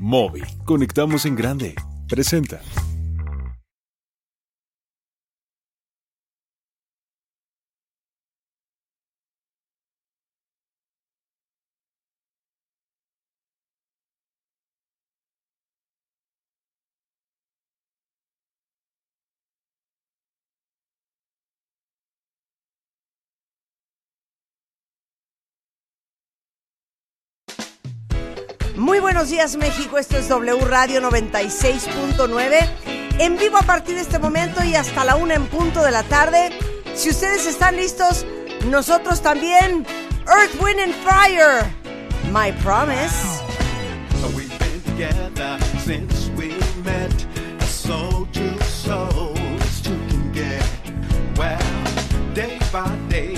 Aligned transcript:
Móvil. 0.00 0.44
Conectamos 0.64 1.26
en 1.26 1.34
grande. 1.34 1.74
Presenta. 2.08 2.60
Buenos 29.28 29.30
días 29.30 29.56
México, 29.56 29.98
esto 29.98 30.16
es 30.16 30.26
W 30.28 30.64
Radio 30.64 31.02
96.9, 31.02 32.66
en 33.18 33.36
vivo 33.36 33.58
a 33.58 33.62
partir 33.62 33.96
de 33.96 34.00
este 34.00 34.18
momento 34.18 34.64
y 34.64 34.74
hasta 34.74 35.04
la 35.04 35.16
una 35.16 35.34
en 35.34 35.46
punto 35.48 35.82
de 35.82 35.90
la 35.90 36.02
tarde. 36.02 36.50
Si 36.94 37.10
ustedes 37.10 37.44
están 37.44 37.76
listos, 37.76 38.24
nosotros 38.70 39.20
también. 39.20 39.84
Earth, 40.26 40.54
Wind 40.62 40.80
and 40.80 40.94
Fire, 41.04 41.62
My 42.32 42.52
Promise. 42.62 43.42
We've 44.34 44.48
been 44.58 44.80
together 44.96 45.58
since 45.84 46.30
we 46.34 46.54
met. 46.82 47.12
Soul 47.66 48.26
to 48.32 48.64
soul, 48.64 49.36
as 49.60 49.82
two 49.82 49.98
can 50.08 50.32
get. 50.32 50.64
Well, 51.36 51.58
day 52.32 52.58
by 52.72 52.96
day, 53.10 53.37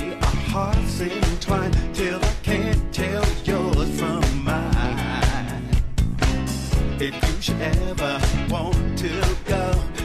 should 7.41 7.61
ever 7.63 8.21
want 8.51 8.99
to 8.99 9.09
go 9.47 10.00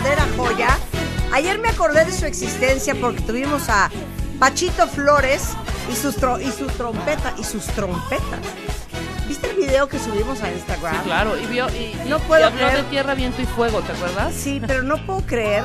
verdadera 0.00 0.26
joya. 0.36 0.78
Ayer 1.32 1.58
me 1.58 1.68
acordé 1.68 2.04
de 2.04 2.12
su 2.12 2.26
existencia 2.26 2.94
porque 3.00 3.20
tuvimos 3.22 3.68
a 3.68 3.90
Pachito 4.38 4.86
Flores 4.86 5.50
y 5.90 5.96
sus, 5.96 6.16
tro- 6.18 6.40
y 6.40 6.50
su 6.52 6.66
trompeta 6.66 7.32
y 7.38 7.44
sus 7.44 7.64
trompetas. 7.66 8.40
¿Viste 9.26 9.50
el 9.50 9.56
video 9.56 9.88
que 9.88 9.98
subimos 9.98 10.42
a 10.42 10.52
Instagram? 10.52 10.94
Sí, 10.96 11.00
claro, 11.04 11.36
y, 11.38 11.46
vio, 11.46 11.68
y, 11.70 11.94
No 12.08 12.18
y 12.18 12.20
puedo 12.20 12.46
habló 12.46 12.58
creer. 12.58 12.76
de 12.76 12.82
tierra, 12.90 13.14
viento 13.14 13.42
y 13.42 13.46
fuego, 13.46 13.80
¿te 13.82 13.92
acuerdas? 13.92 14.32
Sí, 14.34 14.60
pero 14.66 14.82
no 14.82 15.04
puedo 15.04 15.20
creer 15.22 15.64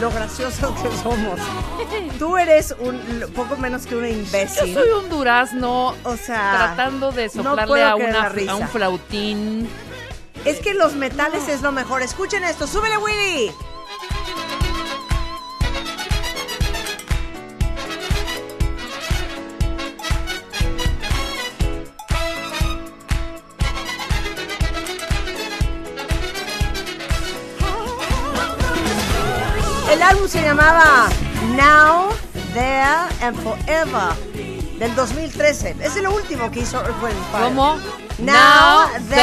lo 0.00 0.10
graciosos 0.10 0.72
que 0.82 0.88
somos. 1.02 1.40
Tú 2.18 2.36
eres 2.36 2.74
un 2.78 3.00
poco 3.34 3.56
menos 3.56 3.86
que 3.86 3.96
una 3.96 4.08
Yo 4.08 4.14
imbécil. 4.16 4.74
soy 4.74 4.88
un 5.02 5.08
durazno 5.08 5.94
O 6.04 6.16
sea, 6.16 6.74
tratando 6.74 7.10
de 7.10 7.26
no 7.34 7.42
soplarle 7.42 7.66
puedo 7.66 7.86
a, 7.86 7.94
una, 7.96 8.26
a 8.52 8.54
un 8.56 8.68
flautín. 8.68 9.68
Es 10.44 10.60
que 10.60 10.74
los 10.74 10.94
metales 10.94 11.48
es 11.48 11.62
lo 11.62 11.72
mejor. 11.72 12.02
Escuchen 12.02 12.44
esto, 12.44 12.66
súbele 12.66 12.96
Willy. 12.98 13.52
El 29.90 30.02
álbum 30.02 30.28
se 30.28 30.42
llamaba 30.42 31.08
Now, 31.56 32.10
There 32.54 33.08
and 33.20 33.36
Forever 33.42 34.27
del 34.78 34.94
2013. 34.94 35.76
Es 35.80 35.96
lo 35.96 36.14
último 36.14 36.50
que 36.50 36.60
hizo 36.60 36.78
Earth, 36.80 37.02
Wind 37.02 37.16
Fire. 37.32 37.44
¿Cómo? 37.44 37.76
Now, 38.18 38.34
Now, 38.34 38.88
then, 38.92 39.08
then, 39.10 39.20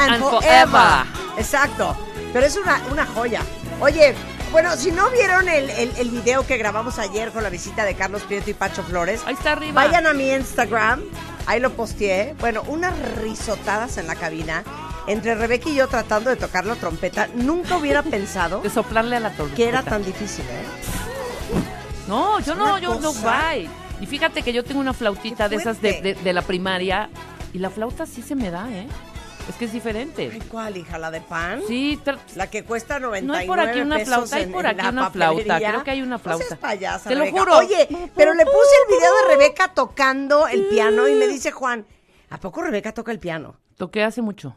and, 0.00 0.10
and 0.14 0.22
forever. 0.22 0.66
forever. 0.70 1.06
Exacto. 1.38 1.96
Pero 2.32 2.46
es 2.46 2.56
una, 2.56 2.80
una 2.90 3.06
joya. 3.06 3.42
Oye, 3.80 4.14
bueno, 4.52 4.76
si 4.76 4.90
no 4.90 5.08
vieron 5.10 5.48
el, 5.48 5.68
el, 5.70 5.92
el 5.96 6.10
video 6.10 6.46
que 6.46 6.56
grabamos 6.56 6.98
ayer 6.98 7.30
con 7.30 7.42
la 7.42 7.50
visita 7.50 7.84
de 7.84 7.94
Carlos 7.94 8.22
Prieto 8.22 8.50
y 8.50 8.54
Pacho 8.54 8.82
Flores, 8.82 9.20
Ahí 9.26 9.34
está 9.34 9.52
arriba. 9.52 9.72
vayan 9.84 10.06
a 10.06 10.12
mi 10.12 10.30
Instagram. 10.30 11.02
Ahí 11.46 11.60
lo 11.60 11.70
posteé. 11.72 12.34
Bueno, 12.40 12.62
unas 12.66 12.92
risotadas 13.16 13.96
en 13.98 14.06
la 14.06 14.14
cabina. 14.14 14.62
Entre 15.06 15.34
Rebeca 15.34 15.70
y 15.70 15.74
yo 15.74 15.88
tratando 15.88 16.28
de 16.28 16.36
tocar 16.36 16.66
la 16.66 16.74
trompeta. 16.74 17.28
Nunca 17.34 17.76
hubiera 17.76 18.02
pensado 18.02 18.60
De 18.62 18.68
soplarle 18.68 19.16
a 19.16 19.20
la 19.20 19.30
tormenta. 19.30 19.56
que 19.56 19.68
era 19.68 19.82
tan 19.82 20.04
difícil, 20.04 20.44
¿eh? 20.44 20.64
No, 22.06 22.40
yo 22.40 22.54
no, 22.54 22.78
yo 22.78 22.94
no, 23.00 23.08
cosa. 23.12 23.50
bye. 23.52 23.70
Y 24.00 24.06
fíjate 24.06 24.42
que 24.42 24.52
yo 24.52 24.64
tengo 24.64 24.80
una 24.80 24.92
flautita 24.92 25.48
Qué 25.48 25.56
de 25.56 25.60
esas 25.62 25.80
de, 25.82 26.00
de- 26.02 26.14
de 26.14 26.32
la 26.32 26.42
primaria 26.42 27.10
y 27.52 27.58
la 27.58 27.70
flauta 27.70 28.06
sí 28.06 28.22
se 28.22 28.34
me 28.34 28.50
da, 28.50 28.70
¿eh? 28.70 28.86
Es 29.48 29.54
que 29.56 29.64
es 29.64 29.72
diferente. 29.72 30.28
Ay, 30.30 30.40
¿cuál, 30.48 30.76
hija? 30.76 30.98
¿La 30.98 31.10
de 31.10 31.22
pan? 31.22 31.62
Sí, 31.66 31.98
La 32.36 32.50
que 32.50 32.64
cuesta 32.64 33.00
99 33.00 33.26
No 33.26 33.32
hay 33.34 33.46
por 33.46 33.58
aquí 33.60 33.80
una 33.80 33.98
flauta, 34.00 34.36
hay 34.36 34.46
por 34.46 34.66
aquí 34.66 34.86
una 34.86 35.10
flauta, 35.10 35.56
creo 35.58 35.84
que 35.84 35.90
hay 35.90 36.02
una 36.02 36.18
No 36.18 36.22
seas 36.22 36.36
flauta. 36.36 36.56
payasa, 36.56 37.08
Te 37.08 37.14
lo 37.14 37.22
Rebeca. 37.24 37.40
juro. 37.40 37.56
Oye, 37.58 37.88
pero 38.14 38.34
le 38.34 38.44
puse 38.44 38.56
el 38.86 38.94
video 38.94 39.10
de 39.14 39.34
Rebeca 39.34 39.68
tocando 39.72 40.46
el 40.48 40.66
piano 40.66 41.08
y 41.08 41.14
me 41.14 41.26
dice 41.26 41.50
Juan, 41.50 41.86
¿a 42.28 42.38
poco 42.38 42.60
Rebeca 42.62 42.92
toca 42.92 43.10
el 43.10 43.18
piano? 43.18 43.56
toqué 43.78 44.04
hace 44.04 44.20
mucho. 44.20 44.54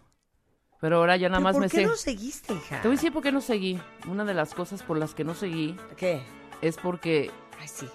Pero 0.82 0.98
ahora 0.98 1.16
ya 1.16 1.30
nada 1.30 1.38
¿Pero 1.38 1.44
más 1.44 1.54
¿Por 1.54 1.62
me 1.62 1.70
qué 1.70 1.78
sé. 1.78 1.86
no 1.86 1.96
seguiste, 1.96 2.54
hija? 2.56 2.82
Te 2.82 2.88
voy 2.88 2.96
a 2.96 2.98
decir 2.98 3.14
por 3.14 3.22
qué 3.24 3.32
no 3.32 3.40
seguí. 3.40 3.80
Una 4.10 4.26
de 4.26 4.34
las 4.34 4.54
cosas 4.54 4.82
por 4.84 4.98
las 4.98 5.14
que 5.14 5.24
no 5.24 5.36
seguí 5.36 5.78
¿Qué? 5.96 6.22
es 6.62 6.76
porque 6.78 7.30
Ay, 7.62 7.68
sí, 7.68 7.88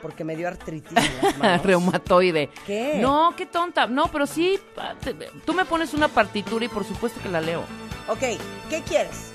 porque 0.00 0.24
me 0.24 0.36
dio 0.36 0.48
artritis 0.48 0.96
en 0.96 1.22
las 1.22 1.36
manos. 1.38 1.62
reumatoide. 1.66 2.50
¿Qué? 2.66 2.98
No, 3.00 3.34
qué 3.36 3.46
tonta. 3.46 3.86
No, 3.86 4.08
pero 4.10 4.26
sí, 4.26 4.58
te- 5.02 5.14
tú 5.44 5.54
me 5.54 5.64
pones 5.64 5.94
una 5.94 6.08
partitura 6.08 6.64
y 6.64 6.68
por 6.68 6.84
supuesto 6.84 7.20
que 7.22 7.28
la 7.28 7.40
leo. 7.40 7.62
Ok, 8.08 8.20
¿qué 8.70 8.82
quieres? 8.86 9.32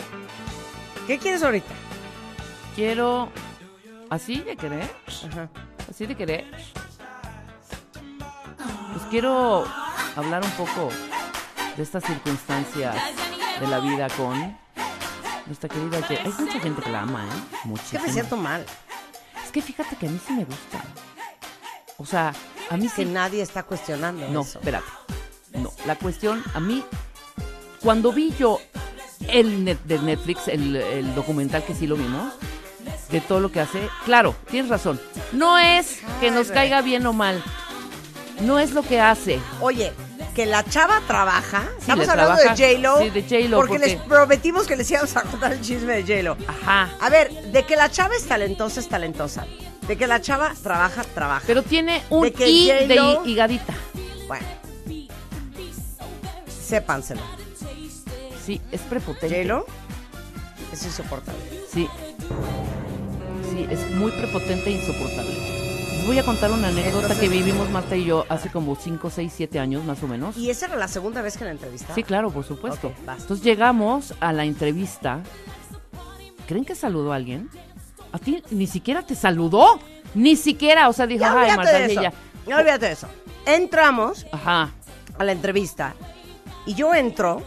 ¿Qué 1.08 1.18
quieres 1.20 1.44
ahorita? 1.44 1.74
Quiero 2.76 3.30
así 4.10 4.40
de 4.42 4.56
querer, 4.56 4.90
Ajá. 5.30 5.50
así 5.90 6.06
de 6.06 6.16
querer. 6.16 6.46
Pues 8.94 9.06
quiero 9.10 9.66
hablar 10.16 10.44
un 10.44 10.52
poco 10.52 10.90
de 11.76 11.84
estas 11.84 12.04
circunstancias 12.04 12.96
de 13.60 13.68
la 13.68 13.80
vida 13.80 14.08
con 14.12 14.58
nuestra 15.46 15.68
querida 15.70 15.98
Hay 16.08 16.32
mucha 16.40 16.60
gente 16.60 16.82
que 16.82 16.90
la 16.90 17.02
ama, 17.02 17.26
¿eh? 17.26 17.72
Es 17.84 17.92
que 17.92 18.00
me 18.00 18.10
siento 18.10 18.38
mal. 18.38 18.66
Que 19.54 19.62
fíjate 19.62 19.96
que 19.96 20.08
a 20.08 20.10
mí 20.10 20.20
sí 20.26 20.34
me 20.34 20.44
gusta. 20.46 20.84
O 21.98 22.06
sea, 22.06 22.34
a 22.70 22.76
mí 22.78 22.90
Que 22.90 23.04
sí. 23.04 23.06
nadie 23.06 23.42
está 23.42 23.64
cuestionando 23.64 24.28
No, 24.30 24.42
eso. 24.42 24.60
espérate. 24.60 24.86
No, 25.54 25.72
la 25.86 25.96
cuestión, 25.96 26.44
a 26.56 26.60
mí, 26.60 26.84
cuando 27.82 28.12
vi 28.12 28.34
yo 28.38 28.60
el 29.30 29.64
net, 29.64 29.80
de 29.84 30.00
Netflix, 30.00 30.48
el, 30.48 30.76
el 30.76 31.14
documental 31.16 31.64
que 31.64 31.76
sí 31.76 31.86
lo 31.86 31.96
vimos, 31.96 32.34
de 33.12 33.22
todo 33.22 33.40
lo 33.40 33.52
que 33.52 33.60
hace, 33.60 33.88
claro, 34.06 34.36
tienes 34.50 34.70
razón. 34.72 35.00
No 35.32 35.60
es 35.60 36.00
que 36.20 36.32
nos 36.32 36.48
caiga 36.50 36.82
bien 36.82 37.06
o 37.06 37.14
mal. 37.14 37.44
No 38.42 38.58
es 38.58 38.72
lo 38.72 38.82
que 38.82 39.00
hace. 39.00 39.40
Oye, 39.62 39.94
que 40.34 40.46
la 40.46 40.64
chava 40.64 41.02
trabaja. 41.08 41.64
Estamos 41.80 42.08
hablando 42.08 42.36
trabaja. 42.36 42.56
de 42.56 42.74
J-Lo. 42.76 43.00
Sí, 43.00 43.10
de 43.10 43.22
J.Lo, 43.24 43.58
Porque, 43.58 43.74
porque- 43.74 43.88
les 43.88 43.96
prometimos 44.02 44.68
que 44.68 44.76
les 44.76 44.90
íbamos 44.92 45.16
a 45.16 45.22
contar 45.24 45.54
el 45.54 45.62
chisme 45.62 46.02
de 46.02 46.02
J-Lo. 46.04 46.38
Ajá. 46.48 46.90
A 47.00 47.10
ver, 47.10 47.32
de 47.52 47.64
que 47.64 47.76
la 47.76 47.90
chava 47.92 48.16
es 48.16 48.26
talentosa, 48.28 48.80
es 48.80 48.90
talentosa. 48.90 49.46
De 49.88 49.98
que 49.98 50.08
la 50.08 50.22
chava 50.22 50.54
trabaja, 50.64 51.04
trabaja. 51.04 51.44
Pero 51.46 51.62
tiene 51.64 52.02
un 52.10 52.24
De 52.24 52.32
que 52.34 52.50
I 52.50 52.68
de 52.88 53.18
higadita. 53.26 53.74
Bueno, 54.28 54.46
Sépanselo. 56.66 57.22
Sí, 58.46 58.60
es 58.72 58.82
prepotente. 58.82 59.30
¿J-Lo? 59.44 59.66
Es 60.72 60.84
insoportable. 60.86 61.40
Sí. 61.72 61.88
Sí, 63.52 63.68
es 63.70 63.92
muy 63.92 64.12
prepotente 64.12 64.70
e 64.70 64.74
insoportable. 64.74 65.63
Les 66.04 66.08
voy 66.10 66.20
a 66.20 66.24
contar 66.26 66.52
una 66.52 66.68
anécdota 66.68 66.98
Entonces- 67.14 67.18
que 67.20 67.30
vivimos 67.30 67.70
Marta 67.70 67.96
y 67.96 68.04
yo 68.04 68.26
hace 68.28 68.50
como 68.50 68.76
5, 68.76 69.10
6, 69.10 69.32
7 69.34 69.58
años 69.58 69.86
más 69.86 70.04
o 70.04 70.08
menos. 70.10 70.36
¿Y 70.36 70.50
esa 70.50 70.66
era 70.66 70.76
la 70.76 70.90
segunda 70.90 71.22
vez 71.22 71.38
que 71.38 71.46
la 71.46 71.52
entrevistaba? 71.52 71.96
Sí, 71.96 72.04
claro, 72.04 72.30
por 72.30 72.44
supuesto. 72.44 72.92
Entonces 73.08 73.42
llegamos 73.42 74.14
a 74.20 74.34
la 74.34 74.44
entrevista. 74.44 75.22
¿Creen 76.46 76.66
que 76.66 76.76
saludó 76.76 77.14
a 77.14 77.16
alguien? 77.16 77.50
A 78.12 78.20
ti 78.20 78.44
ni 78.52 78.68
siquiera 78.68 79.04
te 79.04 79.16
saludó. 79.16 79.80
Ni 80.14 80.36
siquiera, 80.36 80.90
o 80.90 80.94
sea, 80.94 81.08
dijo, 81.08 81.22
Ya 81.22 81.40
ay, 81.40 81.56
Marta, 81.56 81.72
de 81.72 81.86
ella. 81.94 82.12
Ya 82.46 82.58
olvídate 82.58 82.88
de 82.88 82.92
eso. 82.92 83.08
Entramos 83.46 84.26
Ajá. 84.34 84.72
a 85.18 85.24
la 85.24 85.32
entrevista 85.32 85.96
y 86.66 86.74
yo 86.74 86.94
entro. 86.94 87.42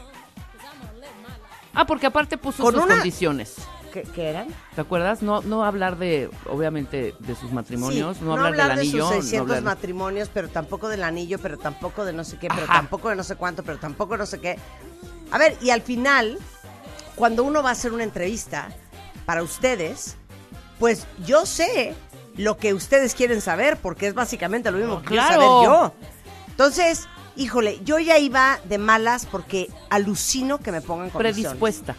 Ah, 1.75 1.85
porque 1.87 2.07
aparte 2.07 2.39
puso 2.39 2.65
sus 2.65 2.75
una- 2.83 2.95
condiciones. 2.95 3.57
¿Qué, 3.97 4.03
qué 4.15 4.29
eran? 4.29 4.49
¿Te 4.75 4.83
acuerdas? 4.83 5.23
No, 5.23 5.41
no 5.41 5.65
hablar 5.65 5.97
de, 5.97 6.29
obviamente, 6.51 7.15
de 7.19 7.35
sus 7.35 7.51
matrimonios, 7.51 8.19
Sí, 8.19 8.25
no, 8.25 8.33
hablar, 8.35 8.53
del 8.53 8.67
de 8.67 8.73
anillo. 8.83 9.07
sus 9.07 9.17
no 9.17 9.23
600 9.23 9.57
hablar- 9.57 9.63
matrimonios, 9.63 10.29
pero 10.35 10.49
tampoco 10.51 10.89
del 10.89 11.03
anillo, 11.03 11.39
pero 11.39 11.57
tampoco 11.57 12.05
de 12.05 12.13
no 12.13 12.23
sé 12.23 12.37
qué, 12.39 12.49
pero 12.49 12.65
Ajá. 12.65 12.75
tampoco 12.75 13.09
de 13.09 13.17
no 13.17 13.25
sé 13.25 13.37
cuánto, 13.37 13.63
pero 13.63 13.79
tampoco 13.79 14.13
de 14.13 14.19
no 14.19 14.27
sé 14.27 14.39
qué. 14.39 14.59
A 15.31 15.39
ver, 15.39 15.57
y 15.63 15.71
al 15.71 15.81
final, 15.81 16.37
cuando 17.15 17.43
uno 17.43 17.63
va 17.63 17.71
a 17.71 17.73
hacer 17.73 17.95
una 17.95 18.03
entrevista 18.03 18.69
para 19.25 19.43
ustedes, 19.43 20.19
pues 20.79 21.07
yo 21.25 21.47
sé 21.47 21.95
lo 22.37 22.59
que 22.59 22.75
ustedes 22.75 23.15
quieren 23.15 23.41
saber, 23.41 23.79
porque 23.79 24.09
es 24.09 24.13
básicamente 24.15 24.71
lo 24.71 24.77
mismo 24.77 25.01
que 25.01 25.07
quiero 25.09 25.23
Claro. 25.27 25.41
saber 25.43 25.65
yo. 25.65 25.93
Entonces, 26.49 27.09
híjole, 27.35 27.81
yo 27.83 27.99
ya 27.99 28.19
iba 28.19 28.61
de 28.65 28.77
malas 28.77 29.25
porque 29.25 29.71
alucino 29.89 30.59
que 30.59 30.71
me 30.71 30.83
pongan 30.83 31.09
condiciones. 31.09 31.57
predispuesta. 31.57 31.95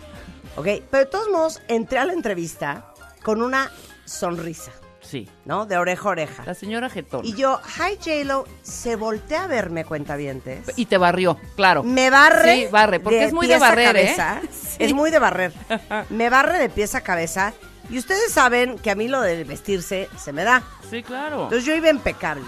Ok, 0.58 0.68
pero 0.92 1.06
de 1.06 1.10
todos 1.10 1.30
modos, 1.30 1.62
entré 1.68 2.00
a 2.00 2.06
la 2.06 2.14
entrevista 2.14 2.94
con 3.24 3.42
una 3.42 3.72
sonrisa, 4.06 4.72
Sí. 5.02 5.30
¿no? 5.46 5.66
De 5.66 5.78
oreja 5.78 6.10
a 6.10 6.12
oreja. 6.12 6.44
La 6.46 6.54
señora 6.54 6.90
Getón. 6.90 7.24
Y 7.26 7.34
yo, 7.34 7.62
hi 7.78 7.96
J-Lo, 7.98 8.46
se 8.64 8.96
voltea 8.98 9.44
a 9.44 9.48
verme, 9.48 9.86
cuentavientes. 9.86 10.72
Y 10.76 10.88
te 10.88 10.98
barrió, 10.98 11.38
claro. 11.56 11.84
Me 11.84 12.10
barre. 12.10 12.56
Sí, 12.56 12.68
barre, 12.72 13.00
porque 13.00 13.24
es 13.24 13.34
muy 13.34 13.48
de 13.48 13.58
barrer, 13.58 13.96
¿eh? 13.96 14.16
Sí. 14.52 14.78
Es 14.80 14.94
muy 14.94 15.12
de 15.12 15.20
barrer. 15.20 15.54
Me 16.10 16.30
barre 16.30 16.60
de 16.60 16.70
pies 16.70 16.94
a 16.96 17.02
cabeza. 17.02 17.54
Y 17.90 17.98
ustedes 17.98 18.32
saben 18.34 18.78
que 18.80 18.92
a 18.92 18.96
mí 18.96 19.08
lo 19.08 19.22
de 19.22 19.46
vestirse 19.46 20.10
se 20.18 20.34
me 20.34 20.44
da. 20.44 20.62
Sí, 20.90 21.04
claro. 21.04 21.44
Entonces 21.44 21.64
yo 21.66 21.74
iba 21.74 21.90
impecable. 21.90 22.44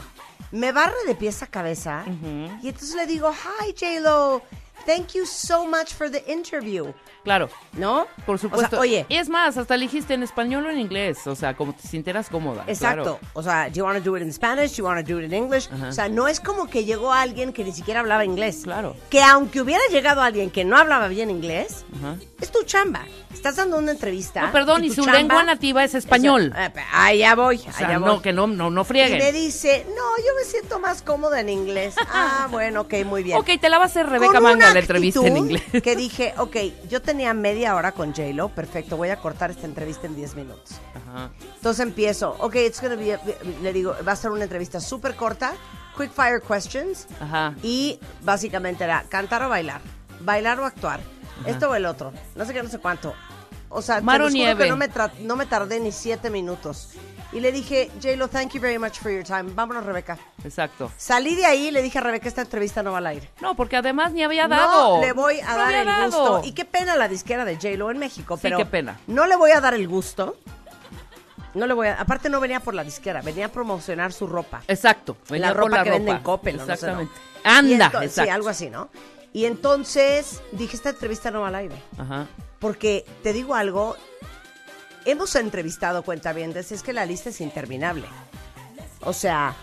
Me 0.52 0.72
barre 0.74 0.98
de 1.08 1.16
pies 1.16 1.42
a 1.44 1.48
cabeza. 1.48 2.04
Y 2.62 2.68
entonces 2.68 2.96
le 2.96 3.06
digo, 3.06 3.32
hi 3.32 3.74
J-Lo, 3.80 4.42
thank 4.86 5.14
you 5.14 5.26
so 5.26 5.66
much 5.66 5.94
for 5.94 6.10
the 6.10 6.24
interview. 6.32 6.94
Claro, 7.24 7.50
¿No? 7.74 8.08
por 8.26 8.40
supuesto. 8.40 8.68
O 8.68 8.70
sea, 8.70 8.80
oye, 8.80 9.06
Y 9.10 9.16
es 9.18 9.30
más, 9.30 9.58
hasta 9.58 9.76
elegiste 9.76 10.14
en 10.14 10.24
español 10.24 10.66
o 10.66 10.70
en 10.72 10.80
inglés, 10.80 11.28
o 11.28 11.36
sea, 11.36 11.54
como 11.56 11.74
te 11.74 11.88
sintieras 11.88 12.30
cómoda. 12.30 12.64
Exacto. 12.68 13.04
claro. 13.20 13.20
O 13.34 13.44
sea, 13.44 13.68
do 13.70 13.76
you 13.76 13.84
want 13.84 13.98
to 14.04 14.10
do 14.10 14.16
it 14.18 14.24
in 14.24 14.32
Spanish? 14.34 14.72
Do 14.72 14.78
you 14.78 14.86
want 14.86 15.06
to 15.06 15.14
do 15.14 15.20
it 15.20 15.26
in 15.26 15.34
English? 15.34 15.70
Ajá. 15.72 15.90
O 15.90 15.92
sea, 15.92 16.10
no 16.10 16.28
es 16.28 16.40
como 16.40 16.68
que 16.68 16.86
llegó 16.86 17.12
alguien 17.14 17.54
que 17.54 17.64
ni 17.64 17.72
siquiera 17.72 18.00
hablaba 18.00 18.24
inglés. 18.26 18.62
Claro. 18.64 18.96
Que 19.10 19.22
aunque 19.22 19.62
hubiera 19.62 19.84
llegado 19.92 20.22
alguien 20.22 20.50
que 20.50 20.64
no 20.64 20.78
hablaba 20.78 21.08
bien 21.08 21.30
inglés, 21.30 21.86
Ajá. 22.00 22.16
es 22.42 22.52
tu 22.52 22.64
chamba. 22.64 23.06
Estás 23.34 23.58
dando 23.58 23.78
una 23.78 23.92
entrevista. 23.92 24.42
No, 24.48 24.52
perdón, 24.52 24.84
y 24.86 24.90
su 24.90 25.04
chamba 25.04 25.20
lengua 25.20 25.44
nativa 25.44 25.84
es 25.84 25.94
español. 25.96 26.54
es- 26.58 26.70
eh, 26.70 26.74
allá 26.94 27.36
voy, 27.36 27.58
O 27.58 27.60
sea, 27.72 27.88
allá 27.88 28.00
no, 28.00 28.14
voy. 28.14 28.22
que 28.22 28.34
no, 28.34 28.48
no, 28.48 28.70
no 28.72 28.82
y 28.82 28.84
me 28.84 28.86
frieguen. 28.86 29.34
dice, 29.34 29.86
no, 29.90 29.94
yo 30.26 30.34
me 30.38 30.44
siento 30.46 30.80
más 30.80 31.02
cómoda 31.02 31.40
en 31.42 31.50
inglés. 31.50 31.96
ah, 32.12 32.48
bueno, 32.50 32.82
ok, 32.82 32.94
muy 33.06 33.24
bien. 33.24 33.38
Ok, 33.38 33.50
te 33.62 33.70
la 33.70 33.78
va 33.78 33.84
a 33.84 33.88
hacer 33.88 34.08
Rebeca 34.08 34.40
Manga 34.40 34.69
una 34.72 34.74
la 34.76 34.80
entrevista 34.82 35.28
en 35.28 35.38
inglés. 35.38 35.64
Que 35.84 35.96
dije, 35.96 36.34
ok, 36.38 36.56
yo 36.90 37.02
tenía 37.02 37.34
media 37.34 37.76
hora 37.76 37.92
con 37.92 38.14
J-Lo, 38.14 38.50
perfecto, 38.50 38.98
voy 38.98 39.10
a 39.10 39.18
cortar 39.18 39.52
esta 39.52 39.66
entrevista 39.66 40.08
en 40.08 40.16
10 40.16 40.36
minutos. 40.36 40.80
Ajá. 40.96 41.32
Entonces 41.56 41.86
empiezo, 41.86 42.36
ok, 42.40 42.56
it's 42.56 42.82
gonna 42.82 42.96
be, 42.96 43.20
le 43.62 43.74
digo, 43.74 43.96
va 44.08 44.14
a 44.14 44.16
ser 44.16 44.32
una 44.32 44.44
entrevista 44.44 44.80
súper 44.80 45.16
corta, 45.16 45.54
quick 45.98 46.12
fire 46.12 46.42
questions, 46.42 47.08
Ajá. 47.20 47.54
y 47.64 48.00
básicamente 48.22 48.84
era 48.84 49.04
cantar 49.10 49.44
o 49.44 49.50
bailar, 49.50 49.82
bailar 50.22 50.60
o 50.60 50.66
actuar, 50.66 51.00
esto 51.46 51.70
o 51.70 51.76
el 51.76 51.86
otro, 51.86 52.12
no 52.36 52.46
sé 52.46 52.54
qué, 52.54 52.64
no 52.64 52.70
sé 52.70 52.80
cuánto. 52.80 53.14
O 53.72 53.84
sea, 53.84 54.02
te 54.02 54.02
que 54.02 54.68
no 54.68 54.78
me, 54.78 54.90
no 55.22 55.36
me 55.36 55.46
tardé 55.46 55.80
ni 55.80 55.92
siete 55.92 56.32
minutos. 56.32 56.90
Y 57.32 57.40
le 57.42 57.52
dije, 57.52 57.92
J-Lo, 58.02 58.28
thank 58.28 58.54
you 58.54 58.62
very 58.62 58.80
much 58.80 58.98
for 59.00 59.12
your 59.12 59.24
time. 59.24 59.52
Vámonos, 59.54 59.86
Rebeca. 59.86 60.18
Exacto. 60.44 60.92
Salí 60.98 61.36
de 61.36 61.46
ahí 61.46 61.68
y 61.68 61.72
le 61.72 61.84
dije 61.84 62.00
a 62.00 62.02
Rebeca, 62.02 62.28
esta 62.28 62.42
entrevista 62.42 62.82
no 62.82 62.92
va 62.92 62.98
al 62.98 63.06
aire. 63.08 63.30
No, 63.40 63.54
porque 63.56 63.78
además 63.78 64.12
ni 64.14 64.24
había 64.24 64.48
dado. 64.48 64.96
No 64.96 65.02
le 65.02 65.14
voy 65.14 65.40
a 65.40 65.52
No 65.52 65.58
dar 65.58 65.74
el 65.76 65.86
dado. 65.86 66.06
gusto. 66.06 66.42
Y 66.48 66.54
qué 66.54 66.66
pena 66.66 66.96
la 66.96 67.08
disquera 67.08 67.46
de 67.46 67.56
J-Lo 67.56 67.92
en 67.92 68.00
México, 68.00 68.36
Sí, 68.36 68.42
pero 68.44 68.58
qué 68.58 68.66
pena. 68.66 69.00
no 69.06 69.28
le 69.28 69.36
voy 69.36 69.52
a 69.52 69.62
dar 69.62 69.76
el 69.76 69.88
gusto. 69.88 70.38
No 71.54 71.66
le 71.68 71.74
voy 71.74 71.88
a, 71.88 71.96
aparte 72.02 72.30
no 72.30 72.40
venía 72.40 72.60
por 72.60 72.74
la 72.74 72.84
disquera, 72.84 73.22
venía 73.22 73.48
a 73.48 73.50
promocionar 73.50 74.12
su 74.14 74.26
ropa. 74.28 74.62
Exacto. 74.68 75.18
venía 75.30 75.48
la 75.50 75.54
por 75.54 75.64
ropa 75.66 75.78
la 75.78 75.84
que 75.84 75.90
ropa. 75.90 75.98
vende 75.98 76.12
en 76.12 76.24
Coppel, 76.24 76.56
o 76.60 76.66
no 76.66 76.76
sé, 76.76 76.88
¿no? 76.88 77.02
Exactamente. 77.02 77.14
Anda, 77.44 77.92
ento- 77.92 78.00
Sí, 78.00 78.06
exacto. 78.06 78.32
algo 78.34 78.50
así, 78.50 78.70
¿no? 78.70 78.90
Y 79.34 79.46
entonces 79.46 80.42
dije, 80.52 80.76
esta 80.76 80.90
entrevista 80.90 81.30
no 81.32 81.42
va 81.42 81.50
al 81.50 81.56
aire. 81.56 81.76
Ajá. 81.98 82.28
Porque 82.60 83.06
te 83.24 83.34
digo 83.34 83.56
algo, 83.56 83.96
hemos 85.12 85.36
entrevistado 85.36 86.04
cuentavientes, 86.04 86.72
es 86.72 86.84
que 86.84 86.94
la 86.94 87.06
lista 87.06 87.30
es 87.30 87.42
interminable. 87.42 88.06
O 89.02 89.14
sea, 89.14 89.56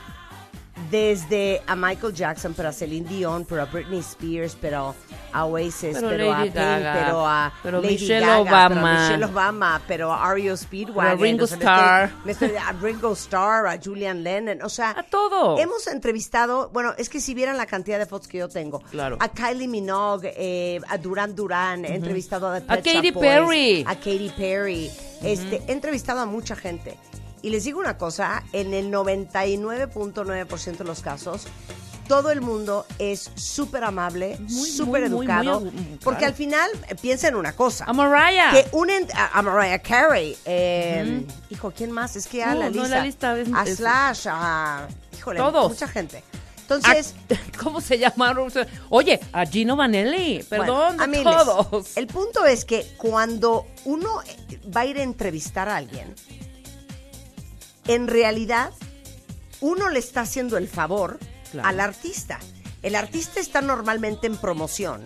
desde 0.91 1.63
a 1.67 1.75
Michael 1.75 2.13
Jackson, 2.15 2.55
pero 2.55 2.69
a 2.69 2.73
Celine 2.73 3.09
Dion, 3.09 3.45
pero 3.45 3.63
a 3.63 3.65
Britney 3.65 4.01
Spears, 4.01 4.57
pero 4.61 4.95
a 5.33 5.45
Oasis, 5.45 5.95
Pero 5.97 6.09
pero, 6.09 6.33
a 6.35 6.43
Pink, 6.43 6.55
pero 6.55 7.27
a 7.27 7.53
pero 7.63 7.81
Lady 7.83 7.95
Michelle 7.95 8.21
Gaga, 8.21 8.37
pero 8.45 8.57
a 8.57 8.67
Obama. 8.67 9.01
Michelle 9.03 9.25
Obama, 9.25 9.83
pero 9.87 10.13
a 10.13 10.33
R.E.O. 10.33 10.57
Speedwagon, 10.57 11.05
Pero 11.05 11.21
a 11.21 11.23
Ringo 11.23 11.45
o 11.45 11.47
sea, 11.47 11.57
me 11.57 11.63
Starr. 11.65 12.05
estoy- 12.09 12.25
me 12.25 12.33
estoy- 12.33 12.57
a 12.57 12.73
Ringo 12.73 13.13
Starr, 13.13 13.67
a 13.67 13.79
Julian 13.83 14.23
Lennon, 14.23 14.63
o 14.63 14.69
sea, 14.69 14.91
A 14.97 15.03
todo. 15.03 15.59
Hemos 15.59 15.87
entrevistado, 15.87 16.71
bueno, 16.73 16.95
es 16.97 17.09
que 17.09 17.21
si 17.21 17.35
vieran 17.35 17.57
la 17.57 17.67
cantidad 17.67 17.99
de 17.99 18.07
fotos 18.07 18.29
que 18.29 18.39
yo 18.39 18.49
tengo, 18.49 18.81
Claro. 18.91 19.17
a 19.21 19.29
Kylie 19.29 19.69
Minogue, 19.69 20.33
eh, 20.37 20.81
a 20.89 20.99
Duran 20.99 21.35
Duran, 21.35 21.85
he 21.85 21.95
entrevistado 21.95 22.49
a, 22.49 22.61
The 22.61 22.67
Katy 22.83 23.11
Boys, 23.11 23.27
Perry. 23.27 23.85
a 23.87 23.95
Katy 23.97 24.33
Perry, 24.37 24.91
este, 25.23 25.63
he 25.67 25.73
entrevistado 25.73 26.21
a 26.21 26.27
mucha 26.27 26.55
gente. 26.57 26.97
Y 27.47 27.51
les 27.51 27.63
digo 27.63 27.79
una 27.79 27.97
cosa, 27.97 28.43
en 28.53 28.75
el 28.75 28.91
99.9% 28.91 30.79
de 30.79 30.85
los 30.85 31.01
casos, 31.01 31.47
todo 32.09 32.33
el 32.33 32.41
mundo 32.41 32.85
es 32.99 33.31
súper 33.37 33.85
amable, 33.85 34.37
súper 34.49 35.03
muy, 35.03 35.11
muy, 35.11 35.27
educado, 35.27 35.61
muy, 35.61 35.71
porque 36.03 36.19
claro. 36.19 36.33
al 36.33 36.35
final 36.35 36.71
eh, 36.89 36.97
piensa 37.01 37.29
en 37.29 37.37
una 37.37 37.53
cosa. 37.55 37.85
A 37.85 37.93
Mariah. 37.93 38.51
Que 38.51 38.67
un 38.73 38.91
a, 38.91 39.39
a 39.39 39.43
Mariah 39.43 39.79
Carey, 39.81 40.37
eh, 40.45 41.25
hijo, 41.51 41.71
¿quién 41.71 41.93
más? 41.93 42.17
Es 42.17 42.27
que 42.27 42.43
a 42.43 42.53
No, 42.53 42.59
la 42.63 42.71
no, 42.71 42.83
lista, 42.83 42.89
la 42.99 43.05
lista 43.05 43.39
es- 43.39 43.49
a 43.55 43.65
Slash, 43.77 44.27
a 44.29 44.89
híjole, 45.17 45.39
Todos. 45.39 45.69
mucha 45.71 45.87
gente. 45.87 46.25
Entonces, 46.63 47.15
¿Cómo 47.63 47.81
se 47.81 47.97
llamaron? 47.97 48.51
Oye, 48.89 49.21
a 49.33 49.47
Gino 49.47 49.77
Vanelli. 49.77 50.43
Perdón, 50.49 50.97
bueno, 50.97 51.03
a 51.05 51.07
de 51.07 51.17
miles. 51.17 51.25
todos. 51.45 51.97
El 51.97 52.09
punto 52.09 52.45
es 52.45 52.65
que 52.65 52.85
cuando 52.97 53.69
uno 53.85 54.21
va 54.77 54.81
a 54.81 54.87
ir 54.87 54.99
a 54.99 55.05
entrevistar 55.05 55.69
a 55.69 55.77
alguien, 55.77 56.13
en 57.89 58.07
realidad 58.09 58.71
uno 59.61 59.89
le 59.89 59.99
está 59.99 60.23
haciendo 60.23 60.57
el 60.59 60.69
favor 60.69 61.19
Claro. 61.53 61.69
al 61.69 61.81
artista. 61.81 62.39
El 62.83 62.95
artista 62.97 63.41
está 63.41 63.61
normalmente 63.63 64.27
en 64.27 64.37
promoción 64.37 65.03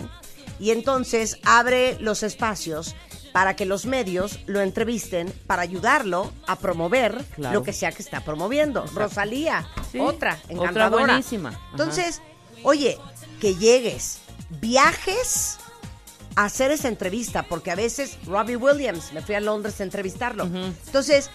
y 0.59 0.71
entonces 0.71 1.39
abre 1.45 1.99
los 2.01 2.23
espacios 2.23 2.95
para 3.33 3.55
que 3.55 3.65
los 3.67 3.87
medios 3.87 4.41
lo 4.47 4.61
entrevisten 4.61 5.33
para 5.47 5.63
ayudarlo 5.63 6.33
a 6.49 6.57
promover 6.57 7.25
Claro. 7.37 7.55
lo 7.61 7.63
que 7.63 7.73
sea 7.73 7.93
que 7.93 8.03
está 8.03 8.25
promoviendo. 8.25 8.85
Rosalía, 8.95 9.69
Sí, 9.93 10.01
otra, 10.01 10.39
otra 10.45 10.55
encantadora. 10.55 11.05
buenísima. 11.07 11.51
Ajá. 11.51 11.61
Entonces, 11.73 12.21
oye, 12.65 12.99
que 13.41 13.55
llegues, 13.55 14.19
viajes 14.61 15.59
a 16.37 16.45
hacer 16.47 16.71
esa 16.73 16.89
entrevista, 16.89 17.43
porque 17.45 17.71
a 17.71 17.75
veces 17.77 18.17
Robbie 18.27 18.57
Williams, 18.57 19.13
me 19.13 19.21
fui 19.23 19.35
a 19.35 19.41
Londres 19.41 19.81
a 19.81 19.85
entrevistarlo. 19.85 20.45
Entonces, 20.45 21.31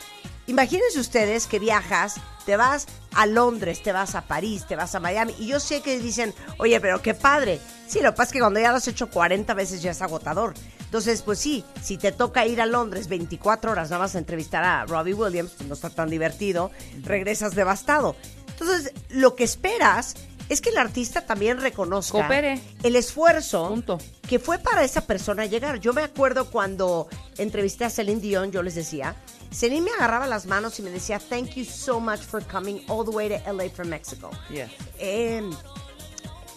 imagínense 0.47 0.99
ustedes 0.99 1.47
que 1.47 1.59
viajas, 1.59 2.15
te 2.45 2.57
vas 2.57 2.87
a 3.13 3.25
Londres, 3.25 3.81
te 3.81 3.91
vas 3.91 4.15
a 4.15 4.21
París, 4.21 4.65
te 4.67 4.75
vas 4.75 4.93
a 4.95 4.99
Miami, 4.99 5.33
y 5.39 5.47
yo 5.47 5.59
sé 5.59 5.81
que 5.81 5.99
dicen, 5.99 6.33
oye, 6.57 6.79
pero 6.79 7.01
qué 7.01 7.13
padre. 7.13 7.59
Sí, 7.87 7.99
lo 8.01 8.11
que 8.11 8.17
pasa 8.17 8.29
es 8.29 8.33
que 8.33 8.39
cuando 8.39 8.59
ya 8.59 8.71
lo 8.71 8.77
has 8.77 8.87
hecho 8.87 9.09
40 9.09 9.53
veces 9.53 9.81
ya 9.81 9.91
es 9.91 10.01
agotador. 10.01 10.53
Entonces, 10.79 11.21
pues 11.23 11.39
sí, 11.39 11.63
si 11.81 11.97
te 11.97 12.11
toca 12.11 12.45
ir 12.45 12.61
a 12.61 12.65
Londres 12.65 13.07
24 13.07 13.71
horas 13.71 13.89
nada 13.89 14.03
más 14.03 14.15
a 14.15 14.19
entrevistar 14.19 14.63
a 14.63 14.85
Robbie 14.85 15.13
Williams, 15.13 15.51
pues 15.57 15.67
no 15.67 15.73
está 15.73 15.89
tan 15.89 16.09
divertido, 16.09 16.71
regresas 17.03 17.55
devastado. 17.55 18.15
Entonces, 18.47 18.93
lo 19.09 19.35
que 19.35 19.43
esperas 19.43 20.15
es 20.47 20.61
que 20.61 20.69
el 20.69 20.77
artista 20.77 21.25
también 21.25 21.59
reconozca 21.59 22.19
Coopere. 22.19 22.61
el 22.83 22.95
esfuerzo 22.95 23.67
Punto. 23.67 23.97
que 24.27 24.39
fue 24.39 24.59
para 24.59 24.83
esa 24.83 25.01
persona 25.01 25.45
llegar. 25.45 25.79
Yo 25.79 25.91
me 25.91 26.03
acuerdo 26.03 26.51
cuando 26.51 27.07
entrevisté 27.37 27.85
a 27.85 27.89
Celine 27.89 28.21
Dion, 28.21 28.51
yo 28.51 28.61
les 28.61 28.75
decía, 28.75 29.15
Celine 29.51 29.81
me 29.85 29.91
agarraba 29.91 30.27
las 30.27 30.45
manos 30.45 30.77
y 30.79 30.81
me 30.81 30.89
decía, 30.91 31.19
thank 31.19 31.51
you 31.55 31.63
so 31.65 31.99
much 31.99 32.19
for 32.19 32.43
coming 32.45 32.81
all 32.87 33.03
the 33.05 33.11
way 33.11 33.29
to 33.29 33.51
LA 33.51 33.69
from 33.69 33.87
Mexico. 33.89 34.29
Yes. 34.49 34.69
Eh, 34.99 35.41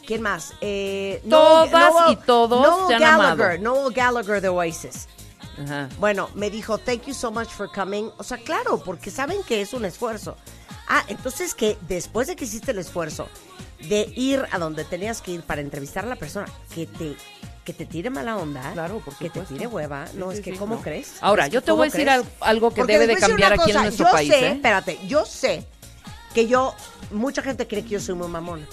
¿Quién 0.06 0.22
más? 0.22 0.54
Eh, 0.60 1.22
Todas 1.28 1.70
Noel- 1.70 2.12
y 2.12 2.16
todos 2.16 2.62
Noel 2.66 2.86
te 2.88 2.94
han 2.94 3.00
Gallagher, 3.18 3.60
amado. 3.60 3.62
Noel 3.62 3.92
Gallagher 3.94 4.40
de 4.40 4.48
Oasis. 4.48 5.06
Ajá. 5.62 5.88
Bueno, 5.98 6.30
me 6.34 6.50
dijo, 6.50 6.78
thank 6.78 7.02
you 7.06 7.14
so 7.14 7.30
much 7.30 7.48
for 7.48 7.70
coming. 7.70 8.10
O 8.16 8.22
sea, 8.24 8.38
claro, 8.38 8.78
porque 8.82 9.10
saben 9.10 9.42
que 9.42 9.60
es 9.60 9.72
un 9.74 9.84
esfuerzo. 9.84 10.36
Ah, 10.88 11.04
entonces 11.08 11.54
que 11.54 11.76
después 11.88 12.26
de 12.28 12.36
que 12.36 12.44
hiciste 12.46 12.70
el 12.70 12.78
esfuerzo 12.78 13.28
de 13.88 14.10
ir 14.16 14.46
a 14.50 14.58
donde 14.58 14.84
tenías 14.84 15.20
que 15.20 15.32
ir 15.32 15.42
para 15.42 15.60
entrevistar 15.60 16.04
a 16.04 16.08
la 16.08 16.16
persona, 16.16 16.46
que 16.74 16.86
te, 16.86 17.16
que 17.68 17.74
te 17.74 17.84
tire 17.84 18.08
mala 18.08 18.38
onda, 18.38 18.72
Claro, 18.72 19.00
por 19.00 19.14
que 19.18 19.28
te 19.28 19.40
tire 19.42 19.66
hueva, 19.66 20.06
no, 20.14 20.30
Sí, 20.32 20.38
es 20.38 20.44
que 20.44 20.52
sí, 20.52 20.56
¿cómo 20.56 20.76
no. 20.76 20.80
crees? 20.80 21.12
Ahora, 21.20 21.44
Es 21.44 21.50
que 21.50 21.54
yo 21.56 21.60
te 21.60 21.66
¿cómo 21.70 21.76
voy 21.80 21.88
a 21.88 21.90
decir 21.90 22.08
al- 22.08 22.24
algo 22.40 22.70
que 22.70 22.76
Porque 22.80 22.94
debe 22.98 23.06
de 23.14 23.20
cambiar 23.20 23.52
aquí 23.52 23.72
en 23.72 23.76
nuestro 23.82 24.06
yo 24.06 24.10
país, 24.12 24.32
Sé, 24.32 24.46
¿eh? 24.46 24.52
Espérate, 24.52 24.98
yo 25.06 25.26
sé 25.26 25.66
que 26.32 26.46
yo, 26.46 26.74
mucha 27.10 27.42
gente 27.42 27.66
cree 27.68 27.82
que 27.82 27.90
yo 27.90 28.00
soy 28.00 28.14
muy 28.14 28.28
mamona, 28.28 28.66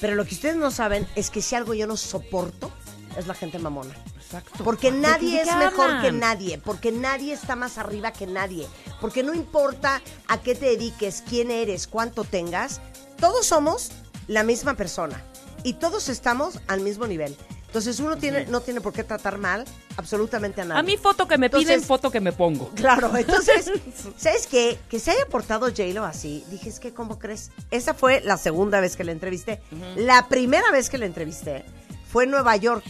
pero 0.00 0.14
lo 0.14 0.24
que 0.24 0.34
ustedes 0.34 0.56
no 0.56 0.70
saben 0.70 1.06
es 1.14 1.28
que 1.28 1.42
si 1.42 1.56
algo 1.56 1.74
yo 1.74 1.86
no 1.86 1.98
soporto 1.98 2.70
es 3.18 3.26
la 3.26 3.34
gente 3.34 3.58
mamona. 3.58 3.94
Exacto. 4.16 4.64
Porque 4.64 4.92
¿De 4.92 4.98
nadie 4.98 5.42
es 5.42 5.54
mejor 5.56 6.00
que 6.00 6.10
nadie, 6.10 6.56
porque 6.56 6.90
nadie 6.90 7.34
está 7.34 7.54
más 7.54 7.76
arriba 7.76 8.12
que 8.14 8.26
nadie, 8.26 8.66
porque 8.98 9.22
no 9.22 9.34
importa 9.34 10.00
a 10.26 10.40
qué 10.40 10.54
te 10.54 10.64
dediques, 10.66 11.22
quién 11.28 11.50
eres, 11.50 11.86
cuánto 11.86 12.24
tengas, 12.24 12.80
todos 13.20 13.44
somos 13.44 13.90
la 14.26 14.42
misma 14.42 14.72
persona 14.74 15.22
y 15.64 15.74
todos 15.74 16.08
estamos 16.08 16.60
al 16.66 16.80
mismo 16.80 17.06
nivel. 17.06 17.36
Entonces 17.68 18.00
uno 18.00 18.16
tiene, 18.16 18.46
no 18.46 18.60
tiene 18.62 18.80
por 18.80 18.94
qué 18.94 19.04
tratar 19.04 19.36
mal 19.38 19.64
absolutamente 19.98 20.62
a 20.62 20.64
nadie. 20.64 20.80
A 20.80 20.82
mí 20.82 20.96
foto 20.96 21.28
que 21.28 21.36
me 21.36 21.50
piden, 21.50 21.62
Entonces- 21.62 21.86
foto 21.86 22.10
que 22.10 22.20
me 22.20 22.32
pongo. 22.32 22.70
Claro, 22.74 23.14
entonces, 23.16 23.70
¿sabes 24.16 24.46
qué? 24.46 24.78
Que 24.88 24.98
se 24.98 25.10
haya 25.10 25.26
portado 25.26 25.66
J-Lo 25.66 26.04
así, 26.04 26.44
dije, 26.50 26.70
es 26.70 26.80
que, 26.80 26.94
¿cómo 26.94 27.18
crees? 27.18 27.50
Esa 27.70 27.92
fue 27.92 28.22
la 28.22 28.38
segunda 28.38 28.80
vez 28.80 28.96
que 28.96 29.04
la 29.04 29.12
entrevisté. 29.12 29.60
La 29.96 30.28
primera 30.28 30.70
vez 30.72 30.88
que 30.88 30.96
la 30.98 31.04
entrevisté 31.06 31.64
fue 32.10 32.24
en 32.24 32.30
Nueva 32.30 32.56
York 32.56 32.84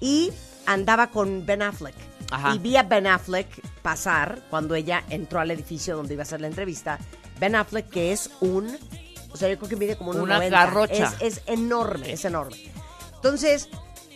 y 0.00 0.32
andaba 0.66 1.10
con 1.10 1.44
Ben 1.44 1.62
Affleck. 1.62 1.94
Ajá. 2.30 2.54
Y 2.54 2.58
vi 2.58 2.76
a 2.76 2.84
Ben 2.84 3.06
Affleck 3.08 3.48
pasar 3.82 4.42
cuando 4.48 4.76
ella 4.76 5.02
entró 5.10 5.40
al 5.40 5.50
edificio 5.50 5.96
donde 5.96 6.14
iba 6.14 6.22
a 6.22 6.24
hacer 6.24 6.40
la 6.40 6.46
entrevista. 6.46 6.98
Ben 7.40 7.54
Affleck, 7.56 7.90
que 7.90 8.12
es 8.12 8.30
un. 8.40 8.78
O 9.32 9.36
sea, 9.36 9.48
yo 9.48 9.58
creo 9.58 9.68
que 9.68 9.76
mide 9.76 9.96
como 9.96 10.12
Una 10.12 10.38
1,90. 10.38 10.50
garrocha. 10.50 11.14
Es, 11.20 11.38
es 11.38 11.42
enorme, 11.46 12.12
es 12.12 12.24
enorme. 12.24 12.56
Entonces, 13.16 13.68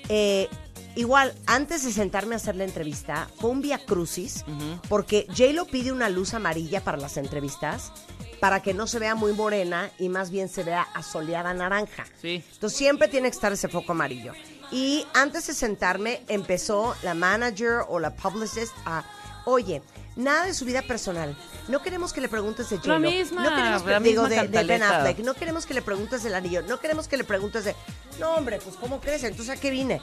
eh, 0.08 0.48
igual, 0.94 1.34
antes 1.46 1.84
de 1.84 1.92
sentarme 1.92 2.34
a 2.34 2.36
hacer 2.36 2.56
la 2.56 2.64
entrevista, 2.64 3.28
fue 3.38 3.50
un 3.50 3.60
via 3.60 3.78
crucis, 3.78 4.44
porque 4.88 5.26
J-Lo 5.28 5.66
pide 5.66 5.92
una 5.92 6.08
luz 6.08 6.34
amarilla 6.34 6.82
para 6.82 6.98
las 6.98 7.16
entrevistas, 7.16 7.92
para 8.40 8.62
que 8.62 8.74
no 8.74 8.86
se 8.86 8.98
vea 8.98 9.14
muy 9.14 9.32
morena 9.32 9.90
y 9.98 10.08
más 10.08 10.30
bien 10.30 10.48
se 10.48 10.62
vea 10.62 10.82
asoleada 10.94 11.52
naranja. 11.54 12.04
Sí. 12.20 12.42
Entonces 12.52 12.78
siempre 12.78 13.08
tiene 13.08 13.28
que 13.28 13.34
estar 13.34 13.52
ese 13.52 13.68
foco 13.68 13.92
amarillo. 13.92 14.32
Y 14.70 15.06
antes 15.14 15.46
de 15.46 15.54
sentarme, 15.54 16.20
empezó 16.28 16.94
la 17.02 17.14
manager 17.14 17.80
o 17.88 17.98
la 17.98 18.14
publicist 18.14 18.72
a, 18.84 19.04
oye, 19.44 19.82
nada 20.18 20.44
de 20.44 20.52
su 20.54 20.64
vida 20.64 20.82
personal. 20.82 21.34
No 21.68 21.80
queremos 21.80 22.12
que 22.12 22.20
le 22.20 22.28
preguntes 22.28 22.68
de 22.68 22.76
J-Lo. 22.76 22.98
misma, 23.00 23.42
no 23.42 23.56
queremos 23.56 23.84
la 23.86 24.00
digo, 24.00 24.22
misma 24.24 24.42
de, 24.42 24.48
de 24.48 24.64
Ben. 24.64 24.82
Affleck. 24.82 25.18
No 25.20 25.34
queremos 25.34 25.64
que 25.64 25.74
le 25.74 25.82
preguntes 25.82 26.22
del 26.22 26.34
anillo. 26.34 26.62
No 26.62 26.78
queremos 26.80 27.08
que 27.08 27.16
le 27.16 27.24
preguntes 27.24 27.64
de, 27.64 27.74
no 28.18 28.34
hombre, 28.34 28.58
pues 28.62 28.76
¿cómo 28.76 29.00
crees? 29.00 29.24
Entonces 29.24 29.56
¿a 29.56 29.60
qué 29.60 29.70
vine? 29.70 30.02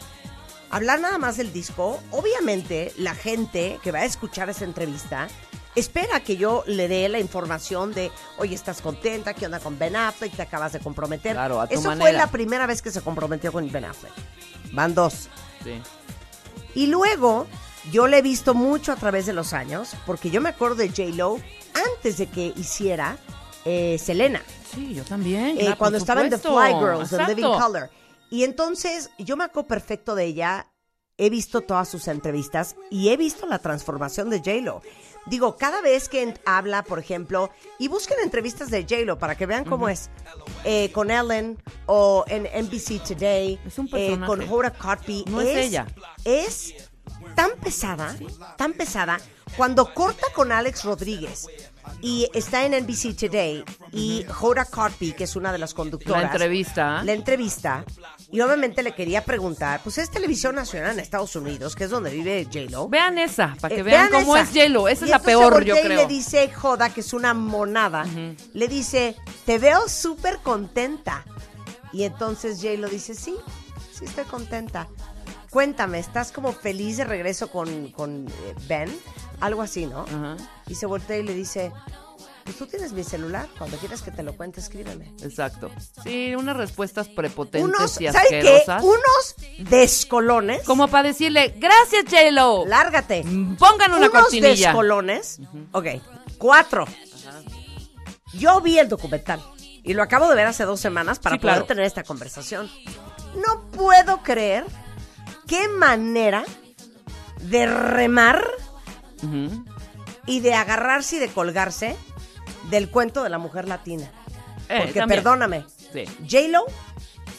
Hablar 0.71 0.99
nada 0.99 1.17
más 1.17 1.37
del 1.37 1.53
disco. 1.53 2.01
Obviamente 2.11 2.93
la 2.97 3.13
gente 3.13 3.79
que 3.83 3.91
va 3.91 3.99
a 3.99 4.05
escuchar 4.05 4.49
esa 4.49 4.65
entrevista 4.65 5.27
espera 5.75 6.21
que 6.21 6.37
yo 6.37 6.63
le 6.65 6.87
dé 6.87 7.09
la 7.09 7.19
información 7.19 7.93
de, 7.93 8.09
oye, 8.37 8.55
¿estás 8.55 8.81
contenta? 8.81 9.33
¿Qué 9.33 9.45
onda 9.45 9.59
con 9.59 9.77
Ben 9.77 9.95
Affleck? 9.95 10.33
¿Te 10.33 10.41
acabas 10.41 10.71
de 10.71 10.79
comprometer? 10.79 11.33
Claro, 11.33 11.59
a 11.59 11.67
tu 11.67 11.75
Eso 11.75 11.95
fue 11.97 12.13
la 12.13 12.27
primera 12.27 12.65
vez 12.65 12.81
que 12.81 12.91
se 12.91 13.01
comprometió 13.01 13.51
con 13.51 13.69
Ben 13.69 13.83
Affleck. 13.83 14.13
Van 14.71 14.95
dos. 14.95 15.27
Sí. 15.63 15.81
Y 16.73 16.87
luego, 16.87 17.47
yo 17.91 18.07
le 18.07 18.19
he 18.19 18.21
visto 18.21 18.53
mucho 18.53 18.91
a 18.91 18.95
través 18.95 19.25
de 19.25 19.33
los 19.33 19.53
años, 19.53 19.95
porque 20.05 20.29
yo 20.29 20.41
me 20.41 20.49
acuerdo 20.49 20.75
de 20.75 20.89
J-Lo 20.89 21.39
antes 21.73 22.17
de 22.17 22.27
que 22.27 22.53
hiciera 22.55 23.17
eh, 23.65 23.97
Selena, 23.99 24.41
Sí, 24.73 24.93
yo 24.93 25.03
también. 25.03 25.57
eh, 25.59 25.75
cuando 25.77 25.97
estaba 25.97 26.21
en 26.21 26.29
The. 26.29 26.37
Fly 26.37 26.73
Girls, 26.79 27.13
en 27.13 27.27
Living. 27.27 27.43
Color. 27.43 27.89
Y 28.29 28.43
entonces, 28.43 29.09
yo 29.19 29.37
me 29.37 29.43
acuerdo 29.45 29.67
perfecto 29.67 30.15
de 30.15 30.25
ella, 30.25 30.67
he 31.17 31.29
visto 31.29 31.61
todas 31.61 31.87
sus 31.89 32.07
entrevistas 32.07 32.75
y 32.91 33.09
he 33.09 33.17
visto 33.17 33.45
la 33.45 33.59
transformación 33.59 34.29
de 34.29 34.39
J-Lo. 34.39 34.81
Digo, 35.27 35.55
cada 35.57 35.81
vez 35.81 36.09
que 36.09 36.33
habla, 36.45 36.83
por 36.83 36.99
ejemplo, 36.99 37.49
y 37.79 37.87
busquen 37.87 38.17
entrevistas 38.21 38.69
de 38.69 38.83
J-Lo 38.83 39.17
para 39.17 39.35
que 39.35 39.45
vean 39.47 39.65
cómo 39.65 39.89
es, 39.89 40.09
eh, 40.63 40.91
con 40.91 41.09
Ellen 41.09 41.57
o 41.87 42.25
en 42.27 42.43
NBC 42.43 42.99
Today, 43.03 43.59
Es 43.65 43.79
un 43.79 43.89
eh, 43.93 44.19
con 44.25 44.41
Hora 44.51 44.71
Cotby. 44.71 45.25
No 45.27 45.41
es 45.41 45.55
ella. 45.57 45.87
Es 46.25 46.75
tan 47.35 47.51
pesada, 47.61 48.15
tan 48.57 48.73
pesada, 48.73 49.19
cuando 49.57 49.93
corta 49.93 50.25
con 50.33 50.51
Alex 50.51 50.83
Rodríguez 50.83 51.47
y 52.01 52.27
está 52.33 52.65
en 52.65 52.73
NBC 52.83 53.15
Today 53.15 53.63
y 53.91 54.25
Hoda 54.41 54.65
Kotb, 54.65 55.13
que 55.15 55.23
es 55.25 55.35
una 55.35 55.51
de 55.51 55.57
las 55.59 55.73
conductoras. 55.73 56.21
La 56.23 56.27
entrevista. 56.31 57.03
La 57.03 57.13
entrevista. 57.13 57.85
Y 58.31 58.41
obviamente 58.41 58.81
le 58.83 58.93
quería 58.95 59.23
preguntar, 59.23 59.79
pues 59.83 59.97
es 59.99 60.09
televisión 60.09 60.55
nacional 60.55 60.91
en 60.93 60.99
Estados 60.99 61.35
Unidos, 61.35 61.75
que 61.75 61.85
es 61.85 61.89
donde 61.89 62.09
vive 62.09 62.45
J-Lo. 62.45 62.89
Vean 62.89 63.17
esa, 63.17 63.55
para 63.61 63.73
que 63.73 63.81
Eh, 63.81 63.83
vean, 63.83 64.09
cómo 64.11 64.35
esa. 64.35 64.43
es 64.43 64.49
J-Lo. 64.49 64.87
Esa 64.87 65.05
Y 65.05 65.07
es 65.07 65.11
la 65.11 65.19
peor, 65.19 65.63
yo 65.63 65.75
y 65.77 65.81
creo. 65.81 65.97
le 66.01 66.07
dice 66.07 66.51
Joda, 66.51 66.89
que 66.89 67.01
es 67.01 67.13
una 67.13 67.33
monada, 67.33 68.05
le 68.53 68.67
dice, 68.67 69.15
te 69.45 69.59
veo 69.59 69.87
súper 69.87 70.39
contenta. 70.39 71.23
Y 71.93 72.03
entonces 72.03 72.59
Jay 72.61 72.75
lo 72.77 72.89
dice, 72.89 73.13
sí, 73.15 73.35
sí 73.97 74.03
estoy 74.05 74.25
contenta. 74.25 74.87
Cuéntame, 75.59 75.99
¿estás 75.99 76.33
como 76.33 76.51
feliz 76.51 76.97
de 76.97 77.05
regreso 77.05 77.49
con, 77.49 77.89
con 77.91 78.27
eh, 78.27 78.55
Ben? 78.67 78.93
Algo 79.39 79.61
así, 79.61 79.85
¿no? 79.85 80.01
Ajá, 80.01 80.35
Y 80.67 80.75
se 80.75 80.85
voltea 80.85 81.15
y 81.15 81.23
le 81.23 81.33
dice, 81.33 81.71
pues 82.43 82.57
tú 82.57 82.67
tienes 82.67 82.91
mi 82.91 83.05
celular, 83.05 83.47
cuando 83.57 83.77
quieras 83.77 84.01
que 84.01 84.11
te 84.11 84.21
lo 84.21 84.35
cuente, 84.35 84.59
escríbeme. 84.59 85.13
exacto. 85.23 85.71
Sí, 86.03 86.35
unas 86.35 86.57
respuestas 86.57 87.07
prepotentes 87.07 87.69
Unos, 87.73 88.01
y 88.01 88.07
¿sabes 88.07 88.23
qué? 88.27 88.39
asquerosas. 88.39 88.83
Unos 88.83 89.69
descolones. 89.69 90.61
Como 90.65 90.89
para 90.89 91.07
decirle, 91.07 91.55
gracias, 91.57 92.03
J-Lo. 92.09 92.65
Lárgate. 92.65 93.21
Pongan 93.57 93.91
una 93.93 94.07
unos 94.09 94.09
cortinilla. 94.09 94.49
descolones. 94.67 95.39
Ok, 95.71 95.85
cuatro. 96.37 96.83
Yo 98.33 98.59
vi 98.59 98.77
el 98.77 98.89
documental 98.89 99.41
y 99.85 99.93
lo 99.93 100.03
acabo 100.03 100.27
de 100.27 100.35
ver 100.35 100.47
hace 100.47 100.65
dos 100.65 100.81
semanas 100.81 101.17
para 101.19 101.37
Sí, 101.37 101.39
claro. 101.39 101.59
poder 101.61 101.67
tener 101.69 101.85
esta 101.85 102.03
conversación. 102.03 102.69
No 103.35 103.71
puedo 103.71 104.17
creer 104.21 104.65
qué 105.47 105.67
manera 105.67 106.43
de 107.41 107.65
remar 107.67 108.43
y 110.25 110.39
de 110.39 110.53
agarrarse 110.53 111.17
y 111.17 111.19
de 111.19 111.29
colgarse 111.29 111.95
del 112.69 112.89
cuento 112.89 113.23
de 113.23 113.29
la 113.29 113.37
mujer 113.37 113.67
latina. 113.67 114.09
Eh, 114.69 114.79
Porque 114.83 114.99
también. 114.99 115.23
perdóname, 115.23 115.65
Sí, 115.93 116.03
J-Lo 116.29 116.65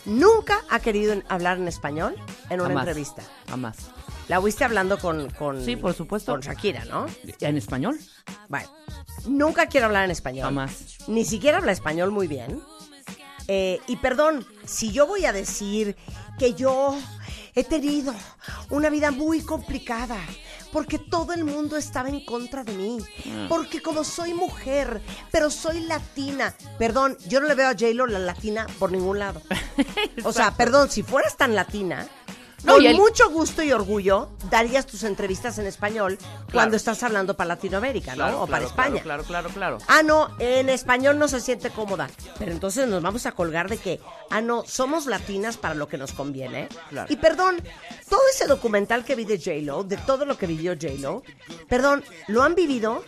nunca 0.06 0.60
ha 0.70 0.78
querido 0.80 1.20
hablar 1.28 1.58
en 1.58 1.68
español 1.68 2.14
en 2.48 2.60
una 2.60 2.68
jamás, 2.70 2.86
entrevista. 2.86 3.22
Jamás. 3.48 3.76
La 4.28 4.40
oíste 4.40 4.64
hablando 4.64 4.98
con, 4.98 5.28
con, 5.30 5.64
Sí, 5.64 5.76
por 5.76 5.94
supuesto. 5.94 6.32
con 6.32 6.40
Shakira, 6.40 6.84
¿no? 6.86 7.06
¿En 7.40 7.56
español? 7.56 7.98
Bueno, 8.48 8.68
nunca 9.26 9.66
quiere 9.66 9.86
hablar 9.86 10.04
en 10.04 10.10
español. 10.10 10.44
Jamás. 10.44 10.98
Ni 11.08 11.24
siquiera 11.24 11.58
habla 11.58 11.72
español 11.72 12.10
muy 12.12 12.26
bien. 12.26 12.60
Eh, 13.48 13.80
y 13.86 13.96
perdón, 13.96 14.44
si 14.64 14.90
yo 14.92 15.06
voy 15.06 15.24
a 15.26 15.32
decir 15.32 15.96
que 16.38 16.54
yo 16.54 16.96
he 17.56 17.64
tenido 17.64 18.14
una 18.70 18.90
vida 18.90 19.10
muy 19.10 19.40
complicada, 19.40 20.18
porque 20.72 20.98
todo 20.98 21.32
el 21.32 21.44
mundo 21.44 21.76
estaba 21.78 22.08
en 22.10 22.24
contra 22.24 22.62
de 22.64 22.72
mí, 22.74 22.98
Mm. 23.24 23.48
porque 23.48 23.80
como 23.82 24.04
soy 24.04 24.34
mujer, 24.34 25.00
pero 25.32 25.50
soy 25.50 25.80
latina, 25.80 26.54
perdón, 26.78 27.16
yo 27.26 27.40
no 27.40 27.48
le 27.48 27.54
veo 27.54 27.68
a 27.68 27.72
J-Lo 27.72 28.06
la 28.06 28.18
latina 28.18 28.66
por 28.78 28.92
ningún 28.92 29.18
lado. 29.18 29.40
O 30.24 30.32
sea, 30.32 30.50
perdón, 30.52 30.90
si 30.90 31.02
fueras 31.02 31.36
tan 31.36 31.54
latina, 31.54 32.06
No, 32.64 32.74
con 32.74 32.86
el- 32.86 32.96
mucho 32.96 33.30
gusto 33.30 33.62
y 33.62 33.70
orgullo 33.72 34.30
darías 34.50 34.86
tus 34.86 35.02
entrevistas 35.04 35.58
en 35.58 35.66
español 35.66 36.18
cuando 36.52 36.76
estás 36.76 37.02
hablando 37.02 37.36
para 37.36 37.48
Latinoamérica, 37.48 38.12
¿no? 38.12 38.16
Claro, 38.24 38.42
o 38.42 38.46
para 38.46 38.64
España. 38.64 39.00
Claro, 39.02 39.22
claro, 39.24 39.48
claro, 39.50 39.78
claro. 39.78 39.78
Ah, 39.88 40.02
no, 40.02 40.30
en 40.40 40.68
español 40.68 41.18
no 41.18 41.28
se 41.28 41.40
siente 41.40 41.70
cómoda. 41.70 42.08
Pero 42.38 42.50
entonces 42.52 42.88
nos 42.88 43.02
vamos 43.02 43.26
a 43.26 43.32
colgar 43.32 43.68
de 43.68 43.76
que, 43.78 44.00
ah, 44.30 44.40
no, 44.40 44.64
somos 44.66 45.06
latinas 45.06 45.56
para 45.58 45.74
lo 45.74 45.86
que 45.88 45.98
nos 45.98 46.12
conviene. 46.12 46.68
Claro. 46.88 47.12
Y 47.12 47.16
perdón, 47.16 47.62
todo 48.08 48.20
ese 48.32 48.46
documental 48.46 49.04
que 49.04 49.14
vi 49.14 49.24
de 49.24 49.38
J-Lo, 49.38 49.84
de 49.84 49.96
todo 49.98 50.24
lo 50.24 50.36
que 50.38 50.46
vivió 50.46 50.72
J-Lo, 50.72 51.22
perdón, 51.68 52.02
lo 52.28 52.42
han 52.42 52.54
vivido 52.54 53.04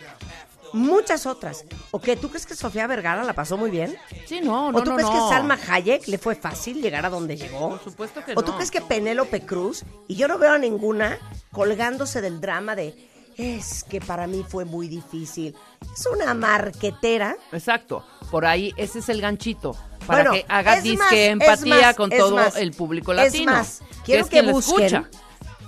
muchas 0.73 1.25
otras. 1.25 1.65
¿O 1.91 1.99
qué? 1.99 2.15
¿Tú 2.15 2.29
crees 2.29 2.45
que 2.45 2.55
Sofía 2.55 2.87
Vergara 2.87 3.23
la 3.23 3.33
pasó 3.33 3.57
muy 3.57 3.69
bien? 3.71 3.95
Sí, 4.25 4.41
no, 4.41 4.71
no, 4.71 4.77
¿O 4.79 4.83
tú 4.83 4.89
no, 4.91 4.95
crees 4.97 5.09
no. 5.09 5.13
que 5.29 5.33
Salma 5.35 5.57
Hayek 5.69 6.07
le 6.07 6.17
fue 6.17 6.35
fácil 6.35 6.81
llegar 6.81 7.05
a 7.05 7.09
donde 7.09 7.35
llegó? 7.37 7.69
Por 7.69 7.83
supuesto 7.83 8.23
que 8.23 8.33
¿O 8.33 8.41
tú 8.43 8.51
no. 8.51 8.55
crees 8.57 8.71
que 8.71 8.81
Penélope 8.81 9.45
Cruz, 9.45 9.83
y 10.07 10.15
yo 10.15 10.27
no 10.27 10.37
veo 10.37 10.53
a 10.53 10.57
ninguna 10.57 11.17
colgándose 11.51 12.21
del 12.21 12.39
drama 12.41 12.75
de 12.75 13.07
Es 13.37 13.83
que 13.85 14.01
para 14.01 14.27
mí 14.27 14.45
fue 14.47 14.65
muy 14.65 14.87
difícil. 14.89 15.55
Es 15.93 16.05
una 16.07 16.33
marquetera. 16.33 17.35
Exacto. 17.51 18.05
Por 18.31 18.45
ahí, 18.45 18.73
ese 18.77 18.99
es 18.99 19.09
el 19.09 19.21
ganchito. 19.21 19.75
Para 20.05 20.29
Bueno, 20.29 20.31
que 20.33 20.45
haga 20.49 20.75
es 20.77 20.83
disque 20.83 20.97
más, 20.97 21.13
es 21.13 21.29
empatía 21.29 21.75
más, 21.87 21.95
con 21.95 22.11
es 22.11 22.19
todo 22.19 22.35
más. 22.35 22.55
el 22.57 22.71
público 22.73 23.11
Es 23.13 23.17
latino. 23.33 23.51
más, 23.53 23.81
quiero 24.03 24.23
es 24.23 24.29
que 24.29 24.41
lo 24.43 24.51
busquen. 24.53 24.85
escucha. 24.85 25.09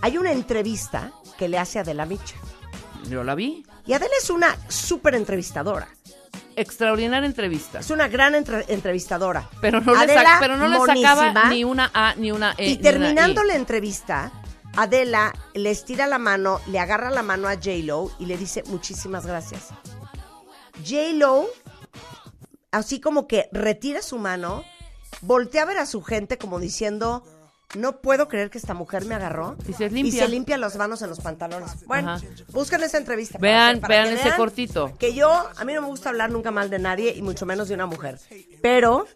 Hay 0.01 0.17
una 0.17 0.31
entrevista 0.31 1.11
que 1.37 1.47
le 1.47 1.57
hace 1.59 1.77
a 1.79 1.83
Adela 1.83 2.05
Micha. 2.05 2.35
Yo 3.09 3.23
la 3.23 3.35
vi. 3.35 3.63
Y 3.91 3.93
Adela 3.93 4.13
es 4.23 4.29
una 4.29 4.55
súper 4.69 5.15
entrevistadora. 5.15 5.85
Extraordinaria 6.55 7.27
entrevista. 7.27 7.79
Es 7.79 7.89
una 7.89 8.07
gran 8.07 8.35
entre- 8.35 8.63
entrevistadora. 8.69 9.49
Pero 9.59 9.81
no, 9.81 9.91
le, 9.93 9.99
Adela, 9.99 10.23
sa- 10.23 10.37
pero 10.39 10.55
no 10.55 10.69
le 10.69 10.77
sacaba 10.79 11.49
ni 11.49 11.65
una 11.65 11.91
A 11.93 12.15
ni 12.15 12.31
una 12.31 12.55
E. 12.57 12.69
Y 12.69 12.73
una 12.75 12.81
terminando 12.83 13.43
la 13.43 13.55
entrevista, 13.55 14.31
Adela 14.77 15.33
le 15.55 15.71
estira 15.71 16.07
la 16.07 16.19
mano, 16.19 16.61
le 16.67 16.79
agarra 16.79 17.09
la 17.11 17.21
mano 17.21 17.49
a 17.49 17.55
J-Lo 17.55 18.09
y 18.17 18.27
le 18.27 18.37
dice 18.37 18.63
muchísimas 18.67 19.25
gracias. 19.25 19.71
J-Lo, 20.89 21.47
así 22.71 23.01
como 23.01 23.27
que 23.27 23.49
retira 23.51 24.01
su 24.01 24.19
mano, 24.19 24.63
voltea 25.19 25.63
a 25.63 25.65
ver 25.65 25.79
a 25.79 25.85
su 25.85 26.01
gente 26.01 26.37
como 26.37 26.61
diciendo, 26.61 27.25
no 27.77 27.97
puedo 28.01 28.27
creer 28.27 28.49
que 28.49 28.57
esta 28.57 28.73
mujer 28.73 29.05
me 29.05 29.15
agarró. 29.15 29.55
Y 29.67 29.73
se 29.73 29.89
limpia. 29.89 30.13
Y 30.13 30.17
se 30.19 30.27
limpia 30.27 30.57
las 30.57 30.75
manos 30.75 31.01
en 31.01 31.09
los 31.09 31.19
pantalones. 31.19 31.85
Bueno, 31.85 32.11
Ajá. 32.11 32.25
busquen 32.51 32.83
esa 32.83 32.97
entrevista. 32.97 33.39
para 33.39 33.51
Vean, 33.51 33.75
que- 33.75 33.81
para 33.81 33.95
vean 34.03 34.07
ese 34.13 34.23
vean 34.25 34.37
cortito. 34.37 34.93
Que 34.97 35.13
yo, 35.13 35.29
a 35.55 35.65
mí 35.65 35.73
no 35.73 35.81
me 35.81 35.87
gusta 35.87 36.09
hablar 36.09 36.29
nunca 36.31 36.51
mal 36.51 36.69
de 36.69 36.79
nadie 36.79 37.13
y 37.15 37.21
mucho 37.21 37.45
menos 37.45 37.67
de 37.67 37.75
una 37.75 37.85
mujer. 37.85 38.19
Pero 38.61 39.07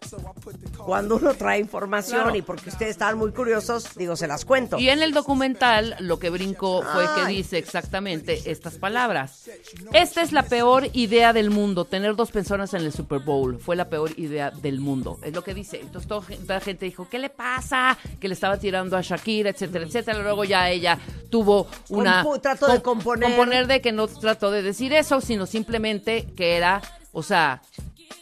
cuando 0.78 1.16
uno 1.16 1.34
trae 1.34 1.58
información 1.60 2.22
Claro. 2.22 2.36
y 2.36 2.42
porque 2.42 2.70
ustedes 2.70 2.90
estaban 2.92 3.18
muy 3.18 3.32
curiosos, 3.32 3.90
digo, 3.96 4.16
se 4.16 4.26
las 4.26 4.44
cuento. 4.44 4.78
Y 4.78 4.88
en 4.88 5.02
el 5.02 5.12
documental 5.12 5.96
lo 6.00 6.18
que 6.18 6.30
brincó 6.30 6.82
fue 6.82 7.04
que 7.14 7.26
dice 7.26 7.58
exactamente 7.58 8.50
estas 8.50 8.74
palabras. 8.74 9.48
Esta 9.92 10.22
es 10.22 10.32
la 10.32 10.42
peor 10.44 10.88
idea 10.92 11.32
del 11.32 11.50
mundo, 11.50 11.84
tener 11.84 12.16
dos 12.16 12.30
personas 12.30 12.74
en 12.74 12.82
el 12.82 12.92
Super 12.92 13.20
Bowl. 13.20 13.58
Fue 13.60 13.76
la 13.76 13.88
peor 13.88 14.18
idea 14.18 14.50
del 14.50 14.80
mundo. 14.80 15.18
Es 15.22 15.34
lo 15.34 15.42
que 15.42 15.54
dice. 15.54 15.80
Entonces 15.80 16.08
toda, 16.08 16.26
la 16.46 16.60
gente 16.60 16.84
dijo, 16.86 17.08
¿qué 17.08 17.18
le 17.18 17.30
pasa? 17.30 17.96
Que 18.20 18.28
le 18.28 18.34
estaba 18.46 18.60
tirando 18.60 18.96
a 18.96 19.00
Shakira, 19.02 19.50
etcétera, 19.50 19.84
etcétera. 19.84 20.22
Luego 20.22 20.44
ya 20.44 20.70
ella 20.70 20.98
tuvo 21.30 21.66
una... 21.88 22.24
Compu- 22.24 22.40
trató 22.40 22.68
de 22.68 22.80
componer. 22.80 23.28
Componer 23.30 23.66
de 23.66 23.80
que 23.80 23.92
no 23.92 24.06
trató 24.06 24.50
de 24.50 24.62
decir 24.62 24.92
eso, 24.92 25.20
sino 25.20 25.46
simplemente 25.46 26.26
que 26.36 26.56
era, 26.56 26.80
o 27.12 27.22
sea, 27.22 27.62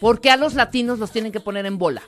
¿por 0.01 0.21
qué 0.21 0.31
a 0.31 0.37
los 0.37 0.55
latinos 0.55 0.99
los 0.99 1.11
tienen 1.11 1.31
que 1.31 1.41
poner 1.41 1.67
en 1.67 1.77
bola? 1.79 2.03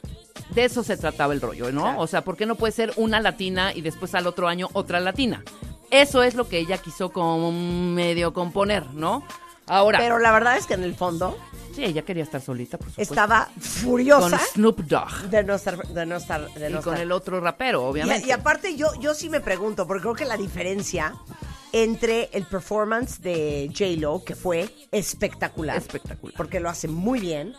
De 0.51 0.65
eso 0.65 0.83
se 0.83 0.97
trataba 0.97 1.35
el 1.35 1.41
rollo, 1.41 1.71
¿no? 1.73 1.83
Claro. 1.83 2.01
O 2.01 2.07
sea, 2.07 2.23
¿por 2.23 2.37
qué 2.37 2.47
no 2.47 2.55
puede 2.55 2.73
ser 2.73 2.93
una 2.97 3.21
latina 3.21 3.73
y 3.75 3.83
después 3.83 4.15
al 4.15 4.27
otro 4.27 4.49
año 4.49 4.69
otra 4.73 5.01
latina? 5.01 5.43
Eso 5.91 6.23
es 6.23 6.35
lo 6.35 6.49
que 6.49 6.59
ella 6.59 6.79
quiso 6.79 7.11
como 7.11 7.53
medio 7.53 8.33
componer, 8.33 8.87
¿no? 8.95 9.23
Ahora, 9.67 9.99
Pero 9.99 10.19
la 10.19 10.33
verdad 10.33 10.57
es 10.57 10.67
que 10.67 10.75
en 10.75 10.85
el 10.85 10.95
fondo 10.95 11.37
sí, 11.77 11.85
ella 11.85 12.03
quería 12.03 12.23
estar 12.25 12.41
solita, 12.41 12.79
por 12.79 12.89
supuesto. 12.89 13.15
estaba 13.15 13.45
con 13.53 13.63
furiosa 13.63 14.41
Snoop 14.55 14.81
Dogg 14.81 15.31
de 15.31 15.45
no 15.45 15.55
estar, 15.55 15.77
de 15.87 16.07
no 16.07 16.17
estar, 16.17 16.53
de 16.55 16.71
y 16.71 16.73
no 16.73 16.83
con 16.83 16.95
estar. 16.95 17.01
el 17.01 17.13
otro 17.13 17.41
rapero, 17.41 17.85
obviamente. 17.87 18.27
Y, 18.27 18.31
y 18.31 18.33
aparte 18.33 18.77
yo, 18.77 18.89
yo 19.01 19.15
sí 19.15 19.29
me 19.31 19.41
pregunto, 19.41 19.87
porque 19.87 20.03
creo 20.03 20.15
que 20.15 20.25
la 20.25 20.37
diferencia 20.37 21.15
entre 21.73 22.31
el 22.33 22.45
performance 22.45 23.21
de 23.21 23.71
J-Lo, 23.77 24.25
que 24.25 24.35
fue 24.35 24.69
espectacular, 24.91 25.77
Espectacular. 25.77 26.35
porque 26.37 26.59
lo 26.61 26.69
hace 26.71 26.89
muy 26.89 27.21
bien, 27.21 27.55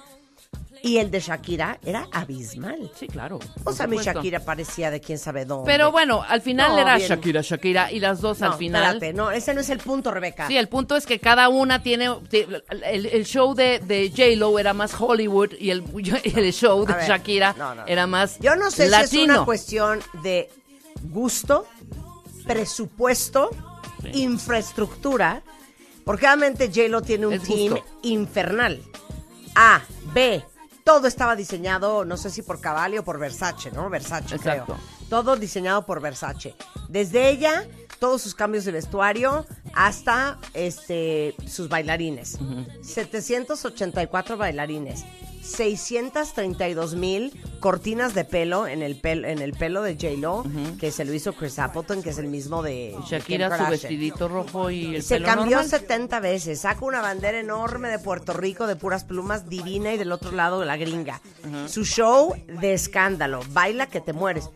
y 0.84 0.98
el 0.98 1.12
de 1.12 1.20
Shakira 1.20 1.80
era 1.84 2.08
abismal. 2.12 2.92
Sí, 2.96 3.08
claro. 3.08 3.40
O 3.64 3.72
sea, 3.74 3.88
mi 3.88 3.98
supuesto. 3.98 4.14
Shakira 4.20 4.40
parecía 4.40 4.92
de 4.92 5.00
quién 5.02 5.18
sabe 5.18 5.46
dónde. 5.46 5.70
Pero 5.72 5.92
bueno, 5.92 6.24
al 6.28 6.42
final 6.42 6.72
No, 6.74 6.80
era 6.80 6.96
bien. 6.98 7.10
Shakira, 7.10 7.42
Shakira 7.42 7.92
y 7.92 8.00
las 8.00 8.22
dos 8.22 8.40
no, 8.40 8.48
al 8.52 8.54
final. 8.58 8.96
espérate, 8.96 9.14
no, 9.14 9.32
ese 9.32 9.54
no 9.54 9.62
es 9.62 9.70
el 9.70 9.80
punto, 9.80 10.12
Rebeca. 10.12 10.48
Sí, 10.48 10.58
el 10.58 10.68
punto 10.70 10.96
es 10.96 11.06
que 11.06 11.20
cada 11.20 11.50
una 11.50 11.82
tiene. 11.84 12.10
El, 12.32 13.06
el 13.08 13.26
show 13.26 13.54
de, 13.54 13.80
de 13.80 14.10
J-Lo 14.10 14.58
era 14.60 14.74
más 14.74 14.94
Hollywood 15.00 15.54
y 15.60 15.70
el, 15.72 15.84
el 16.24 16.54
show 16.54 16.86
de 16.86 16.94
A 16.94 16.98
ver, 16.98 17.08
Shakira 17.10 17.56
no, 17.58 17.70
no, 17.76 17.82
no. 17.82 17.88
era 17.88 18.08
más. 18.08 18.38
Yo 18.40 18.56
no 18.56 18.72
sé 18.72 18.88
latino. 18.90 19.08
si 19.10 19.18
es 19.22 19.24
una 19.30 19.46
cuestión 19.46 20.00
de 20.24 20.50
gusto, 21.04 21.66
presupuesto, 22.46 23.50
infraestructura, 24.14 25.42
porque 26.06 26.26
obviamente 26.26 26.68
J-Lo 26.68 27.02
tiene 27.02 27.28
un 27.28 27.34
Es 27.34 27.44
team 27.44 27.74
gusto. 27.74 27.86
infernal. 28.04 28.82
A, 29.56 29.82
B, 30.14 30.44
todo 30.88 31.06
estaba 31.06 31.36
diseñado, 31.36 32.06
no 32.06 32.16
sé 32.16 32.30
si 32.30 32.42
por 32.44 32.62
Cavalli 32.62 32.98
o 32.98 33.04
por 33.04 33.20
Versace, 33.20 33.72
¿no? 33.72 33.90
Versace, 33.90 34.36
Exacto. 34.36 34.64
creo. 34.64 34.78
Todo 35.10 35.36
diseñado 35.36 35.86
por 35.86 36.00
Versace. 36.00 36.56
Desde 36.88 37.30
ella, 37.30 37.68
todos 38.00 38.22
sus 38.22 38.34
cambios 38.34 38.64
de 38.64 38.72
vestuario, 38.72 39.46
hasta 39.74 40.38
este 40.54 41.36
sus 41.46 41.68
bailarines. 41.68 42.38
784 42.84 44.38
bailarines. 44.38 45.04
632 45.48 46.96
mil 46.96 47.34
cortinas 47.60 48.14
de 48.14 48.24
pelo 48.26 48.68
en 48.68 48.82
el, 48.84 49.02
pel- 49.02 49.26
en 49.28 49.40
el 49.42 49.54
pelo 49.54 49.82
de 49.82 49.94
J-Lo, 49.96 50.44
que 50.80 50.92
se 50.92 51.06
lo 51.06 51.14
hizo 51.14 51.34
Chris 51.34 51.58
Appleton, 51.60 52.04
que 52.04 52.12
es 52.12 52.18
el 52.18 52.28
mismo 52.28 52.62
de 52.62 52.96
Shakira, 53.08 53.50
Kim 53.50 53.58
su 53.58 53.72
vestidito 53.72 54.28
rojo 54.28 54.70
y 54.70 54.96
el 54.98 55.04
Se 55.04 55.16
pelo 55.16 55.26
cambió 55.28 55.58
normal. 55.58 55.70
70 55.70 56.20
veces. 56.20 56.62
Saca 56.62 56.86
una 56.86 57.02
bandera 57.02 57.40
enorme 57.40 57.90
de 57.90 58.00
Puerto 58.00 58.34
Rico 58.34 58.68
de 58.68 58.76
puras 58.76 59.04
plumas 59.04 59.50
divina 59.50 59.94
y 59.94 59.98
del 59.98 60.12
otro 60.12 60.32
lado 60.32 60.64
la 60.66 60.78
gringa. 60.78 61.22
Su 61.68 61.84
show 61.86 62.36
de 62.62 62.74
escándalo. 62.74 63.40
Baila 63.52 63.88
que 63.88 64.02
te 64.02 64.14
mueres. 64.14 64.50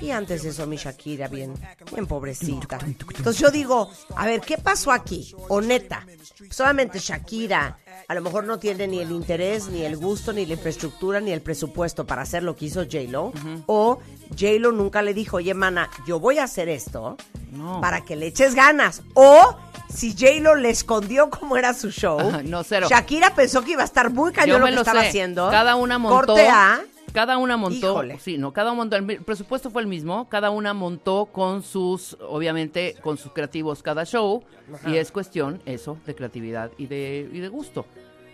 Y 0.00 0.10
antes 0.10 0.42
de 0.42 0.50
eso, 0.50 0.66
mi 0.66 0.76
Shakira, 0.76 1.28
bien, 1.28 1.54
bien 1.92 2.06
pobrecita. 2.06 2.78
Entonces 2.84 3.38
yo 3.38 3.50
digo, 3.50 3.90
a 4.16 4.26
ver, 4.26 4.40
¿qué 4.40 4.58
pasó 4.58 4.92
aquí? 4.92 5.34
O 5.48 5.60
neta, 5.60 6.06
solamente 6.50 6.98
Shakira 6.98 7.78
a 8.08 8.14
lo 8.14 8.22
mejor 8.22 8.44
no 8.44 8.58
tiene 8.58 8.86
ni 8.88 8.98
el 9.00 9.10
interés, 9.10 9.68
ni 9.68 9.82
el 9.84 9.96
gusto, 9.96 10.32
ni 10.32 10.44
la 10.46 10.54
infraestructura, 10.54 11.20
ni 11.20 11.30
el 11.32 11.42
presupuesto 11.42 12.06
para 12.06 12.22
hacer 12.22 12.42
lo 12.42 12.56
que 12.56 12.66
hizo 12.66 12.82
J-Lo. 12.84 13.32
O 13.66 13.98
J-Lo 14.30 14.72
nunca 14.72 15.02
le 15.02 15.14
dijo, 15.14 15.36
oye, 15.38 15.54
mana, 15.54 15.88
yo 16.06 16.18
voy 16.18 16.38
a 16.38 16.44
hacer 16.44 16.68
esto 16.68 17.16
No. 17.52 17.80
para 17.80 18.04
que 18.04 18.16
le 18.16 18.26
eches 18.28 18.54
ganas. 18.54 19.02
O 19.14 19.56
si 19.94 20.12
J-Lo 20.12 20.54
le 20.56 20.70
escondió 20.70 21.30
cómo 21.30 21.56
era 21.56 21.74
su 21.74 21.90
show. 21.90 22.18
No, 22.44 22.64
cero. 22.64 22.86
Shakira 22.90 23.34
pensó 23.34 23.62
que 23.62 23.72
iba 23.72 23.82
a 23.82 23.86
estar 23.86 24.10
muy 24.10 24.32
cañón 24.32 24.60
lo 24.60 24.66
que 24.66 24.72
lo 24.72 24.80
estaba 24.80 25.02
sé. 25.02 25.08
haciendo. 25.08 25.50
Cada 25.50 25.76
una 25.76 25.98
montó. 25.98 26.26
Corte 26.34 26.48
A. 26.48 26.80
Cada 27.12 27.38
una 27.38 27.56
montó. 27.56 27.92
Híjole. 27.92 28.18
Sí, 28.18 28.38
no, 28.38 28.52
cada 28.52 28.70
una 28.70 28.78
montó. 28.78 28.96
El 28.96 29.22
presupuesto 29.22 29.70
fue 29.70 29.82
el 29.82 29.88
mismo. 29.88 30.28
Cada 30.28 30.50
una 30.50 30.74
montó 30.74 31.26
con 31.26 31.62
sus, 31.62 32.16
obviamente, 32.20 32.96
con 33.02 33.16
sus 33.16 33.32
creativos 33.32 33.82
cada 33.82 34.04
show. 34.04 34.42
Y 34.86 34.96
es 34.96 35.10
cuestión, 35.10 35.60
eso, 35.66 35.98
de 36.06 36.14
creatividad 36.14 36.70
y 36.78 36.86
de, 36.86 37.28
y 37.32 37.40
de 37.40 37.48
gusto, 37.48 37.86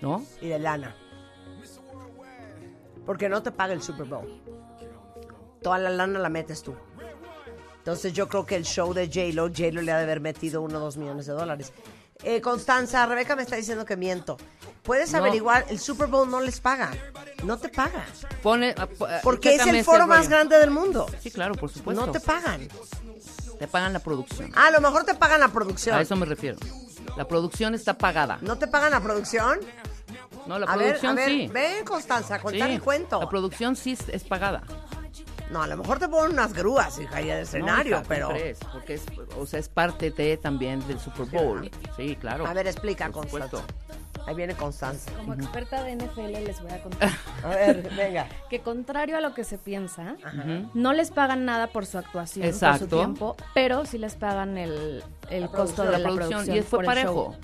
¿no? 0.02 0.22
y 0.40 0.48
de 0.48 0.58
lana. 0.58 0.94
Porque 3.06 3.28
no 3.28 3.42
te 3.42 3.52
paga 3.52 3.72
el 3.72 3.82
Super 3.82 4.06
Bowl. 4.06 4.42
Toda 5.62 5.78
la 5.78 5.90
lana 5.90 6.18
la 6.18 6.28
metes 6.28 6.62
tú. 6.62 6.74
Entonces 7.78 8.12
yo 8.12 8.28
creo 8.28 8.44
que 8.44 8.56
el 8.56 8.64
show 8.64 8.92
de 8.92 9.06
J-Lo, 9.06 9.46
J-Lo 9.46 9.80
le 9.80 9.92
ha 9.92 9.98
de 9.98 10.02
haber 10.02 10.20
metido 10.20 10.60
uno 10.60 10.78
o 10.78 10.80
dos 10.80 10.96
millones 10.96 11.26
de 11.26 11.32
dólares. 11.32 11.72
Eh, 12.24 12.40
Constanza, 12.40 13.06
Rebeca 13.06 13.36
me 13.36 13.42
está 13.42 13.56
diciendo 13.56 13.84
que 13.84 13.96
miento. 13.96 14.36
Puedes 14.86 15.12
No. 15.12 15.18
averiguar, 15.18 15.66
el 15.68 15.78
Super 15.80 16.06
Bowl 16.06 16.30
no 16.30 16.40
les 16.40 16.60
paga. 16.60 16.92
No 17.42 17.58
te 17.58 17.68
paga. 17.68 18.06
Pone, 18.42 18.74
ah, 18.78 18.88
ah, 19.00 19.20
Porque 19.22 19.56
es 19.56 19.66
el 19.66 19.84
foro 19.84 20.06
más 20.06 20.28
grande 20.28 20.56
del 20.58 20.70
mundo. 20.70 21.06
Sí, 21.20 21.30
claro, 21.30 21.54
por 21.54 21.70
supuesto. 21.70 22.06
No 22.06 22.12
te 22.12 22.20
pagan. 22.20 22.68
Te 23.58 23.66
pagan 23.66 23.92
la 23.92 23.98
producción. 23.98 24.52
Ah, 24.54 24.68
a 24.68 24.70
lo 24.70 24.80
mejor 24.80 25.04
te 25.04 25.14
pagan 25.14 25.40
la 25.40 25.48
producción. 25.48 25.96
A 25.96 26.00
eso 26.00 26.14
me 26.14 26.24
refiero. 26.26 26.56
La 27.16 27.26
producción 27.26 27.74
está 27.74 27.98
pagada. 27.98 28.38
¿No 28.42 28.56
te 28.56 28.66
pagan 28.68 28.92
la 28.92 29.00
producción? 29.00 29.58
No, 30.46 30.58
la 30.60 30.66
a 30.66 30.76
ver, 30.76 30.96
a 30.96 31.00
producción 31.00 31.16
ver, 31.16 31.28
sí. 31.28 31.48
ven 31.52 31.84
Constanza, 31.84 32.38
contar 32.38 32.68
Sí, 32.68 32.74
el 32.74 32.80
cuento. 32.82 33.18
La 33.20 33.28
producción 33.28 33.74
sí 33.74 33.98
es 34.12 34.22
pagada. 34.24 34.62
No, 35.50 35.62
a 35.62 35.66
lo 35.66 35.76
mejor 35.76 35.98
te 35.98 36.08
ponen 36.08 36.32
unas 36.32 36.52
grúas, 36.52 36.98
hija, 36.98 37.20
y 37.22 37.30
el 37.30 37.38
escenario, 37.40 37.96
No, 37.96 38.02
hija, 38.02 38.08
pero... 38.08 38.28
Porque 38.72 38.94
es, 38.94 39.04
o 39.38 39.46
sea, 39.46 39.60
es 39.60 39.68
parte 39.68 40.10
de, 40.10 40.36
también 40.36 40.86
del 40.88 40.98
Super 40.98 41.26
Bowl. 41.26 41.70
Sí, 41.96 42.16
claro. 42.16 42.46
A 42.46 42.52
ver, 42.52 42.66
explica, 42.66 43.04
Por 43.06 43.28
Constanza. 43.28 43.48
supuesto. 43.58 43.74
Ahí 44.26 44.34
viene 44.34 44.54
Constanza. 44.56 45.12
Como 45.12 45.34
experta 45.34 45.84
de 45.84 45.94
NFL 45.94 46.32
les 46.32 46.60
voy 46.60 46.72
a 46.72 46.82
contar 46.82 47.10
A 47.44 47.48
ver, 47.48 47.88
venga. 47.96 48.26
que 48.50 48.58
contrario 48.60 49.16
a 49.16 49.20
lo 49.20 49.34
que 49.34 49.44
se 49.44 49.56
piensa, 49.56 50.16
no 50.74 50.92
les 50.92 51.12
pagan 51.12 51.44
nada 51.44 51.68
por 51.68 51.86
su 51.86 51.96
actuación, 51.96 52.42
por 52.42 52.48
Exacto. 52.52 52.78
su 52.86 52.96
tiempo, 52.96 53.36
pero 53.54 53.84
sí 53.84 53.98
les 53.98 54.16
pagan 54.16 54.58
el, 54.58 55.04
el 55.30 55.48
costo 55.48 55.84
producción, 55.84 55.86
de 55.86 55.92
la 55.92 55.98
la, 55.98 56.14
producción. 56.14 56.56
Y 56.56 56.62
fue 56.62 56.78
por 56.78 56.80
el 56.80 56.86
parejo. 56.86 57.12
show. 57.12 57.36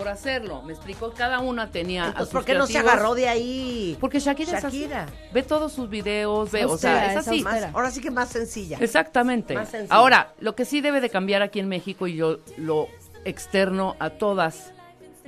Por 0.00 0.08
hacerlo, 0.08 0.62
me 0.62 0.72
explicó, 0.72 1.12
cada 1.12 1.40
una 1.40 1.70
tenía. 1.70 2.04
a 2.04 2.06
Entonces, 2.08 2.28
sus 2.28 2.32
¿por 2.34 2.44
qué 2.46 2.54
no 2.54 2.66
se 2.66 2.78
agarró 2.78 3.14
de 3.14 3.28
ahí? 3.28 3.96
Porque 4.00 4.18
Shakira, 4.18 4.58
Shakira. 4.60 5.04
es 5.04 5.10
así. 5.10 5.16
Ve 5.34 5.42
todos 5.42 5.72
sus 5.72 5.90
videos, 5.90 6.50
ve, 6.50 6.64
o 6.64 6.78
sea, 6.78 7.12
es 7.12 7.26
así. 7.28 7.42
Más- 7.42 7.68
ahora 7.74 7.90
sí 7.90 8.00
que 8.00 8.10
más 8.10 8.30
sencilla. 8.30 8.78
Exactamente. 8.80 9.54
Más. 9.54 9.74
Ahora, 9.90 10.32
lo 10.40 10.54
que 10.54 10.64
sí 10.64 10.80
debe 10.80 11.00
de 11.02 11.10
cambiar 11.10 11.42
aquí 11.42 11.60
en 11.60 11.68
México, 11.68 12.06
y 12.06 12.16
yo 12.16 12.38
lo 12.56 12.88
externo 13.26 13.94
a 13.98 14.10
todas 14.10 14.72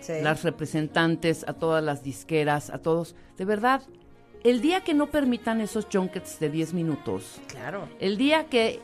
Sí. 0.01 0.15
las 0.23 0.43
representantes, 0.43 1.45
a 1.47 1.53
todas 1.53 1.85
las 1.85 2.03
disqueras, 2.03 2.71
a 2.71 2.79
todos, 2.79 3.15
de 3.37 3.45
verdad, 3.45 3.83
el 4.43 4.61
día 4.61 4.81
que 4.83 4.95
no 4.95 5.11
permitan 5.11 5.61
esos 5.61 5.87
junkets 5.93 6.41
de 6.41 6.49
10 6.51 6.73
minutos, 6.73 7.41
Claro. 7.47 7.89
el 8.01 8.17
día 8.17 8.47
que 8.47 8.81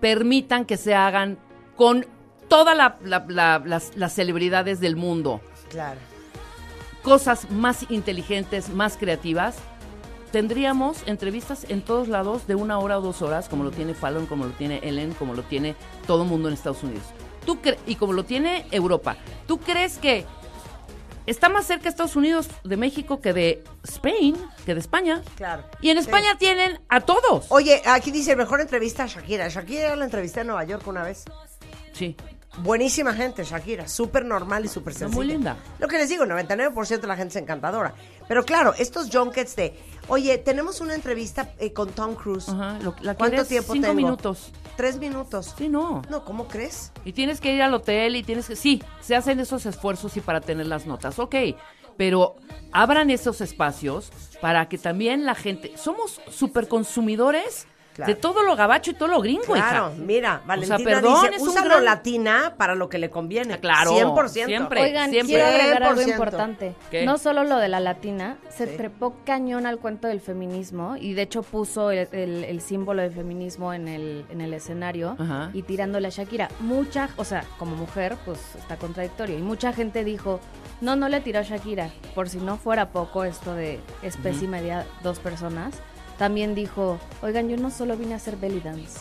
permitan 0.00 0.64
que 0.64 0.76
se 0.76 0.94
hagan 0.94 1.36
con 1.76 2.06
todas 2.52 2.76
la- 2.76 2.96
la- 3.02 3.24
la- 3.28 3.62
las, 3.64 3.96
las 3.96 4.12
celebridades 4.12 4.78
del 4.78 4.94
mundo 4.94 5.40
Claro. 5.70 5.98
cosas 7.02 7.50
más 7.50 7.90
inteligentes, 7.90 8.68
más 8.68 8.98
creativas, 8.98 9.56
tendríamos 10.32 10.98
entrevistas 11.06 11.64
en 11.70 11.80
todos 11.80 12.08
lados 12.08 12.46
de 12.46 12.54
una 12.54 12.78
hora 12.78 12.98
o 12.98 13.00
dos 13.00 13.22
horas, 13.22 13.48
como 13.48 13.64
lo 13.64 13.70
tiene 13.70 13.94
Fallon, 13.94 14.26
como 14.26 14.44
lo 14.44 14.50
tiene 14.52 14.80
Ellen, 14.82 15.14
como 15.14 15.32
lo 15.32 15.42
tiene 15.44 15.74
todo 16.06 16.24
el 16.24 16.28
mundo 16.28 16.48
en 16.48 16.54
Estados 16.54 16.82
Unidos. 16.82 17.04
¿Tú 17.46 17.58
y 17.86 17.94
como 17.96 18.12
lo 18.12 18.24
tiene 18.24 18.66
Europa. 18.70 19.16
¿Tú 19.46 19.58
crees 19.58 19.96
que 19.96 20.26
está 21.26 21.48
más 21.48 21.64
cerca 21.66 21.88
Estados 21.88 22.16
Unidos 22.16 22.48
de 22.64 22.76
México 22.76 23.20
que 23.22 23.32
de 23.32 23.64
Spain, 23.84 24.36
que 24.66 24.74
de 24.74 24.80
España? 24.80 25.22
Claro. 25.36 25.64
Y 25.80 25.88
en 25.88 25.96
Sí. 25.96 26.04
España 26.04 26.36
tienen 26.38 26.80
a 26.90 27.00
todos. 27.00 27.46
Oye, 27.48 27.80
aquí 27.86 28.10
dice, 28.10 28.36
mejor 28.36 28.60
entrevista 28.60 29.04
a 29.04 29.06
Shakira. 29.06 29.48
Shakira 29.48 29.96
la 29.96 30.04
entrevisté 30.04 30.42
en 30.42 30.48
Nueva 30.48 30.64
York 30.64 30.86
una 30.86 31.02
vez. 31.02 31.24
Sí. 31.94 32.14
Buenísima 32.58 33.14
gente, 33.14 33.44
Shakira. 33.44 33.88
Súper 33.88 34.24
normal 34.26 34.64
y 34.64 34.68
súper 34.68 34.92
sencilla. 34.92 35.16
muy 35.16 35.26
linda. 35.26 35.56
Lo 35.78 35.88
que 35.88 35.96
les 35.98 36.08
digo, 36.08 36.24
99% 36.24 37.00
de 37.00 37.06
la 37.06 37.16
gente 37.16 37.30
es 37.36 37.42
encantadora. 37.42 37.94
Pero 38.28 38.44
claro, 38.44 38.74
estos 38.78 39.08
junkets 39.10 39.56
de, 39.56 39.74
oye, 40.08 40.36
tenemos 40.38 40.80
una 40.82 40.94
entrevista 40.94 41.52
eh, 41.58 41.72
con 41.72 41.90
Tom 41.90 42.14
Cruise. 42.14 42.48
Ajá, 42.50 42.78
lo- 42.82 42.94
la 43.00 43.14
¿Cuánto 43.14 43.44
tiempo 43.46 43.72
cinco 43.72 43.86
tengo? 43.88 43.96
minutos. 43.96 44.52
Tres 44.76 44.98
minutos. 44.98 45.54
Sí, 45.56 45.68
no. 45.68 46.02
No, 46.10 46.24
¿cómo 46.24 46.46
crees? 46.46 46.92
Y 47.04 47.12
tienes 47.12 47.40
que 47.40 47.54
ir 47.54 47.62
al 47.62 47.72
hotel 47.74 48.16
y 48.16 48.22
tienes 48.22 48.46
que... 48.48 48.56
Sí, 48.56 48.82
se 49.00 49.16
hacen 49.16 49.40
esos 49.40 49.64
esfuerzos 49.66 50.16
y 50.16 50.20
para 50.20 50.40
tener 50.40 50.66
las 50.66 50.86
notas, 50.86 51.18
ok. 51.18 51.34
Pero 51.96 52.36
abran 52.72 53.10
esos 53.10 53.40
espacios 53.40 54.10
para 54.40 54.68
que 54.68 54.78
también 54.78 55.24
la 55.26 55.34
gente... 55.34 55.72
Somos 55.76 56.20
súper 56.30 56.68
consumidores 56.68 57.66
Claro. 57.94 58.12
de 58.12 58.18
todo 58.18 58.42
lo 58.42 58.56
gabacho 58.56 58.90
y 58.90 58.94
todo 58.94 59.08
lo 59.08 59.20
gringo, 59.20 59.42
Claro, 59.52 59.92
hija. 59.94 60.02
mira, 60.04 60.42
Valentina 60.46 60.78
perdón, 60.82 61.14
dice, 61.22 61.36
es 61.36 61.42
un 61.42 61.48
úsalo 61.50 61.68
gran- 61.70 61.84
latina 61.84 62.54
para 62.56 62.74
lo 62.74 62.88
que 62.88 62.98
le 62.98 63.10
conviene. 63.10 63.58
Claro, 63.60 63.92
100%. 63.92 64.46
siempre. 64.46 64.82
Oigan, 64.82 65.10
siempre. 65.10 65.34
quiero 65.36 65.48
agregar 65.48 65.82
algo 65.82 66.00
100%. 66.00 66.10
importante. 66.12 66.74
¿Qué? 66.90 67.04
No 67.04 67.18
solo 67.18 67.44
lo 67.44 67.56
de 67.58 67.68
la 67.68 67.80
latina, 67.80 68.38
se 68.48 68.66
Sí. 68.66 68.76
trepó 68.76 69.14
cañón 69.24 69.66
al 69.66 69.78
cuento 69.78 70.08
del 70.08 70.20
feminismo 70.20 70.96
y 70.98 71.12
de 71.14 71.22
hecho 71.22 71.42
puso 71.42 71.90
el, 71.90 72.08
el- 72.12 72.44
el 72.44 72.60
símbolo 72.60 73.02
del 73.02 73.12
feminismo 73.12 73.72
en 73.74 73.88
el, 73.88 74.24
en 74.30 74.40
el 74.40 74.54
escenario 74.54 75.16
Ajá. 75.18 75.50
y 75.52 75.62
tirándole 75.62 76.08
a 76.08 76.10
Shakira. 76.10 76.48
Mucha, 76.60 77.10
o 77.16 77.24
sea, 77.24 77.44
como 77.58 77.76
mujer, 77.76 78.16
pues 78.24 78.38
está 78.58 78.76
contradictorio. 78.76 79.38
Y 79.38 79.42
mucha 79.42 79.72
gente 79.72 80.02
dijo, 80.04 80.40
no, 80.80 80.96
no 80.96 81.08
le 81.08 81.20
tiró 81.20 81.40
a 81.40 81.42
Shakira. 81.42 81.90
Por 82.14 82.28
si 82.28 82.38
no 82.38 82.56
fuera 82.56 82.88
poco 82.88 83.24
esto 83.24 83.54
de 83.54 83.80
es 84.02 84.16
pésima 84.16 84.60
idea 84.60 84.86
dos 85.02 85.18
personas. 85.18 85.74
También 86.18 86.54
dijo, 86.54 86.98
oigan, 87.22 87.48
yo 87.48 87.56
no 87.56 87.70
solo 87.70 87.96
vine 87.96 88.14
a 88.14 88.16
hacer 88.16 88.36
belly 88.36 88.60
dance. 88.60 89.00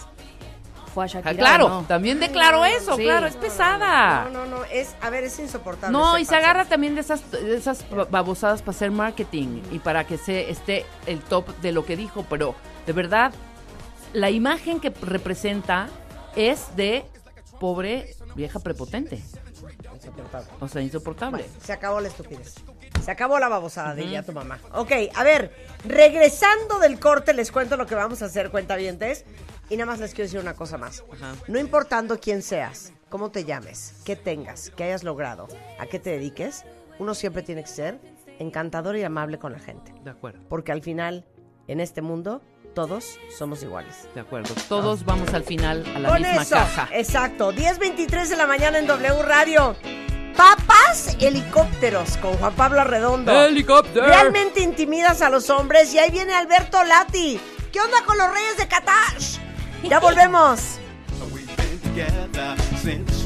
Fue 0.93 1.03
a 1.03 1.05
Ah, 1.05 1.07
Shakira. 1.07 1.33
claro, 1.35 1.69
¿no? 1.69 1.83
también 1.83 2.19
declaró 2.19 2.65
eso, 2.65 2.97
Sí. 2.97 3.03
claro, 3.03 3.25
es 3.25 3.35
pesada. 3.37 4.25
No, 4.25 4.45
no, 4.45 4.57
no, 4.57 4.63
es, 4.65 4.93
a 5.01 5.09
ver, 5.09 5.23
es 5.23 5.39
insoportable. 5.39 5.97
No, 5.97 6.17
y 6.17 6.25
se 6.25 6.35
agarra 6.35 6.65
también 6.65 6.95
de 6.95 7.01
esas, 7.01 7.31
de 7.31 7.55
esas 7.55 7.89
ba- 7.89 8.05
babosadas 8.09 8.61
para 8.61 8.71
hacer 8.71 8.91
marketing 8.91 9.61
y 9.71 9.79
para 9.79 10.05
que 10.05 10.17
se 10.17 10.49
esté 10.49 10.85
el 11.05 11.19
top 11.21 11.47
de 11.61 11.71
lo 11.71 11.85
que 11.85 11.95
dijo, 11.95 12.25
pero 12.29 12.55
de 12.85 12.91
verdad, 12.91 13.31
la 14.11 14.29
imagen 14.31 14.81
que 14.81 14.89
representa 14.89 15.87
es 16.35 16.75
de 16.75 17.05
pobre 17.61 18.15
vieja 18.35 18.59
prepotente, 18.59 19.21
Insoportable. 19.95 20.47
o 20.59 20.67
sea, 20.67 20.81
insoportable. 20.81 21.43
Bueno, 21.43 21.59
se 21.63 21.71
acabó 21.71 22.01
la 22.01 22.09
estupidez. 22.09 22.55
Se 23.01 23.11
acabó 23.11 23.39
la 23.39 23.49
babosada, 23.49 23.93
diría 23.95 24.23
tu 24.23 24.31
mamá. 24.33 24.59
Ok, 24.73 24.91
a 25.15 25.23
ver, 25.23 25.53
regresando 25.83 26.79
del 26.79 26.99
corte, 26.99 27.33
les 27.33 27.51
cuento 27.51 27.77
lo 27.77 27.85
que 27.85 27.95
vamos 27.95 28.21
a 28.21 28.25
hacer, 28.25 28.49
cuentavientes. 28.51 29.25
Y 29.69 29.77
nada 29.77 29.85
más 29.91 29.99
les 29.99 30.11
quiero 30.13 30.25
decir 30.25 30.39
una 30.39 30.53
cosa 30.53 30.77
más. 30.77 31.03
Ajá. 31.13 31.33
No 31.47 31.57
importando 31.59 32.19
quién 32.19 32.41
seas, 32.41 32.91
cómo 33.09 33.31
te 33.31 33.45
llames, 33.45 33.95
qué 34.03 34.15
tengas, 34.15 34.71
qué 34.75 34.83
hayas 34.85 35.03
logrado, 35.03 35.47
a 35.79 35.85
qué 35.85 35.97
te 35.99 36.09
dediques, 36.09 36.65
uno 36.99 37.13
siempre 37.15 37.41
tiene 37.41 37.61
que 37.63 37.69
ser 37.69 37.99
encantador 38.39 38.97
y 38.97 39.03
amable 39.03 39.39
con 39.39 39.53
la 39.53 39.59
gente. 39.59 39.93
De 40.03 40.09
acuerdo, 40.09 40.39
Porque 40.49 40.71
al 40.73 40.81
final, 40.81 41.25
en 41.67 41.79
este 41.79 42.01
mundo, 42.01 42.41
todos 42.75 43.17
somos 43.37 43.63
iguales. 43.63 44.07
de 44.13 44.21
acuerdo. 44.21 44.53
Todos 44.67 45.05
vamos 45.05 45.33
al 45.33 45.43
final 45.43 45.85
a 45.95 45.99
la 45.99 46.09
Con 46.09 46.21
misma 46.21 46.41
eso, 46.41 46.55
caja. 46.55 46.89
exacto. 46.91 47.53
10.23 47.53 48.27
de 48.27 48.35
la 48.35 48.47
mañana 48.47 48.77
en 48.77 48.87
W 48.87 49.21
Radio. 49.23 49.75
Papas 50.41 51.17
helicópteros 51.19 52.17
con 52.17 52.33
Juan 52.37 52.55
Pablo 52.55 52.81
Arredondo. 52.81 53.31
¡Helicóptero! 53.31 54.07
Realmente 54.07 54.61
intimidas 54.61 55.21
a 55.21 55.29
los 55.29 55.51
hombres 55.51 55.93
y 55.93 55.99
ahí 55.99 56.09
viene 56.09 56.33
Alberto 56.33 56.83
Lati. 56.83 57.39
¿Qué 57.71 57.79
onda 57.79 58.03
con 58.07 58.17
los 58.17 58.27
Reyes 58.33 58.57
de 58.57 58.67
Qatar? 58.67 59.13
Ya 59.83 59.99
volvemos. 60.01 60.79
We've 61.31 61.45
been 61.57 61.79
together 61.81 62.55
since 62.81 63.21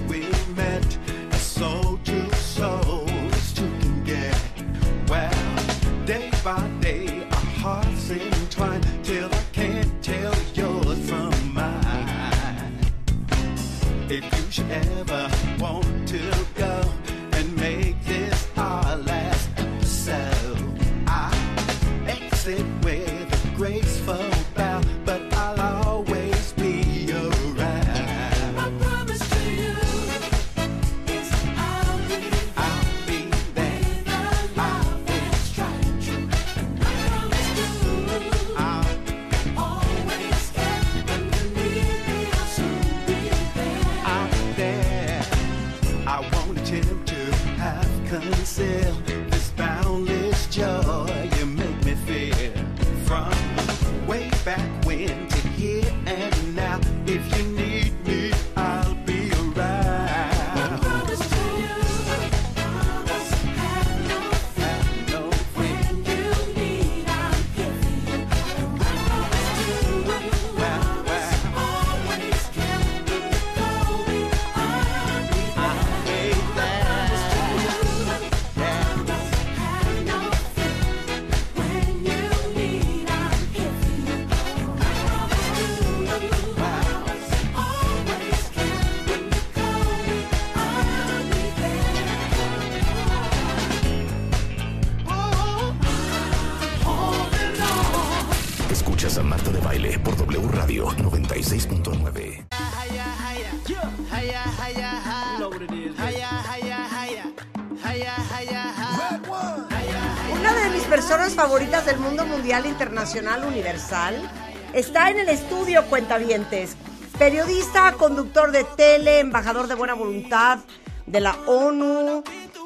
mundial, 112.46 112.68
internacional, 112.68 113.44
universal, 113.44 114.30
está 114.72 115.10
en 115.10 115.18
el 115.18 115.30
estudio 115.30 115.84
Cuentavientes. 115.86 116.76
Periodista, 117.18 117.94
conductor 117.94 118.52
de 118.52 118.64
tele, 118.64 119.22
embajador 119.22 119.66
de 119.66 119.74
buena 119.74 119.96
voluntad 119.96 120.60
de 121.08 121.22
la 121.22 121.36
ONU, 121.48 122.24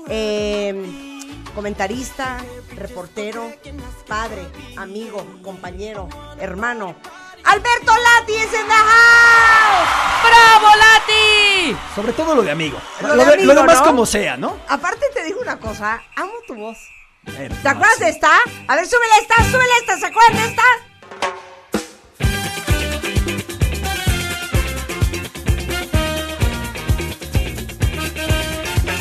eh, 0.09 1.31
comentarista, 1.55 2.39
reportero, 2.75 3.49
padre, 4.05 4.45
amigo, 4.75 5.25
compañero, 5.41 6.09
hermano. 6.41 6.95
Alberto 7.45 7.93
Lati 7.95 8.33
es 8.35 8.53
en 8.53 8.67
the 8.67 8.73
house. 8.73 9.89
¡Bravo, 10.27 10.75
Lati! 10.75 11.77
Sobre 11.95 12.11
todo 12.11 12.35
lo 12.35 12.41
de 12.41 12.51
amigo. 12.51 12.77
Lo 13.01 13.15
Lo, 13.15 13.15
de 13.15 13.25
de- 13.27 13.33
amigo, 13.35 13.53
lo 13.53 13.61
demás 13.61 13.79
¿no? 13.79 13.85
como 13.85 14.05
sea, 14.05 14.35
¿no? 14.35 14.57
Aparte 14.67 15.05
te 15.13 15.23
digo 15.23 15.39
una 15.39 15.57
cosa, 15.57 16.01
amo 16.17 16.33
tu 16.45 16.55
voz. 16.55 16.77
¿Te 17.37 17.69
acuerdas 17.69 17.99
de 17.99 18.09
esta? 18.09 18.31
A 18.67 18.75
ver, 18.75 18.87
súbele 18.87 19.13
esta, 19.21 19.35
súbele 19.51 19.73
esta, 19.79 19.97
¿se 19.99 20.05
acuerdan 20.07 20.37
de 20.37 20.47
esta? 20.47 20.63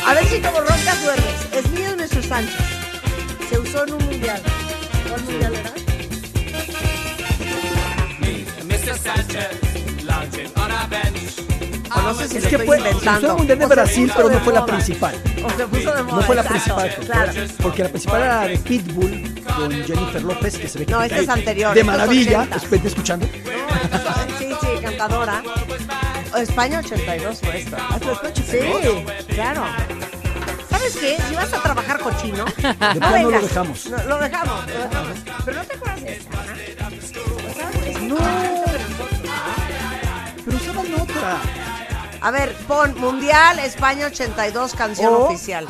A 0.06 0.14
ver 0.14 0.24
si 0.26 0.40
como 0.40 0.60
roncas 0.60 1.04
duermes. 1.04 1.52
Es 1.52 1.70
mío 1.70 1.96
nuestro 1.96 2.22
Sánchez. 2.22 2.56
Se 3.48 3.58
usó 3.58 3.84
en 3.84 3.94
un 3.94 4.04
mundial. 4.06 4.42
¿Cuál 5.08 5.22
mundial 5.22 5.54
era? 5.54 5.72
Mr. 8.64 8.98
Sanchez, 8.98 10.04
lounging 10.04 10.50
on 10.56 10.70
our 10.70 10.88
bench. 10.88 11.27
O 11.94 12.00
no 12.02 12.14
sé 12.14 12.28
si 12.28 12.36
Es 12.38 12.44
lo 12.44 12.48
que 12.50 12.56
estoy 12.56 12.66
fue, 12.66 12.78
inventando. 12.78 13.30
el 13.30 13.36
Mundial 13.38 13.58
de 13.58 13.64
O 13.64 13.68
Brasil, 13.68 14.12
pero 14.14 14.28
de 14.28 14.34
no 14.36 14.40
fue 14.42 14.52
la 14.52 14.66
principal. 14.66 15.14
O 15.44 15.50
se 15.56 15.66
puso 15.66 15.94
de 15.94 16.02
moda. 16.02 16.16
No 16.16 16.22
fue 16.22 16.34
la 16.36 16.42
exacto, 16.42 16.74
principal, 16.76 17.06
Claro. 17.06 17.32
porque 17.62 17.82
la 17.84 17.88
principal 17.88 18.22
era 18.22 18.40
de 18.42 18.58
Pitbull 18.58 19.42
con 19.56 19.70
Jennifer 19.84 20.22
López, 20.22 20.58
que 20.58 20.68
se 20.68 20.78
ve 20.78 20.86
que 20.86 20.92
No, 20.92 21.02
esta 21.02 21.18
es 21.18 21.28
anterior, 21.28 21.74
De 21.74 21.84
maravilla, 21.84 22.40
80. 22.42 22.56
¿Estás 22.56 22.84
escuchando? 22.84 23.26
Sí, 24.38 24.48
sí, 24.60 24.66
cantadora. 24.82 25.42
España 26.36 26.80
82 26.80 27.40
fue 27.40 27.58
esto. 27.60 27.76
Ah, 27.80 27.98
¿tú 28.00 28.10
estás 28.12 28.32
Sí, 28.34 28.58
claro. 29.34 29.64
¿Sabes 30.70 30.96
qué? 30.96 31.16
Si 31.28 31.34
vas 31.34 31.52
a 31.52 31.62
trabajar 31.62 31.98
cochino, 32.00 32.44
no 32.44 32.78
plano 32.78 33.08
lo 33.08 33.12
vengas. 33.28 33.42
dejamos. 33.42 33.86
No, 33.86 33.96
lo 34.04 34.18
dejamos, 34.18 34.66
lo 34.66 34.78
dejamos. 34.78 35.18
Pero 35.44 35.56
no 35.56 35.64
te 35.64 35.74
acuerdas 35.74 36.02
de 36.02 36.12
esta. 36.12 36.38
¿ah? 36.38 36.90
O 37.48 37.54
sea, 37.54 37.70
es 37.90 38.02
No. 38.02 38.16
Pero 40.44 40.56
usaban 40.56 40.94
otra. 41.00 41.40
A 42.20 42.30
ver, 42.30 42.52
pon 42.66 42.98
Mundial 42.98 43.58
España 43.60 44.06
82 44.06 44.74
canción 44.74 45.14
O- 45.14 45.26
oficial. 45.26 45.66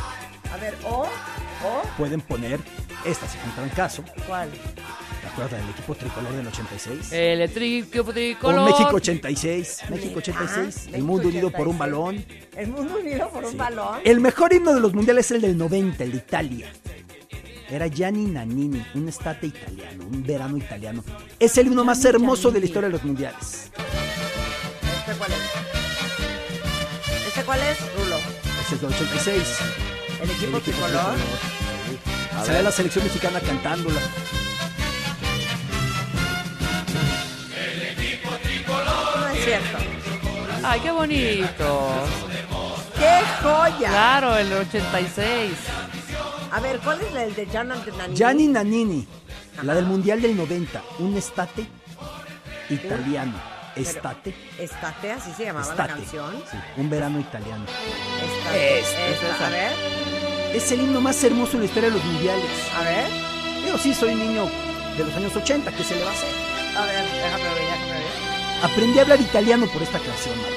A 0.53 0.57
ver, 0.57 0.75
o, 0.85 1.03
o, 1.03 1.83
Pueden 1.97 2.21
poner 2.21 2.59
esta 3.05 3.29
si 3.29 3.37
encuentran 3.39 3.69
caso. 3.71 4.03
¿cuál? 4.27 4.51
¿Te 4.51 5.27
acuerdas 5.27 5.61
del 5.61 5.71
equipo 5.71 5.95
tricolor 5.95 6.33
del 6.33 6.47
86? 6.47 7.13
El 7.13 7.19
eléctrico 7.43 8.01
O 8.01 8.13
tricolor. 8.13 8.71
México 8.71 8.97
86. 8.97 9.81
México 9.91 10.19
86. 10.19 10.85
Ah, 10.87 10.91
el 10.97 11.03
mundo 11.03 11.29
unido 11.29 11.51
por 11.51 11.69
un 11.69 11.77
86. 11.77 11.79
balón. 11.79 12.25
El 12.57 12.69
mundo 12.69 12.99
unido 12.99 13.29
por 13.31 13.45
un 13.45 13.57
balón. 13.57 14.01
El 14.05 14.21
mejor 14.21 14.53
himno 14.55 14.75
de 14.75 14.81
los 14.81 14.95
mundiales 14.95 15.27
es 15.27 15.33
el 15.33 15.41
del 15.43 15.59
90, 15.59 16.03
el 16.05 16.13
de 16.13 16.17
Italia. 16.19 16.73
Era 17.71 17.87
Gianni 17.89 18.25
Nannini, 18.25 18.83
un 18.95 19.09
estate 19.09 19.49
italiano, 19.49 20.05
un 20.07 20.23
verano 20.25 20.57
italiano. 20.57 21.05
Es 21.39 21.59
el 21.59 21.67
himno 21.67 21.85
más 21.85 22.03
hermoso 22.07 22.51
de 22.51 22.61
la 22.61 22.67
historia 22.67 22.89
de 22.89 22.93
los 22.95 23.05
mundiales. 23.05 23.71
¿Este 25.01 25.13
cuál 25.19 25.31
es? 25.33 25.78
¿Este 27.38 27.46
cuál 27.46 27.61
es? 27.61 27.79
Rulo. 27.94 28.16
Ese 28.66 28.74
es 28.74 28.81
del 28.81 28.90
86. 28.92 29.42
El 30.20 30.24
equipo 30.24 30.24
El 30.24 30.31
equipo 30.31 30.61
tricolor. 30.61 31.14
tricolor. 31.14 32.46
Sale 32.46 32.62
la 32.64 32.72
selección 32.72 33.05
mexicana 33.05 33.40
cantándola. 33.40 34.01
No 39.20 39.29
es 39.29 39.44
cierto. 39.44 39.79
Ay, 40.64 40.81
qué 40.81 40.90
bonito. 40.90 41.90
¡Qué 42.98 43.20
joya! 43.40 43.88
Claro, 43.88 44.37
el 44.37 44.53
86. 44.53 45.53
A 46.51 46.59
ver, 46.59 46.81
¿cuál 46.81 47.01
es 47.03 47.14
el 47.14 47.35
de 47.37 47.46
Jan 47.46 47.68
Nannini? 47.68 48.16
Gianni 48.16 48.48
Nannini, 48.48 49.07
la 49.62 49.74
del 49.74 49.87
mundial 49.87 50.20
del 50.20 50.37
90, 50.37 50.83
un 50.98 51.16
estate 51.16 51.68
italiano. 52.68 53.58
Estate. 53.83 54.35
Estate, 54.59 55.12
así 55.12 55.33
se 55.37 55.45
llamaba 55.45 55.67
la 55.67 55.73
Estate. 55.73 55.93
canción. 55.93 56.45
Sí, 56.51 56.57
un 56.77 56.91
verano 56.91 57.21
italiano. 57.21 57.64
Estate. 57.64 58.79
Este, 58.81 59.11
Esta. 59.12 59.47
A 59.47 59.51
ver, 59.51 59.73
Es 60.55 60.73
el 60.73 60.81
himno 60.81 61.01
más 61.01 61.23
hermoso 61.25 61.53
de 61.53 61.59
la 61.61 61.64
historia 61.67 61.91
de 61.91 61.97
los 61.97 62.05
mundiales. 62.05 62.51
a 62.77 62.83
ver, 62.83 63.07
Yo 63.67 63.79
sí 63.79 63.93
soy 63.95 64.14
niño 64.14 64.49
de 64.97 65.05
los 65.05 65.14
años 65.14 65.37
80, 65.37 65.71
¿qué 65.73 65.85
se 65.85 65.95
le 65.95 66.05
va 66.05 66.11
a 66.11 66.14
hacer? 66.14 66.29
a 66.77 66.85
ver, 66.85 67.05
déjame 67.05 67.45
ver, 67.45 67.55
déjame 67.55 67.93
ver. 67.93 68.64
Aprendí 68.64 68.99
a 68.99 69.03
hablar 69.03 69.21
italiano 69.21 69.67
por 69.67 69.83
esta 69.83 69.99
canción, 69.99 70.37
Marta. 70.38 70.57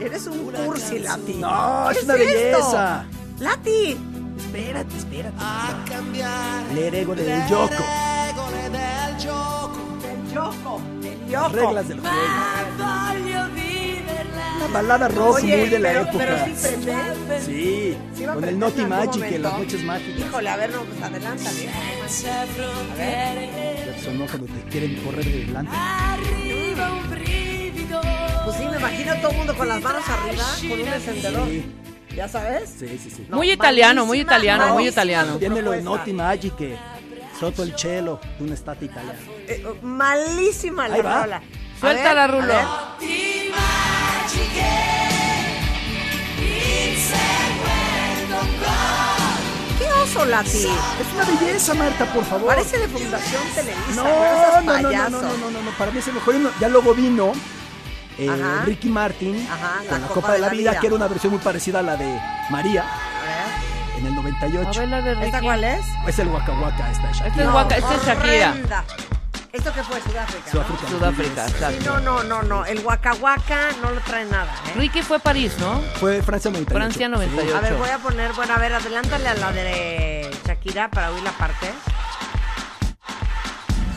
Eres 0.00 0.26
un 0.26 0.52
cursi, 0.52 0.98
Lati. 0.98 1.34
No, 1.34 1.88
¿Qué 1.90 1.98
es 1.98 2.04
una 2.04 2.14
belleza. 2.14 3.04
Lati. 3.38 3.96
Espérate, 4.36 4.96
espérate. 4.96 5.36
Le 6.74 6.90
regole 6.90 7.22
del 7.22 7.48
Yoko. 7.48 7.68
Del 8.72 9.18
Yoko. 9.24 10.80
Del 11.00 11.28
Yoko. 11.28 11.48
Reglas 11.48 11.88
del 11.88 12.00
juego. 12.00 12.16
Una 14.56 14.66
balada 14.72 15.08
rock 15.08 15.36
Oye, 15.36 15.56
muy 15.56 15.68
de 15.68 15.78
la 15.78 15.88
pero, 15.88 16.02
época. 16.02 16.18
Pero 16.18 17.40
sí. 17.40 17.96
Sí, 18.14 18.24
a 18.24 18.34
con 18.34 18.44
el 18.44 18.58
Naughty 18.58 18.84
Magic 18.86 19.22
en 19.22 19.42
las 19.42 19.58
noches 19.58 19.82
mágicas. 19.84 20.26
Híjole, 20.26 20.48
a 20.48 20.56
ver, 20.56 20.70
no, 20.70 20.82
pues 20.82 21.02
adelántale. 21.02 21.68
A 21.68 22.94
ver. 22.96 23.86
Ya 23.86 23.92
te 23.92 24.02
sonó 24.02 24.26
cuando 24.26 24.46
te 24.46 24.60
quieren 24.70 24.96
correr 25.04 25.24
de 25.24 25.44
delante. 25.46 25.72
Pues 28.44 28.56
sí, 28.56 28.64
me 28.70 28.76
imagino 28.76 29.12
a 29.12 29.16
todo 29.16 29.30
el 29.32 29.36
mundo 29.38 29.56
con 29.56 29.68
las 29.68 29.82
manos 29.82 30.02
arriba, 30.08 30.44
con 30.68 30.80
un 30.80 30.88
encendedor. 30.88 31.48
Sí, 31.48 31.72
¿Ya 32.14 32.28
sabes? 32.28 32.74
sí, 32.78 32.98
sí. 33.02 33.10
sí. 33.10 33.26
No, 33.28 33.36
Muy 33.38 33.50
italiano, 33.50 34.06
muy 34.06 34.20
italiano, 34.20 34.72
muy 34.74 34.88
italiano. 34.88 35.36
Tiene 35.38 35.60
lo 35.62 35.72
de 35.72 35.78
propuesta. 35.78 35.90
Naughty 35.96 36.12
Magic, 36.12 36.56
que 36.56 36.76
Soto 37.38 37.62
el 37.62 37.74
Chelo, 37.74 38.20
de 38.38 38.44
un 38.44 38.52
estate 38.52 38.84
italiano. 38.86 39.18
Eh, 39.48 39.64
malísima 39.82 40.88
la 40.88 40.96
rola. 40.96 41.36
A 41.36 41.80
Suéltala, 41.80 42.12
ver, 42.12 42.18
a 42.18 42.26
Rulo. 42.40 42.46
ver. 42.54 42.64
¿Qué 49.78 49.84
oso, 49.92 50.24
Lati? 50.24 50.48
Es 50.48 50.66
una 51.14 51.24
belleza, 51.40 51.74
Marta, 51.74 52.06
por 52.12 52.24
favor. 52.24 52.46
Parece 52.48 52.78
de 52.78 52.88
Fundación 52.88 53.42
Televisa. 53.54 53.94
No, 53.94 54.04
no, 54.04 54.60
no, 54.62 54.80
no, 54.80 54.90
no, 54.90 55.08
no, 55.10 55.20
no, 55.36 55.50
no, 55.50 55.62
no, 55.62 55.70
para 55.78 55.90
mí 55.90 55.98
es 55.98 56.08
el 56.08 56.14
mejor. 56.14 56.34
Ya 56.60 56.68
luego 56.68 56.94
vino 56.94 57.32
eh, 58.18 58.28
Ajá. 58.30 58.64
Ricky 58.64 58.88
Martin 58.88 59.46
Ajá, 59.50 59.80
con 59.88 60.00
la, 60.00 60.06
Copa, 60.08 60.32
de 60.32 60.38
la, 60.38 60.48
vida, 60.48 60.78
que 60.80 60.86
era 60.86 60.96
una 60.96 61.08
versión 61.08 61.32
muy 61.32 61.40
parecida 61.42 61.80
a 61.80 61.82
la 61.82 61.96
de 61.96 62.18
María 62.50 62.82
A 62.82 63.98
en 63.98 64.06
el 64.06 64.12
A 64.12 64.16
98. 64.16 64.80
ver 64.80 64.88
la 64.88 65.02
de 65.02 65.14
ver, 65.14 65.24
¿esta 65.24 65.40
cuál 65.40 65.64
es? 65.64 65.84
Es 66.06 66.18
el 66.18 66.28
Waka 66.28 66.52
Waka, 66.52 66.90
esta 66.90 67.06
de 67.06 67.12
Este 67.12 67.24
Shakira. 67.24 67.44
es, 67.44 67.54
Waka- 67.54 67.76
este 67.76 67.94
es 67.94 68.04
Shakira. 68.06 68.50
horrenda. 68.50 68.84
¿Esto 69.52 69.72
qué 69.72 69.82
fue? 69.84 70.00
Sudáfrica. 70.02 70.44
¿no? 70.44 70.50
Sudáfrica. 70.52 70.88
Sudáfrica, 70.90 71.46
Sí, 71.46 71.52
exacto. 71.54 71.84
no, 71.86 72.00
no, 72.00 72.22
no, 72.24 72.42
no. 72.42 72.66
El 72.66 72.80
Waka 72.80 73.14
Waka 73.14 73.68
no 73.80 73.90
lo 73.90 74.00
trae 74.02 74.26
nada, 74.26 74.52
¿eh? 74.68 74.72
Ricky 74.76 75.00
fue 75.00 75.16
a 75.16 75.20
París, 75.20 75.54
¿no? 75.58 75.80
Fue 75.98 76.20
Francia 76.22 76.50
98. 76.50 76.74
Francia 76.78 77.08
98. 77.08 77.56
A 77.56 77.60
ver, 77.60 77.74
voy 77.76 77.88
a 77.88 77.96
poner, 77.98 78.32
bueno, 78.34 78.52
a 78.52 78.58
ver, 78.58 78.74
adelántale 78.74 79.28
a 79.28 79.34
la 79.34 79.52
de 79.52 80.30
Shakira 80.46 80.90
para 80.90 81.10
oír 81.10 81.22
la 81.22 81.30
parte. 81.32 81.70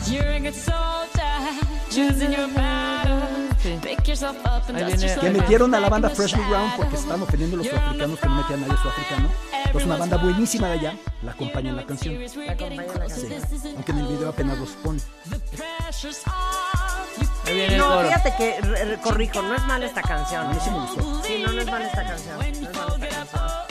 You're 0.08 0.34
a 0.34 0.38
good 0.40 0.54
soldier, 0.54 1.52
choosing 1.90 2.32
your 2.32 2.48
battle. 2.54 3.39
Sí. 3.78 5.20
Que 5.20 5.30
metieron 5.30 5.74
a 5.74 5.80
la 5.80 5.88
banda 5.88 6.10
Freshly 6.10 6.42
Ground 6.48 6.72
porque 6.76 6.96
estaban 6.96 7.22
ofendiendo 7.22 7.56
a 7.56 7.58
los 7.58 7.66
sudafricanos 7.66 8.18
que 8.18 8.26
no 8.26 8.34
metían 8.34 8.64
a 8.64 8.66
nadie 8.66 8.82
sudafricano. 8.82 9.28
Entonces 9.52 9.86
una 9.86 9.96
banda 9.96 10.16
buenísima 10.16 10.66
de 10.68 10.72
allá 10.72 10.94
la 11.22 11.32
acompaña 11.32 11.70
en 11.70 11.76
la 11.76 11.86
canción. 11.86 12.14
La 12.18 12.52
acompaña 12.52 12.66
en 12.66 12.76
la 12.76 12.86
canción. 12.94 13.32
Isn't 13.32 13.76
Aunque 13.76 13.92
en 13.92 13.98
el 13.98 14.06
video 14.08 14.28
apenas 14.30 14.58
los 14.58 14.70
pone. 14.70 15.00
No, 17.76 18.00
fíjate 18.02 18.34
que, 18.38 18.98
corrijo, 19.02 19.42
no 19.42 19.54
es 19.54 19.66
mala 19.66 19.86
esta 19.86 20.02
canción. 20.02 20.46
A 20.46 20.48
mí 20.50 20.58
sí 20.62 20.70
me 20.70 20.78
gustó. 20.80 21.22
Sí, 21.24 21.42
no, 21.44 21.52
no 21.52 21.60
es 21.60 21.66
mala 21.66 21.86
esta 21.86 22.04
canción. 22.06 22.36
No 22.38 22.42
es 22.42 22.60
mala 22.76 23.06
esta 23.06 23.16
canción. 23.16 23.70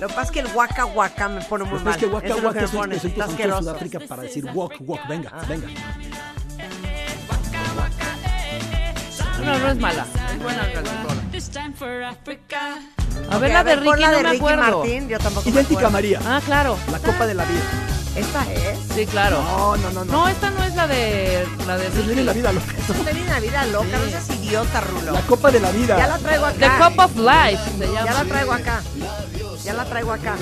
Lo 0.00 0.08
que 0.08 0.14
pasa 0.14 0.22
es 0.24 0.30
que 0.30 0.40
el 0.40 0.46
Waka 0.54 0.84
Waka 0.84 1.28
me 1.28 1.40
pone 1.42 1.64
muy 1.64 1.70
Pues 1.72 1.84
mal. 1.84 1.94
es 1.94 2.00
que 2.00 2.06
Waka 2.06 2.26
es 2.26 2.44
Waka 2.44 2.58
que 2.58 2.64
es 2.66 2.72
un 2.72 2.80
pone. 2.80 2.96
es 2.96 3.04
un 3.04 3.14
de. 3.14 3.52
Sudáfrica 3.58 4.00
para 4.00 4.22
decir 4.22 4.44
walk, 4.52 4.74
walk, 4.80 5.08
venga, 5.08 5.30
venga. 5.48 5.68
No, 9.46 9.58
no 9.58 9.68
es 9.68 9.76
mala. 9.78 10.06
Es 10.34 10.42
buena 10.42 10.66
la 10.66 10.72
canción. 10.72 11.30
This 11.30 11.48
time 11.50 11.72
for 11.72 12.02
Africa. 12.02 12.78
A 13.30 13.38
ver 13.38 13.52
la 13.52 13.64
de 13.64 13.76
Ricky, 13.76 14.00
la 14.00 14.10
no 14.10 14.16
de 14.18 14.22
me 14.22 14.28
Ricky 14.30 14.36
acuerdo. 14.44 14.78
Martín, 14.80 15.08
yo 15.08 15.18
tampoco 15.18 15.48
Idéntica 15.48 15.74
a 15.74 15.88
acuerdo. 15.88 15.90
María, 15.92 16.20
Ah, 16.26 16.40
claro. 16.44 16.76
la 16.90 16.98
copa 16.98 17.26
de 17.26 17.34
la 17.34 17.44
vida. 17.44 17.60
¿Esta 18.16 18.52
es? 18.52 18.78
Sí, 18.94 19.06
claro. 19.06 19.42
No, 19.42 19.76
no, 19.76 19.90
no, 19.90 20.04
no. 20.04 20.12
No, 20.12 20.28
esta 20.28 20.50
no 20.50 20.64
es 20.64 20.74
la 20.74 20.86
de 20.86 21.46
la 21.66 21.76
de 21.76 21.88
Viene 21.90 22.24
la 22.24 22.32
Ricky. 22.32 22.40
vida 22.40 22.52
loca. 22.52 22.66
Es 22.78 22.90
una 22.98 23.40
vida 23.40 23.66
loca, 23.66 23.86
no 23.98 24.10
seas 24.10 24.30
idiota, 24.30 24.80
Rulo. 24.80 25.12
La 25.12 25.20
copa 25.22 25.50
de 25.50 25.60
la 25.60 25.70
vida. 25.70 25.96
Ya 25.98 26.06
la 26.08 26.18
traigo 26.18 26.46
acá. 26.46 26.56
The 26.58 26.84
Cup 26.94 27.04
of 27.04 27.16
Life 27.16 27.62
se 27.78 27.92
Ya 27.92 28.02
la 28.04 28.04
llama. 28.12 28.24
traigo 28.24 28.52
acá. 28.52 28.82
Ya 29.64 29.74
la 29.74 29.84
traigo 29.84 30.12
acá. 30.12 30.34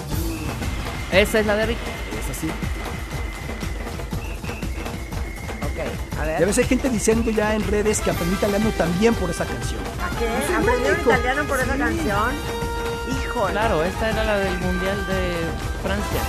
Esa 1.13 1.41
es 1.41 1.47
la 1.47 1.57
de 1.57 1.67
Ricky. 1.67 1.81
A 6.25 6.27
Y 6.27 6.35
a 6.35 6.39
ver. 6.39 6.47
veces 6.47 6.59
hay 6.65 6.69
gente 6.69 6.89
diciendo 6.91 7.31
ya 7.31 7.55
en 7.55 7.63
redes 7.67 8.01
que 8.01 8.11
aprendí 8.11 8.35
italiano 8.37 8.71
también 8.77 9.15
por 9.15 9.31
esa 9.31 9.45
canción. 9.45 9.81
¿A 10.03 10.19
qué? 10.19 10.27
Es 10.27 10.49
el 10.51 10.57
¿Aprendieron 10.57 10.95
único. 10.97 11.11
italiano 11.13 11.45
por 11.45 11.61
esa 11.61 11.77
canción? 11.77 12.33
Híjole. 13.23 13.53
Claro, 13.53 13.85
esta 13.85 14.11
era 14.11 14.25
la 14.25 14.39
del 14.39 14.59
Mundial 14.59 15.07
de 15.07 15.35
Francia. 15.83 16.21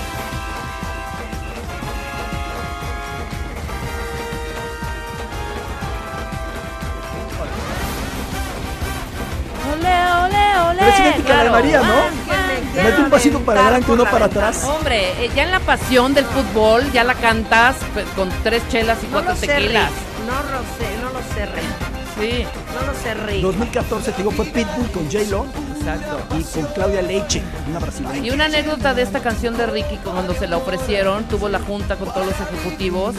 Ole, 9.74 9.96
ole, 10.24 10.46
ole. 10.70 10.80
Pero 10.80 10.92
es 10.92 11.00
idéntica 11.00 11.34
a 11.34 11.38
la 11.38 11.44
de. 11.44 11.50
María, 11.50 11.82
¿no? 11.82 12.25
Mete 12.76 13.02
un 13.02 13.10
pasito 13.10 13.40
para 13.40 13.62
adelante, 13.62 13.92
uno 13.92 14.04
para 14.04 14.26
atrás. 14.26 14.64
Hombre, 14.66 15.12
eh, 15.24 15.30
ya 15.36 15.44
en 15.44 15.52
la 15.52 15.60
pasión 15.60 16.14
del 16.14 16.26
fútbol 16.26 16.92
ya 16.92 17.04
la 17.04 17.14
cantas 17.16 17.76
pues, 17.94 18.06
con 18.16 18.30
tres 18.44 18.62
chelas 18.70 18.98
y 19.04 19.08
No 19.08 19.12
cuatro 19.14 19.36
tequilas. 19.36 19.92
No 20.28 20.36
lo 20.52 20.60
sé, 20.78 21.02
no 21.02 21.10
lo 21.12 21.20
sé, 21.34 21.46
Rick. 21.46 21.96
Sí, 22.20 22.46
No 22.74 22.88
lo 22.88 22.94
sé, 22.98 23.14
Rick. 23.14 23.42
2014, 23.42 24.12
te 24.12 24.18
digo, 24.18 24.32
fue 24.32 24.46
Pitbull 24.46 24.90
con 24.92 25.06
J-Lo 25.12 25.46
exacto. 25.78 26.20
y 26.38 26.44
con 26.44 26.74
Claudia 26.74 27.02
Leiche, 27.02 27.42
una 27.70 27.80
brasileña. 27.80 28.18
Y 28.26 28.32
una 28.32 28.46
anécdota 28.46 28.94
de 28.94 29.02
esta 29.02 29.20
canción 29.22 29.58
de 29.58 29.66
Ricky 29.68 29.98
cuando 30.04 30.34
se 30.34 30.48
la 30.48 30.58
ofrecieron, 30.58 31.26
tuvo 31.26 31.50
la 31.50 31.60
junta 31.60 31.96
con 31.98 32.08
todos 32.14 32.26
los 32.28 32.36
ejecutivos 32.40 33.16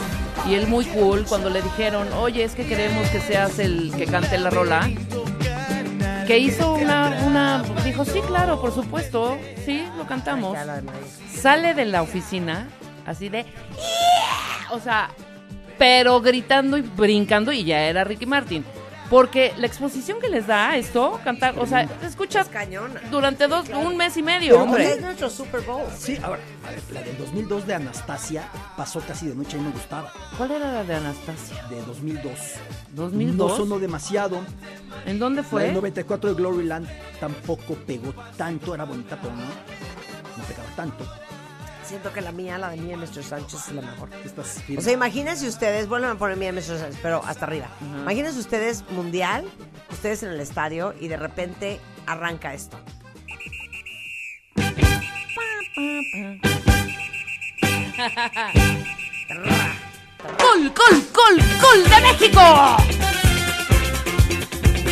y 0.49 0.55
él 0.55 0.67
muy 0.67 0.85
cool 0.85 1.25
cuando 1.27 1.49
le 1.49 1.61
dijeron, 1.61 2.07
oye, 2.13 2.43
es 2.43 2.53
que 2.53 2.65
queremos 2.65 3.07
que 3.09 3.19
seas 3.21 3.59
el 3.59 3.91
que 3.95 4.05
cante 4.07 4.37
la 4.37 4.49
rola. 4.49 4.89
Que 6.27 6.37
hizo 6.39 6.73
una, 6.73 7.23
una, 7.25 7.63
dijo, 7.85 8.03
sí, 8.03 8.19
claro, 8.27 8.59
por 8.59 8.73
supuesto, 8.73 9.37
sí, 9.65 9.87
lo 9.97 10.05
cantamos. 10.05 10.57
Sale 11.31 11.73
de 11.73 11.85
la 11.85 12.01
oficina 12.01 12.67
así 13.05 13.29
de, 13.29 13.45
o 14.71 14.79
sea, 14.79 15.09
pero 15.77 16.19
gritando 16.19 16.77
y 16.77 16.81
brincando 16.81 17.51
y 17.53 17.63
ya 17.63 17.81
era 17.81 18.03
Ricky 18.03 18.25
Martin. 18.25 18.65
Porque 19.09 19.53
la 19.57 19.67
exposición 19.67 20.19
que 20.19 20.27
les 20.27 20.47
da 20.47 20.75
esto, 20.75 21.19
cantar, 21.23 21.57
o 21.57 21.65
sea, 21.65 21.87
te 21.87 22.05
escuchas 22.07 22.47
Es 22.47 22.51
cañona. 22.51 22.99
durante 23.09 23.47
dos, 23.47 23.69
un 23.69 23.95
mes 23.95 24.17
y 24.17 24.21
medio, 24.21 24.51
Pero 24.55 24.63
hombre. 24.63 24.91
es 24.91 25.01
nuestro 25.01 25.29
Super 25.29 25.61
Bowl. 25.61 25.85
Sí, 25.97 26.17
ahora, 26.21 26.41
a 26.67 26.71
ver, 26.71 26.81
la 26.91 27.01
del 27.03 27.17
2002 27.17 27.65
de 27.67 27.73
Anastasia 27.75 28.49
pasó 28.75 28.99
casi 28.99 29.27
de 29.27 29.35
noche 29.35 29.55
y 29.57 29.61
me 29.61 29.71
gustaba. 29.71 30.11
¿Cuál 30.37 30.51
era 30.51 30.73
la 30.73 30.83
de 30.83 30.95
Anastasia? 30.95 31.63
De 31.69 31.81
2002. 31.83 32.33
¿2002? 32.97 33.33
No 33.35 33.49
sonó 33.55 33.79
demasiado. 33.79 34.41
¿En 35.05 35.19
dónde 35.19 35.41
La 35.41 35.47
fue? 35.47 35.63
del 35.63 35.75
94 35.75 36.29
de 36.31 36.35
Gloryland 36.35 36.87
tampoco 37.21 37.75
pegó 37.75 38.13
tanto, 38.35 38.75
era 38.75 38.83
bonita, 38.83 39.17
pero 39.21 39.33
no, 39.33 39.41
no 39.41 40.43
pegaba 40.47 40.69
tanto. 40.75 41.05
Siento 41.87 42.11
que 42.11 42.19
la 42.19 42.33
mía, 42.33 42.57
la 42.57 42.69
de 42.71 42.77
mía, 42.77 42.97
Mr. 42.97 43.23
Sánchez 43.23 43.67
es 43.67 43.71
la 43.71 43.81
mejor. 43.81 44.09
Estas 44.25 44.61
O 44.77 44.81
sea, 44.81 44.91
imagínense 44.91 45.47
ustedes, 45.47 45.87
vuelven 45.87 46.09
a 46.09 46.15
poner 46.15 46.35
mía, 46.35 46.51
Mr. 46.51 46.79
Sánchez, 46.79 46.99
pero 47.01 47.23
hasta 47.25 47.45
arriba. 47.45 47.67
Imagínense 48.01 48.39
ustedes 48.39 48.83
mundial, 48.89 49.45
ustedes 49.89 50.21
en 50.23 50.31
el 50.31 50.41
estadio 50.41 50.93
y 50.99 51.07
de 51.07 51.15
repente 51.15 51.79
arranca 52.05 52.53
esto. 52.53 52.77
¡Gol, 60.39 60.73
gol, 60.75 61.03
gol, 61.13 61.41
gol 61.61 61.83
de 61.89 62.01
México! 62.01 62.41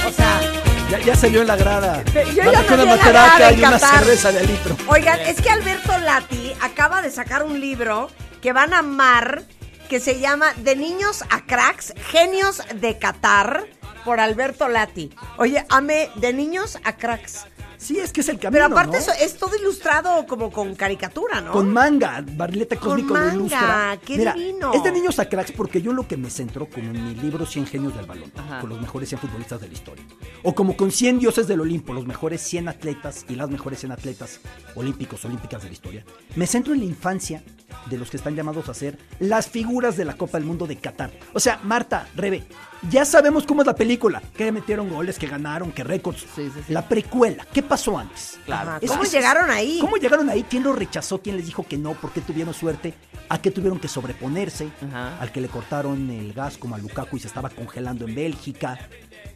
O 0.08 0.12
sea, 0.12 0.64
ya, 0.99 1.05
ya 1.05 1.15
salió 1.15 1.41
en 1.41 1.47
la 1.47 1.55
grada. 1.55 2.03
Yo 2.05 2.51
ya 2.51 2.73
una 2.73 2.86
materaca 2.86 3.51
y 3.51 3.60
una 3.60 3.79
cerveza 3.79 4.31
de 4.31 4.45
litro. 4.45 4.75
Oigan, 4.88 5.19
es 5.21 5.41
que 5.41 5.49
Alberto 5.49 5.97
Lati 5.97 6.53
acaba 6.62 7.01
de 7.01 7.12
sacar 7.12 7.43
un 7.43 7.60
libro 7.60 8.10
que 8.41 8.53
van 8.53 8.73
a 8.73 8.79
amar, 8.79 9.43
que 9.89 9.99
se 9.99 10.19
llama 10.19 10.53
De 10.58 10.75
niños 10.75 11.23
a 11.29 11.45
cracks, 11.45 11.93
genios 12.12 12.62
de 12.75 12.97
Qatar, 12.97 13.65
por 14.03 14.19
Alberto 14.19 14.69
Lati. 14.69 15.12
Oye, 15.38 15.65
ame 15.69 16.10
de 16.15 16.34
niños 16.34 16.77
a 16.84 16.95
cracks. 16.95 17.45
Sí, 17.86 18.00
es 18.00 18.12
que 18.12 18.21
es 18.21 18.30
el 18.30 18.39
camino, 18.39 18.63
Pero 18.63 18.65
aparte 18.65 18.93
¿no? 18.93 18.98
eso 18.98 19.12
es 19.19 19.38
todo 19.38 19.56
ilustrado 19.56 20.26
como 20.26 20.52
con 20.52 20.74
caricatura, 20.74 21.39
¿no? 21.39 21.52
Con 21.52 21.71
manga, 21.71 22.24
Barrilete 22.36 22.78
Con 22.78 22.89
Cósmico 22.93 23.13
lo 23.13 23.19
manga, 23.19 23.34
ilustra. 23.36 24.00
qué 24.04 24.17
Mira, 24.17 24.34
divino. 24.34 24.74
Es 24.74 24.84
de 24.84 24.91
niños 24.91 25.19
a 25.19 25.30
cracks 25.30 25.52
porque 25.52 25.82
yo 25.84 25.93
lo 25.93 26.08
que 26.08 26.17
me 26.17 26.30
centro 26.32 26.67
como 26.67 26.88
en 26.89 27.04
mi 27.04 27.13
libro 27.15 27.45
100 27.45 27.67
genios 27.67 27.95
del 27.95 28.08
balón, 28.08 28.32
Ajá. 28.36 28.60
con 28.60 28.69
los 28.71 28.82
mejores 28.82 29.10
100 29.10 29.21
futbolistas 29.21 29.62
de 29.62 29.67
la 29.67 29.74
historia. 29.74 30.04
O 30.41 30.56
como 30.56 30.76
con 30.76 30.91
100 30.91 31.19
dioses 31.19 31.48
del 31.48 31.62
Olimpo, 31.62 31.93
los 31.93 32.08
mejores 32.08 32.41
100 32.41 32.69
atletas 32.69 33.24
y 33.30 33.36
las 33.36 33.50
mejores 33.52 33.80
100 33.80 33.91
atletas 33.91 34.39
olímpicos, 34.74 35.24
olímpicas 35.26 35.62
de 35.62 35.67
la 35.67 35.74
historia. 35.74 36.06
Me 36.36 36.48
centro 36.48 36.74
en 36.74 36.80
la 36.80 36.86
infancia 36.86 37.43
de 37.89 37.97
los 37.97 38.09
que 38.09 38.17
están 38.17 38.35
llamados 38.35 38.67
a 38.69 38.73
ser 38.73 38.97
las 39.19 39.47
figuras 39.47 39.95
de 39.97 40.05
la 40.05 40.15
Copa 40.17 40.38
del 40.38 40.47
Mundo 40.47 40.65
de 40.67 40.75
Qatar. 40.77 41.11
O 41.33 41.39
sea, 41.39 41.59
Marta, 41.63 42.07
Rebe, 42.15 42.43
ya 42.89 43.05
sabemos 43.05 43.45
cómo 43.45 43.61
es 43.61 43.67
la 43.67 43.75
película, 43.75 44.21
que 44.35 44.51
metieron 44.51 44.89
goles, 44.89 45.17
que 45.19 45.27
ganaron, 45.27 45.71
que 45.71 45.83
récords. 45.83 46.21
Sí, 46.35 46.49
sí, 46.53 46.61
sí. 46.67 46.73
La 46.73 46.88
precuela, 46.88 47.45
¿qué 47.53 47.61
pasó 47.63 47.97
antes? 47.97 48.39
Es- 48.81 48.89
¿Cómo 48.91 49.03
es- 49.03 49.11
llegaron 49.11 49.49
ahí? 49.49 49.77
¿Cómo 49.81 49.97
llegaron 49.97 50.29
ahí? 50.29 50.43
¿Quién 50.49 50.63
lo 50.63 50.73
rechazó? 50.73 51.21
¿Quién 51.21 51.38
les 51.38 51.45
dijo 51.45 51.65
que 51.67 51.77
no? 51.77 51.93
¿Por 51.93 52.11
qué 52.11 52.21
tuvieron 52.21 52.53
suerte? 52.53 52.93
¿A 53.29 53.39
qué 53.41 53.49
tuvieron 53.51 53.79
que 53.79 53.88
sobreponerse? 53.88 54.69
Ajá. 54.88 55.17
Al 55.19 55.31
que 55.31 55.41
le 55.41 55.47
cortaron 55.47 56.09
el 56.11 56.33
gas 56.33 56.57
como 56.57 56.75
a 56.75 56.77
Lukaku 56.77 57.17
y 57.17 57.19
se 57.19 57.27
estaba 57.27 57.49
congelando 57.49 58.07
en 58.07 58.13
Bélgica. 58.15 58.77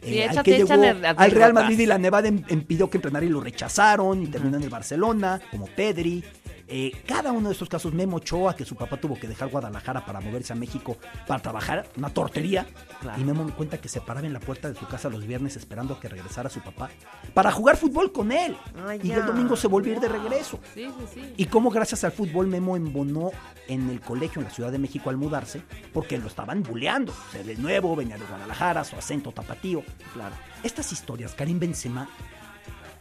Sí, 0.04 0.22
al 0.22 0.44
que 0.44 0.58
llegó 0.58 0.74
al 1.18 1.32
Real 1.32 1.54
Madrid 1.54 1.80
y 1.80 1.86
la 1.86 1.98
Nevada 1.98 2.28
impidió 2.30 2.90
que 2.90 2.98
entrenara 2.98 3.26
y 3.26 3.30
lo 3.30 3.42
rechazaron 3.42 4.24
y 4.24 4.28
terminó 4.28 4.58
en 4.58 4.64
el 4.64 4.70
Barcelona, 4.70 5.42
como 5.52 5.66
Pedri. 5.68 6.24
Eh, 6.72 7.02
cada 7.08 7.32
uno 7.32 7.50
de 7.50 7.54
estos 7.54 7.68
casos, 7.68 7.94
Memo 7.94 8.18
Ochoa, 8.18 8.56
que 8.56 8.64
su 8.64 8.76
papá 8.76 8.98
tuvo 8.98 9.20
que 9.20 9.28
dejar 9.28 9.50
Guadalajara 9.50 10.06
para 10.06 10.22
moverse 10.22 10.54
a 10.54 10.56
México 10.56 10.98
para 11.28 11.42
trabajar, 11.42 11.90
una 11.98 12.10
tortería. 12.10 12.68
Claro. 13.02 13.20
Y 13.20 13.24
Memo 13.24 13.44
me 13.44 13.52
cuenta 13.54 13.80
que 13.80 13.90
se 13.90 14.02
paraba 14.02 14.28
en 14.28 14.34
la 14.34 14.40
puerta 14.40 14.70
de 14.70 14.76
su 14.80 14.86
casa 14.86 15.10
los 15.10 15.26
viernes 15.26 15.56
esperando 15.56 15.96
a 15.96 16.00
que 16.00 16.08
regresara 16.08 16.50
su 16.50 16.60
papá 16.62 16.92
para 17.34 17.52
jugar 17.52 17.76
fútbol 17.76 18.12
con 18.12 18.32
él. 18.32 18.56
Ay, 18.88 19.00
y 19.04 19.08
ya. 19.08 19.18
el 19.18 19.26
domingo 19.26 19.56
se 19.56 19.68
volvió 19.68 20.00
de 20.00 20.08
regreso. 20.08 20.60
Sí, 20.76 20.86
sí, 20.86 21.06
sí. 21.16 21.34
Y 21.38 21.46
cómo 21.46 21.72
gracias 21.72 22.04
al 22.04 22.12
fútbol 22.12 22.46
Memo 22.46 22.78
embonó 22.78 23.32
en 23.68 23.90
el 23.90 24.00
colegio 24.02 24.40
en 24.40 24.48
la 24.48 24.54
Ciudad 24.54 24.72
de 24.72 24.78
México 24.78 25.10
al 25.10 25.18
mudarse, 25.18 25.64
porque 25.92 26.18
lo 26.18 26.28
estaban 26.28 26.62
buleando. 26.62 27.14
O 27.14 27.32
sea, 27.32 27.44
de 27.44 27.56
nuevo, 27.56 27.96
venía 27.96 28.18
de 28.18 28.26
Guadalajara, 28.26 28.84
su 28.84 28.96
acento 28.96 29.32
tapatío. 29.32 29.84
Claro. 30.14 30.36
Estas 30.64 30.92
historias, 30.92 31.34
Karim 31.34 31.60
Benzema. 31.60 32.08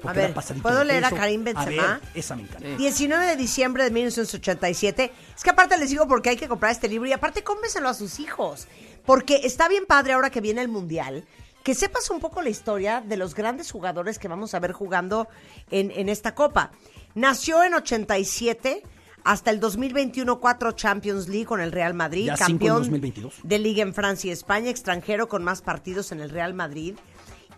A 0.04 0.12
ver, 0.12 0.32
¿puedo 0.62 0.84
leer 0.84 1.04
a. 1.04 1.10
Karim 1.10 1.42
Benzema? 1.44 2.00
ver, 2.02 2.10
esa 2.14 2.36
me 2.36 2.42
encanta. 2.42 2.66
Sí. 2.68 2.76
19 2.76 3.26
de 3.26 3.36
diciembre 3.36 3.84
de 3.84 3.90
1987. 3.90 5.12
Es 5.36 5.42
que 5.42 5.50
aparte 5.50 5.76
les 5.76 5.90
digo 5.90 6.06
porque 6.06 6.30
hay 6.30 6.36
que 6.36 6.48
comprar 6.48 6.70
este 6.72 6.88
libro 6.88 7.08
y 7.08 7.12
aparte 7.12 7.42
cómprenselo 7.42 7.88
a 7.88 7.94
sus 7.94 8.20
hijos. 8.20 8.68
Porque 9.04 9.40
está 9.44 9.68
bien 9.68 9.86
padre 9.86 10.12
ahora 10.12 10.30
que 10.30 10.40
viene 10.40 10.60
el 10.60 10.68
Mundial. 10.68 11.24
Que 11.64 11.74
sepas 11.74 12.08
un 12.10 12.20
poco 12.20 12.40
la 12.42 12.48
historia 12.48 13.02
de 13.04 13.16
los 13.16 13.34
grandes 13.34 13.70
jugadores 13.72 14.18
que 14.18 14.28
vamos 14.28 14.54
a 14.54 14.60
ver 14.60 14.72
jugando 14.72 15.28
en, 15.70 15.90
en 15.90 16.08
esta 16.08 16.34
Copa. 16.34 16.70
Nació 17.14 17.62
en 17.64 17.74
87, 17.74 18.82
hasta 19.24 19.50
el 19.50 19.60
2021 19.60 20.38
cuatro 20.40 20.72
Champions 20.72 21.28
League 21.28 21.44
con 21.46 21.60
el 21.60 21.72
Real 21.72 21.92
Madrid, 21.92 22.26
Ya 22.28 22.36
campeón 22.36 22.78
2022. 22.78 23.34
de 23.42 23.58
Liga 23.58 23.82
en 23.82 23.92
Francia 23.92 24.28
y 24.28 24.32
España, 24.32 24.70
extranjero 24.70 25.28
con 25.28 25.42
más 25.44 25.60
partidos 25.60 26.12
en 26.12 26.20
el 26.20 26.30
Real 26.30 26.54
Madrid. 26.54 26.94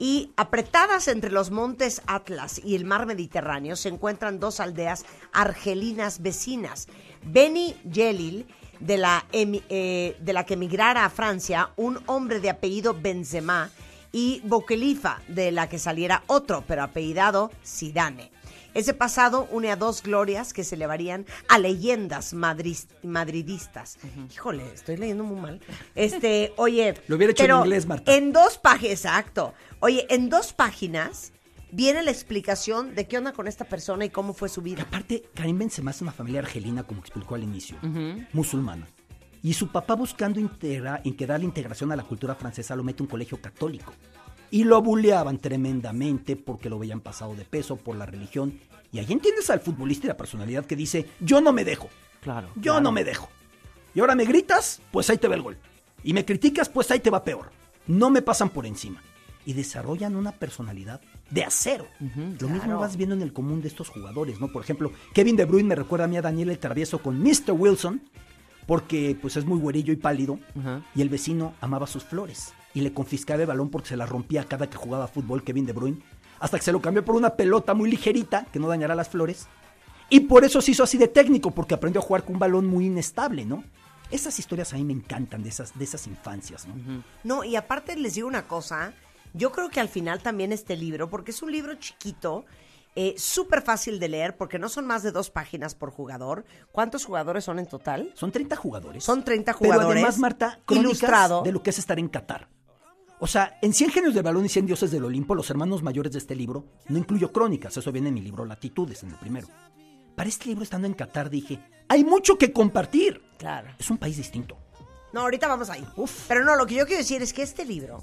Y 0.01 0.33
apretadas 0.37 1.07
entre 1.07 1.31
los 1.31 1.53
montes 1.53 2.03
Atlas 2.07 2.61
y 2.65 2.75
el 2.75 2.85
mar 2.85 3.07
Mediterráneo 3.07 3.77
se 3.77 3.91
encuentran 3.91 4.41
dos 4.41 4.59
aldeas 4.59 5.05
argelinas 5.33 6.23
vecinas. 6.23 6.89
Beni 7.23 7.77
Yelil, 7.85 8.47
de 8.81 8.97
la, 8.97 9.27
eh, 9.31 10.17
de 10.19 10.33
la 10.33 10.45
que 10.47 10.55
emigrara 10.55 11.05
a 11.05 11.11
Francia 11.11 11.71
un 11.77 12.01
hombre 12.07 12.41
de 12.41 12.49
apellido 12.51 12.95
Benzema, 12.95 13.71
y 14.13 14.41
Boukhelifa, 14.45 15.21
de 15.29 15.53
la 15.53 15.69
que 15.69 15.79
saliera 15.79 16.25
otro, 16.27 16.65
pero 16.67 16.83
apellidado 16.83 17.51
Zidane. 17.65 18.31
Ese 18.75 18.95
pasado 18.95 19.49
une 19.51 19.71
a 19.71 19.77
dos 19.77 20.03
glorias 20.03 20.53
que 20.53 20.65
se 20.65 20.75
elevarían 20.77 21.27
a 21.49 21.59
leyendas 21.59 22.35
madris- 22.35 22.87
madridistas. 23.03 23.99
Híjole, 24.33 24.65
estoy 24.73 24.97
leyendo 24.97 25.25
muy 25.25 25.41
mal. 25.41 25.61
Este, 25.95 26.53
oye. 26.57 26.95
Lo 27.09 27.17
hubiera 27.17 27.33
hecho 27.33 27.45
en 27.45 27.51
inglés, 27.57 27.87
Marta. 27.87 28.15
En 28.15 28.33
dos 28.33 28.59
páginas, 28.59 28.93
exacto. 28.93 29.55
Oye, 29.81 30.07
en 30.11 30.29
dos 30.29 30.53
páginas 30.53 31.33
viene 31.73 32.03
la 32.03 32.11
explicación 32.11 32.95
de 32.95 33.07
qué 33.07 33.19
onda 33.19 33.33
con 33.33 33.47
esta 33.49 33.65
persona 33.65 34.05
y 34.05 34.11
cómo 34.11 34.35
fue 34.35 34.49
su 34.49 34.61
Y 34.61 34.65
vida. 34.65 34.83
aparte, 34.83 35.23
Karim 35.35 35.59
Benzema 35.59 35.91
es 35.93 36.01
una 36.03 36.13
familia 36.13 36.41
argelina, 36.41 36.83
como 36.85 37.01
explicó 37.01 37.35
al 37.35 37.43
inicio, 37.45 37.77
musulmana. 38.33 38.89
Y 39.43 39.55
su 39.55 39.69
papá 39.69 39.95
buscando 39.95 40.39
integra- 40.39 41.01
integrar 41.05 41.39
la 41.41 41.47
integración 41.47 41.91
a 41.93 41.97
la 41.97 42.03
cultura 42.03 42.35
francesa 42.35 42.77
lo 42.77 42.83
mete 42.85 43.03
a 43.03 43.05
un 43.05 43.09
colegio 43.11 43.41
católico. 43.41 43.93
Y 44.51 44.65
lo 44.65 44.83
buleaban 44.83 45.39
tremendamente 45.39 46.37
porque 46.37 46.69
lo 46.69 46.79
veían 46.79 47.01
pasado 47.01 47.35
de 47.35 47.45
peso 47.45 47.77
por 47.77 47.97
la 47.97 48.07
religión. 48.07 48.59
Y 48.93 48.99
ahí 48.99 49.07
entiendes 49.11 49.51
al 49.51 49.61
futbolista 49.61 50.07
y 50.07 50.09
la 50.09 50.17
personalidad 50.17 50.67
que 50.67 50.77
dice, 50.77 51.09
yo 51.21 51.41
no 51.41 51.53
me 51.53 51.65
dejo. 51.65 51.89
Claro. 52.21 52.49
Yo 52.57 52.73
claro. 52.73 52.81
no 52.81 52.93
me 52.93 53.05
dejo. 53.05 53.29
Y 53.95 54.01
ahora 54.01 54.15
me 54.15 54.25
gritas, 54.25 54.81
pues 54.91 55.09
ahí 55.11 55.19
te 55.19 55.29
va 55.29 55.35
el 55.35 55.43
gol. 55.43 55.59
Y 56.03 56.13
me 56.13 56.25
criticas, 56.25 56.69
pues 56.69 56.91
ahí 56.91 57.01
te 57.01 57.11
va 57.11 57.25
peor. 57.25 57.51
No 57.87 58.11
me 58.11 58.23
pasan 58.23 58.51
por 58.51 58.67
encima. 58.67 59.03
Y 59.47 59.53
desarrollan 59.53 60.17
una 60.17 60.33
personalidad 60.33 61.01
de 61.31 61.45
acero. 61.45 61.87
Lo 62.41 62.49
mismo 62.49 62.79
vas 62.79 62.97
viendo 62.97 63.15
en 63.15 63.23
el 63.23 63.33
común 63.33 63.63
de 63.63 63.69
estos 63.69 63.89
jugadores, 63.89 64.41
¿no? 64.41 64.49
Por 64.53 64.63
ejemplo, 64.63 64.93
Kevin 65.15 65.37
De 65.37 65.45
Bruyne 65.45 65.69
me 65.69 65.75
recuerda 65.75 66.05
a 66.05 66.09
mí 66.09 66.17
a 66.17 66.23
Daniel 66.23 66.51
el 66.51 66.59
Travieso 66.59 66.99
con 66.99 67.21
Mr. 67.21 67.53
Wilson, 67.53 68.03
porque 68.67 69.17
pues 69.21 69.37
es 69.37 69.45
muy 69.45 69.59
güerillo 69.59 69.93
y 69.93 69.97
pálido, 69.97 70.39
y 70.95 71.03
el 71.03 71.09
vecino 71.09 71.55
amaba 71.61 71.87
sus 71.87 72.05
flores. 72.05 72.53
Y 72.75 72.83
le 72.83 72.93
confiscaba 72.93 73.41
el 73.41 73.47
balón 73.49 73.71
porque 73.71 73.89
se 73.89 73.97
la 73.97 74.07
rompía 74.07 74.45
cada 74.45 74.69
que 74.69 74.77
jugaba 74.77 75.09
fútbol 75.09 75.43
Kevin 75.43 75.67
De 75.67 75.73
Bruyne, 75.73 76.03
hasta 76.39 76.59
que 76.59 76.65
se 76.65 76.73
lo 76.73 76.81
cambió 76.81 77.05
por 77.05 77.17
una 77.17 77.31
pelota 77.37 77.75
muy 77.75 77.91
ligerita 77.91 78.47
que 78.53 78.59
no 78.59 78.69
dañará 78.69 78.95
las 78.95 79.09
flores. 79.09 79.47
Y 80.09 80.21
por 80.21 80.45
eso 80.45 80.61
se 80.61 80.73
hizo 80.73 80.83
así 80.83 80.99
de 80.99 81.09
técnico, 81.09 81.51
porque 81.51 81.75
aprendió 81.75 82.01
a 82.01 82.05
jugar 82.05 82.25
con 82.25 82.35
un 82.35 82.41
balón 82.41 82.67
muy 82.67 82.87
inestable, 82.87 83.45
¿no? 83.45 83.63
Esas 84.11 84.39
historias 84.39 84.73
a 84.73 84.77
mí 84.77 84.85
me 84.85 84.93
encantan, 84.93 85.43
de 85.43 85.51
esas, 85.51 85.79
de 85.79 85.85
esas 85.85 86.07
infancias, 86.09 86.67
¿no? 86.67 87.05
No, 87.23 87.45
y 87.45 87.55
aparte 87.55 87.95
les 87.97 88.15
digo 88.15 88.27
una 88.27 88.49
cosa, 88.49 88.93
yo 89.35 89.53
creo 89.53 89.69
que 89.69 89.79
al 89.79 89.89
final 89.89 90.21
también 90.21 90.53
este 90.53 90.77
libro, 90.77 91.09
porque 91.09 91.31
es 91.31 91.43
un 91.43 91.53
libro 91.53 91.75
chiquito, 91.77 92.45
eh, 92.97 93.15
súper 93.17 93.63
fácil 93.63 94.01
de 94.01 94.09
leer, 94.09 94.37
porque 94.37 94.59
no 94.59 94.69
son 94.69 94.85
más 94.87 95.05
de 95.05 95.13
dos 95.13 95.31
páginas 95.31 95.77
por 95.77 95.91
jugador. 95.93 96.45
¿Cuántos 96.73 97.05
jugadores 97.05 97.45
son 97.45 97.61
en 97.61 97.67
total? 97.67 98.11
Son 98.15 98.33
30 98.33 98.57
jugadores. 98.57 99.05
Son 99.05 99.23
30 99.25 99.53
Pero 99.53 99.59
jugadores, 99.59 100.03
además, 100.03 100.19
Marta, 100.19 100.59
ilustrado. 100.71 101.43
de 101.43 101.53
lo 101.53 101.63
que 101.63 101.71
es 101.71 101.79
estar 101.79 101.99
en 102.01 102.09
Qatar. 102.09 102.49
O 103.23 103.27
sea, 103.27 103.59
en 103.61 103.75
100 103.75 103.91
genios 103.91 104.15
del 104.15 104.23
balón 104.23 104.47
y 104.47 104.49
100 104.49 104.65
dioses 104.65 104.91
del 104.91 105.05
Olimpo, 105.05 105.35
los 105.35 105.51
hermanos 105.51 105.83
mayores 105.83 106.13
de 106.13 106.19
este 106.19 106.35
libro, 106.35 106.65
no 106.89 106.99
incluyo 106.99 107.31
crónicas, 107.31 107.77
eso 107.77 107.93
viene 107.93 108.09
en 108.09 108.15
mi 108.15 108.23
libro 108.23 108.47
Latitudes, 108.47 109.03
en 109.03 109.11
el 109.11 109.17
primero. 109.17 109.47
Para 110.17 110.29
este 110.29 110.47
libro, 110.47 110.65
estando 110.65 110.87
en 110.87 110.95
Qatar, 110.95 111.29
dije, 111.29 111.61
hay 111.87 112.03
mucho 112.03 112.39
que 112.39 112.51
compartir. 112.51 113.21
Claro. 113.37 113.69
Es 113.79 113.91
un 113.91 113.99
país 113.99 114.17
distinto. 114.17 114.57
No, 115.13 115.21
ahorita 115.21 115.49
vamos 115.49 115.69
ahí. 115.69 115.87
Uf. 115.97 116.29
Pero 116.29 116.45
no, 116.45 116.57
lo 116.57 116.67
que 116.67 116.77
yo 116.77 116.87
quiero 116.87 117.03
decir 117.03 117.21
es 117.21 117.35
que 117.35 117.43
este 117.43 117.67
libro 117.67 118.03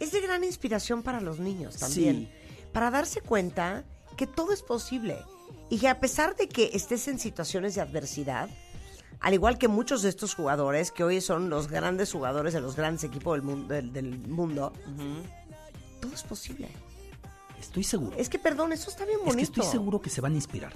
es 0.00 0.12
de 0.12 0.20
gran 0.20 0.44
inspiración 0.44 1.02
para 1.02 1.22
los 1.22 1.38
niños 1.38 1.78
también. 1.78 2.30
Para 2.74 2.90
darse 2.90 3.22
cuenta 3.22 3.84
que 4.18 4.26
todo 4.26 4.52
es 4.52 4.62
posible. 4.62 5.16
Y 5.70 5.78
que 5.78 5.88
a 5.88 5.98
pesar 5.98 6.36
de 6.36 6.48
que 6.48 6.72
estés 6.74 7.08
en 7.08 7.18
situaciones 7.18 7.74
de 7.74 7.80
adversidad, 7.80 8.50
al 9.22 9.34
igual 9.34 9.56
que 9.58 9.68
muchos 9.68 10.02
de 10.02 10.08
estos 10.08 10.34
jugadores, 10.34 10.90
que 10.92 11.04
hoy 11.04 11.20
son 11.20 11.48
los 11.48 11.68
grandes 11.68 12.12
jugadores 12.12 12.52
de 12.52 12.60
los 12.60 12.76
grandes 12.76 13.04
equipos 13.04 13.34
del 13.34 13.42
mundo, 13.42 13.72
del, 13.74 13.92
del 13.92 14.18
mundo 14.28 14.72
todo 16.00 16.12
es 16.12 16.22
posible. 16.24 16.68
Estoy 17.60 17.84
seguro. 17.84 18.16
Es 18.18 18.28
que, 18.28 18.38
perdón, 18.40 18.72
eso 18.72 18.90
está 18.90 19.04
bien 19.04 19.20
Es 19.20 19.24
bonito. 19.24 19.52
que 19.52 19.60
estoy 19.60 19.64
seguro 19.78 20.00
que 20.00 20.10
se 20.10 20.20
van 20.20 20.32
a 20.32 20.34
inspirar. 20.34 20.72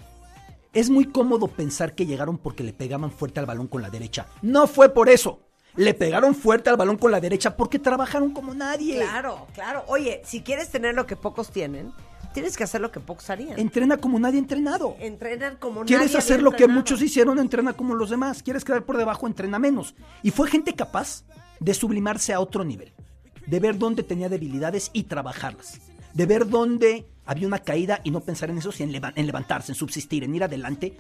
Es 0.73 0.89
muy 0.89 1.07
cómodo 1.07 1.49
pensar 1.49 1.95
que 1.95 2.07
llegaron 2.07 2.39
porque 2.39 2.63
le 2.63 2.73
pegaban 2.73 3.11
fuerte 3.11 3.41
al 3.41 3.47
balón 3.47 3.67
con 3.67 3.83
la 3.83 3.91
derecha. 3.91 4.27
No 4.43 4.67
fue 4.69 4.91
por 4.91 5.09
eso. 5.09 5.41
Le 5.75 5.95
pegaron 5.95 6.35
fuerte 6.35 6.71
al 6.71 6.77
balón 6.77 6.97
con 6.97 7.11
la 7.11 7.21
derecha 7.21 7.57
porque 7.57 7.79
trabajaron 7.79 8.33
como 8.33 8.55
nadie. 8.55 8.97
Claro, 9.01 9.47
claro. 9.53 9.85
Oye, 9.89 10.23
si 10.25 10.43
quieres 10.43 10.71
tener 10.71 10.95
lo 10.95 11.07
que 11.07 11.17
pocos 11.17 11.51
tienen, 11.51 11.93
tienes 12.37 12.57
que 12.57 12.65
hacer 12.65 12.81
lo 12.81 12.93
que 12.93 13.01
pocos 13.01 13.29
harían. 13.31 13.59
Entrena 13.59 13.97
como 13.97 14.19
nadie 14.21 14.37
ha 14.37 14.41
entrenado. 14.41 14.97
Entrenar 15.01 15.59
como 15.59 15.85
¿Quieres 15.85 16.07
nadie 16.07 16.19
hacer 16.19 16.35
había 16.37 16.45
lo 16.45 16.53
que 16.53 16.69
muchos 16.69 17.03
hicieron? 17.03 17.39
Entrena 17.39 17.73
como 17.73 17.95
los 17.95 18.11
demás. 18.11 18.43
¿Quieres 18.43 18.65
quedar 18.65 18.85
por 18.85 18.97
debajo? 18.97 19.27
Entrena 19.27 19.59
menos. 19.59 19.95
Y 20.23 20.31
fue 20.31 20.49
gente 20.49 20.75
capaz 20.75 21.25
de 21.61 21.75
sublimarse 21.75 22.33
a 22.33 22.41
otro 22.41 22.65
nivel. 22.65 22.93
De 23.47 23.61
ver 23.61 23.79
dónde 23.79 24.03
tenía 24.03 24.29
debilidades 24.29 24.91
y 24.93 25.05
trabajarlas. 25.05 25.81
De 26.15 26.27
ver 26.27 26.49
dónde 26.49 27.07
había 27.25 27.47
una 27.47 27.59
caída 27.59 28.01
y 28.05 28.11
no 28.11 28.21
pensar 28.21 28.51
en 28.51 28.59
eso, 28.59 28.71
sino 28.73 28.87
en, 28.89 28.93
leva- 28.93 29.13
en 29.17 29.27
levantarse, 29.27 29.73
en 29.73 29.77
subsistir, 29.77 30.23
en 30.25 30.35
ir 30.35 30.45
adelante 30.45 30.97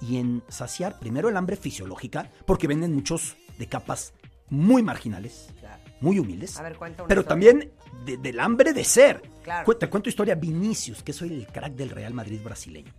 y 0.00 0.16
en 0.18 0.42
saciar 0.48 0.98
primero 0.98 1.28
el 1.28 1.36
hambre 1.36 1.56
fisiológica, 1.56 2.30
porque 2.46 2.66
venden 2.66 2.94
muchos 2.94 3.36
de 3.58 3.66
capas 3.66 4.12
muy 4.48 4.82
marginales, 4.82 5.48
muy 6.00 6.18
humildes. 6.18 6.58
A 6.58 6.62
ver, 6.62 6.76
pero 7.08 7.24
también 7.24 7.72
de- 8.04 8.16
del 8.18 8.40
hambre 8.40 8.72
de 8.72 8.84
ser. 8.84 9.22
Claro. 9.42 9.64
Cu- 9.64 9.74
Te 9.74 9.88
cuento 9.88 10.08
historia 10.08 10.34
Vinicius, 10.34 11.02
que 11.02 11.12
soy 11.12 11.32
el 11.32 11.46
crack 11.46 11.74
del 11.74 11.90
Real 11.90 12.12
Madrid 12.14 12.40
brasileño. 12.42 12.92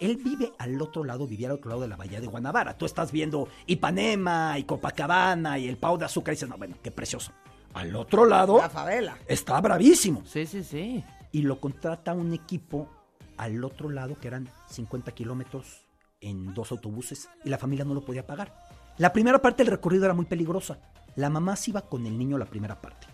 Él 0.00 0.16
vive 0.16 0.52
al 0.58 0.80
otro 0.80 1.02
lado, 1.02 1.26
vivía 1.26 1.48
al 1.48 1.54
otro 1.54 1.70
lado 1.70 1.82
de 1.82 1.88
la 1.88 1.96
bahía 1.96 2.20
de 2.20 2.26
Guanabara. 2.28 2.78
Tú 2.78 2.86
estás 2.86 3.10
viendo 3.10 3.48
Ipanema 3.66 4.56
y 4.58 4.62
Copacabana 4.64 5.58
y 5.58 5.68
el 5.68 5.76
Pau 5.76 5.98
de 5.98 6.04
Azúcar 6.04 6.32
y 6.32 6.36
dices, 6.36 6.48
no, 6.48 6.56
bueno, 6.56 6.76
qué 6.82 6.90
precioso. 6.92 7.32
Al 7.74 7.94
otro 7.96 8.24
lado 8.24 8.58
La 8.58 8.70
favela. 8.70 9.18
está 9.26 9.60
bravísimo. 9.60 10.22
Sí, 10.24 10.46
sí, 10.46 10.62
sí. 10.62 11.04
Y 11.32 11.42
lo 11.42 11.60
contrata 11.60 12.14
un 12.14 12.32
equipo 12.32 12.88
al 13.36 13.62
otro 13.64 13.90
lado, 13.90 14.16
que 14.18 14.28
eran 14.28 14.48
50 14.70 15.12
kilómetros 15.12 15.84
en 16.20 16.54
dos 16.54 16.70
autobuses, 16.72 17.28
y 17.44 17.48
la 17.50 17.58
familia 17.58 17.84
no 17.84 17.94
lo 17.94 18.04
podía 18.04 18.26
pagar. 18.26 18.54
La 18.98 19.12
primera 19.12 19.40
parte 19.42 19.62
del 19.64 19.70
recorrido 19.72 20.04
era 20.04 20.14
muy 20.14 20.26
peligrosa. 20.26 20.78
La 21.16 21.28
mamá 21.28 21.54
se 21.56 21.70
iba 21.70 21.82
con 21.82 22.06
el 22.06 22.16
niño 22.18 22.38
la 22.38 22.46
primera 22.46 22.80
parte. 22.80 23.06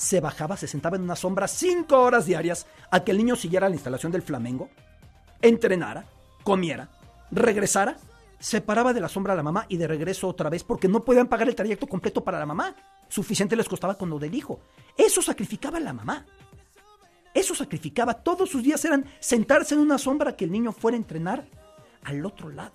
Se 0.00 0.18
bajaba, 0.18 0.56
se 0.56 0.66
sentaba 0.66 0.96
en 0.96 1.02
una 1.02 1.14
sombra 1.14 1.46
cinco 1.46 2.00
horas 2.00 2.24
diarias 2.24 2.66
a 2.90 3.04
que 3.04 3.10
el 3.10 3.18
niño 3.18 3.36
siguiera 3.36 3.68
la 3.68 3.74
instalación 3.74 4.10
del 4.10 4.22
Flamengo, 4.22 4.70
entrenara, 5.42 6.06
comiera, 6.42 6.88
regresara, 7.30 7.98
se 8.38 8.62
paraba 8.62 8.94
de 8.94 9.02
la 9.02 9.10
sombra 9.10 9.34
a 9.34 9.36
la 9.36 9.42
mamá 9.42 9.66
y 9.68 9.76
de 9.76 9.86
regreso 9.86 10.26
otra 10.26 10.48
vez 10.48 10.64
porque 10.64 10.88
no 10.88 11.04
podían 11.04 11.28
pagar 11.28 11.48
el 11.48 11.54
trayecto 11.54 11.86
completo 11.86 12.24
para 12.24 12.38
la 12.38 12.46
mamá. 12.46 12.74
Suficiente 13.10 13.56
les 13.56 13.68
costaba 13.68 13.98
con 13.98 14.08
lo 14.08 14.18
del 14.18 14.34
hijo. 14.34 14.60
Eso 14.96 15.20
sacrificaba 15.20 15.78
la 15.78 15.92
mamá. 15.92 16.24
Eso 17.34 17.54
sacrificaba. 17.54 18.14
Todos 18.14 18.48
sus 18.48 18.62
días 18.62 18.82
eran 18.86 19.04
sentarse 19.20 19.74
en 19.74 19.82
una 19.82 19.98
sombra 19.98 20.34
que 20.34 20.46
el 20.46 20.50
niño 20.50 20.72
fuera 20.72 20.96
a 20.96 21.00
entrenar 21.00 21.46
al 22.04 22.24
otro 22.24 22.48
lado. 22.48 22.72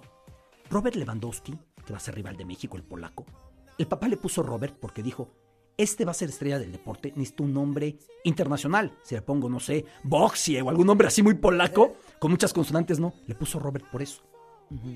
Robert 0.69 0.95
Lewandowski, 0.95 1.57
que 1.84 1.91
va 1.91 1.97
a 1.97 2.01
ser 2.01 2.13
rival 2.13 2.38
de 2.38 2.45
México, 2.45 2.78
el 2.78 2.84
polaco, 2.84 3.26
el 3.80 3.88
papá 3.88 4.07
le 4.07 4.17
puso 4.17 4.43
Robert 4.43 4.78
porque 4.80 5.01
dijo, 5.01 5.32
este 5.78 6.05
va 6.05 6.11
a 6.11 6.15
ser 6.15 6.30
estrella 6.30 6.59
del 6.59 6.71
deporte, 6.71 7.11
necesito 7.15 7.43
un 7.43 7.53
nombre 7.53 7.97
internacional. 8.23 8.93
Si 9.03 9.15
le 9.15 9.21
pongo, 9.21 9.49
no 9.49 9.59
sé, 9.59 9.86
Boxie 10.03 10.61
o 10.61 10.69
algún 10.69 10.88
nombre 10.88 11.07
así 11.07 11.21
muy 11.21 11.34
polaco, 11.36 11.95
con 12.19 12.32
muchas 12.32 12.53
consonantes, 12.53 12.99
no. 12.99 13.13
Le 13.28 13.36
puso 13.36 13.59
Robert 13.59 13.86
por 13.91 14.01
eso. 14.01 14.21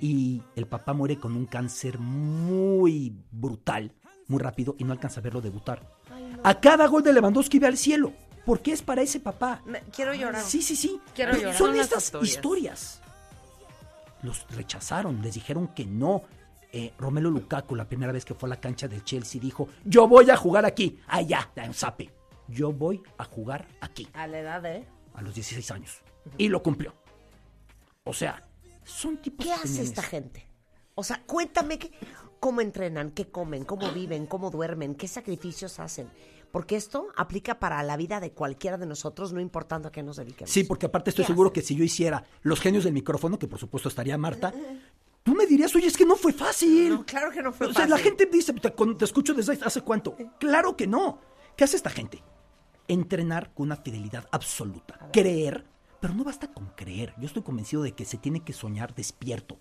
Y 0.01 0.41
el 0.55 0.65
papá 0.67 0.93
muere 0.93 1.17
con 1.19 1.35
un 1.35 1.45
cáncer 1.45 1.99
muy 1.99 3.13
brutal, 3.31 3.93
muy 4.27 4.39
rápido, 4.39 4.75
y 4.79 4.83
no 4.83 4.93
alcanza 4.93 5.19
a 5.19 5.23
verlo 5.23 5.41
debutar. 5.41 5.85
A 6.43 6.59
cada 6.59 6.87
gol 6.87 7.03
de 7.03 7.13
Lewandowski 7.13 7.59
ve 7.59 7.67
al 7.67 7.77
cielo, 7.77 8.13
porque 8.45 8.71
es 8.71 8.81
para 8.81 9.01
ese 9.01 9.19
papá. 9.19 9.61
Me- 9.65 9.81
quiero 9.95 10.13
llorar. 10.13 10.41
Sí, 10.41 10.61
sí, 10.61 10.75
sí. 10.75 10.99
Quiero 11.13 11.35
llorar. 11.35 11.55
Son 11.55 11.75
estas 11.75 12.05
historias. 12.05 12.31
historias. 12.35 13.01
Los 14.23 14.45
rechazaron, 14.55 15.21
les 15.21 15.35
dijeron 15.35 15.67
que 15.69 15.85
no. 15.85 16.23
Eh, 16.71 16.93
Romelo 16.99 17.31
Lukaku, 17.31 17.75
la 17.75 17.87
primera 17.87 18.11
vez 18.11 18.25
que 18.25 18.35
fue 18.35 18.47
a 18.47 18.51
la 18.51 18.59
cancha 18.59 18.87
del 18.87 19.03
Chelsea, 19.03 19.41
dijo: 19.41 19.67
Yo 19.85 20.07
voy 20.07 20.29
a 20.29 20.37
jugar 20.37 20.65
aquí. 20.65 20.99
Allá, 21.07 21.49
da 21.55 21.65
un 21.65 21.73
zape. 21.73 22.11
Yo 22.47 22.71
voy 22.71 23.01
a 23.17 23.23
jugar 23.25 23.67
aquí. 23.81 24.07
A 24.13 24.27
la 24.27 24.39
edad, 24.39 24.65
¿eh? 24.65 24.85
A 25.13 25.21
los 25.21 25.33
16 25.33 25.71
años. 25.71 26.01
Y 26.37 26.47
lo 26.49 26.61
cumplió. 26.61 26.93
O 28.03 28.13
sea, 28.13 28.47
son 28.83 29.17
tipos 29.17 29.45
¿Qué 29.45 29.51
hace 29.51 29.81
esta 29.81 30.01
eso. 30.01 30.09
gente? 30.09 30.45
O 30.95 31.03
sea, 31.03 31.23
cuéntame 31.25 31.79
que, 31.79 31.91
cómo 32.39 32.61
entrenan, 32.61 33.11
qué 33.11 33.29
comen, 33.29 33.65
cómo 33.65 33.91
viven, 33.91 34.25
cómo 34.25 34.49
duermen, 34.49 34.95
qué 34.95 35.07
sacrificios 35.07 35.79
hacen. 35.79 36.09
Porque 36.51 36.75
esto 36.75 37.07
aplica 37.15 37.59
para 37.59 37.81
la 37.83 37.95
vida 37.95 38.19
de 38.19 38.31
cualquiera 38.31 38.77
de 38.79 38.87
nosotros, 38.87 39.31
no 39.31 39.39
importando 39.39 39.87
a 39.87 39.91
qué 39.91 40.01
nos 40.01 40.17
dediquemos. 40.17 40.49
Sí, 40.49 40.63
porque 40.63 40.87
aparte 40.87 41.11
estoy 41.11 41.23
¿Qué 41.25 41.27
seguro 41.27 41.49
hacen? 41.49 41.61
que 41.61 41.67
si 41.67 41.75
yo 41.75 41.83
hiciera 41.83 42.23
los 42.41 42.59
genios 42.59 42.83
del 42.83 42.93
micrófono, 42.93 43.37
que 43.37 43.47
por 43.47 43.59
supuesto 43.59 43.87
estaría 43.87 44.17
Marta, 44.17 44.51
tú 45.29 45.35
me 45.35 45.45
dirías, 45.45 45.75
oye, 45.75 45.85
es 45.85 45.95
que 45.95 46.05
no 46.07 46.15
fue 46.15 46.33
fácil. 46.33 46.89
No, 46.89 47.05
claro 47.05 47.29
que 47.31 47.43
no 47.43 47.51
fue 47.53 47.67
O 47.67 47.73
sea, 47.73 47.85
la 47.87 47.99
gente 47.99 48.25
dice, 48.25 48.51
te, 48.53 48.71
te 48.71 49.05
escucho 49.05 49.35
desde 49.35 49.59
hace 49.63 49.81
cuánto. 49.81 50.15
Claro 50.39 50.75
que 50.75 50.87
no. 50.87 51.19
¿Qué 51.55 51.63
hace 51.65 51.75
esta 51.75 51.91
gente? 51.91 52.23
Entrenar 52.87 53.53
con 53.53 53.67
una 53.67 53.75
fidelidad 53.75 54.27
absoluta. 54.31 54.97
Creer, 55.13 55.65
pero 55.99 56.15
no 56.15 56.23
basta 56.23 56.51
con 56.51 56.69
creer. 56.75 57.13
Yo 57.19 57.27
estoy 57.27 57.43
convencido 57.43 57.83
de 57.83 57.91
que 57.93 58.05
se 58.05 58.17
tiene 58.17 58.43
que 58.43 58.53
soñar 58.53 58.95
despierto. 58.95 59.59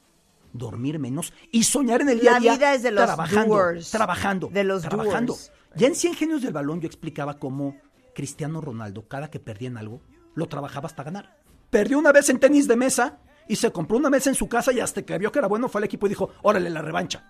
Dormir 0.54 0.98
menos 0.98 1.34
y 1.52 1.64
soñar 1.64 2.00
en 2.00 2.08
el 2.08 2.20
día 2.20 2.30
La 2.30 2.36
a 2.38 2.40
día. 2.40 2.56
vida 2.56 2.74
es 2.74 2.82
de 2.82 2.90
los 2.90 3.04
trabajando, 3.04 3.54
doers. 3.54 3.90
trabajando, 3.90 4.48
De 4.50 4.64
los 4.64 4.80
trabajando. 4.82 5.34
doers. 5.34 5.52
Ya 5.76 5.86
en 5.88 5.94
100 5.94 6.14
genios 6.14 6.40
del 6.40 6.54
balón 6.54 6.80
yo 6.80 6.86
explicaba 6.86 7.38
cómo 7.38 7.76
Cristiano 8.14 8.62
Ronaldo, 8.62 9.06
cada 9.06 9.30
que 9.30 9.38
perdía 9.38 9.68
en 9.68 9.76
algo, 9.76 10.00
lo 10.34 10.48
trabajaba 10.48 10.86
hasta 10.86 11.02
ganar. 11.04 11.36
Perdió 11.68 11.98
una 11.98 12.12
vez 12.12 12.30
en 12.30 12.40
tenis 12.40 12.66
de 12.66 12.76
mesa 12.76 13.18
y 13.48 13.56
se 13.56 13.72
compró 13.72 13.96
una 13.96 14.10
mesa 14.10 14.30
en 14.30 14.36
su 14.36 14.48
casa 14.48 14.72
y 14.72 14.80
hasta 14.80 15.02
que 15.02 15.18
vio 15.18 15.32
que 15.32 15.38
era 15.38 15.48
bueno 15.48 15.68
fue 15.68 15.80
al 15.80 15.84
equipo 15.84 16.06
y 16.06 16.10
dijo, 16.10 16.30
órale, 16.42 16.70
la 16.70 16.82
revancha. 16.82 17.24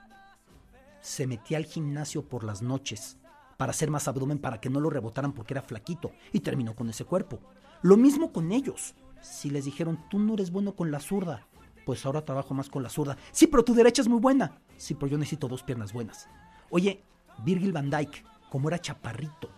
Se 1.01 1.27
metía 1.27 1.59
al 1.59 1.65
gimnasio 1.65 2.29
por 2.29 2.45
las 2.45 2.61
noches 2.61 3.17
para 3.57 3.71
hacer 3.71 3.91
más 3.91 4.09
abdomen 4.09 4.39
para 4.39 4.61
que 4.61 4.71
no 4.71 4.81
lo 4.81 4.91
rebotaran 4.91 5.33
porque 5.33 5.55
era 5.55 5.63
flaquito 5.63 6.13
y 6.33 6.41
terminó 6.41 6.75
con 6.75 6.91
ese 6.91 7.05
cuerpo. 7.05 7.41
Lo 7.83 7.97
mismo 7.97 8.33
con 8.33 8.53
ellos. 8.53 8.95
Si 9.21 9.51
les 9.51 9.65
dijeron, 9.65 10.05
tú 10.11 10.19
no 10.19 10.35
eres 10.35 10.51
bueno 10.51 10.75
con 10.75 10.91
la 10.91 11.01
zurda, 11.01 11.47
pues 11.85 12.05
ahora 12.05 12.25
trabajo 12.25 12.55
más 12.55 12.69
con 12.69 12.83
la 12.83 12.89
zurda. 12.89 13.17
Sí, 13.33 13.47
pero 13.47 13.65
tu 13.65 13.75
derecha 13.75 14.03
es 14.03 14.09
muy 14.09 14.21
buena. 14.21 14.61
Sí, 14.77 14.95
pero 14.95 15.09
yo 15.09 15.19
necesito 15.19 15.49
dos 15.49 15.63
piernas 15.63 15.93
buenas. 15.93 16.29
Oye, 16.71 17.03
Virgil 17.45 17.73
van 17.73 17.91
Dijk, 17.91 18.25
como 18.51 18.69
era 18.69 18.81
chaparrito, 18.81 19.51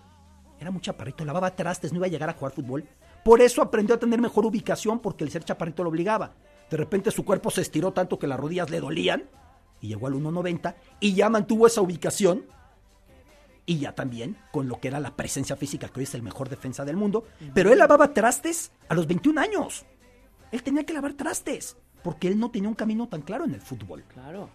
era 0.61 0.70
muy 0.70 0.82
chaparrito, 0.82 1.24
lavaba 1.24 1.56
trastes, 1.56 1.90
no 1.90 1.98
iba 1.98 2.06
a 2.06 2.11
llegar 2.11 2.28
a 2.28 2.34
jugar 2.34 2.52
fútbol. 2.52 2.86
Por 3.24 3.40
eso 3.40 3.62
aprendió 3.62 3.94
a 3.94 3.98
tener 3.98 4.20
mejor 4.20 4.44
ubicación 4.44 5.00
porque 5.00 5.24
el 5.24 5.30
ser 5.30 5.42
chaparrito 5.42 5.82
lo 5.82 5.88
obligaba. 5.88 6.34
De 6.71 6.77
repente 6.77 7.11
su 7.11 7.25
cuerpo 7.25 7.51
se 7.51 7.62
estiró 7.62 7.93
tanto 7.93 8.18
que 8.18 8.27
las 8.27 8.39
rodillas 8.39 8.71
le 8.71 8.81
dolían 8.81 9.29
y 9.81 9.89
llegó 9.89 10.07
al 10.07 10.14
1.90 10.14 10.75
y 11.01 11.14
ya 11.14 11.29
mantuvo 11.29 11.66
esa 11.66 11.81
ubicación 11.81 12.45
y 13.66 13.79
ya 13.79 13.95
también 13.95 14.37
con 14.53 14.68
lo 14.68 14.81
que 14.81 14.89
era 14.89 15.01
la 15.01 15.16
presencia 15.16 15.57
física, 15.57 15.89
que 15.89 16.01
hoy 16.01 16.05
es 16.05 16.14
el 16.14 16.23
mejor 16.23 16.49
defensa 16.49 16.85
del 16.85 16.97
mundo. 16.97 17.25
Pero 17.55 17.73
él 17.73 17.79
lavaba 17.79 18.12
trastes 18.12 18.73
a 18.89 18.95
los 18.95 19.07
21 19.07 19.41
años. 19.41 19.85
Él 20.53 20.62
tenía 20.62 20.85
que 20.85 20.93
lavar 20.93 21.14
trastes 21.14 21.77
porque 22.03 22.29
él 22.29 22.39
no 22.39 22.51
tenía 22.51 22.68
un 22.68 22.75
camino 22.75 23.09
tan 23.09 23.23
claro 23.23 23.45
en 23.45 23.55
el 23.55 23.61
fútbol. 23.61 24.05
Claro. 24.05 24.49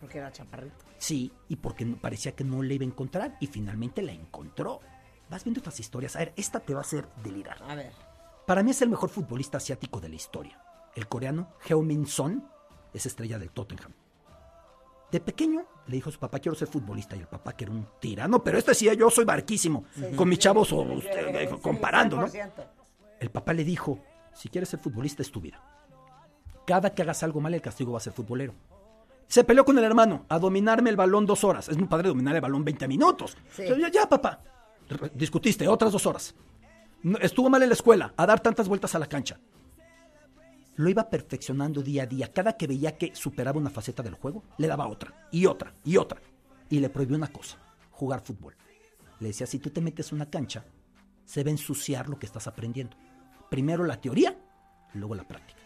Porque 0.00 0.18
era 0.18 0.32
chaparrito. 0.32 0.76
Sí, 0.98 1.32
y 1.48 1.56
porque 1.56 1.84
parecía 1.86 2.32
que 2.32 2.44
no 2.44 2.62
le 2.62 2.74
iba 2.74 2.84
a 2.84 2.88
encontrar 2.88 3.36
y 3.40 3.46
finalmente 3.46 4.02
la 4.02 4.12
encontró. 4.12 4.80
Vas 5.30 5.44
viendo 5.44 5.60
estas 5.60 5.80
historias. 5.80 6.16
A 6.16 6.20
ver, 6.20 6.32
esta 6.36 6.60
te 6.60 6.74
va 6.74 6.80
a 6.80 6.82
hacer 6.82 7.06
delirar. 7.22 7.62
A 7.62 7.74
ver. 7.74 7.92
Para 8.46 8.62
mí 8.62 8.70
es 8.70 8.82
el 8.82 8.90
mejor 8.90 9.08
futbolista 9.08 9.56
asiático 9.56 10.00
de 10.00 10.10
la 10.10 10.14
historia. 10.14 10.58
El 10.94 11.08
coreano 11.08 11.48
Heung-min 11.66 12.06
Son 12.06 12.48
es 12.92 13.06
estrella 13.06 13.38
del 13.38 13.50
Tottenham. 13.50 13.92
De 15.10 15.20
pequeño 15.20 15.64
le 15.86 15.96
dijo 15.96 16.08
a 16.08 16.12
su 16.12 16.18
papá, 16.18 16.38
quiero 16.38 16.56
ser 16.56 16.68
futbolista. 16.68 17.16
Y 17.16 17.20
el 17.20 17.26
papá, 17.26 17.52
que 17.54 17.64
era 17.64 17.72
un 17.72 17.86
tirano, 18.00 18.42
pero 18.42 18.58
este 18.58 18.72
decía, 18.72 18.94
yo 18.94 19.10
soy 19.10 19.24
barquísimo. 19.24 19.84
Con 20.16 20.28
mis 20.28 20.38
chavos, 20.38 20.72
o 20.72 20.82
usted, 20.82 21.34
eh, 21.36 21.58
comparando, 21.60 22.16
¿no? 22.16 22.26
100%. 22.26 22.50
El 23.20 23.30
papá 23.30 23.52
le 23.52 23.64
dijo, 23.64 24.00
si 24.32 24.48
quieres 24.48 24.68
ser 24.68 24.80
futbolista 24.80 25.22
es 25.22 25.30
tu 25.30 25.40
vida. 25.40 25.62
Cada 26.66 26.94
que 26.94 27.02
hagas 27.02 27.22
algo 27.22 27.40
mal, 27.40 27.54
el 27.54 27.60
castigo 27.60 27.92
va 27.92 27.98
a 27.98 28.00
ser 28.00 28.12
futbolero. 28.12 28.54
Se 29.28 29.44
peleó 29.44 29.64
con 29.64 29.78
el 29.78 29.84
hermano 29.84 30.26
a 30.28 30.38
dominarme 30.38 30.90
el 30.90 30.96
balón 30.96 31.26
dos 31.26 31.44
horas. 31.44 31.68
Es 31.68 31.76
muy 31.76 31.86
padre 31.86 32.08
dominar 32.08 32.34
el 32.34 32.40
balón 32.40 32.64
20 32.64 32.88
minutos. 32.88 33.36
Sí. 33.50 33.64
Yo, 33.66 33.76
ya, 33.76 33.90
ya, 33.90 34.08
papá. 34.08 34.42
Discutiste 35.14 35.66
otras 35.68 35.92
dos 35.92 36.06
horas. 36.06 36.34
Estuvo 37.20 37.50
mal 37.50 37.62
en 37.62 37.68
la 37.68 37.74
escuela, 37.74 38.14
a 38.16 38.26
dar 38.26 38.40
tantas 38.40 38.68
vueltas 38.68 38.94
a 38.94 38.98
la 38.98 39.06
cancha. 39.06 39.38
Lo 40.76 40.88
iba 40.88 41.08
perfeccionando 41.08 41.82
día 41.82 42.02
a 42.02 42.06
día. 42.06 42.32
Cada 42.32 42.56
que 42.56 42.66
veía 42.66 42.98
que 42.98 43.14
superaba 43.14 43.60
una 43.60 43.70
faceta 43.70 44.02
del 44.02 44.14
juego, 44.14 44.42
le 44.58 44.66
daba 44.66 44.88
otra, 44.88 45.28
y 45.30 45.46
otra, 45.46 45.72
y 45.84 45.96
otra. 45.96 46.20
Y 46.68 46.80
le 46.80 46.90
prohibió 46.90 47.16
una 47.16 47.32
cosa, 47.32 47.58
jugar 47.90 48.20
fútbol. 48.20 48.56
Le 49.20 49.28
decía, 49.28 49.46
si 49.46 49.58
tú 49.58 49.70
te 49.70 49.80
metes 49.80 50.12
una 50.12 50.28
cancha, 50.28 50.64
se 51.24 51.44
va 51.44 51.48
a 51.48 51.52
ensuciar 51.52 52.08
lo 52.08 52.18
que 52.18 52.26
estás 52.26 52.46
aprendiendo. 52.46 52.96
Primero 53.50 53.84
la 53.84 54.00
teoría, 54.00 54.36
luego 54.94 55.14
la 55.14 55.28
práctica. 55.28 55.60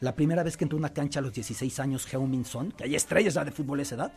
La 0.00 0.16
primera 0.16 0.42
vez 0.42 0.56
que 0.56 0.64
entró 0.64 0.76
a 0.76 0.80
una 0.80 0.92
cancha 0.92 1.20
a 1.20 1.22
los 1.22 1.32
16 1.32 1.78
años, 1.78 2.12
Heung-Min 2.12 2.44
Son, 2.44 2.72
que 2.72 2.84
hay 2.84 2.96
estrellas 2.96 3.34
ya 3.34 3.44
de 3.44 3.52
fútbol 3.52 3.78
a 3.78 3.82
esa 3.82 3.94
edad, 3.94 4.12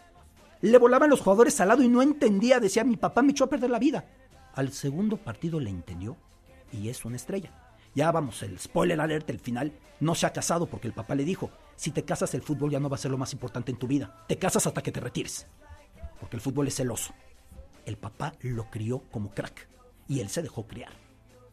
le 0.61 0.78
volaban 0.80 1.11
los 1.11 1.21
jugadores 1.21 1.61
al 1.61 1.67
lado 1.67 1.84
y 1.84 1.88
no 1.88 2.01
entendía. 2.01 2.59
Decía, 2.59 2.84
mi 2.84 2.97
papá 2.97 3.21
me 3.21 3.32
echó 3.32 3.43
a 3.43 3.49
perder 3.49 3.69
la 3.69 3.78
vida. 3.78 4.05
Al 4.55 4.71
segundo 4.71 5.17
partido 5.17 5.59
le 5.59 5.69
entendió 5.69 6.17
y 6.71 6.89
es 6.89 7.05
una 7.05 7.17
estrella. 7.17 7.51
Ya 7.95 8.11
vamos, 8.11 8.43
el 8.43 8.59
spoiler 8.59 8.99
alert, 8.99 9.29
el 9.29 9.39
final, 9.39 9.71
no 10.01 10.13
se 10.15 10.25
ha 10.25 10.33
casado 10.33 10.65
porque 10.67 10.87
el 10.87 10.93
papá 10.93 11.15
le 11.15 11.23
dijo, 11.23 11.49
si 11.77 11.91
te 11.91 12.03
casas 12.03 12.33
el 12.33 12.41
fútbol 12.41 12.69
ya 12.71 12.79
no 12.79 12.89
va 12.89 12.95
a 12.95 12.99
ser 12.99 13.09
lo 13.11 13.17
más 13.17 13.31
importante 13.33 13.71
en 13.71 13.77
tu 13.79 13.87
vida. 13.87 14.25
Te 14.27 14.37
casas 14.37 14.67
hasta 14.67 14.83
que 14.83 14.91
te 14.91 14.99
retires. 14.99 15.47
Porque 16.19 16.35
el 16.35 16.41
fútbol 16.41 16.67
es 16.67 16.75
celoso. 16.75 17.13
El 17.85 17.97
papá 17.97 18.33
lo 18.41 18.69
crió 18.69 18.99
como 19.11 19.31
crack 19.31 19.67
y 20.07 20.19
él 20.19 20.29
se 20.29 20.41
dejó 20.41 20.67
criar. 20.67 20.91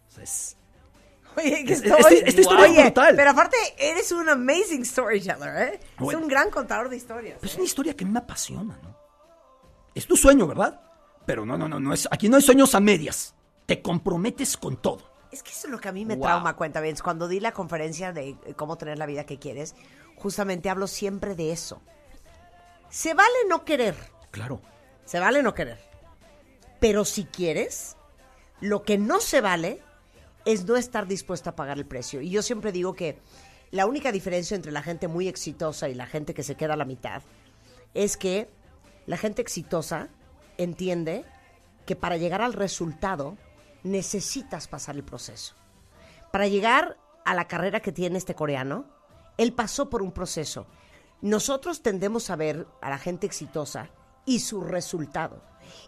O 0.09 0.11
sea, 0.11 0.24
es- 0.24 0.57
Oye, 1.36 1.64
que 1.64 1.72
estoy- 1.74 1.90
este- 1.99 2.28
esta 2.28 2.40
historia 2.43 2.66
es 2.66 2.82
brutal. 2.84 3.16
Pero 3.16 3.30
aparte, 3.30 3.57
eres 3.78 4.12
un 4.12 4.28
amazing 4.28 4.84
storyteller, 4.84 5.57
¿eh? 5.74 5.80
Bueno. 5.99 6.18
Es 6.18 6.22
un 6.24 6.28
gran 6.28 6.51
contador 6.51 6.88
de 6.90 6.97
historias. 6.97 7.38
Pues 7.40 7.53
es 7.53 7.57
una 7.57 7.64
historia 7.66 7.95
que 7.95 8.05
a 8.05 8.07
mí 8.07 8.12
me 8.12 8.18
apasiona, 8.18 8.78
¿no? 8.82 8.97
Es 9.95 10.07
tu 10.07 10.16
sueño, 10.16 10.47
¿verdad? 10.47 10.80
Pero 11.24 11.47
no, 11.47 11.57
no, 11.57 11.68
no, 11.68 11.78
no 11.80 11.95
es, 11.95 12.07
aquí 12.11 12.28
no 12.28 12.36
hay 12.36 12.43
sueños 12.43 12.74
a 12.74 12.80
medias. 12.80 13.34
Te 13.66 13.80
comprometes 13.80 14.57
con 14.57 14.76
todo. 14.76 15.12
Es 15.33 15.43
que 15.43 15.51
eso 15.51 15.66
es 15.66 15.70
lo 15.72 15.80
que 15.80 15.89
a 15.89 15.93
mí 15.93 16.05
me 16.05 16.14
Wow. 16.16 16.24
trauma, 16.26 16.55
cuenta 16.57 16.80
bien. 16.80 16.95
Cuando 17.03 17.26
di 17.26 17.41
la 17.41 17.53
conferencia 17.53 18.12
de 18.12 18.30
eh, 18.30 18.55
cómo 18.55 18.76
tener 18.76 18.99
la 18.99 19.07
vida 19.07 19.24
que 19.24 19.39
quieres, 19.39 19.74
justamente 20.16 20.68
hablo 20.70 20.87
siempre 20.87 21.35
de 21.35 21.53
eso. 21.53 21.80
Se 22.91 23.14
vale 23.14 23.35
no 23.49 23.64
querer, 23.64 23.97
Claro. 24.30 24.61
se 25.07 25.18
vale 25.18 25.43
no 25.43 25.55
querer. 25.55 25.78
Pero 26.80 27.05
si 27.05 27.24
quieres, 27.24 27.97
lo 28.61 28.83
que 28.83 28.99
no 28.99 29.20
se 29.20 29.41
vale 29.41 29.80
es 30.45 30.66
no 30.66 30.76
estar 30.76 31.07
dispuesto 31.07 31.51
a 31.51 31.57
pagar 31.57 31.78
el 31.78 31.87
precio. 31.87 32.20
Y 32.20 32.28
yo 32.30 32.43
siempre 32.43 32.70
digo 32.72 32.93
que 32.95 33.18
la 33.70 33.87
única 33.87 34.12
diferencia 34.12 34.55
entre 34.55 34.72
la 34.72 34.83
gente 34.83 35.09
muy 35.09 35.28
exitosa 35.28 35.89
y 35.89 35.95
la 35.95 36.07
gente 36.07 36.35
que 36.35 36.43
se 36.43 36.57
queda 36.57 36.74
a 36.74 36.76
la 36.76 36.85
mitad 36.85 37.22
es 37.95 38.16
que 38.18 38.51
la 39.07 39.16
gente 39.16 39.41
exitosa 39.41 40.09
entiende 40.59 41.24
que 41.87 41.97
para 41.97 42.16
llegar 42.18 42.43
al 42.43 42.53
resultado 42.53 43.39
necesitas 43.83 44.68
pasar 44.68 44.97
el 44.97 45.05
proceso. 45.05 45.55
Para 46.30 46.49
llegar 46.49 46.99
a 47.24 47.35
la 47.35 47.49
carrera 47.49 47.80
que 47.80 47.93
tiene 47.93 48.18
este 48.18 48.35
coreano, 48.35 48.87
él 49.39 49.53
pasó 49.53 49.91
por 49.91 50.03
un 50.03 50.12
proceso. 50.12 50.66
Nosotros 51.20 51.83
tendemos 51.83 52.30
a 52.30 52.37
ver 52.37 52.66
a 52.80 52.91
la 52.91 52.99
gente 52.99 53.26
exitosa 53.26 53.91
y 54.24 54.41
su 54.41 54.61
resultado. 54.61 55.43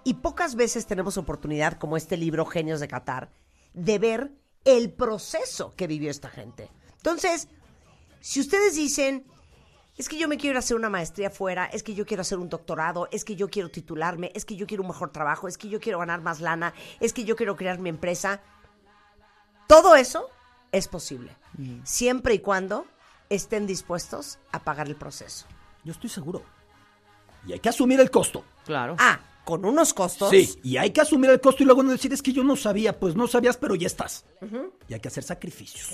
Y 0.04 0.14
pocas 0.14 0.54
veces 0.54 0.86
tenemos 0.86 1.16
oportunidad, 1.18 1.78
como 1.78 1.96
este 1.96 2.16
libro 2.16 2.46
Genios 2.46 2.80
de 2.80 2.88
Qatar, 2.88 3.30
de 3.72 3.98
ver 3.98 4.32
el 4.64 4.92
proceso 4.92 5.74
que 5.76 5.86
vivió 5.86 6.10
esta 6.10 6.28
gente. 6.28 6.70
Entonces, 6.96 7.48
si 8.20 8.40
ustedes 8.40 8.76
dicen, 8.76 9.26
es 9.96 10.08
que 10.08 10.18
yo 10.18 10.28
me 10.28 10.36
quiero 10.36 10.52
ir 10.52 10.56
a 10.56 10.58
hacer 10.58 10.76
una 10.76 10.90
maestría 10.90 11.30
fuera, 11.30 11.66
es 11.66 11.82
que 11.82 11.94
yo 11.94 12.04
quiero 12.04 12.22
hacer 12.22 12.38
un 12.38 12.48
doctorado, 12.48 13.08
es 13.12 13.24
que 13.24 13.36
yo 13.36 13.48
quiero 13.48 13.70
titularme, 13.70 14.32
es 14.34 14.44
que 14.44 14.56
yo 14.56 14.66
quiero 14.66 14.82
un 14.82 14.88
mejor 14.88 15.10
trabajo, 15.10 15.46
es 15.46 15.56
que 15.56 15.68
yo 15.68 15.80
quiero 15.80 15.98
ganar 15.98 16.20
más 16.20 16.40
lana, 16.40 16.74
es 17.00 17.12
que 17.12 17.24
yo 17.24 17.36
quiero 17.36 17.56
crear 17.56 17.78
mi 17.78 17.90
empresa, 17.90 18.40
todo 19.68 19.94
eso 19.94 20.28
es 20.72 20.88
posible, 20.88 21.36
siempre 21.84 22.34
y 22.34 22.38
cuando 22.40 22.86
estén 23.30 23.66
dispuestos 23.66 24.38
a 24.52 24.64
pagar 24.64 24.88
el 24.88 24.96
proceso. 24.96 25.46
Yo 25.84 25.92
estoy 25.92 26.10
seguro. 26.10 26.42
Y 27.46 27.52
hay 27.52 27.60
que 27.60 27.68
asumir 27.68 28.00
el 28.00 28.10
costo. 28.10 28.44
Claro. 28.64 28.96
Ah, 28.98 29.20
con 29.44 29.64
unos 29.64 29.92
costos. 29.92 30.30
Sí, 30.30 30.58
y 30.62 30.78
hay 30.78 30.90
que 30.90 31.02
asumir 31.02 31.30
el 31.30 31.40
costo 31.40 31.62
y 31.62 31.66
luego 31.66 31.82
no 31.82 31.90
decir 31.90 32.12
es 32.12 32.22
que 32.22 32.32
yo 32.32 32.42
no 32.42 32.56
sabía. 32.56 32.98
Pues 32.98 33.14
no 33.14 33.28
sabías, 33.28 33.58
pero 33.58 33.74
ya 33.74 33.86
estás. 33.86 34.24
Y 34.88 34.94
hay 34.94 35.00
que 35.00 35.08
hacer 35.08 35.22
sacrificios. 35.22 35.90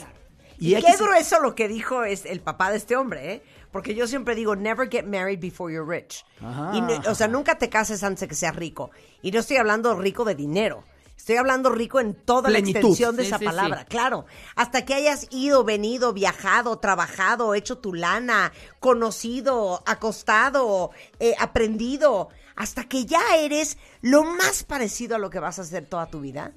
Y 0.60 0.74
hay 0.74 0.82
qué 0.82 0.96
grueso 0.96 1.40
lo 1.40 1.54
que 1.54 1.66
dijo 1.68 2.04
es 2.04 2.26
el 2.26 2.40
papá 2.40 2.70
de 2.70 2.76
este 2.76 2.94
hombre, 2.96 3.32
¿eh? 3.34 3.42
Porque 3.72 3.94
yo 3.94 4.06
siempre 4.06 4.34
digo, 4.34 4.54
never 4.56 4.88
get 4.90 5.04
married 5.06 5.40
before 5.40 5.72
you're 5.72 5.88
rich. 5.88 6.24
Ajá. 6.40 6.72
Y 6.74 6.80
no- 6.80 7.00
o 7.10 7.14
sea, 7.14 7.28
nunca 7.28 7.56
te 7.58 7.68
cases 7.68 8.02
antes 8.02 8.20
de 8.20 8.28
que 8.28 8.34
seas 8.34 8.54
rico. 8.56 8.90
Y 9.22 9.30
no 9.32 9.40
estoy 9.40 9.56
hablando 9.58 9.94
rico 9.96 10.24
de 10.24 10.34
dinero. 10.34 10.84
Estoy 11.16 11.36
hablando 11.36 11.70
rico 11.70 12.00
en 12.00 12.14
toda 12.14 12.48
Plenitud. 12.48 12.72
la 12.72 12.78
extensión 12.80 13.14
de 13.16 13.22
Sí, 13.24 13.28
esa 13.28 13.38
sí, 13.38 13.44
palabra, 13.44 13.80
sí. 13.80 13.86
claro. 13.90 14.24
Hasta 14.56 14.84
que 14.86 14.94
hayas 14.94 15.26
ido, 15.30 15.64
venido, 15.64 16.12
viajado, 16.14 16.78
trabajado, 16.78 17.54
hecho 17.54 17.76
tu 17.78 17.92
lana, 17.94 18.52
conocido, 19.04 19.82
acostado, 19.86 20.90
eh, 21.18 21.34
aprendido, 21.38 22.28
hasta 22.56 22.84
que 22.88 23.04
ya 23.06 23.20
eres 23.38 23.76
lo 24.02 24.24
más 24.24 24.64
parecido 24.64 25.16
a 25.16 25.18
lo 25.18 25.30
que 25.30 25.40
vas 25.40 25.58
a 25.58 25.62
hacer 25.62 25.86
toda 25.86 26.06
tu 26.06 26.20
vida, 26.20 26.52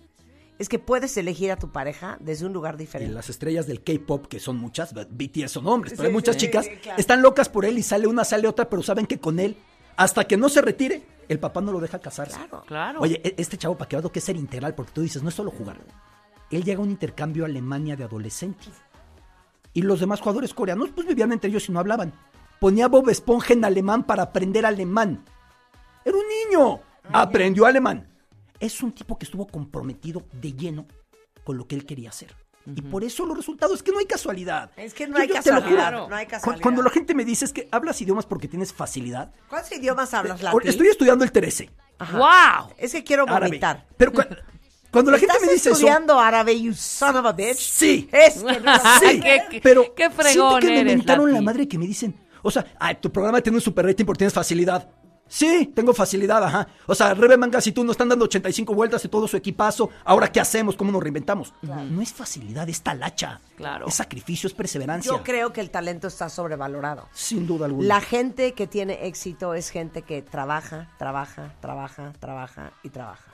es 0.60 0.70
que 0.70 0.80
puedes 0.80 1.16
elegir 1.18 1.52
a 1.52 1.58
tu 1.58 1.72
pareja 1.72 2.18
desde 2.20 2.46
un 2.46 2.54
lugar 2.54 2.76
Y 2.76 2.80
diferente. 2.80 3.14
las 3.14 3.30
estrellas 3.30 3.66
del 3.68 3.84
K-pop, 3.84 4.28
que 4.28 4.40
son 4.40 4.58
muchas, 4.58 4.94
BTS 4.94 5.52
son 5.52 5.68
hombres, 5.68 5.94
pero 5.94 6.04
Sí, 6.04 6.08
hay 6.08 6.14
muchas 6.14 6.36
sí, 6.36 6.42
chicas, 6.42 6.66
sí, 6.66 6.72
claro. 6.82 7.00
están 7.00 7.22
locas 7.22 7.50
por 7.50 7.66
él 7.66 7.78
y 7.78 7.84
sale 7.84 8.08
una, 8.08 8.24
sale 8.24 8.48
otra, 8.48 8.70
pero 8.70 8.84
saben 8.84 9.06
que 9.08 9.20
con 9.20 9.40
él, 9.40 9.58
hasta 9.98 10.26
que 10.26 10.38
no 10.38 10.50
se 10.50 10.62
retire, 10.62 11.04
el 11.28 11.40
papá 11.40 11.62
no 11.62 11.72
lo 11.72 11.80
deja 11.80 12.00
casarse. 12.00 12.38
Claro. 12.38 12.64
Claro. 12.68 13.00
Oye, 13.02 13.20
e- 13.24 13.36
este 13.38 13.58
chavo 13.58 13.78
para 13.78 13.90
que 13.90 14.00
lo 14.02 14.12
que 14.12 14.20
es 14.20 14.26
ser 14.26 14.36
integral, 14.36 14.76
porque 14.76 14.92
tú 14.94 15.02
dices, 15.02 15.24
no 15.24 15.30
es 15.30 15.36
solo 15.36 15.52
jugar. 15.52 15.78
Él 16.52 16.64
llega 16.64 16.80
a 16.80 16.84
un 16.84 16.92
intercambio 16.92 17.44
a 17.44 17.48
Alemania 17.48 17.96
de 17.96 18.04
adolescentes. 18.04 18.70
Y 19.74 19.82
los 19.82 20.00
demás 20.00 20.20
jugadores 20.22 20.54
coreanos, 20.54 20.90
pues 20.94 21.08
vivían 21.08 21.32
entre 21.32 21.50
ellos 21.50 21.68
y 21.68 21.72
no 21.72 21.80
hablaban. 21.80 22.14
Ponía 22.60 22.88
Bob 22.88 23.10
Esponja 23.10 23.54
en 23.54 23.66
alemán 23.66 24.04
para 24.04 24.24
aprender 24.24 24.66
alemán. 24.66 25.26
Era 26.06 26.16
un 26.16 26.24
niño. 26.52 26.80
Aprendió 27.12 27.66
alemán. 27.66 28.08
Es 28.64 28.82
un 28.82 28.92
tipo 28.94 29.18
que 29.18 29.26
estuvo 29.26 29.46
comprometido 29.48 30.24
de 30.32 30.54
lleno 30.54 30.86
con 31.44 31.58
lo 31.58 31.68
que 31.68 31.76
él 31.76 31.86
quería 31.86 32.10
hacer. 32.10 32.34
Y 32.66 32.82
por 32.82 33.04
eso 33.04 33.26
los 33.26 33.36
resultados, 33.36 33.76
es 33.76 33.84
que 33.84 33.92
no 33.92 34.00
hay 34.00 34.06
casualidad. 34.06 34.72
Es 34.78 34.94
que 34.94 35.06
no 35.06 35.18
Yo- 35.18 35.22
hay 35.22 35.28
yo 35.28 35.34
lo 35.34 35.42
juro. 35.42 35.56
casualidad, 35.76 36.08
no 36.08 36.16
hay 36.16 36.26
casualidad. 36.28 36.64
Cuando 36.64 36.82
la 36.82 36.90
gente 36.90 37.14
me 37.14 37.26
dice 37.26 37.44
es 37.44 37.52
que 37.52 37.68
hablas 37.72 38.02
idiomas 38.02 38.26
porque 38.26 38.48
tienes 38.48 38.72
facilidad. 38.72 39.34
¿Cuántos 39.50 39.74
idiomas 39.74 40.14
hablas, 40.14 40.40
eh, 40.40 40.44
Lati? 40.46 40.70
Estoy 40.70 40.88
estudiando 40.88 41.26
el 41.26 41.32
Terese. 41.34 41.70
¡Wow! 42.14 42.74
Es 42.78 42.94
que 42.94 43.04
quiero 43.04 43.24
árabe. 43.24 43.48
vomitar. 43.48 43.86
Pero 43.98 44.14
cu- 44.14 44.22
cuando 44.92 45.12
la 45.12 45.18
gente 45.18 45.34
¿Estás 45.34 45.46
me 45.46 45.54
dice 45.54 45.70
eso, 45.72 45.78
estudiando 45.78 46.18
árabe, 46.18 46.62
you 46.62 46.74
son 46.74 47.18
of 47.18 47.26
a 47.26 47.34
bitch? 47.34 47.58
sí, 47.58 48.08
Es 48.14 48.36
que 48.42 48.60
no 48.62 48.76
sí, 49.02 49.20
qué- 49.20 49.42
qué- 49.52 49.60
pero 49.62 49.94
qué 49.94 50.04
siento 50.10 50.22
fregón 50.24 50.60
que 50.62 50.68
me 50.68 50.80
eres, 50.80 50.96
mentaron 50.98 51.34
la 51.34 51.42
madre 51.42 51.68
que 51.68 51.78
me 51.78 51.86
dicen, 51.86 52.16
o 52.42 52.50
sea, 52.50 52.66
ay, 52.80 52.96
tu 53.02 53.12
programa 53.12 53.42
tiene 53.42 53.58
un 53.58 53.62
super 53.62 53.86
rating 53.86 54.06
porque 54.06 54.20
tienes 54.20 54.34
facilidad. 54.34 54.90
Sí, 55.34 55.72
tengo 55.74 55.96
facilidad, 55.96 56.44
ajá. 56.44 56.68
O 56.86 56.94
sea, 56.94 57.16
Rebe 57.16 57.38
Mangas 57.38 57.66
y 57.66 57.72
tú 57.72 57.84
nos 57.84 57.94
están 57.94 58.08
dando 58.08 58.26
85 58.26 58.76
vueltas 58.76 59.04
y 59.04 59.08
todo 59.08 59.28
su 59.28 59.36
equipazo. 59.36 59.90
Ahora, 60.06 60.32
¿qué 60.32 60.40
hacemos? 60.40 60.76
¿Cómo 60.76 60.92
nos 60.92 61.02
reinventamos? 61.02 61.56
No 61.64 62.04
es 62.04 62.14
facilidad, 62.14 62.70
es 62.70 62.84
talacha. 62.84 63.42
Claro. 63.56 63.88
Es 63.88 63.96
sacrificio, 63.96 64.46
es 64.46 64.54
perseverancia. 64.54 65.12
Yo 65.12 65.24
creo 65.24 65.52
que 65.52 65.62
el 65.62 65.72
talento 65.72 66.06
está 66.06 66.30
sobrevalorado. 66.30 67.10
Sin 67.14 67.48
duda 67.48 67.66
alguna. 67.66 67.88
La 67.88 68.00
gente 68.00 68.54
que 68.54 68.68
tiene 68.68 69.08
éxito 69.08 69.56
es 69.56 69.72
gente 69.72 70.04
que 70.04 70.22
trabaja, 70.22 70.92
trabaja, 71.00 71.56
trabaja, 71.62 72.14
trabaja 72.20 72.72
y 72.84 72.90
trabaja. 72.90 73.34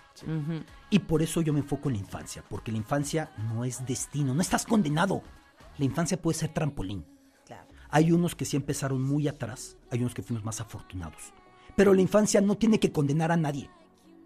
Y 0.90 1.00
por 1.00 1.22
eso 1.22 1.42
yo 1.42 1.52
me 1.52 1.60
enfoco 1.60 1.90
en 1.90 1.96
la 1.96 2.00
infancia, 2.00 2.46
porque 2.48 2.72
la 2.72 2.78
infancia 2.78 3.30
no 3.54 3.66
es 3.66 3.86
destino, 3.86 4.34
no 4.34 4.42
estás 4.42 4.66
condenado. 4.66 5.22
La 5.78 5.84
infancia 5.84 6.16
puede 6.22 6.38
ser 6.38 6.54
trampolín. 6.54 7.06
Claro. 7.46 7.68
Hay 7.90 8.14
unos 8.14 8.36
que 8.36 8.46
sí 8.46 8.56
empezaron 8.56 9.02
muy 9.02 9.28
atrás, 9.28 9.76
hay 9.92 10.00
unos 10.00 10.14
que 10.14 10.24
fuimos 10.24 10.46
más 10.46 10.62
afortunados. 10.62 11.34
Pero 11.80 11.94
la 11.94 12.02
infancia 12.02 12.42
no 12.42 12.58
tiene 12.58 12.78
que 12.78 12.92
condenar 12.92 13.32
a 13.32 13.38
nadie. 13.38 13.70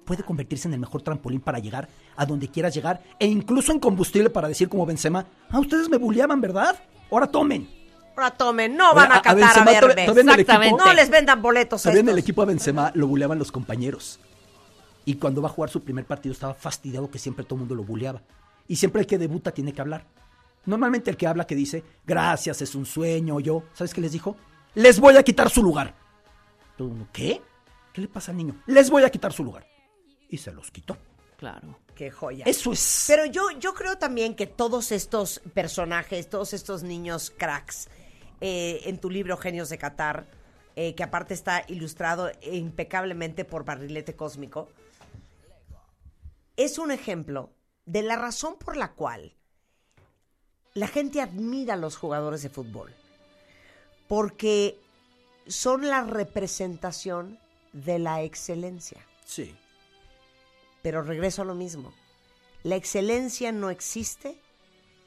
Puede 0.06 0.24
convertirse 0.24 0.68
en 0.68 0.74
el 0.74 0.80
mejor 0.80 1.04
trampolín 1.04 1.40
para 1.40 1.60
llegar 1.60 1.88
a 2.16 2.26
donde 2.26 2.48
quieras 2.48 2.74
llegar 2.74 3.04
e 3.20 3.28
incluso 3.28 3.72
en 3.72 3.78
combustible 3.80 4.32
para 4.32 4.48
decir 4.48 4.68
como 4.70 4.88
Benzema, 4.88 5.28
ah, 5.52 5.60
ustedes 5.60 5.88
me 5.88 5.98
bulleaban, 5.98 6.42
¿verdad? 6.42 6.76
Ahora 7.12 7.28
tomen. 7.28 7.70
Ahora 8.18 8.32
tomen, 8.32 8.76
no 8.76 8.96
van 8.96 9.12
a 9.12 9.22
catar 9.22 9.44
a, 9.44 9.54
todavía- 9.54 9.82
verme. 9.82 10.06
todavía 10.08 10.24
equipo- 10.24 10.42
Exactamente. 10.42 10.84
No 10.84 10.94
les 10.94 11.10
vendan 11.12 11.44
boletos 11.44 11.84
Todavía 11.84 12.02
en 12.02 12.10
el 12.10 12.18
equipo 12.18 12.42
de 12.42 12.48
Benzema 12.48 12.92
lo 12.96 13.06
buleaban 13.06 13.38
los 13.38 13.52
compañeros. 13.52 14.20
Y 15.06 15.14
cuando 15.18 15.44
va 15.44 15.50
a 15.50 15.52
jugar 15.52 15.70
su 15.70 15.84
primer 15.84 16.06
partido 16.06 16.34
estaba 16.34 16.56
fastidiado 16.56 17.12
que 17.12 17.20
siempre 17.20 17.46
todo 17.46 17.58
el 17.58 17.60
mundo 17.60 17.76
lo 17.76 17.84
buleaba. 17.84 18.24
Y 18.68 18.78
siempre 18.78 19.02
el 19.02 19.06
que 19.06 19.20
debuta 19.20 19.52
tiene 19.52 19.74
que 19.74 19.82
hablar. 19.82 20.08
Normalmente 20.66 21.12
el 21.12 21.18
que 21.18 21.28
habla 21.28 21.46
que 21.46 21.54
dice, 21.54 21.84
gracias, 22.04 22.64
es 22.64 22.74
un 22.74 22.88
sueño, 22.88 23.40
yo, 23.40 23.62
¿sabes 23.74 23.94
qué 23.94 24.02
les 24.02 24.12
dijo? 24.12 24.36
Les 24.74 25.00
voy 25.00 25.18
a 25.18 25.22
quitar 25.24 25.52
su 25.52 25.62
lugar. 25.62 26.02
Todo 26.78 26.88
el 26.88 26.94
mundo, 26.96 27.10
¿qué? 27.14 27.42
¿Qué 27.94 28.02
le 28.02 28.08
pasa 28.08 28.32
al 28.32 28.38
niño? 28.38 28.62
Les 28.66 28.90
voy 28.90 29.04
a 29.04 29.10
quitar 29.10 29.32
su 29.34 29.44
lugar. 29.44 29.68
Y 30.30 30.38
se 30.38 30.52
los 30.52 30.72
quitó. 30.72 30.98
Claro. 31.38 31.80
Qué 31.96 32.10
joya. 32.10 32.46
Eso 32.46 32.72
es... 32.74 33.06
Pero 33.08 33.26
yo, 33.26 33.52
yo 33.60 33.74
creo 33.74 33.98
también 33.98 34.36
que 34.36 34.48
todos 34.48 34.92
estos 34.92 35.42
personajes, 35.54 36.30
todos 36.30 36.54
estos 36.54 36.84
niños 36.84 37.32
cracks, 37.38 37.90
eh, 38.42 38.82
en 38.86 38.98
tu 38.98 39.10
libro 39.10 39.38
Genios 39.38 39.70
de 39.70 39.78
Qatar, 39.78 40.26
eh, 40.76 40.96
que 40.96 41.04
aparte 41.04 41.34
está 41.34 41.64
ilustrado 41.68 42.32
impecablemente 42.42 43.46
por 43.46 43.64
Barrilete 43.64 44.16
Cósmico, 44.16 44.70
es 46.58 46.80
un 46.80 46.92
ejemplo 46.92 47.52
de 47.86 48.02
la 48.02 48.16
razón 48.16 48.56
por 48.58 48.76
la 48.76 48.94
cual 48.94 49.36
la 50.74 50.88
gente 50.88 51.22
admira 51.22 51.76
a 51.76 51.78
los 51.78 51.96
jugadores 51.96 52.42
de 52.42 52.50
fútbol. 52.50 52.92
Porque 54.08 54.80
son 55.48 55.88
la 55.88 56.04
representación 56.04 57.40
de 57.74 58.00
la 58.00 58.24
excelencia. 58.24 59.06
Sí. 59.26 59.56
Pero 60.82 61.02
regreso 61.02 61.42
a 61.42 61.46
lo 61.46 61.56
mismo. 61.56 61.94
La 62.64 62.76
excelencia 62.76 63.52
no 63.52 63.70
existe 63.70 64.38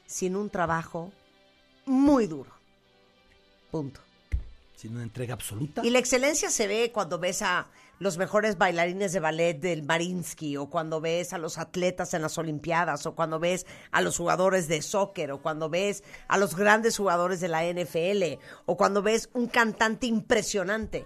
sin 0.05 0.35
un 0.35 0.49
trabajo 0.49 1.11
muy 1.85 2.27
duro. 2.27 2.51
Punto. 3.71 3.99
Sin 4.75 4.93
una 4.93 5.03
entrega 5.03 5.33
absoluta. 5.33 5.83
Y 5.83 5.89
la 5.89 5.99
excelencia 5.99 6.49
se 6.49 6.67
ve 6.67 6.91
cuando 6.91 7.19
ves 7.19 7.41
a 7.41 7.67
los 7.99 8.17
mejores 8.17 8.57
bailarines 8.57 9.11
de 9.11 9.19
ballet 9.19 9.55
del 9.59 9.83
Marinsky, 9.83 10.55
o 10.57 10.69
cuando 10.69 11.01
ves 11.01 11.33
a 11.33 11.37
los 11.39 11.57
atletas 11.57 12.13
en 12.13 12.21
las 12.21 12.37
Olimpiadas, 12.37 13.05
o 13.07 13.15
cuando 13.15 13.39
ves 13.39 13.65
a 13.91 14.01
los 14.01 14.17
jugadores 14.17 14.67
de 14.67 14.81
soccer, 14.83 15.31
o 15.31 15.41
cuando 15.41 15.69
ves 15.69 16.03
a 16.27 16.37
los 16.37 16.55
grandes 16.55 16.95
jugadores 16.97 17.39
de 17.39 17.47
la 17.47 17.63
NFL, 17.65 18.39
o 18.65 18.77
cuando 18.77 19.01
ves 19.01 19.29
un 19.33 19.47
cantante 19.47 20.05
impresionante. 20.07 21.05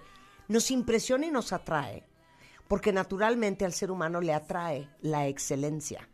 Nos 0.50 0.70
impresiona 0.70 1.28
y 1.28 1.32
nos 1.32 1.54
atrae, 1.54 2.04
porque 2.68 2.92
naturalmente 2.92 3.64
al 3.64 3.72
ser 3.74 3.90
humano 3.90 4.20
le 4.20 4.34
atrae 4.34 4.90
la 5.02 5.28
excelencia. 5.28 6.10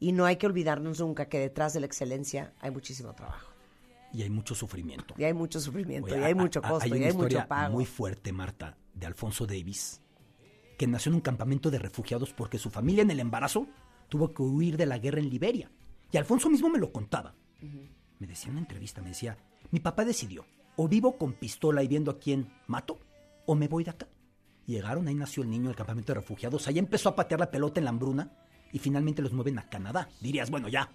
Y 0.00 0.12
no 0.12 0.24
hay 0.24 0.36
que 0.36 0.46
olvidarnos 0.46 1.00
nunca 1.00 1.26
que 1.28 1.38
detrás 1.38 1.74
de 1.74 1.80
la 1.80 1.86
excelencia 1.86 2.54
hay 2.60 2.70
muchísimo 2.70 3.14
trabajo. 3.14 3.52
Y 4.12 4.22
hay 4.22 4.30
mucho 4.30 4.54
sufrimiento. 4.54 5.14
Y 5.18 5.24
hay 5.24 5.32
mucho 5.34 5.60
sufrimiento, 5.60 6.12
Oye, 6.12 6.20
y 6.20 6.24
hay 6.24 6.32
a- 6.32 6.34
mucho 6.34 6.60
costo, 6.62 6.92
hay 6.92 7.00
y 7.00 7.04
hay 7.04 7.12
mucho 7.12 7.46
pago. 7.46 7.74
muy 7.74 7.84
fuerte, 7.86 8.32
Marta, 8.32 8.76
de 8.94 9.06
Alfonso 9.06 9.46
Davis, 9.46 10.00
que 10.78 10.86
nació 10.86 11.10
en 11.10 11.16
un 11.16 11.20
campamento 11.20 11.70
de 11.70 11.78
refugiados 11.78 12.32
porque 12.32 12.58
su 12.58 12.70
familia 12.70 13.02
en 13.02 13.10
el 13.10 13.20
embarazo 13.20 13.66
tuvo 14.08 14.32
que 14.32 14.42
huir 14.42 14.76
de 14.76 14.86
la 14.86 14.98
guerra 14.98 15.20
en 15.20 15.30
Liberia. 15.30 15.70
Y 16.10 16.16
Alfonso 16.16 16.50
mismo 16.50 16.68
me 16.68 16.78
lo 16.78 16.92
contaba. 16.92 17.34
Me 18.18 18.26
decía 18.26 18.46
en 18.46 18.52
una 18.52 18.60
entrevista, 18.60 19.00
me 19.00 19.08
decía, 19.08 19.36
mi 19.70 19.80
papá 19.80 20.04
decidió, 20.04 20.44
o 20.76 20.88
vivo 20.88 21.16
con 21.16 21.32
pistola 21.32 21.82
y 21.82 21.88
viendo 21.88 22.10
a 22.10 22.18
quién 22.18 22.52
mato, 22.66 22.98
o 23.46 23.54
me 23.54 23.68
voy 23.68 23.84
de 23.84 23.90
acá. 23.90 24.08
Llegaron, 24.66 25.08
ahí 25.08 25.14
nació 25.14 25.42
el 25.42 25.50
niño 25.50 25.68
del 25.68 25.76
campamento 25.76 26.12
de 26.12 26.20
refugiados, 26.20 26.68
ahí 26.68 26.78
empezó 26.78 27.08
a 27.08 27.16
patear 27.16 27.40
la 27.40 27.50
pelota 27.50 27.80
en 27.80 27.84
la 27.84 27.90
hambruna 27.90 28.32
y 28.72 28.78
finalmente 28.78 29.22
los 29.22 29.32
mueven 29.32 29.58
a 29.58 29.68
Canadá. 29.68 30.08
Dirías, 30.20 30.50
bueno, 30.50 30.68
ya, 30.68 30.90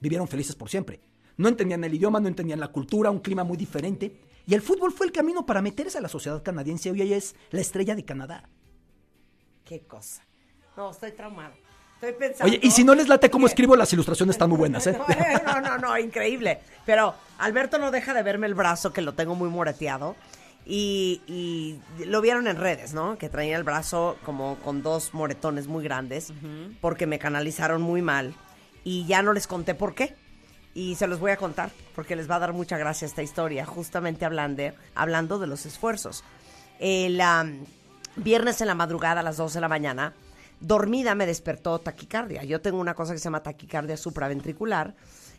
vivieron 0.00 0.28
felices 0.28 0.56
por 0.56 0.68
siempre. 0.68 1.00
No 1.36 1.48
entendían 1.48 1.84
el 1.84 1.94
idioma, 1.94 2.20
no 2.20 2.28
entendían 2.28 2.60
la 2.60 2.68
cultura, 2.68 3.10
un 3.10 3.20
clima 3.20 3.44
muy 3.44 3.56
diferente. 3.56 4.20
Y 4.46 4.54
el 4.54 4.62
fútbol 4.62 4.92
fue 4.92 5.06
el 5.06 5.12
camino 5.12 5.46
para 5.46 5.62
meterse 5.62 5.98
a 5.98 6.00
la 6.00 6.08
sociedad 6.08 6.42
canadiense. 6.42 6.90
Hoy 6.90 7.02
ella 7.02 7.16
es 7.16 7.34
la 7.50 7.60
estrella 7.60 7.94
de 7.94 8.04
Canadá. 8.04 8.48
Qué 9.64 9.80
cosa. 9.80 10.22
No, 10.76 10.90
estoy 10.90 11.12
traumado. 11.12 11.54
Estoy 11.94 12.12
pensando. 12.14 12.50
Oye, 12.50 12.60
y 12.62 12.70
si 12.72 12.82
no 12.82 12.94
les 12.94 13.08
late 13.08 13.30
cómo 13.30 13.46
escribo, 13.46 13.76
las 13.76 13.92
ilustraciones 13.92 14.34
están 14.34 14.48
muy 14.48 14.58
buenas, 14.58 14.86
¿eh? 14.88 14.98
No, 15.44 15.60
no, 15.60 15.78
no, 15.78 15.98
increíble. 15.98 16.58
Pero 16.84 17.14
Alberto 17.38 17.78
no 17.78 17.90
deja 17.90 18.14
de 18.14 18.22
verme 18.22 18.46
el 18.46 18.54
brazo, 18.54 18.92
que 18.92 19.02
lo 19.02 19.14
tengo 19.14 19.34
muy 19.34 19.48
moreteado. 19.48 20.16
Y, 20.64 21.20
y 21.26 21.80
lo 22.04 22.20
vieron 22.20 22.46
en 22.46 22.56
redes, 22.56 22.94
¿no? 22.94 23.18
Que 23.18 23.28
traía 23.28 23.56
el 23.56 23.64
brazo 23.64 24.16
como 24.24 24.56
con 24.58 24.82
dos 24.82 25.12
moretones 25.12 25.66
muy 25.66 25.82
grandes, 25.82 26.32
porque 26.80 27.06
me 27.06 27.18
canalizaron 27.18 27.82
muy 27.82 28.00
mal. 28.00 28.34
Y 28.84 29.04
ya 29.06 29.22
no 29.22 29.32
les 29.32 29.46
conté 29.46 29.74
por 29.74 29.94
qué. 29.94 30.14
Y 30.74 30.94
se 30.94 31.06
los 31.06 31.20
voy 31.20 31.30
a 31.30 31.36
contar, 31.36 31.70
porque 31.94 32.16
les 32.16 32.30
va 32.30 32.36
a 32.36 32.40
dar 32.40 32.52
mucha 32.52 32.78
gracia 32.78 33.06
esta 33.06 33.22
historia, 33.22 33.66
justamente 33.66 34.24
hablando, 34.24 34.62
hablando 34.94 35.38
de 35.38 35.46
los 35.46 35.66
esfuerzos. 35.66 36.24
El 36.78 37.22
viernes 38.16 38.60
en 38.60 38.66
la 38.68 38.74
madrugada 38.74 39.20
a 39.20 39.22
las 39.22 39.36
12 39.36 39.54
de 39.54 39.60
la 39.60 39.68
mañana, 39.68 40.14
dormida 40.60 41.14
me 41.14 41.26
despertó 41.26 41.78
taquicardia. 41.78 42.44
Yo 42.44 42.60
tengo 42.60 42.78
una 42.78 42.94
cosa 42.94 43.12
que 43.12 43.18
se 43.18 43.24
llama 43.24 43.42
taquicardia 43.42 43.96
supraventricular, 43.96 44.94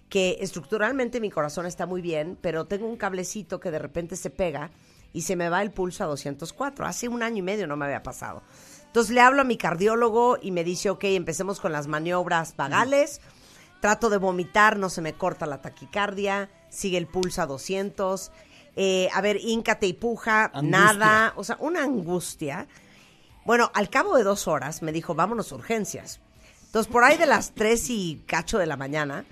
que 0.09 0.38
estructuralmente 0.41 1.19
mi 1.19 1.31
corazón 1.31 1.65
está 1.65 1.86
muy 1.86 2.01
bien, 2.01 2.38
pero 2.39 2.65
tengo 2.65 2.86
un 2.86 2.97
cablecito 2.97 3.59
que 3.59 3.71
de 3.71 3.79
repente 3.79 4.15
se 4.15 4.29
pega 4.29 4.69
y 5.13 5.21
se 5.21 5.36
me 5.36 5.49
va 5.49 5.61
el 5.61 5.71
pulso 5.71 6.03
a 6.03 6.07
204. 6.07 6.86
Hace 6.86 7.07
un 7.07 7.23
año 7.23 7.38
y 7.38 7.41
medio 7.41 7.67
no 7.67 7.77
me 7.77 7.86
había 7.86 8.03
pasado. 8.03 8.43
Entonces 8.86 9.13
le 9.15 9.21
hablo 9.21 9.41
a 9.41 9.45
mi 9.45 9.57
cardiólogo 9.57 10.38
y 10.39 10.51
me 10.51 10.63
dice, 10.63 10.91
ok, 10.91 11.05
empecemos 11.05 11.59
con 11.59 11.71
las 11.71 11.88
maniobras 11.88 12.55
vagales. 12.55 13.21
Trato 13.84 14.09
de 14.09 14.15
vomitar, 14.17 14.77
no 14.77 14.89
se 14.89 15.01
me 15.01 15.11
corta 15.11 15.45
la 15.45 15.61
taquicardia, 15.61 16.47
sigue 16.69 16.97
el 16.97 17.05
pulso 17.05 17.41
a 17.41 17.45
200. 17.47 18.31
Eh, 18.77 19.09
a 19.13 19.19
ver, 19.19 19.36
íncate 19.41 19.88
y 19.88 19.91
puja, 19.93 20.45
Angustia. 20.53 20.69
nada. 20.93 21.34
O 21.36 21.43
sea, 21.43 21.57
una 21.59 21.84
angustia. 21.84 22.65
Bueno, 23.43 23.69
al 23.73 23.89
cabo 23.89 24.15
de 24.15 24.23
dos 24.23 24.47
horas 24.47 24.84
me 24.84 24.93
dijo, 24.93 25.15
vámonos 25.15 25.51
a 25.51 25.55
urgencias. 25.55 26.21
Entonces, 26.67 26.89
por 26.89 27.03
ahí 27.03 27.17
de 27.17 27.25
las 27.25 27.51
tres 27.51 27.89
y 27.89 28.23
cacho 28.25 28.57
de 28.57 28.67
la 28.67 28.77
mañana, 28.77 29.25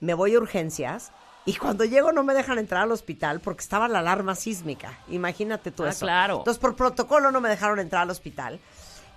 me 0.00 0.14
voy 0.14 0.34
a 0.34 0.38
urgencias. 0.38 1.12
Y 1.44 1.56
cuando 1.56 1.84
llego 1.84 2.10
no 2.10 2.22
me 2.24 2.32
dejan 2.32 2.58
entrar 2.58 2.84
al 2.84 2.92
hospital 2.92 3.40
porque 3.40 3.60
estaba 3.60 3.88
la 3.88 3.98
alarma 3.98 4.34
sísmica. 4.36 4.98
Imagínate 5.08 5.70
tú 5.70 5.84
Ah, 5.84 5.90
eso. 5.90 6.06
claro. 6.06 6.38
Entonces, 6.38 6.58
por 6.58 6.76
protocolo 6.76 7.30
no 7.30 7.42
me 7.42 7.50
dejaron 7.50 7.78
entrar 7.78 8.04
al 8.04 8.10
hospital. 8.10 8.58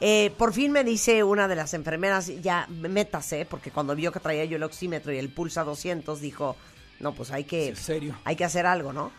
Eh, 0.04 0.34
por 0.36 0.52
fin 0.52 0.72
me 0.72 0.84
dice 0.84 1.24
una 1.24 1.48
de 1.48 1.56
las 1.56 1.76
enfermeras, 1.76 2.28
ya 2.42 2.66
métase, 2.70 3.46
porque 3.46 3.70
cuando 3.70 3.96
vio 3.96 4.12
que 4.12 4.20
traía 4.20 4.46
yo 4.46 4.58
el 4.58 4.64
oxímetro 4.64 5.14
y 5.14 5.20
el 5.20 5.32
pulso 5.32 5.62
a 5.62 5.64
200, 5.64 6.20
dijo, 6.20 6.56
no, 7.00 7.14
pues 7.14 7.30
hay 7.30 7.44
que, 7.44 7.70
¿En 7.70 7.76
serio? 7.76 8.18
hay 8.24 8.36
que 8.36 8.44
hacer 8.44 8.66
algo, 8.66 8.94
¿no? 8.94 9.12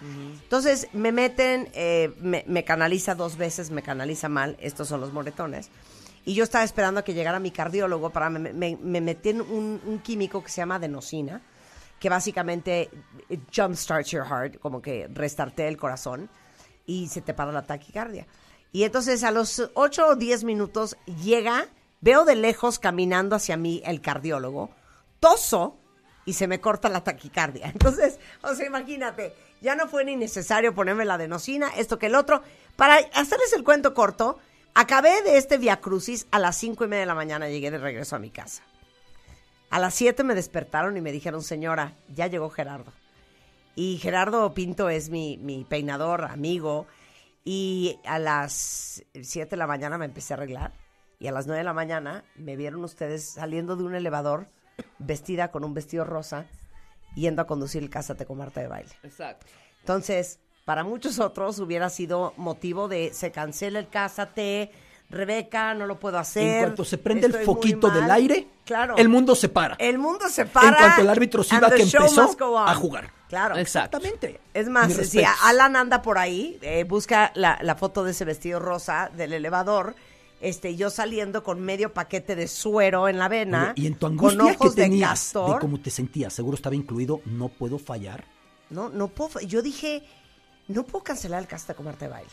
Entonces 0.42 0.88
me 0.92 1.12
meten, 1.12 1.68
eh, 1.72 2.12
me, 2.20 2.42
me 2.48 2.64
canaliza 2.64 3.14
dos 3.14 3.36
veces, 3.36 3.70
me 3.70 3.82
canaliza 3.82 4.28
mal, 4.28 4.56
estos 4.60 4.88
son 4.88 5.00
los 5.00 5.12
moretones. 5.12 5.70
Y 6.24 6.34
yo 6.34 6.42
estaba 6.42 6.64
esperando 6.64 7.00
a 7.00 7.04
que 7.04 7.14
llegara 7.14 7.38
mi 7.38 7.52
cardiólogo 7.52 8.10
para 8.10 8.28
me, 8.30 8.52
me, 8.52 8.76
me 8.80 9.00
metí 9.00 9.30
en 9.30 9.40
un, 9.40 9.80
un 9.84 9.98
químico 10.00 10.42
que 10.42 10.50
se 10.50 10.62
llama 10.62 10.76
adenosina, 10.76 11.42
que 12.00 12.08
básicamente 12.08 12.90
it 13.28 13.40
jumpstarts 13.54 14.10
your 14.10 14.26
heart, 14.26 14.58
como 14.58 14.82
que 14.82 15.08
restartea 15.12 15.68
el 15.68 15.76
corazón 15.76 16.28
y 16.86 17.06
se 17.06 17.20
te 17.20 17.34
para 17.34 17.52
la 17.52 17.62
taquicardia. 17.62 18.26
Y 18.72 18.84
entonces 18.84 19.22
a 19.22 19.30
los 19.30 19.70
8 19.74 20.06
o 20.08 20.16
10 20.16 20.44
minutos 20.44 20.96
llega, 21.22 21.68
veo 22.00 22.24
de 22.24 22.34
lejos 22.34 22.78
caminando 22.78 23.36
hacia 23.36 23.56
mí 23.56 23.82
el 23.84 24.00
cardiólogo, 24.00 24.70
toso 25.20 25.76
y 26.24 26.32
se 26.32 26.48
me 26.48 26.60
corta 26.60 26.88
la 26.88 27.04
taquicardia. 27.04 27.66
Entonces, 27.72 28.18
o 28.42 28.54
sea, 28.54 28.66
imagínate, 28.66 29.34
ya 29.60 29.74
no 29.74 29.88
fue 29.88 30.04
ni 30.04 30.16
necesario 30.16 30.74
ponerme 30.74 31.04
la 31.04 31.14
adenosina, 31.14 31.68
esto 31.76 31.98
que 31.98 32.06
el 32.06 32.14
otro. 32.14 32.42
Para 32.76 32.96
hacerles 32.96 33.52
el 33.52 33.64
cuento 33.64 33.92
corto, 33.92 34.38
acabé 34.74 35.22
de 35.22 35.36
este 35.36 35.58
Via 35.58 35.80
Crucis 35.80 36.26
a 36.30 36.38
las 36.38 36.56
cinco 36.56 36.84
y 36.84 36.88
media 36.88 37.00
de 37.00 37.06
la 37.06 37.14
mañana, 37.14 37.48
llegué 37.48 37.70
de 37.70 37.78
regreso 37.78 38.16
a 38.16 38.20
mi 38.20 38.30
casa. 38.30 38.62
A 39.72 39.78
las 39.78 39.94
7 39.94 40.22
me 40.22 40.34
despertaron 40.34 40.98
y 40.98 41.00
me 41.00 41.12
dijeron, 41.12 41.42
señora, 41.42 41.94
ya 42.14 42.26
llegó 42.26 42.50
Gerardo. 42.50 42.92
Y 43.74 43.96
Gerardo 43.96 44.52
Pinto 44.52 44.90
es 44.90 45.08
mi, 45.08 45.38
mi 45.38 45.64
peinador, 45.64 46.26
amigo. 46.26 46.86
Y 47.44 47.98
a 48.04 48.18
las 48.18 49.04
7 49.20 49.50
de 49.50 49.56
la 49.56 49.66
mañana 49.66 49.98
me 49.98 50.04
empecé 50.04 50.32
a 50.34 50.36
arreglar. 50.36 50.72
Y 51.18 51.26
a 51.28 51.32
las 51.32 51.46
9 51.46 51.58
de 51.58 51.64
la 51.64 51.72
mañana 51.72 52.24
me 52.36 52.56
vieron 52.56 52.82
ustedes 52.84 53.24
saliendo 53.24 53.76
de 53.76 53.84
un 53.84 53.94
elevador, 53.94 54.48
vestida 54.98 55.50
con 55.50 55.64
un 55.64 55.74
vestido 55.74 56.04
rosa, 56.04 56.46
yendo 57.14 57.42
a 57.42 57.46
conducir 57.46 57.82
el 57.82 57.90
Cásate 57.90 58.26
con 58.26 58.38
Marta 58.38 58.60
de 58.60 58.68
baile. 58.68 58.92
Exacto. 59.02 59.46
Entonces, 59.80 60.40
para 60.64 60.84
muchos 60.84 61.18
otros 61.18 61.58
hubiera 61.58 61.90
sido 61.90 62.34
motivo 62.36 62.88
de 62.88 63.12
se 63.12 63.32
cancela 63.32 63.78
el 63.78 63.88
Cásate, 63.88 64.70
Rebeca, 65.12 65.74
no 65.74 65.86
lo 65.86 66.00
puedo 66.00 66.18
hacer. 66.18 66.42
En 66.42 66.62
cuanto 66.64 66.84
se 66.84 66.98
prende 66.98 67.26
el 67.26 67.34
foquito 67.44 67.90
del 67.90 68.10
aire, 68.10 68.48
claro. 68.64 68.96
el 68.96 69.08
mundo 69.08 69.34
se 69.34 69.50
para. 69.50 69.76
El 69.78 69.98
mundo 69.98 70.28
se 70.28 70.46
para. 70.46 70.68
En 70.68 70.74
cuanto 70.74 71.02
el 71.02 71.10
árbitro 71.10 71.44
the 71.44 71.76
que 71.76 71.82
empezó 71.82 72.34
a 72.58 72.74
jugar. 72.74 73.12
Claro. 73.28 73.56
Exactamente. 73.56 74.40
Es 74.52 74.68
más, 74.68 74.92
si. 74.92 75.22
Alan 75.42 75.76
anda 75.76 76.02
por 76.02 76.18
ahí, 76.18 76.58
eh, 76.62 76.84
busca 76.84 77.30
la, 77.34 77.58
la 77.62 77.76
foto 77.76 78.04
de 78.04 78.12
ese 78.12 78.24
vestido 78.24 78.58
rosa 78.58 79.10
del 79.14 79.32
elevador, 79.34 79.94
este, 80.40 80.76
yo 80.76 80.90
saliendo 80.90 81.44
con 81.44 81.60
medio 81.60 81.94
paquete 81.94 82.34
de 82.34 82.48
suero 82.48 83.08
en 83.08 83.18
la 83.18 83.28
vena, 83.28 83.72
Oye, 83.76 83.84
y 83.84 83.86
en 83.86 83.94
tu 83.94 84.06
angustia 84.06 84.44
que 84.44 84.50
ojos 84.56 84.74
tenías, 84.74 85.32
de, 85.32 85.40
castor. 85.40 85.60
cómo 85.60 85.80
te 85.80 85.90
sentías, 85.90 86.32
seguro 86.32 86.56
estaba 86.56 86.74
incluido, 86.74 87.20
no 87.26 87.48
puedo 87.48 87.78
fallar. 87.78 88.24
No, 88.68 88.88
no 88.88 89.08
puedo. 89.08 89.40
Yo 89.40 89.62
dije, 89.62 90.02
no 90.68 90.82
puedo 90.84 91.04
cancelar 91.04 91.40
el 91.40 91.46
casta 91.46 91.74
de 91.74 92.08
baile. 92.08 92.30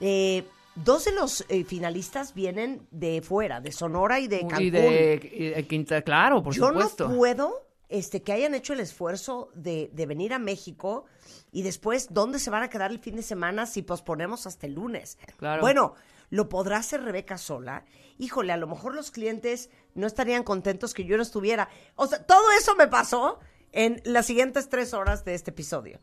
Eh, 0.00 0.44
dos 0.74 1.04
de 1.04 1.12
los 1.12 1.44
eh, 1.48 1.64
finalistas 1.64 2.34
vienen 2.34 2.86
de 2.90 3.22
fuera, 3.22 3.60
de 3.60 3.72
Sonora 3.72 4.20
y 4.20 4.28
de 4.28 4.40
Cancún. 4.40 4.62
Y 4.62 4.70
de, 4.70 5.30
y 5.32 5.48
de 5.50 5.66
Quinta, 5.66 6.02
claro, 6.02 6.42
por 6.42 6.54
Yo 6.54 6.68
supuesto. 6.68 7.08
no 7.08 7.16
puedo 7.16 7.66
este, 7.88 8.22
que 8.22 8.32
hayan 8.32 8.54
hecho 8.54 8.72
el 8.72 8.80
esfuerzo 8.80 9.50
de, 9.54 9.90
de 9.92 10.06
venir 10.06 10.32
a 10.32 10.38
México 10.38 11.04
y 11.52 11.62
después, 11.62 12.08
¿dónde 12.10 12.38
se 12.38 12.50
van 12.50 12.62
a 12.62 12.70
quedar 12.70 12.90
el 12.90 13.00
fin 13.00 13.16
de 13.16 13.22
semana 13.22 13.66
si 13.66 13.82
posponemos 13.82 14.46
hasta 14.46 14.66
el 14.66 14.74
lunes? 14.74 15.18
Claro. 15.36 15.60
Bueno, 15.60 15.94
¿lo 16.30 16.48
podrá 16.48 16.78
hacer 16.78 17.02
Rebeca 17.02 17.36
sola? 17.36 17.84
Híjole, 18.18 18.52
a 18.52 18.56
lo 18.56 18.68
mejor 18.68 18.94
los 18.94 19.10
clientes 19.10 19.70
no 19.94 20.06
estarían 20.06 20.44
contentos 20.44 20.94
que 20.94 21.04
yo 21.04 21.16
no 21.16 21.22
estuviera. 21.22 21.68
O 21.96 22.06
sea, 22.06 22.24
todo 22.24 22.50
eso 22.58 22.76
me 22.76 22.86
pasó 22.86 23.40
en 23.72 24.00
las 24.04 24.26
siguientes 24.26 24.68
tres 24.68 24.94
horas 24.94 25.24
de 25.24 25.34
este 25.34 25.50
episodio. 25.50 25.98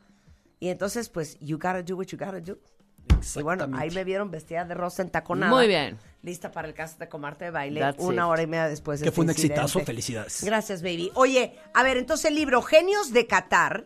Y 0.59 0.69
entonces, 0.69 1.09
pues, 1.09 1.37
you 1.39 1.57
gotta 1.57 1.83
do 1.83 1.95
what 1.95 2.07
you 2.07 2.17
gotta 2.17 2.41
do. 2.41 2.57
Y 3.35 3.41
bueno, 3.41 3.67
ahí 3.77 3.91
me 3.91 4.03
vieron 4.03 4.31
vestida 4.31 4.65
de 4.65 4.73
rosa 4.73 5.01
en 5.01 5.09
taconada. 5.09 5.51
Muy 5.53 5.67
bien. 5.67 5.97
Lista 6.23 6.51
para 6.51 6.67
el 6.67 6.73
caso 6.73 6.97
de 6.99 7.07
comarte 7.07 7.45
de 7.45 7.51
baile 7.51 7.79
That's 7.79 7.99
una 8.03 8.23
it. 8.23 8.27
hora 8.29 8.41
y 8.41 8.47
media 8.47 8.67
después 8.67 8.99
de 8.99 9.03
Que 9.05 9.09
este 9.09 9.15
fue 9.15 9.23
un 9.25 9.29
incidente. 9.31 9.61
exitazo, 9.61 9.85
felicidades. 9.85 10.43
Gracias, 10.43 10.81
baby. 10.81 11.11
Oye, 11.15 11.55
a 11.73 11.83
ver, 11.83 11.97
entonces 11.97 12.25
el 12.25 12.35
libro 12.35 12.61
Genios 12.61 13.13
de 13.13 13.27
Qatar, 13.27 13.85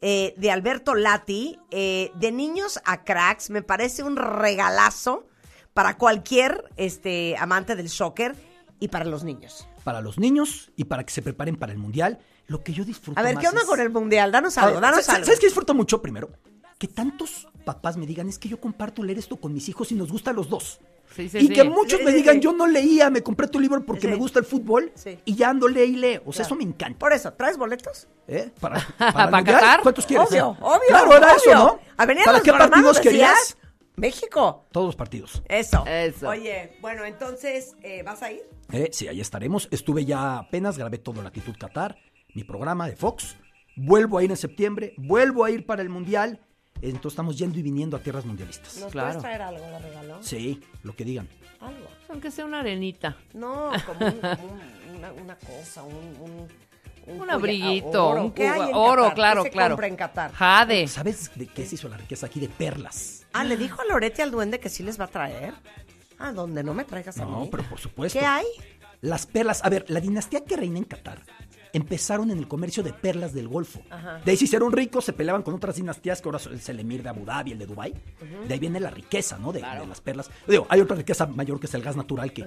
eh, 0.00 0.34
de 0.36 0.50
Alberto 0.50 0.94
Lati, 0.94 1.58
eh, 1.70 2.10
de 2.14 2.32
niños 2.32 2.80
a 2.84 3.04
cracks, 3.04 3.50
me 3.50 3.62
parece 3.62 4.02
un 4.02 4.16
regalazo 4.16 5.26
para 5.74 5.96
cualquier 5.96 6.64
este, 6.76 7.36
amante 7.38 7.76
del 7.76 7.88
soccer 7.88 8.34
y 8.80 8.88
para 8.88 9.04
los 9.04 9.24
niños. 9.24 9.66
Para 9.84 10.00
los 10.00 10.18
niños 10.18 10.70
y 10.76 10.84
para 10.84 11.04
que 11.04 11.12
se 11.12 11.22
preparen 11.22 11.56
para 11.56 11.72
el 11.72 11.78
mundial. 11.78 12.18
Lo 12.46 12.62
que 12.62 12.72
yo 12.72 12.84
disfruto 12.84 13.18
A 13.18 13.22
ver, 13.22 13.34
más 13.36 13.42
¿qué 13.42 13.48
onda 13.48 13.62
es- 13.62 13.66
con 13.68 13.80
el 13.80 13.90
mundial? 13.90 14.30
Danos 14.32 14.56
algo, 14.58 14.70
A 14.70 14.72
ver, 14.72 14.80
danos 14.82 14.96
¿sabes- 15.04 15.08
algo. 15.16 15.24
¿Sabes 15.26 15.40
qué 15.40 15.46
disfruto 15.46 15.74
mucho 15.74 16.02
primero? 16.02 16.30
Que 16.78 16.88
tantos 16.88 17.48
papás 17.64 17.96
me 17.96 18.06
digan, 18.06 18.28
es 18.28 18.38
que 18.38 18.48
yo 18.48 18.60
comparto 18.60 19.02
leer 19.02 19.18
esto 19.18 19.36
con 19.40 19.52
mis 19.52 19.68
hijos 19.68 19.90
y 19.92 19.94
nos 19.94 20.10
gusta 20.12 20.30
a 20.30 20.34
los 20.34 20.48
dos. 20.48 20.80
Sí, 21.14 21.28
sí, 21.28 21.38
y 21.38 21.46
sí. 21.48 21.52
que 21.52 21.64
muchos 21.64 21.98
Sí, 21.98 22.04
me 22.06 22.12
digan, 22.12 22.36
sí. 22.36 22.40
yo 22.40 22.52
no 22.52 22.66
leía, 22.66 23.10
me 23.10 23.22
compré 23.22 23.46
tu 23.46 23.60
libro 23.60 23.84
porque 23.84 24.02
Sí. 24.02 24.08
me 24.08 24.14
gusta 24.16 24.38
el 24.38 24.46
fútbol 24.46 24.92
Sí. 24.94 25.18
y 25.26 25.34
ya 25.34 25.50
ando 25.50 25.68
lee 25.68 25.82
y 25.82 25.96
lee. 25.96 26.16
O 26.24 26.32
sea, 26.32 26.44
Claro. 26.44 26.46
eso 26.46 26.54
me 26.56 26.64
encanta. 26.64 26.98
Por 26.98 27.12
eso, 27.12 27.32
¿traes 27.34 27.58
boletos? 27.58 28.08
¿Eh? 28.28 28.50
Para, 28.60 28.80
¿Para 28.98 29.44
Qatar? 29.44 29.80
¿Cuántos 29.82 30.06
quieres? 30.06 30.28
Obvio, 30.30 30.56
obvio. 30.60 30.80
Claro, 30.88 31.12
era 31.16 31.26
obvio. 31.34 31.36
eso, 31.36 31.54
¿no? 31.54 31.80
A 31.98 32.06
venir 32.06 32.24
¿Para 32.24 32.38
los 32.38 32.44
qué 32.44 32.52
partidos 32.52 33.00
querías? 33.00 33.56
México. 33.96 34.66
Todos 34.72 34.86
los 34.86 34.96
partidos. 34.96 35.42
Eso. 35.48 35.84
Eso. 35.86 36.28
Oye, 36.28 36.78
bueno, 36.80 37.04
entonces, 37.04 37.76
eh, 37.82 38.02
¿vas 38.02 38.22
a 38.22 38.32
ir? 38.32 38.42
Eh, 38.72 38.88
sí, 38.90 39.06
ahí 39.06 39.20
estaremos. 39.20 39.68
Estuve 39.70 40.06
ya 40.06 40.38
apenas, 40.38 40.78
grabé 40.78 40.96
todo 40.96 41.20
Latitud 41.22 41.54
Qatar, 41.58 41.96
mi 42.34 42.42
programa 42.42 42.86
de 42.88 42.96
Fox. 42.96 43.36
Vuelvo 43.76 44.16
a 44.18 44.24
ir 44.24 44.30
en 44.30 44.36
septiembre, 44.38 44.94
vuelvo 44.96 45.44
a 45.44 45.50
ir 45.50 45.66
para 45.66 45.82
el 45.82 45.90
Mundial. 45.90 46.40
Entonces 46.82 47.12
estamos 47.12 47.38
yendo 47.38 47.58
y 47.58 47.62
viniendo 47.62 47.96
a 47.96 48.00
tierras 48.00 48.24
mundialistas. 48.24 48.76
¿Nos 48.78 48.90
Claro. 48.92 49.08
puedes 49.08 49.22
traer 49.22 49.42
algo 49.42 49.64
de 49.64 49.78
regalo? 49.78 50.18
Sí, 50.22 50.60
lo 50.82 50.94
que 50.94 51.04
digan. 51.04 51.28
Algo. 51.60 51.86
Aunque 52.08 52.30
sea 52.30 52.44
una 52.44 52.60
arenita. 52.60 53.16
No, 53.34 53.70
como 53.86 54.06
un- 54.06 54.14
un- 54.16 54.96
una, 54.98 55.12
una 55.12 55.36
cosa, 55.36 55.82
un... 55.84 55.94
un, 55.94 56.48
Un 57.06 57.18
collar- 57.18 57.34
abriguito, 57.34 58.08
oro. 58.08 58.24
un 58.24 58.32
¿Qué 58.32 58.48
hay 58.48 58.54
cuba- 58.58 58.68
en 58.70 58.74
oro, 58.74 59.02
Qatar? 59.04 59.14
claro, 59.14 59.42
¿Qué 59.44 59.48
se 59.48 59.52
claro. 59.52 59.74
compra 59.74 59.86
en 59.88 59.96
Qatar? 59.96 60.32
Jade. 60.32 60.88
¿Sabes 60.88 61.30
de 61.34 61.46
qué 61.46 61.64
se 61.66 61.76
hizo 61.76 61.88
la 61.88 61.96
riqueza 61.96 62.26
aquí? 62.26 62.40
De 62.40 62.48
perlas. 62.48 63.26
Ah, 63.32 63.44
¿le 63.44 63.56
dijo 63.56 63.80
a 63.80 63.84
Lorete 63.84 64.22
al 64.22 64.30
duende 64.30 64.60
que 64.60 64.68
sí 64.68 64.82
les 64.82 65.00
va 65.00 65.04
a 65.04 65.08
traer? 65.08 65.54
Ah, 66.18 66.32
donde 66.32 66.62
no 66.62 66.74
me 66.74 66.84
traigas 66.84 67.18
a 67.18 67.24
No, 67.24 67.40
mí. 67.40 67.48
pero 67.50 67.62
por 67.64 67.78
supuesto. 67.80 68.18
¿Qué 68.18 68.24
hay? 68.24 68.44
Las 69.00 69.26
perlas. 69.26 69.64
A 69.64 69.68
ver, 69.68 69.84
la 69.88 70.00
dinastía 70.00 70.44
que 70.44 70.56
reina 70.56 70.78
en 70.78 70.84
Qatar 70.84 71.22
empezaron 71.72 72.30
en 72.30 72.38
el 72.38 72.48
comercio 72.48 72.82
de 72.82 72.92
perlas 72.92 73.32
del 73.32 73.48
Golfo. 73.48 73.80
De 74.24 74.30
ahí 74.30 74.36
se 74.36 74.44
hicieron 74.44 74.72
ricos, 74.72 75.04
se 75.04 75.12
peleaban 75.12 75.42
con 75.42 75.54
otras 75.54 75.76
dinastías 75.76 76.20
que 76.20 76.28
ahora 76.28 76.38
son 76.38 76.54
es 76.54 76.68
el 76.68 76.80
emir 76.80 77.02
de 77.02 77.08
Abu 77.08 77.24
Dhabi, 77.24 77.52
el 77.52 77.58
de 77.58 77.66
Dubai. 77.66 77.94
De 78.46 78.54
ahí 78.54 78.60
viene 78.60 78.78
la 78.80 78.90
riqueza, 78.90 79.38
¿no? 79.38 79.52
De, 79.52 79.60
de 79.62 79.86
las 79.86 80.00
perlas. 80.00 80.30
Digo, 80.46 80.66
hay 80.68 80.80
otra 80.80 80.96
riqueza 80.96 81.26
mayor 81.26 81.58
que 81.60 81.66
es 81.66 81.74
el 81.74 81.82
gas 81.82 81.96
natural, 81.96 82.32
que, 82.32 82.44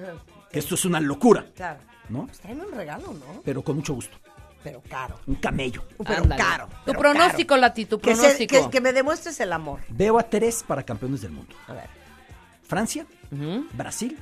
que 0.52 0.60
esto 0.60 0.76
es 0.76 0.86
una 0.86 1.00
locura, 1.00 1.46
Claro. 1.56 1.80
¿no? 2.10 2.26
Pues 2.28 2.40
tráeme 2.40 2.66
un 2.66 2.72
regalo, 2.74 3.14
¿no? 3.14 3.42
Pero 3.44 3.62
con 3.64 3.78
mucho 3.78 3.94
gusto. 3.94 4.16
Pero 4.64 4.82
caro. 4.90 5.20
Un 5.28 5.36
camello. 5.36 5.84
Pero 6.04 6.24
Ándale. 6.24 6.42
caro. 6.42 6.68
Tu 6.68 6.76
pero 6.86 7.00
pronóstico, 7.00 7.50
caro. 7.50 7.62
Lati, 7.62 7.86
tu 7.86 8.00
Que, 8.00 8.16
se- 8.16 8.22
pronóstico. 8.22 8.64
que- 8.66 8.70
que 8.72 8.82
me 8.82 8.94
demuestres 8.94 9.40
el 9.40 9.54
amor. 9.54 9.82
Veo 9.90 10.18
a 10.18 10.24
tres 10.24 10.64
para 10.68 10.82
campeones 10.84 11.22
del 11.22 11.32
mundo. 11.32 11.56
A 11.68 11.74
ver. 11.74 11.88
Francia. 12.64 13.06
Brasil 13.74 14.18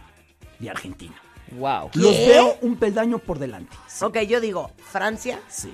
y 0.59 0.67
Argentina. 0.67 1.15
Wow. 1.57 1.91
¿Qué? 1.91 1.99
Los 1.99 2.17
veo 2.17 2.57
un 2.61 2.75
peldaño 2.77 3.17
por 3.19 3.39
delante. 3.39 3.75
Sí. 3.87 4.03
Ok, 4.05 4.19
yo 4.21 4.39
digo 4.41 4.71
Francia, 4.91 5.39
Sí, 5.49 5.73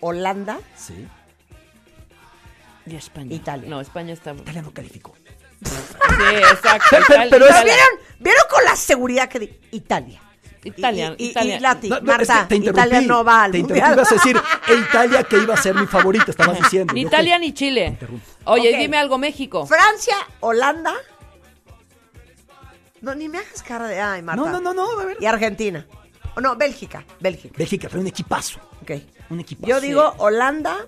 Holanda, 0.00 0.58
sí. 0.76 1.06
Y 2.86 2.96
España. 2.96 3.34
Italia. 3.34 3.68
No, 3.68 3.80
España 3.80 4.12
está. 4.12 4.32
Italia 4.32 4.62
no 4.62 4.72
calificó. 4.72 5.14
Sí, 5.64 5.70
exacto. 6.36 6.84
Pero- 6.90 7.04
Italia- 7.04 7.26
pero 7.30 7.44
es- 7.46 7.50
Italia. 7.52 7.74
¿Vieron? 7.74 7.88
¿Vieron 8.18 8.42
con 8.50 8.64
la 8.64 8.76
seguridad 8.76 9.28
que 9.28 9.38
di? 9.38 9.60
Italia. 9.70 10.20
Italia, 10.64 11.14
Y, 11.18 11.26
Italia. 11.30 11.56
y 11.56 11.60
Lati, 11.60 11.88
No, 11.88 11.96
no, 11.98 12.02
Marta, 12.06 12.22
es 12.22 12.28
que 12.42 12.46
te 12.46 12.54
interrumpí. 12.56 12.86
Italia 12.88 13.00
no 13.08 13.24
va 13.24 13.42
al 13.44 13.50
Te 13.52 13.58
mundial. 13.58 13.78
interrumpí, 13.78 13.98
ibas 14.00 14.12
a 14.12 14.14
decir, 14.14 14.42
e 14.68 14.74
Italia 14.80 15.22
que 15.24 15.38
iba 15.38 15.54
a 15.54 15.56
ser 15.56 15.74
mi 15.74 15.86
favorita, 15.88 16.30
estabas 16.30 16.56
diciendo. 16.58 16.94
Ni 16.94 17.00
Italia 17.02 17.36
ni 17.38 17.52
Chile. 17.52 17.98
Oye, 18.44 18.76
dime 18.78 18.96
algo, 18.96 19.18
México. 19.18 19.66
Francia, 19.66 20.14
Holanda. 20.38 20.94
No, 23.02 23.14
ni 23.14 23.28
me 23.28 23.38
hagas 23.38 23.62
cara 23.62 23.86
de. 23.88 24.00
Ay, 24.00 24.22
Marta. 24.22 24.40
No, 24.42 24.50
no, 24.50 24.60
no, 24.60 24.72
no, 24.72 25.00
a 25.00 25.04
ver. 25.04 25.16
Y 25.20 25.26
Argentina. 25.26 25.86
Oh, 26.36 26.40
no, 26.40 26.56
Bélgica. 26.56 27.04
Bélgica. 27.20 27.54
Bélgica 27.58 27.88
trae 27.88 28.00
un 28.00 28.06
equipazo. 28.06 28.58
Ok. 28.80 28.92
Un 29.28 29.40
equipazo. 29.40 29.68
Yo 29.68 29.80
digo 29.80 30.14
Holanda, 30.18 30.86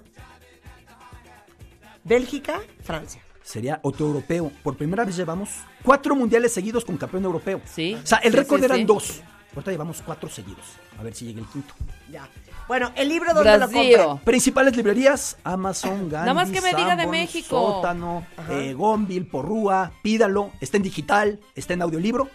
Bélgica, 2.04 2.60
Francia. 2.82 3.20
Sería 3.42 3.78
otro 3.82 4.06
europeo. 4.06 4.50
Por 4.62 4.76
primera 4.76 5.04
vez 5.04 5.16
llevamos 5.16 5.50
cuatro 5.82 6.14
mundiales 6.14 6.52
seguidos 6.52 6.84
con 6.84 6.96
campeón 6.96 7.24
europeo. 7.24 7.60
Sí. 7.66 7.94
O 8.02 8.06
sea, 8.06 8.18
el 8.18 8.32
Sí, 8.32 8.38
récord 8.38 8.60
sí, 8.60 8.64
eran 8.64 8.78
sí. 8.78 8.84
dos. 8.84 9.20
Ahorita 9.54 9.70
llevamos 9.70 10.02
cuatro 10.02 10.28
seguidos. 10.30 10.64
A 10.98 11.02
ver 11.02 11.14
si 11.14 11.26
llega 11.26 11.40
el 11.40 11.46
quinto. 11.48 11.74
Ya. 12.10 12.26
Bueno, 12.68 12.90
el 12.96 13.08
libro 13.08 13.34
donde 13.34 13.58
lo 13.58 13.70
compran. 13.70 14.18
Principales 14.24 14.76
librerías, 14.76 15.36
Amazon, 15.44 16.08
Gandhi, 16.08 16.14
Nada 16.30 16.34
más 16.34 16.50
que 16.50 16.60
me 16.60 16.74
diga 16.74 16.96
de 16.96 17.06
México. 17.06 17.48
Sótano, 17.74 18.26
eh, 18.50 18.72
Gonville, 18.74 19.26
Porrúa, 19.26 19.92
pídalo, 20.02 20.50
está 20.60 20.76
en 20.78 20.82
digital, 20.82 21.40
está 21.54 21.74
en 21.74 21.82
audiolibro. 21.82 22.28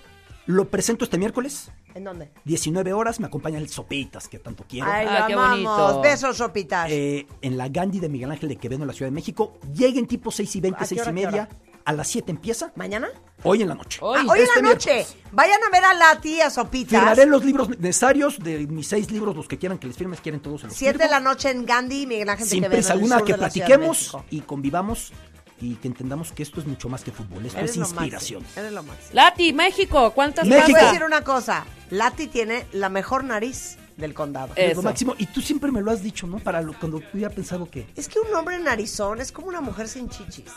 Lo 0.45 0.67
presento 0.69 1.03
este 1.03 1.17
miércoles, 1.17 1.71
¿En 1.95 2.03
dónde? 2.03 2.31
19 2.45 2.93
horas, 2.93 3.19
me 3.19 3.25
acompaña 3.27 3.57
el 3.57 3.67
Sopitas, 3.67 4.27
que 4.27 4.37
tanto 4.37 4.63
quiero. 4.69 4.87
Ay, 4.91 5.07
Ah, 5.09 5.21
lo 5.21 5.27
qué 5.27 5.33
amamos. 5.33 5.77
bonito. 5.81 6.01
Besos, 6.01 6.37
sopitas. 6.37 6.87
Eh, 6.91 7.25
en 7.41 7.57
la 7.57 7.67
Gandhi 7.67 7.99
de 7.99 8.09
Miguel 8.09 8.29
Ángel 8.31 8.47
de 8.49 8.55
Quevedo, 8.57 8.81
en 8.83 8.87
la 8.87 8.93
Ciudad 8.93 9.09
de 9.09 9.15
México. 9.15 9.57
Lleguen 9.73 10.05
tipo 10.05 10.29
6 10.31 10.55
y 10.55 10.61
20, 10.61 10.77
¿A 10.77 10.79
qué 10.81 10.85
6 10.85 11.01
hora, 11.01 11.09
y 11.09 11.13
media. 11.13 11.49
A 11.89 11.91
las 11.91 12.07
7 12.09 12.29
empieza. 12.29 12.71
¿Mañana? 12.75 13.07
Hoy 13.41 13.63
en 13.63 13.67
la 13.69 13.73
noche. 13.73 13.97
Hoy. 14.03 14.19
Ah, 14.21 14.25
hoy 14.29 14.41
Este 14.41 14.59
en 14.59 14.63
la 14.65 14.71
noche. 14.73 14.93
miércoles. 14.93 15.23
Vayan 15.31 15.59
a 15.67 15.69
ver 15.71 15.85
a 15.85 15.93
Lati, 15.95 16.39
a 16.39 16.51
Sopitas. 16.51 16.99
Firmaré 16.99 17.25
los 17.25 17.43
libros 17.43 17.67
necesarios 17.79 18.37
de 18.37 18.67
mis 18.67 18.87
seis 18.87 19.09
libros, 19.09 19.35
los 19.35 19.47
que 19.47 19.57
quieran 19.57 19.79
que 19.79 19.87
les 19.87 19.97
firmes, 19.97 20.21
quieren 20.21 20.39
todos 20.39 20.61
se 20.61 20.67
los 20.67 20.75
Siete 20.75 20.99
de 20.99 21.09
la 21.09 21.19
noche 21.19 21.49
en 21.49 21.65
Gandhi, 21.65 22.05
Miguel 22.05 22.29
Ángel 22.29 22.45
Sin 22.47 22.63
prisa 22.65 22.93
en 22.93 22.99
el 22.99 23.05
alguna, 23.11 23.25
que 23.25 23.31
la 23.31 23.37
platiquemos 23.39 23.97
México. 23.97 24.25
y 24.29 24.41
convivamos 24.41 25.13
y 25.59 25.77
que 25.77 25.87
entendamos 25.87 26.31
que 26.31 26.43
esto 26.43 26.59
es 26.59 26.67
mucho 26.67 26.89
más 26.89 27.03
que 27.03 27.11
fútbol, 27.11 27.43
esto 27.43 27.57
Eres 27.57 27.71
es 27.71 27.77
lo 27.77 27.85
inspiración. 27.87 28.43
máximo, 28.43 28.61
Eres 28.61 28.71
lo 28.73 28.83
máximo. 28.83 29.09
Lati, 29.13 29.53
México. 29.53 30.11
¿Cuántas 30.11 30.45
Y 30.45 30.49
les 30.49 30.59
voy 30.61 30.67
México. 30.73 30.85
a 30.85 30.91
decir 30.91 31.03
una 31.03 31.23
cosa. 31.23 31.65
Lati 31.89 32.27
tiene 32.27 32.67
la 32.71 32.89
mejor 32.89 33.23
nariz 33.23 33.77
del 33.97 34.13
condado. 34.13 34.53
Eh. 34.55 34.67
Es 34.67 34.75
lo 34.75 34.81
Eso. 34.81 34.81
máximo. 34.83 35.15
Y 35.17 35.25
tú 35.25 35.41
siempre 35.41 35.71
me 35.71 35.81
lo 35.81 35.89
has 35.89 36.03
dicho, 36.03 36.27
¿no? 36.27 36.37
Para 36.37 36.61
lo- 36.61 36.77
cuando 36.77 37.01
hubiera 37.15 37.31
pensado 37.31 37.67
que. 37.67 37.87
Es 37.95 38.07
que 38.07 38.19
un 38.19 38.31
hombre 38.35 38.59
narizón 38.59 39.21
es 39.21 39.31
como 39.31 39.47
una 39.47 39.59
mujer 39.59 39.87
sin 39.87 40.07
chichis. 40.07 40.51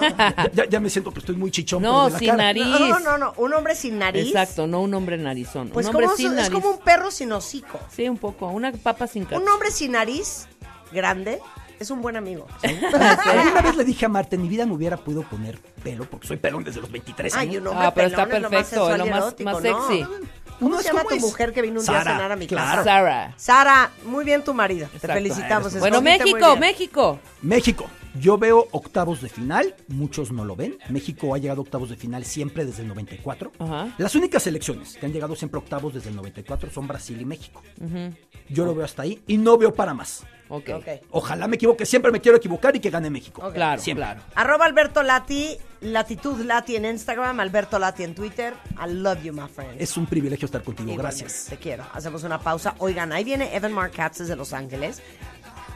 Ya, 0.00 0.50
ya- 0.54 0.64
ya 0.66 0.80
me 0.80 0.88
siento 0.90 1.12
que 1.12 1.20
estoy 1.20 1.36
muy 1.36 1.50
chichón. 1.50 1.82
No, 1.82 1.90
pero 1.92 2.04
de 2.06 2.10
la 2.12 2.18
sin 2.18 2.28
cara. 2.30 2.42
nariz. 2.44 2.66
No, 2.66 2.78
no, 2.88 2.98
no, 3.00 3.18
no. 3.18 3.34
Un 3.36 3.54
hombre 3.54 3.74
sin 3.74 3.98
nariz. 3.98 4.26
Exacto, 4.28 4.66
no 4.66 4.80
un 4.80 4.92
hombre 4.94 5.16
narizón. 5.18 5.68
Pues 5.70 5.86
un 5.86 5.90
hombre 5.90 6.06
como, 6.06 6.16
sin 6.16 6.26
es 6.28 6.32
nariz. 6.34 6.50
como 6.50 6.70
un 6.70 6.78
perro 6.78 7.10
sin 7.10 7.32
hocico. 7.32 7.78
Sí, 7.94 8.08
un 8.08 8.18
poco. 8.18 8.48
Una 8.48 8.72
papa 8.72 9.06
sin 9.06 9.24
cacho. 9.24 9.40
Un 9.40 9.48
hombre 9.48 9.70
sin 9.70 9.92
nariz 9.92 10.46
grande 10.92 11.40
es 11.80 11.90
un 11.90 12.00
buen 12.02 12.16
amigo. 12.16 12.46
Alguna 12.62 13.62
vez 13.62 13.76
le 13.76 13.84
dije 13.84 14.06
a 14.06 14.08
Marta, 14.08 14.36
en 14.36 14.42
mi 14.42 14.48
vida 14.48 14.66
me 14.66 14.72
hubiera 14.74 14.96
podido 14.96 15.22
poner 15.22 15.58
pelo, 15.82 16.04
porque 16.08 16.26
soy 16.28 16.36
pelón 16.36 16.62
desde 16.64 16.80
los 16.80 16.90
23 16.90 17.34
Ay, 17.34 17.48
años. 17.48 17.62
un 17.62 17.68
hombre 17.68 17.86
Ah, 17.86 17.94
pero 17.94 18.08
está 18.08 18.26
pelón 18.26 18.36
es 18.36 18.42
lo 18.42 18.50
más 18.50 18.58
perfecto, 18.68 18.90
es 18.92 18.98
lo 18.98 19.06
más- 19.06 19.18
erótico, 19.18 19.50
más 19.50 19.62
¿no? 19.62 19.88
sexy. 19.88 20.06
¿Cómo 20.60 20.76
se 20.76 20.82
es 20.82 20.86
llama 20.94 21.08
tu 21.08 21.14
es. 21.16 21.22
mujer 21.22 21.52
que 21.52 21.60
vino 21.62 21.80
un 21.80 21.86
día 21.86 22.00
a 22.00 22.04
cenar 22.04 22.30
a 22.30 22.36
mi 22.36 22.46
claro. 22.46 22.70
casa? 22.70 22.84
Sara. 22.84 23.34
Sara, 23.36 23.90
muy 24.04 24.24
bien 24.24 24.44
tu 24.44 24.54
marido. 24.54 24.86
Te 25.00 25.08
felicitamos. 25.08 25.76
Bueno, 25.80 26.00
México. 26.00 26.56
México. 26.56 27.18
México. 27.42 27.86
Yo 28.20 28.36
veo 28.36 28.68
octavos 28.72 29.22
de 29.22 29.28
final, 29.28 29.74
muchos 29.88 30.32
no 30.32 30.44
lo 30.44 30.54
ven. 30.54 30.76
México 30.90 31.34
ha 31.34 31.38
llegado 31.38 31.60
a 31.60 31.62
octavos 31.62 31.88
de 31.88 31.96
final 31.96 32.24
siempre 32.24 32.64
desde 32.64 32.82
el 32.82 32.88
94. 32.88 33.52
Ajá. 33.58 33.94
Las 33.98 34.14
únicas 34.14 34.42
selecciones 34.42 34.96
que 34.96 35.06
han 35.06 35.12
llegado 35.12 35.34
siempre 35.34 35.58
a 35.58 35.62
octavos 35.62 35.94
desde 35.94 36.10
el 36.10 36.16
94 36.16 36.70
son 36.70 36.86
Brasil 36.86 37.20
y 37.20 37.24
México. 37.24 37.62
Yo 38.48 38.64
lo 38.64 38.74
veo 38.74 38.84
hasta 38.84 39.02
ahí 39.02 39.22
y 39.26 39.38
no 39.38 39.56
veo 39.56 39.72
para 39.74 39.94
más. 39.94 40.24
Ok. 40.48 40.68
Ok. 40.74 40.86
Ojalá 41.10 41.48
me 41.48 41.56
equivoque, 41.56 41.86
siempre 41.86 42.12
me 42.12 42.20
quiero 42.20 42.36
equivocar 42.36 42.76
y 42.76 42.80
que 42.80 42.90
gane 42.90 43.08
México. 43.08 43.50
Claro, 43.54 43.80
Siempre. 43.80 44.04
claro. 44.04 44.20
Arroba 44.34 44.66
Alberto 44.66 45.02
Lati, 45.02 45.56
Latitud 45.80 46.38
Lati 46.44 46.76
en 46.76 46.84
Instagram, 46.84 47.40
Alberto 47.40 47.78
Lati 47.78 48.02
en 48.02 48.14
Twitter. 48.14 48.52
I 48.76 48.92
love 48.92 49.22
you, 49.22 49.32
my 49.32 49.48
friend. 49.48 49.80
Es 49.80 49.96
un 49.96 50.04
privilegio 50.04 50.44
estar 50.44 50.62
contigo, 50.62 50.90
Igualmente, 50.92 51.22
gracias. 51.22 51.46
Te 51.48 51.56
quiero. 51.56 51.84
Hacemos 51.94 52.22
una 52.24 52.38
pausa. 52.38 52.74
Oigan, 52.78 53.12
ahí 53.12 53.24
viene 53.24 53.56
Evan 53.56 53.72
Mark 53.72 53.92
Katz 53.92 54.18
desde 54.18 54.36
Los 54.36 54.52
Ángeles. 54.52 55.00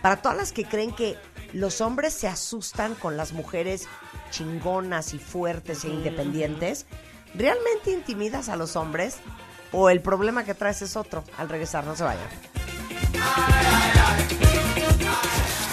Para 0.06 0.22
todas 0.22 0.38
las 0.38 0.52
que 0.52 0.64
creen 0.64 0.92
que 0.92 1.16
los 1.52 1.80
hombres 1.80 2.14
se 2.14 2.28
asustan 2.28 2.94
con 2.94 3.16
las 3.16 3.32
mujeres 3.32 3.88
chingonas 4.30 5.14
y 5.14 5.18
fuertes 5.18 5.84
e 5.84 5.88
independientes, 5.88 6.86
¿realmente 7.34 7.90
intimidas 7.90 8.48
a 8.48 8.54
los 8.54 8.76
hombres? 8.76 9.16
¿O 9.72 9.90
el 9.90 10.00
problema 10.00 10.44
que 10.44 10.54
traes 10.54 10.80
es 10.82 10.96
otro? 10.96 11.24
Al 11.38 11.48
regresar, 11.48 11.84
no 11.84 11.96
se 11.96 12.04
vayan. 12.04 12.22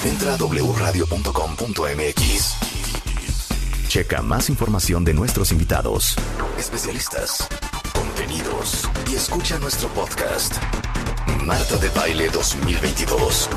Entra 0.03 0.33
a 0.33 0.37
wradio.com.mx. 0.37 2.55
Checa 3.87 4.23
más 4.23 4.49
información 4.49 5.05
de 5.05 5.13
nuestros 5.13 5.51
invitados, 5.51 6.15
especialistas, 6.57 7.47
contenidos 7.93 8.89
y 9.11 9.13
escucha 9.13 9.59
nuestro 9.59 9.89
podcast. 9.89 10.55
Marta 11.45 11.77
de 11.77 11.89
Baile 11.89 12.29
2022. 12.29 13.49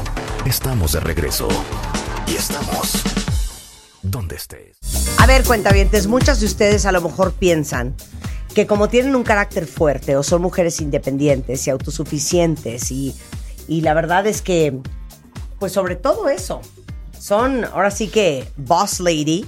Estamos 0.46 0.92
de 0.92 1.00
regreso. 1.00 1.48
Y 2.28 2.36
estamos 2.36 3.02
donde 4.04 4.36
estés. 4.36 4.78
A 5.18 5.26
ver, 5.26 5.42
cuentavientes, 5.42 6.06
muchas 6.06 6.38
de 6.38 6.46
ustedes 6.46 6.86
a 6.86 6.92
lo 6.92 7.00
mejor 7.00 7.32
piensan 7.32 7.96
que 8.54 8.64
como 8.64 8.88
tienen 8.88 9.16
un 9.16 9.24
carácter 9.24 9.66
fuerte 9.66 10.16
o 10.16 10.22
son 10.22 10.42
mujeres 10.42 10.80
independientes 10.80 11.66
y 11.66 11.70
autosuficientes 11.70 12.92
y, 12.92 13.16
y 13.66 13.80
la 13.80 13.92
verdad 13.92 14.24
es 14.28 14.40
que, 14.40 14.78
pues 15.58 15.72
sobre 15.72 15.96
todo 15.96 16.28
eso, 16.28 16.60
son 17.18 17.64
ahora 17.64 17.90
sí 17.90 18.06
que 18.06 18.48
boss 18.56 19.00
lady, 19.00 19.44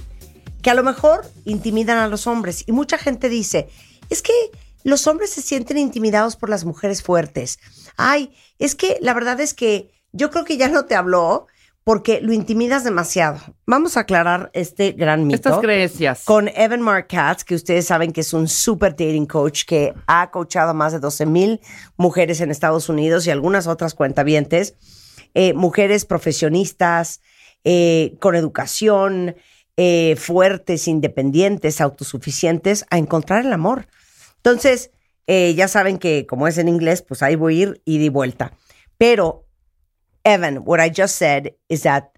que 0.61 0.69
a 0.69 0.73
lo 0.73 0.83
mejor 0.83 1.25
intimidan 1.45 1.97
a 1.97 2.09
los 2.09 2.27
hombres. 2.27 2.65
Y 2.67 2.73
mucha 2.73 2.97
gente 2.97 3.29
dice, 3.29 3.69
es 4.09 4.21
que 4.21 4.33
los 4.83 5.07
hombres 5.07 5.29
se 5.29 5.41
sienten 5.41 5.77
intimidados 5.77 6.35
por 6.35 6.49
las 6.49 6.65
mujeres 6.65 7.01
fuertes. 7.01 7.57
Ay, 7.95 8.33
es 8.59 8.75
que 8.75 8.97
la 8.99 9.13
verdad 9.13 9.39
es 9.39 9.53
que 9.53 9.97
yo 10.11 10.29
creo 10.29 10.45
que 10.45 10.57
ya 10.57 10.67
no 10.67 10.85
te 10.85 10.95
habló 10.95 11.47
porque 11.89 12.21
lo 12.21 12.33
intimidas 12.33 12.83
demasiado. 12.83 13.39
Vamos 13.65 13.97
a 13.97 14.01
aclarar 14.01 14.51
este 14.53 14.91
gran 14.91 15.25
mito. 15.25 15.37
Estas 15.37 15.57
creencias. 15.57 16.23
Con 16.23 16.47
Evan 16.49 16.81
Mark 16.81 17.07
Katz, 17.07 17.43
que 17.43 17.55
ustedes 17.55 17.87
saben 17.87 18.11
que 18.11 18.21
es 18.21 18.31
un 18.31 18.47
super 18.47 18.91
dating 18.91 19.25
coach 19.25 19.63
que 19.65 19.95
ha 20.05 20.29
coachado 20.29 20.69
a 20.69 20.73
más 20.75 20.93
de 20.93 20.99
12 20.99 21.25
mil 21.25 21.59
mujeres 21.97 22.41
en 22.41 22.51
Estados 22.51 22.89
Unidos 22.89 23.25
y 23.25 23.31
algunas 23.31 23.65
otras 23.65 23.95
cuentavientes, 23.95 24.75
eh, 25.33 25.53
mujeres 25.53 26.05
profesionistas, 26.05 27.21
eh, 27.63 28.15
con 28.19 28.35
educación, 28.35 29.35
eh, 29.75 30.15
fuertes, 30.15 30.87
independientes, 30.87 31.81
autosuficientes, 31.81 32.85
a 32.91 32.99
encontrar 32.99 33.45
el 33.45 33.53
amor. 33.53 33.87
Entonces, 34.37 34.91
ya 35.27 35.67
saben 35.67 35.99
que 35.99 36.25
como 36.25 36.47
es 36.47 36.57
en 36.57 36.67
inglés, 36.67 37.03
pues 37.03 37.21
ahí 37.21 37.35
voy 37.35 37.55
a 37.55 37.63
ir 37.63 37.81
y 37.85 37.99
de 37.99 38.09
vuelta. 38.09 38.53
Pero, 38.97 39.48
Evan, 40.29 40.63
what 40.63 40.79
I 40.79 40.89
just 40.89 41.15
said 41.15 41.55
is 41.69 41.81
that 41.83 42.15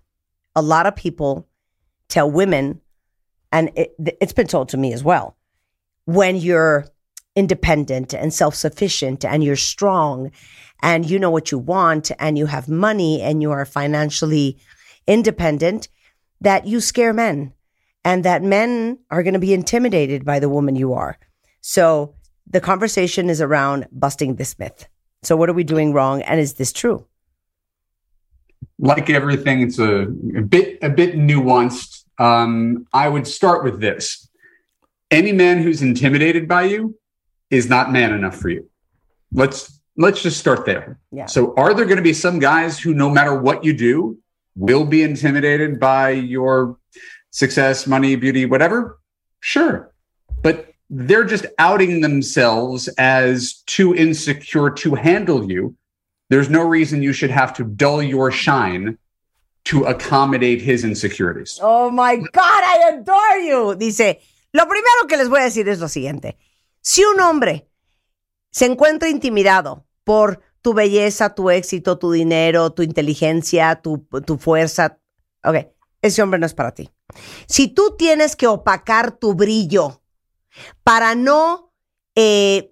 a 0.53 0.61
lot 0.61 0.85
of 0.85 0.97
people 0.97 1.47
tell 2.09 2.29
women, 2.29 2.81
and 3.53 3.71
it, 3.73 3.95
it's 4.19 4.33
been 4.33 4.47
told 4.47 4.67
to 4.69 4.77
me 4.77 4.91
as 4.91 5.01
well, 5.01 5.37
when 6.03 6.35
you're 6.35 6.87
independent 7.37 8.13
and 8.13 8.33
self 8.33 8.53
sufficient 8.53 9.23
and 9.23 9.45
you're 9.45 9.55
strong 9.55 10.29
and 10.83 11.09
you 11.09 11.17
know 11.19 11.29
what 11.31 11.51
you 11.51 11.57
want 11.57 12.11
and 12.19 12.37
you 12.37 12.47
have 12.47 12.67
money 12.67 13.21
and 13.21 13.41
you 13.41 13.49
are 13.51 13.63
financially 13.63 14.57
independent, 15.07 15.87
that 16.41 16.67
you 16.67 16.81
scare 16.81 17.13
men 17.13 17.53
and 18.03 18.25
that 18.25 18.43
men 18.43 18.99
are 19.09 19.23
going 19.23 19.35
to 19.35 19.39
be 19.39 19.53
intimidated 19.53 20.25
by 20.25 20.37
the 20.37 20.49
woman 20.49 20.75
you 20.75 20.91
are. 20.91 21.17
So 21.61 22.15
the 22.45 22.59
conversation 22.59 23.29
is 23.29 23.39
around 23.39 23.87
busting 23.89 24.35
this 24.35 24.59
myth. 24.59 24.89
So, 25.23 25.37
what 25.37 25.49
are 25.49 25.53
we 25.53 25.63
doing 25.63 25.93
wrong? 25.93 26.21
And 26.23 26.41
is 26.41 26.55
this 26.55 26.73
true? 26.73 27.05
Like 28.81 29.11
everything, 29.11 29.61
it's 29.61 29.79
a, 29.79 30.07
a 30.35 30.41
bit 30.41 30.79
a 30.81 30.89
bit 30.89 31.15
nuanced. 31.15 32.03
Um, 32.17 32.87
I 32.91 33.07
would 33.07 33.27
start 33.27 33.63
with 33.63 33.79
this: 33.79 34.27
any 35.11 35.31
man 35.31 35.61
who's 35.61 35.81
intimidated 35.81 36.47
by 36.47 36.63
you 36.63 36.97
is 37.51 37.69
not 37.69 37.91
man 37.91 38.11
enough 38.11 38.35
for 38.35 38.49
you. 38.49 38.67
Let's 39.31 39.79
let's 39.97 40.21
just 40.23 40.39
start 40.39 40.65
there. 40.65 40.99
Yeah. 41.11 41.27
So, 41.27 41.53
are 41.55 41.73
there 41.75 41.85
going 41.85 41.97
to 41.97 42.03
be 42.03 42.13
some 42.13 42.39
guys 42.39 42.79
who, 42.79 42.93
no 42.93 43.09
matter 43.09 43.39
what 43.39 43.63
you 43.63 43.71
do, 43.71 44.17
will 44.55 44.83
be 44.83 45.03
intimidated 45.03 45.79
by 45.79 46.09
your 46.09 46.77
success, 47.29 47.85
money, 47.85 48.15
beauty, 48.15 48.45
whatever? 48.45 48.99
Sure, 49.41 49.93
but 50.41 50.73
they're 50.89 51.23
just 51.23 51.45
outing 51.59 52.01
themselves 52.01 52.87
as 52.97 53.61
too 53.67 53.95
insecure 53.95 54.71
to 54.71 54.95
handle 54.95 55.49
you 55.49 55.75
there's 56.31 56.49
no 56.49 56.63
reason 56.63 57.03
you 57.03 57.11
should 57.11 57.29
have 57.29 57.53
to 57.53 57.63
dull 57.65 58.01
your 58.01 58.31
shine 58.31 58.97
to 59.65 59.83
accommodate 59.83 60.61
his 60.61 60.85
insecurities. 60.85 61.59
Oh 61.61 61.91
my 61.91 62.15
God, 62.15 62.63
I 62.63 62.93
adore 62.93 63.37
you. 63.43 63.75
Dice, 63.75 64.21
lo 64.53 64.65
primero 64.65 65.07
que 65.09 65.17
les 65.17 65.27
voy 65.27 65.41
a 65.41 65.43
decir 65.43 65.67
es 65.67 65.79
lo 65.79 65.89
siguiente. 65.89 66.37
Si 66.79 67.03
un 67.03 67.19
hombre 67.19 67.67
se 68.49 68.65
encuentra 68.65 69.09
intimidado 69.09 69.85
por 70.05 70.41
tu 70.61 70.73
belleza, 70.73 71.35
tu 71.35 71.49
éxito, 71.49 71.97
tu 71.97 72.13
dinero, 72.13 72.71
tu 72.71 72.81
inteligencia, 72.81 73.81
tu, 73.81 74.07
tu 74.25 74.37
fuerza, 74.37 74.99
ok, 75.43 75.67
ese 76.01 76.21
hombre 76.21 76.39
no 76.39 76.45
es 76.45 76.53
para 76.53 76.71
ti. 76.71 76.89
Si 77.45 77.67
tú 77.67 77.95
tienes 77.97 78.37
que 78.37 78.47
opacar 78.47 79.11
tu 79.11 79.33
brillo 79.33 80.01
para 80.83 81.13
no 81.13 81.73
eh, 82.15 82.69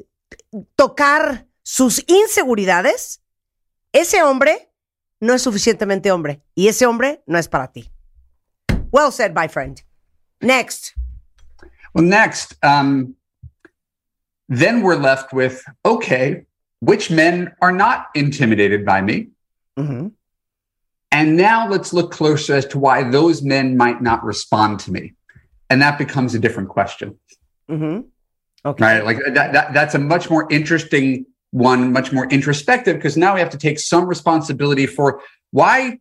tocar 0.78 1.48
sus 1.62 2.06
inseguridades, 2.08 3.22
ese 3.94 4.22
hombre 4.22 4.70
no 5.22 5.34
es 5.34 5.42
suficientemente 5.42 6.12
hombre 6.12 6.42
y 6.56 6.68
ese 6.68 6.86
hombre 6.86 7.22
no 7.28 7.38
es 7.38 7.48
para 7.48 7.68
ti. 7.72 7.90
Well 8.92 9.12
said, 9.12 9.34
my 9.36 9.48
friend. 9.48 9.82
Next. 10.42 10.94
Well, 11.94 12.06
next, 12.06 12.56
um, 12.64 13.16
then 14.48 14.82
we're 14.82 14.96
left 14.96 15.34
with 15.34 15.64
okay, 15.86 16.46
which 16.80 17.12
men 17.12 17.52
are 17.62 17.72
not 17.72 18.08
intimidated 18.16 18.86
by 18.86 19.02
me? 19.02 19.30
Mhm. 19.78 20.12
And 21.12 21.36
now 21.36 21.68
let's 21.68 21.92
look 21.92 22.12
closer 22.12 22.56
as 22.56 22.66
to 22.68 22.80
why 22.80 23.04
those 23.04 23.42
men 23.42 23.76
might 23.76 24.02
not 24.02 24.24
respond 24.24 24.80
to 24.82 24.92
me. 24.92 25.14
And 25.70 25.82
that 25.82 25.98
becomes 25.98 26.34
a 26.36 26.40
different 26.40 26.70
question, 26.70 27.18
Mhm. 27.70 28.06
Okay. 28.66 28.84
right? 28.84 29.04
Like 29.06 29.18
that, 29.34 29.54
that 29.54 29.74
that's 29.74 29.96
a 29.96 30.00
much 30.00 30.30
more 30.30 30.48
interesting 30.52 31.26
one, 31.52 31.92
much 31.92 32.12
more 32.12 32.28
introspective, 32.28 32.96
because 32.98 33.18
now 33.18 33.34
we 33.34 33.40
have 33.40 33.50
to 33.50 33.58
take 33.58 33.80
some 33.80 34.06
responsibility 34.06 34.86
for 34.86 35.22
why 35.52 36.00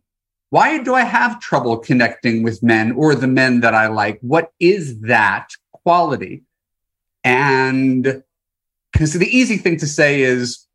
why 0.51 0.81
do 0.81 0.95
I 0.95 1.01
have 1.01 1.39
trouble 1.39 1.77
connecting 1.77 2.41
with 2.41 2.63
men 2.63 2.91
or 2.93 3.13
the 3.13 3.27
men 3.27 3.59
that 3.59 3.75
I 3.75 3.87
like? 3.87 4.17
What 4.21 4.51
is 4.59 4.99
that 5.01 5.49
quality? 5.71 6.41
And 7.23 8.23
because 8.91 9.13
the 9.13 9.27
easy 9.27 9.57
thing 9.57 9.77
to 9.77 9.87
say 9.87 10.21
is, 10.21 10.65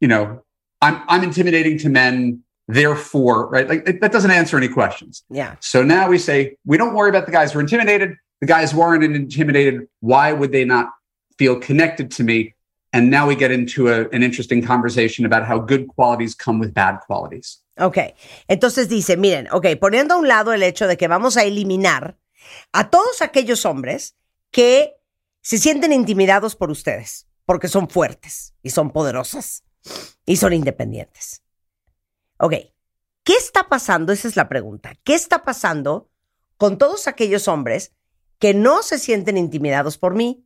you 0.00 0.08
know, 0.08 0.42
I'm 0.82 1.02
I'm 1.08 1.22
intimidating 1.22 1.78
to 1.78 1.88
men, 1.88 2.42
therefore, 2.68 3.48
right? 3.48 3.68
Like 3.68 3.88
it- 3.88 4.00
that 4.00 4.12
doesn't 4.12 4.30
answer 4.30 4.56
any 4.56 4.68
questions. 4.68 5.24
Yeah. 5.30 5.56
So 5.60 5.82
now 5.82 6.08
we 6.08 6.18
say 6.18 6.56
we 6.66 6.76
don't 6.76 6.94
worry 6.94 7.08
about 7.08 7.26
the 7.26 7.32
guys 7.32 7.52
who 7.52 7.58
are 7.58 7.62
intimidated. 7.62 8.16
The 8.40 8.46
guys 8.46 8.72
who 8.72 8.80
aren't 8.80 9.04
intimidated, 9.04 9.86
why 10.00 10.32
would 10.32 10.50
they 10.52 10.64
not 10.64 10.90
feel 11.38 11.58
connected 11.60 12.10
to 12.12 12.24
me? 12.24 12.54
And 12.92 13.10
now 13.10 13.26
we 13.26 13.34
get 13.34 13.50
into 13.50 13.88
a, 13.88 14.08
an 14.12 14.22
interesting 14.22 14.62
conversation 14.62 15.24
about 15.24 15.48
how 15.48 15.58
good 15.58 15.86
qualities 15.88 16.34
come 16.34 16.58
with 16.58 16.74
bad 16.74 17.00
qualities. 17.06 17.64
Ok, 17.78 17.98
entonces 18.48 18.88
dice, 18.88 19.16
miren, 19.16 19.48
ok, 19.50 19.66
poniendo 19.80 20.14
a 20.14 20.18
un 20.18 20.28
lado 20.28 20.52
el 20.52 20.62
hecho 20.62 20.86
de 20.86 20.98
que 20.98 21.08
vamos 21.08 21.38
a 21.38 21.44
eliminar 21.44 22.18
a 22.72 22.90
todos 22.90 23.22
aquellos 23.22 23.64
hombres 23.64 24.14
que 24.50 24.94
se 25.40 25.56
sienten 25.58 25.92
intimidados 25.92 26.54
por 26.54 26.70
ustedes, 26.70 27.26
porque 27.46 27.68
son 27.68 27.88
fuertes 27.88 28.54
y 28.62 28.70
son 28.70 28.90
poderosas 28.90 29.64
y 30.26 30.36
son 30.36 30.52
independientes. 30.52 31.42
Ok, 32.38 32.54
¿qué 33.24 33.34
está 33.34 33.68
pasando? 33.68 34.12
Esa 34.12 34.28
es 34.28 34.36
la 34.36 34.48
pregunta. 34.50 34.92
¿Qué 35.02 35.14
está 35.14 35.44
pasando 35.44 36.10
con 36.58 36.76
todos 36.76 37.08
aquellos 37.08 37.48
hombres 37.48 37.92
que 38.38 38.54
no 38.54 38.82
se 38.82 38.98
sienten 38.98 39.38
intimidados 39.38 39.98
por 39.98 40.14
mí, 40.14 40.44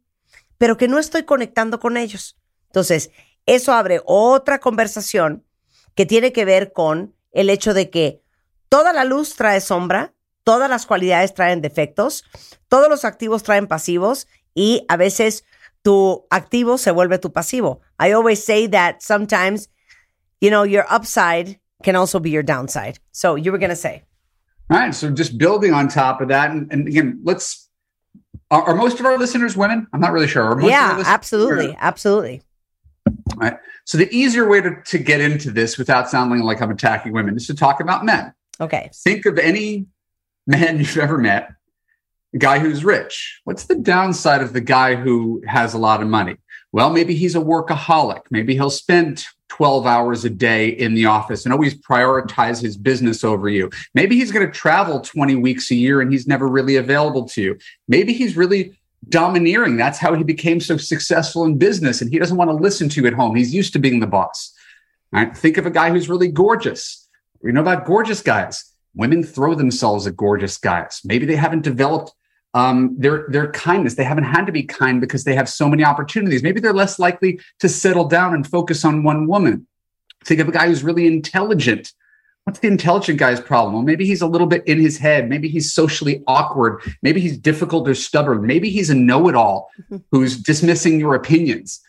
pero 0.59 0.77
que 0.77 0.89
no 0.89 0.99
estoy 0.99 1.25
conectando 1.25 1.81
con 1.81 1.97
ellos? 1.97 2.39
Entonces, 2.67 3.11
eso 3.47 3.73
abre 3.73 4.01
otra 4.05 4.59
conversación 4.59 5.45
que 5.95 6.07
tiene 6.07 6.33
que 6.33 6.45
ver 6.45 6.73
con 6.73 7.15
el 7.33 7.51
hecho 7.51 7.75
de 7.75 7.91
que 7.91 8.23
toda 8.69 8.93
la 8.93 9.05
luz 9.05 9.35
trae 9.37 9.61
sombra, 9.61 10.15
todas 10.45 10.69
las 10.69 10.87
cualidades 10.87 11.35
traen 11.35 11.61
defectos, 11.61 12.25
todos 12.69 12.89
los 12.89 13.05
activos 13.05 13.43
traen 13.43 13.67
pasivos 13.67 14.27
y 14.55 14.85
a 14.89 14.97
veces 14.97 15.45
tu 15.83 16.27
activo 16.31 16.79
se 16.79 16.91
vuelve 16.91 17.19
tu 17.19 17.33
pasivo. 17.33 17.81
I 17.99 18.13
always 18.13 18.43
say 18.43 18.69
that 18.69 18.97
sometimes, 19.01 19.69
you 20.41 20.51
know, 20.51 20.65
your 20.65 20.85
upside 20.91 21.61
can 21.83 21.95
also 21.95 22.19
be 22.19 22.31
your 22.31 22.43
downside. 22.43 22.99
So 23.13 23.37
you 23.37 23.53
were 23.53 23.59
going 23.59 23.71
to 23.71 23.77
say. 23.77 24.03
All 24.71 24.79
right. 24.79 24.95
So 24.95 25.11
just 25.11 25.39
building 25.39 25.73
on 25.73 25.89
top 25.89 26.21
of 26.21 26.29
that, 26.29 26.51
and, 26.51 26.73
and 26.73 26.89
again, 26.89 27.21
let's 27.23 27.66
are, 28.51 28.63
are 28.63 28.75
most 28.75 29.01
of 29.01 29.07
our 29.07 29.19
listeners 29.19 29.57
women? 29.57 29.87
I'm 29.93 30.01
not 30.01 30.13
really 30.13 30.29
sure. 30.29 30.45
Are 30.45 30.57
most 30.57 30.71
yeah, 30.71 31.03
absolutely. 31.05 31.77
Absolutely. 31.79 32.43
Right. 33.37 33.57
So 33.85 33.99
the 33.99 34.13
easier 34.15 34.49
way 34.49 34.61
to, 34.61 34.83
to 34.83 34.99
get 34.99 35.21
into 35.21 35.51
this 35.51 35.79
without 35.79 36.09
sounding 36.09 36.41
like 36.41 36.61
I'm 36.61 36.71
attacking 36.71 37.13
women 37.13 37.37
is 37.37 37.47
to 37.47 37.55
talk 37.55 37.81
about 37.81 38.05
men. 38.05 38.33
Okay. 38.61 38.91
Think 38.95 39.27
of 39.27 39.39
any 39.39 39.87
man 40.47 40.79
you've 40.81 40.97
ever 40.97 41.19
met, 41.19 41.53
a 42.35 42.39
guy 42.39 42.59
who's 42.59 42.85
rich. 42.85 43.41
What's 43.45 43.65
the 43.65 43.77
downside 43.77 44.43
of 44.43 44.53
the 44.53 44.61
guy 44.61 44.95
who 44.95 45.43
has 45.47 45.75
a 45.75 45.79
lot 45.79 46.03
of 46.03 46.09
money? 46.09 46.37
Well, 46.73 46.91
maybe 46.91 47.15
he's 47.15 47.35
a 47.35 47.41
workaholic. 47.41 48.23
Maybe 48.31 48.55
he'll 48.55 48.71
spend 48.71 49.27
12 49.57 49.87
hours 49.87 50.23
a 50.27 50.29
day 50.29 50.69
in 50.69 50.93
the 50.93 51.07
office 51.07 51.47
and 51.47 51.53
always 51.53 51.75
prioritize 51.75 52.61
his 52.61 52.77
business 52.77 53.25
over 53.25 53.49
you. 53.49 53.71
Maybe 53.95 54.15
he's 54.15 54.31
going 54.31 54.47
to 54.47 54.53
travel 54.53 55.01
20 55.01 55.35
weeks 55.37 55.71
a 55.71 55.75
year 55.75 56.03
and 56.03 56.13
he's 56.13 56.27
never 56.27 56.47
really 56.47 56.77
available 56.77 57.27
to 57.31 57.41
you. 57.41 57.59
Maybe 57.89 58.13
he's 58.13 58.37
really 58.37 58.79
domineering. 59.09 59.79
That's 59.79 59.99
how 59.99 60.13
he 60.13 60.25
became 60.25 60.61
so 60.61 60.77
successful 60.77 61.45
in 61.45 61.57
business 61.57 62.03
and 62.03 62.13
he 62.13 62.19
doesn't 62.19 62.37
want 62.37 62.51
to 62.51 62.55
listen 62.55 62.91
to 62.91 63.01
you 63.01 63.07
at 63.07 63.15
home. 63.15 63.35
He's 63.35 63.55
used 63.55 63.73
to 63.73 63.79
being 63.79 63.99
the 63.99 64.07
boss. 64.07 64.53
All 65.15 65.25
right. 65.25 65.35
Think 65.35 65.57
of 65.57 65.65
a 65.65 65.71
guy 65.71 65.89
who's 65.89 66.11
really 66.11 66.29
gorgeous. 66.29 67.09
We 67.41 67.51
know 67.51 67.63
about 67.63 67.87
gorgeous 67.87 68.21
guys. 68.21 68.63
women 68.95 69.25
throw 69.25 69.55
themselves 69.55 70.07
at 70.07 70.19
gorgeous 70.19 70.59
guys. 70.59 71.01
Maybe 71.03 71.25
they 71.25 71.37
haven't 71.37 71.63
developed 71.63 72.13
um, 72.57 72.97
their 72.99 73.27
their 73.29 73.53
kindness. 73.53 73.95
They 73.97 74.05
haven't 74.05 74.25
had 74.25 74.47
to 74.47 74.53
be 74.53 74.63
kind 74.63 74.99
because 74.99 75.25
they 75.25 75.35
have 75.35 75.47
so 75.47 75.69
many 75.69 75.85
opportunities. 75.85 76.43
Maybe 76.43 76.59
they're 76.59 76.73
less 76.73 76.99
likely 76.99 77.39
to 77.61 77.69
settle 77.69 78.07
down 78.09 78.33
and 78.33 78.47
focus 78.47 78.83
on 78.83 79.03
one 79.03 79.27
woman. 79.27 79.67
Think 80.25 80.41
of 80.41 80.49
a 80.49 80.53
guy 80.53 80.67
who's 80.67 80.83
really 80.83 81.07
intelligent. 81.07 81.93
What's 82.45 82.61
the 82.61 82.69
intelligent 82.69 83.19
guy's 83.19 83.41
problem? 83.41 83.75
Well, 83.75 83.83
maybe 83.83 84.07
he's 84.07 84.23
a 84.23 84.27
little 84.27 84.47
bit 84.47 84.67
in 84.67 84.81
his 84.81 84.97
head. 84.97 85.29
Maybe 85.29 85.49
he's 85.49 85.71
socially 85.71 86.23
awkward. 86.27 86.81
Maybe 87.03 87.21
he's 87.21 87.37
difficult 87.37 87.87
or 87.89 87.95
stubborn. 87.95 88.47
Maybe 88.47 88.71
he's 88.71 88.89
a 88.89 88.95
know 88.95 89.29
it 89.29 89.35
all 89.35 89.69
who's 90.11 90.39
dismissing 90.39 90.99
your 90.99 91.15
opinions. 91.15 91.81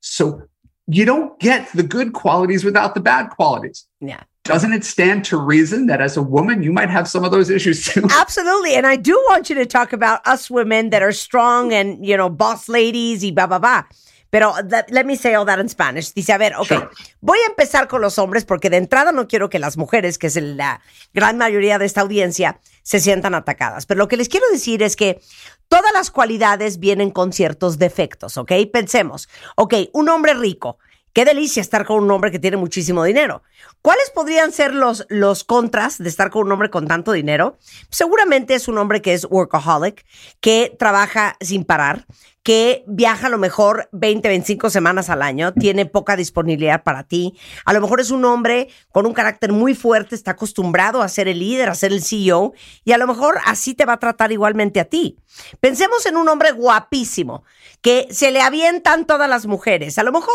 So 0.00 0.42
you 0.88 1.04
don't 1.04 1.38
get 1.38 1.70
the 1.72 1.84
good 1.84 2.14
qualities 2.14 2.64
without 2.64 2.94
the 2.94 3.00
bad 3.00 3.28
qualities. 3.30 3.86
Yeah. 4.00 4.22
Doesn't 4.46 4.72
it 4.72 4.84
stand 4.84 5.24
to 5.26 5.36
reason 5.36 5.86
that 5.86 6.00
as 6.00 6.16
a 6.16 6.22
woman, 6.22 6.62
you 6.62 6.72
might 6.72 6.90
have 6.90 7.06
some 7.08 7.24
of 7.24 7.30
those 7.30 7.50
issues 7.50 7.84
too? 7.84 8.06
Absolutely. 8.10 8.74
And 8.76 8.86
I 8.86 8.96
do 8.96 9.12
want 9.28 9.48
you 9.50 9.56
to 9.56 9.66
talk 9.66 9.92
about 9.92 10.20
us 10.26 10.50
women 10.50 10.90
that 10.90 11.02
are 11.02 11.12
strong 11.12 11.72
and, 11.72 12.04
you 12.06 12.16
know, 12.16 12.28
boss 12.30 12.68
ladies 12.68 13.22
y 13.24 13.30
blah, 13.32 13.46
blah, 13.46 13.58
blah. 13.58 13.82
Pero 14.30 14.52
that- 14.68 14.90
let 14.90 15.06
me 15.06 15.16
say 15.16 15.34
all 15.34 15.44
that 15.46 15.58
in 15.60 15.68
Spanish. 15.68 16.12
Dice, 16.12 16.30
a 16.30 16.38
ver, 16.38 16.52
ok, 16.56 16.66
Sure. 16.66 16.88
voy 17.20 17.38
a 17.46 17.50
empezar 17.50 17.86
con 17.88 18.00
los 18.00 18.18
hombres 18.18 18.44
porque 18.44 18.68
de 18.70 18.76
entrada 18.76 19.12
no 19.12 19.26
quiero 19.28 19.48
que 19.48 19.58
las 19.58 19.76
mujeres, 19.76 20.18
que 20.18 20.26
es 20.26 20.36
la 20.36 20.80
gran 21.14 21.38
mayoría 21.38 21.78
de 21.78 21.86
esta 21.86 22.00
audiencia, 22.02 22.58
se 22.82 22.98
sientan 23.00 23.34
atacadas. 23.34 23.86
Pero 23.86 23.98
lo 23.98 24.08
que 24.08 24.16
les 24.16 24.28
quiero 24.28 24.46
decir 24.50 24.82
es 24.82 24.96
que 24.96 25.20
todas 25.68 25.92
las 25.92 26.10
cualidades 26.10 26.78
vienen 26.80 27.10
con 27.10 27.32
ciertos 27.32 27.78
defectos, 27.78 28.36
¿ok? 28.36 28.52
Pensemos, 28.72 29.28
ok, 29.54 29.74
un 29.92 30.08
hombre 30.08 30.34
rico. 30.34 30.78
Qué 31.16 31.24
delicia 31.24 31.62
estar 31.62 31.86
con 31.86 32.04
un 32.04 32.10
hombre 32.10 32.30
que 32.30 32.38
tiene 32.38 32.58
muchísimo 32.58 33.02
dinero. 33.02 33.42
¿Cuáles 33.80 34.10
podrían 34.10 34.52
ser 34.52 34.74
los, 34.74 35.06
los 35.08 35.44
contras 35.44 35.96
de 35.96 36.10
estar 36.10 36.28
con 36.28 36.44
un 36.44 36.52
hombre 36.52 36.68
con 36.68 36.86
tanto 36.86 37.12
dinero? 37.12 37.56
Seguramente 37.88 38.54
es 38.54 38.68
un 38.68 38.76
hombre 38.76 39.00
que 39.00 39.14
es 39.14 39.24
workaholic, 39.24 40.04
que 40.40 40.76
trabaja 40.78 41.38
sin 41.40 41.64
parar, 41.64 42.04
que 42.42 42.84
viaja 42.86 43.28
a 43.28 43.30
lo 43.30 43.38
mejor 43.38 43.88
20, 43.92 44.28
25 44.28 44.68
semanas 44.68 45.08
al 45.08 45.22
año, 45.22 45.54
tiene 45.54 45.86
poca 45.86 46.16
disponibilidad 46.16 46.82
para 46.82 47.04
ti. 47.04 47.32
A 47.64 47.72
lo 47.72 47.80
mejor 47.80 48.00
es 48.00 48.10
un 48.10 48.26
hombre 48.26 48.68
con 48.92 49.06
un 49.06 49.14
carácter 49.14 49.52
muy 49.52 49.74
fuerte, 49.74 50.14
está 50.14 50.32
acostumbrado 50.32 51.00
a 51.00 51.08
ser 51.08 51.28
el 51.28 51.38
líder, 51.38 51.70
a 51.70 51.74
ser 51.74 51.94
el 51.94 52.04
CEO, 52.04 52.52
y 52.84 52.92
a 52.92 52.98
lo 52.98 53.06
mejor 53.06 53.38
así 53.46 53.72
te 53.72 53.86
va 53.86 53.94
a 53.94 53.98
tratar 53.98 54.32
igualmente 54.32 54.80
a 54.80 54.84
ti. 54.84 55.16
Pensemos 55.60 56.04
en 56.04 56.18
un 56.18 56.28
hombre 56.28 56.52
guapísimo, 56.52 57.42
que 57.80 58.06
se 58.10 58.30
le 58.32 58.42
avientan 58.42 59.06
todas 59.06 59.30
las 59.30 59.46
mujeres. 59.46 59.98
A 59.98 60.02
lo 60.02 60.12
mejor 60.12 60.34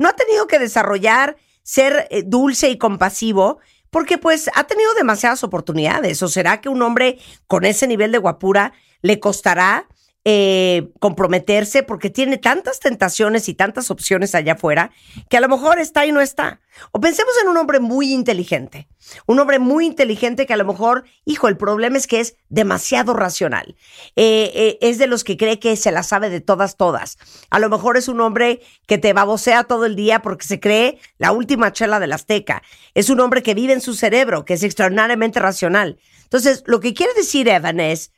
no 0.00 0.08
ha 0.08 0.14
tenido 0.14 0.46
que 0.46 0.58
desarrollar 0.58 1.36
ser 1.62 2.08
eh, 2.10 2.22
dulce 2.24 2.70
y 2.70 2.78
compasivo 2.78 3.58
porque 3.90 4.16
pues 4.16 4.50
ha 4.54 4.64
tenido 4.64 4.94
demasiadas 4.94 5.44
oportunidades. 5.44 6.22
¿O 6.22 6.28
será 6.28 6.62
que 6.62 6.70
un 6.70 6.80
hombre 6.80 7.18
con 7.46 7.66
ese 7.66 7.86
nivel 7.86 8.10
de 8.10 8.18
guapura 8.18 8.72
le 9.02 9.20
costará 9.20 9.88
eh, 10.26 10.90
comprometerse 10.98 11.82
porque 11.82 12.10
tiene 12.10 12.36
tantas 12.36 12.78
tentaciones 12.78 13.48
y 13.48 13.54
tantas 13.54 13.90
opciones 13.90 14.34
allá 14.34 14.52
afuera 14.52 14.90
que 15.30 15.38
a 15.38 15.40
lo 15.40 15.48
mejor 15.48 15.78
está 15.78 16.04
y 16.04 16.12
no 16.12 16.20
está? 16.20 16.60
O 16.92 17.00
pensemos 17.00 17.32
en 17.42 17.48
un 17.48 17.56
hombre 17.56 17.80
muy 17.80 18.12
inteligente, 18.12 18.86
un 19.26 19.40
hombre 19.40 19.58
muy 19.58 19.86
inteligente 19.86 20.46
que 20.46 20.52
a 20.52 20.58
lo 20.58 20.66
mejor, 20.66 21.04
hijo, 21.24 21.48
el 21.48 21.56
problema 21.56 21.96
es 21.96 22.06
que 22.06 22.20
es 22.20 22.36
demasiado 22.48 23.14
racional. 23.14 23.76
Eh, 24.14 24.52
eh, 24.54 24.78
es 24.82 24.98
de 24.98 25.06
los 25.06 25.24
que 25.24 25.38
cree 25.38 25.58
que 25.58 25.74
se 25.76 25.90
la 25.90 26.02
sabe 26.02 26.28
de 26.28 26.40
todas, 26.40 26.76
todas. 26.76 27.16
A 27.48 27.58
lo 27.58 27.70
mejor 27.70 27.96
es 27.96 28.06
un 28.08 28.20
hombre 28.20 28.60
que 28.86 28.98
te 28.98 29.14
babosea 29.14 29.64
todo 29.64 29.86
el 29.86 29.96
día 29.96 30.20
porque 30.20 30.46
se 30.46 30.60
cree 30.60 30.98
la 31.16 31.32
última 31.32 31.72
chela 31.72 31.98
del 31.98 32.12
Azteca. 32.12 32.62
Es 32.94 33.08
un 33.08 33.20
hombre 33.20 33.42
que 33.42 33.54
vive 33.54 33.72
en 33.72 33.80
su 33.80 33.94
cerebro, 33.94 34.44
que 34.44 34.54
es 34.54 34.62
extraordinariamente 34.62 35.40
racional. 35.40 35.98
Entonces, 36.24 36.62
lo 36.66 36.80
que 36.80 36.92
quiere 36.94 37.14
decir 37.14 37.48
Evan 37.48 37.80
es, 37.80 38.12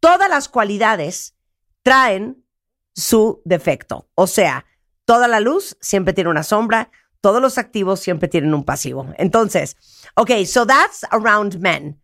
todas 0.00 0.28
las 0.28 0.48
cualidades 0.48 1.34
traen 1.82 2.44
su 2.94 3.40
defecto. 3.44 4.08
O 4.14 4.26
sea, 4.26 4.64
toda 5.04 5.28
la 5.28 5.40
luz 5.40 5.76
siempre 5.80 6.12
tiene 6.12 6.30
una 6.30 6.42
sombra, 6.42 6.90
todos 7.20 7.40
los 7.40 7.58
activos 7.58 8.00
siempre 8.00 8.28
tienen 8.28 8.54
un 8.54 8.64
pasivo. 8.64 9.06
Entonces, 9.18 9.76
okay, 10.16 10.44
so 10.44 10.64
that's 10.64 11.04
around 11.10 11.60
men. 11.60 11.96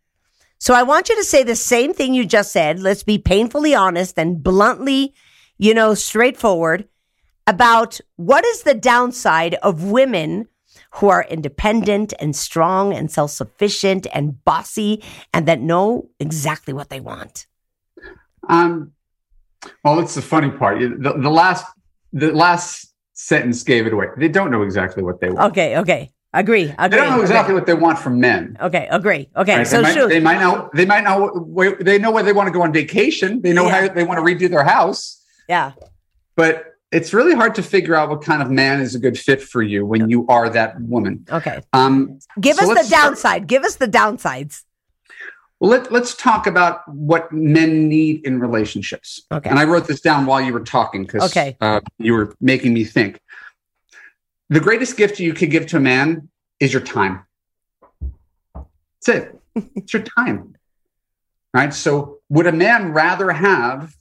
So 0.59 0.72
I 0.72 0.83
want 0.83 1.09
you 1.09 1.16
to 1.16 1.25
say 1.25 1.43
the 1.45 1.57
same 1.57 1.93
thing 1.93 2.14
you 2.14 2.25
just 2.25 2.51
said. 2.51 2.81
Let's 2.81 3.03
be 3.03 3.18
painfully 3.18 3.75
honest 3.75 4.18
and 4.18 4.43
bluntly, 4.43 5.12
you 5.59 5.75
know, 5.75 5.95
straightforward 5.95 6.89
about 7.47 8.01
what 8.16 8.45
is 8.47 8.62
the 8.62 8.75
downside 8.75 9.55
of 9.62 9.85
women 9.85 10.49
who 10.93 11.09
are 11.09 11.27
independent 11.29 12.14
and 12.18 12.35
strong 12.35 12.95
and 12.95 13.11
self 13.11 13.31
sufficient 13.33 14.07
and 14.14 14.43
bossy 14.45 15.03
and 15.35 15.47
that 15.47 15.61
know 15.61 16.09
exactly 16.18 16.72
what 16.72 16.89
they 16.89 17.01
want. 17.01 17.47
Um, 18.49 18.94
well, 19.83 19.97
that's 19.97 20.15
the 20.15 20.23
funny 20.23 20.51
part. 20.51 20.81
The, 20.81 21.15
the 21.17 21.31
last 21.31 21.65
the 22.12 22.33
last 22.33 22.93
sentence 23.12 23.62
gave 23.62 23.87
it 23.87 23.93
away. 23.93 24.07
They 24.17 24.29
don't 24.29 24.51
know 24.51 24.62
exactly 24.62 25.03
what 25.03 25.21
they 25.21 25.31
want. 25.31 25.53
Okay, 25.53 25.79
okay. 25.79 26.12
Agree. 26.33 26.65
Agree. 26.65 26.89
They 26.89 26.97
don't 26.97 27.11
know 27.11 27.15
okay. 27.15 27.23
exactly 27.23 27.55
what 27.55 27.67
they 27.67 27.75
want 27.75 27.97
from 27.99 28.19
men. 28.19 28.57
Okay, 28.61 28.89
agree. 28.91 29.29
Okay, 29.37 29.59
right? 29.59 29.67
so 29.67 29.77
they, 29.77 29.83
might, 29.83 29.95
shoot. 29.95 30.09
they 30.09 30.21
might 30.21 30.41
know. 30.41 30.69
They 30.75 30.85
might 30.85 31.05
know. 31.05 31.29
where- 31.29 31.77
They 31.77 31.97
know 31.97 32.11
where 32.11 32.25
they 32.25 32.33
want 32.33 32.49
to 32.49 32.53
go 32.53 32.62
on 32.62 32.73
vacation. 32.73 33.41
They 33.41 33.53
know 33.53 33.67
Yeah. 33.67 33.87
how 33.89 33.95
they 33.95 34.03
want 34.03 34.19
to 34.19 34.25
redo 34.25 34.51
their 34.51 34.65
house. 34.65 35.23
yeah. 35.49 35.73
But 36.37 36.73
it's 36.91 37.15
really 37.15 37.35
hard 37.35 37.55
to 37.55 37.62
figure 37.62 37.95
out 37.95 38.09
what 38.09 38.23
kind 38.23 38.43
of 38.43 38.51
man 38.51 38.81
is 38.81 38.97
a 38.97 38.99
good 38.99 39.17
fit 39.17 39.41
for 39.43 39.62
you 39.62 39.87
when 39.87 40.11
you 40.11 40.27
are 40.29 40.49
that 40.49 40.81
woman. 40.81 41.25
Okay. 41.31 41.61
Um, 41.73 42.19
Give 42.41 42.57
so 42.57 42.62
us 42.73 42.79
the 42.79 42.85
start- 42.85 43.05
downside. 43.05 43.47
Give 43.47 43.62
us 43.62 43.77
the 43.77 43.87
downsides. 43.87 44.62
Well, 45.61 45.71
let, 45.71 45.93
let's 45.93 46.15
talk 46.15 46.47
about 46.47 46.87
what 46.89 47.33
men 47.33 47.89
need 47.89 48.27
in 48.27 48.41
relationships. 48.41 49.23
Okay. 49.33 49.49
And 49.49 49.59
I 49.59 49.65
wrote 49.65 49.87
this 49.87 50.01
down 50.01 50.27
while 50.27 50.41
you 50.41 50.53
were 50.53 50.61
talking 50.61 51.05
because 51.05 51.31
Okay. 51.31 51.57
uh, 51.61 51.81
you 51.99 52.13
were 52.13 52.35
making 52.41 52.75
me 52.75 52.85
think. 52.85 53.21
The 54.51 54.61
greatest 54.61 54.97
gift 54.97 55.21
you 55.21 55.33
could 55.33 55.51
give 55.51 55.67
to 55.69 55.79
a 55.79 55.81
man 55.81 56.29
is 56.61 56.73
your 56.73 56.83
time. 56.83 57.25
That's 58.55 59.09
it. 59.09 59.41
it's 59.75 59.93
your 59.93 60.03
time. 60.03 60.57
Right. 61.53 61.73
So, 61.73 62.19
would 62.29 62.47
a 62.47 62.53
man 62.53 62.93
rather 62.93 63.31
have 63.31 63.95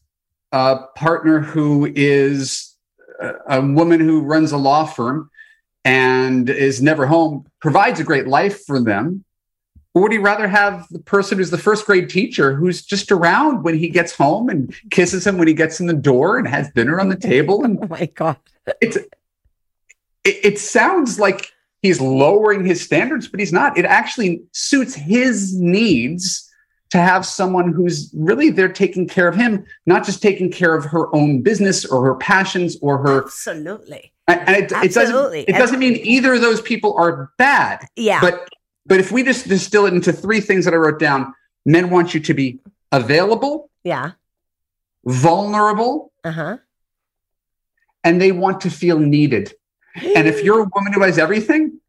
a 0.52 0.78
partner 0.96 1.40
who 1.40 1.92
is 1.96 2.76
a, 3.22 3.34
a 3.48 3.62
woman 3.62 4.00
who 4.00 4.22
runs 4.22 4.52
a 4.52 4.58
law 4.58 4.86
firm 4.86 5.30
and 5.86 6.50
is 6.50 6.82
never 6.82 7.06
home, 7.06 7.46
provides 7.62 8.00
a 8.00 8.04
great 8.04 8.28
life 8.28 8.66
for 8.66 8.82
them? 8.82 9.24
Or 9.94 10.02
would 10.02 10.12
he 10.12 10.18
rather 10.18 10.48
have 10.48 10.88
the 10.90 11.00
person 11.00 11.38
who's 11.38 11.52
the 11.52 11.58
first 11.58 11.86
grade 11.86 12.10
teacher 12.10 12.56
who's 12.56 12.84
just 12.84 13.12
around 13.12 13.64
when 13.64 13.78
he 13.78 13.90
gets 13.90 14.12
home 14.12 14.50
and 14.50 14.74
kisses 14.90 15.26
him 15.28 15.38
when 15.38 15.48
he 15.48 15.54
gets 15.54 15.80
in 15.80 15.86
the 15.86 15.94
door 15.94 16.38
and 16.40 16.48
has 16.48 16.70
dinner 16.72 17.00
on 17.00 17.10
the 17.10 17.16
table? 17.32 17.64
And 17.64 17.78
Oh 17.84 17.88
my 17.88 18.08
God. 18.08 18.38
it's 18.82 18.98
it, 18.98 19.08
it 20.24 20.60
sounds 20.60 21.20
like 21.20 21.52
he's 21.82 22.02
lowering 22.02 22.66
his 22.66 22.82
standards, 22.82 23.28
but 23.28 23.40
he's 23.40 23.54
not. 23.54 23.78
It 23.78 23.86
actually 23.86 24.42
suits 24.52 24.96
his 24.96 25.56
needs 25.56 26.50
to 26.90 26.98
have 27.00 27.26
someone 27.26 27.74
who's 27.74 28.12
really 28.16 28.50
there 28.50 28.70
taking 28.72 29.08
care 29.08 29.28
of 29.28 29.36
him, 29.36 29.66
not 29.86 30.06
just 30.06 30.22
taking 30.22 30.52
care 30.52 30.76
of 30.76 30.86
her 30.86 31.14
own 31.16 31.42
business 31.42 31.86
or 31.86 32.04
her 32.06 32.16
passions 32.16 32.78
or 32.82 33.00
her. 33.00 33.24
Absolutely. 33.24 34.12
And 34.28 34.48
it, 34.50 34.64
it 34.66 34.70
doesn't. 34.70 34.98
Absolutely. 34.98 35.42
It 35.42 35.54
doesn't 35.54 35.80
mean 35.80 35.98
either 36.04 36.34
of 36.36 36.42
those 36.42 36.62
people 36.62 36.96
are 36.96 37.32
bad. 37.38 37.86
Yeah. 37.96 38.22
But 38.22 38.48
but 38.86 39.00
if 39.00 39.12
we 39.12 39.24
just 39.24 39.48
distill 39.48 39.86
it 39.86 39.94
into 39.94 40.12
three 40.14 40.42
things 40.42 40.66
that 40.66 40.74
I 40.74 40.78
wrote 40.78 41.00
down, 41.00 41.34
men 41.66 41.90
want 41.90 42.14
you 42.14 42.20
to 42.20 42.34
be 42.34 42.60
available, 42.92 43.70
yeah. 43.84 44.12
vulnerable, 45.06 46.12
Uh 46.24 46.32
huh. 46.32 46.58
and 48.04 48.22
they 48.22 48.32
want 48.32 48.62
to 48.62 48.70
feel 48.70 49.00
needed. 49.00 49.54
And 49.96 50.28
if 50.28 50.44
you're 50.46 50.62
a 50.62 50.70
woman 50.76 50.94
who 50.94 51.02
has 51.04 51.18
everything, 51.18 51.80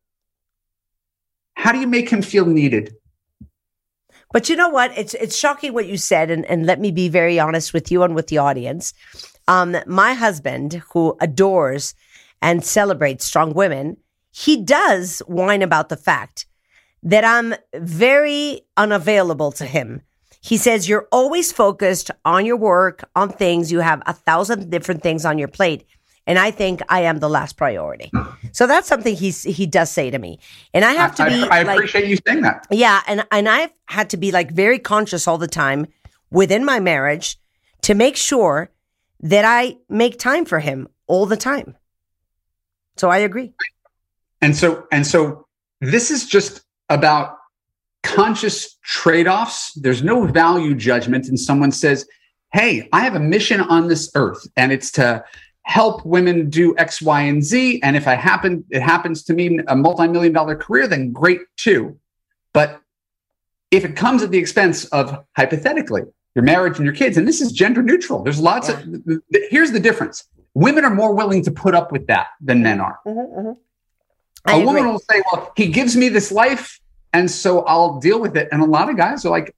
how 1.56 1.72
do 1.72 1.78
you 1.78 1.86
make 1.86 2.08
him 2.10 2.22
feel 2.22 2.46
needed? 2.46 2.94
But 4.32 4.48
you 4.48 4.56
know 4.56 4.68
what? 4.68 4.96
It's 4.98 5.14
it's 5.14 5.36
shocking 5.36 5.72
what 5.72 5.86
you 5.86 5.96
said, 5.96 6.30
and, 6.30 6.44
and 6.46 6.66
let 6.66 6.80
me 6.80 6.90
be 6.90 7.08
very 7.08 7.38
honest 7.38 7.72
with 7.72 7.92
you 7.92 8.02
and 8.02 8.14
with 8.16 8.26
the 8.26 8.38
audience. 8.38 8.92
Um, 9.46 9.76
my 9.86 10.14
husband, 10.14 10.82
who 10.92 11.16
adores 11.20 11.94
and 12.42 12.64
celebrates 12.64 13.24
strong 13.24 13.54
women, 13.54 13.96
he 14.32 14.56
does 14.56 15.20
whine 15.26 15.62
about 15.62 15.88
the 15.88 15.96
fact 15.96 16.46
that 17.04 17.24
I'm 17.24 17.54
very 17.74 18.62
unavailable 18.76 19.52
to 19.52 19.66
him. 19.66 20.02
He 20.40 20.56
says 20.56 20.88
you're 20.88 21.08
always 21.12 21.52
focused 21.52 22.10
on 22.24 22.44
your 22.44 22.56
work, 22.56 23.08
on 23.14 23.30
things. 23.30 23.70
You 23.70 23.80
have 23.80 24.02
a 24.06 24.12
thousand 24.12 24.70
different 24.70 25.02
things 25.02 25.24
on 25.24 25.38
your 25.38 25.48
plate. 25.48 25.86
And 26.26 26.38
I 26.38 26.50
think 26.50 26.80
I 26.88 27.00
am 27.00 27.18
the 27.18 27.28
last 27.28 27.56
priority. 27.56 28.10
So 28.52 28.68
that's 28.68 28.86
something 28.86 29.16
he's 29.16 29.42
he 29.42 29.66
does 29.66 29.90
say 29.90 30.10
to 30.12 30.18
me. 30.20 30.38
And 30.72 30.84
I 30.84 30.92
have 30.92 31.16
to 31.16 31.24
I, 31.24 31.28
be 31.28 31.42
I 31.42 31.62
like, 31.64 31.76
appreciate 31.76 32.06
you 32.06 32.16
saying 32.24 32.42
that. 32.42 32.64
yeah, 32.70 33.02
and 33.08 33.26
and 33.32 33.48
I've 33.48 33.72
had 33.86 34.10
to 34.10 34.16
be 34.16 34.30
like 34.30 34.52
very 34.52 34.78
conscious 34.78 35.26
all 35.26 35.38
the 35.38 35.48
time 35.48 35.88
within 36.30 36.64
my 36.64 36.78
marriage 36.78 37.36
to 37.82 37.94
make 37.94 38.16
sure 38.16 38.70
that 39.18 39.44
I 39.44 39.78
make 39.88 40.20
time 40.20 40.44
for 40.44 40.60
him 40.60 40.86
all 41.08 41.26
the 41.26 41.36
time. 41.36 41.76
So 42.96 43.10
I 43.10 43.18
agree. 43.18 43.54
And 44.40 44.56
so 44.56 44.86
and 44.92 45.04
so 45.04 45.48
this 45.80 46.12
is 46.12 46.26
just 46.26 46.63
about 46.88 47.38
conscious 48.02 48.76
trade 48.84 49.26
offs. 49.26 49.72
There's 49.74 50.02
no 50.02 50.26
value 50.26 50.74
judgment. 50.74 51.28
And 51.28 51.38
someone 51.38 51.72
says, 51.72 52.06
Hey, 52.52 52.88
I 52.92 53.00
have 53.00 53.16
a 53.16 53.20
mission 53.20 53.60
on 53.60 53.88
this 53.88 54.12
earth, 54.14 54.46
and 54.56 54.70
it's 54.70 54.92
to 54.92 55.24
help 55.62 56.04
women 56.06 56.50
do 56.50 56.76
X, 56.78 57.02
Y, 57.02 57.22
and 57.22 57.42
Z. 57.42 57.80
And 57.82 57.96
if 57.96 58.06
I 58.06 58.14
happen, 58.14 58.64
it 58.70 58.80
happens 58.80 59.24
to 59.24 59.34
mean 59.34 59.64
a 59.66 59.74
multi-million 59.74 60.32
dollar 60.32 60.54
career, 60.54 60.86
then 60.86 61.10
great 61.10 61.40
too. 61.56 61.98
But 62.52 62.80
if 63.70 63.84
it 63.84 63.96
comes 63.96 64.22
at 64.22 64.30
the 64.30 64.38
expense 64.38 64.84
of 64.86 65.24
hypothetically 65.36 66.02
your 66.36 66.44
marriage 66.44 66.76
and 66.76 66.84
your 66.84 66.94
kids, 66.94 67.16
and 67.16 67.26
this 67.26 67.40
is 67.40 67.50
gender 67.50 67.82
neutral, 67.82 68.22
there's 68.22 68.40
lots 68.40 68.68
of 68.68 68.84
here's 69.50 69.72
the 69.72 69.80
difference. 69.80 70.24
Women 70.54 70.84
are 70.84 70.94
more 70.94 71.12
willing 71.12 71.42
to 71.44 71.50
put 71.50 71.74
up 71.74 71.90
with 71.90 72.06
that 72.06 72.28
than 72.40 72.62
men 72.62 72.80
are. 72.80 73.00
Mm-hmm, 73.04 73.40
mm-hmm. 73.40 73.60
I 74.46 74.60
a 74.60 74.64
woman 74.64 74.86
will 74.86 74.98
say, 75.10 75.22
Well, 75.32 75.52
he 75.56 75.68
gives 75.68 75.96
me 75.96 76.08
this 76.08 76.30
life, 76.30 76.80
and 77.12 77.30
so 77.30 77.62
I'll 77.62 77.98
deal 78.00 78.20
with 78.20 78.36
it. 78.36 78.48
And 78.52 78.62
a 78.62 78.66
lot 78.66 78.90
of 78.90 78.96
guys 78.96 79.24
are 79.24 79.30
like, 79.30 79.54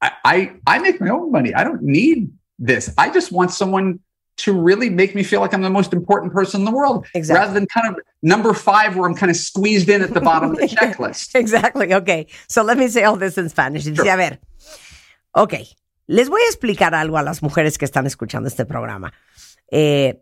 I, 0.00 0.12
I, 0.24 0.52
I 0.66 0.78
make 0.78 1.00
my 1.00 1.10
own 1.10 1.32
money. 1.32 1.54
I 1.54 1.64
don't 1.64 1.82
need 1.82 2.30
this. 2.58 2.92
I 2.98 3.10
just 3.10 3.32
want 3.32 3.50
someone 3.50 4.00
to 4.36 4.52
really 4.52 4.90
make 4.90 5.14
me 5.14 5.22
feel 5.22 5.40
like 5.40 5.54
I'm 5.54 5.62
the 5.62 5.70
most 5.70 5.92
important 5.92 6.32
person 6.32 6.60
in 6.62 6.64
the 6.64 6.72
world, 6.72 7.06
Exactly. 7.14 7.40
rather 7.40 7.54
than 7.54 7.66
kind 7.66 7.94
of 7.94 8.02
number 8.22 8.52
five 8.52 8.96
where 8.96 9.08
I'm 9.08 9.14
kind 9.14 9.30
of 9.30 9.36
squeezed 9.36 9.88
in 9.88 10.02
at 10.02 10.12
the 10.12 10.20
bottom 10.20 10.50
of 10.50 10.56
the 10.56 10.66
checklist. 10.76 11.34
Exactly. 11.38 11.94
Okay. 11.94 12.26
So 12.48 12.62
let 12.62 12.76
me 12.76 12.88
say 12.88 13.04
all 13.04 13.16
this 13.16 13.38
in 13.38 13.48
Spanish. 13.48 13.84
Dice, 13.84 14.10
a 14.10 14.16
ver. 14.16 14.40
Ok. 15.34 15.54
Les 16.06 16.28
voy 16.28 16.40
a 16.42 16.46
explicar 16.46 16.94
algo 16.94 17.16
a 17.16 17.22
las 17.22 17.42
mujeres 17.42 17.78
que 17.78 17.84
están 17.86 18.06
escuchando 18.06 18.48
este 18.48 18.66
programa. 18.66 19.12
Eh, 19.70 20.20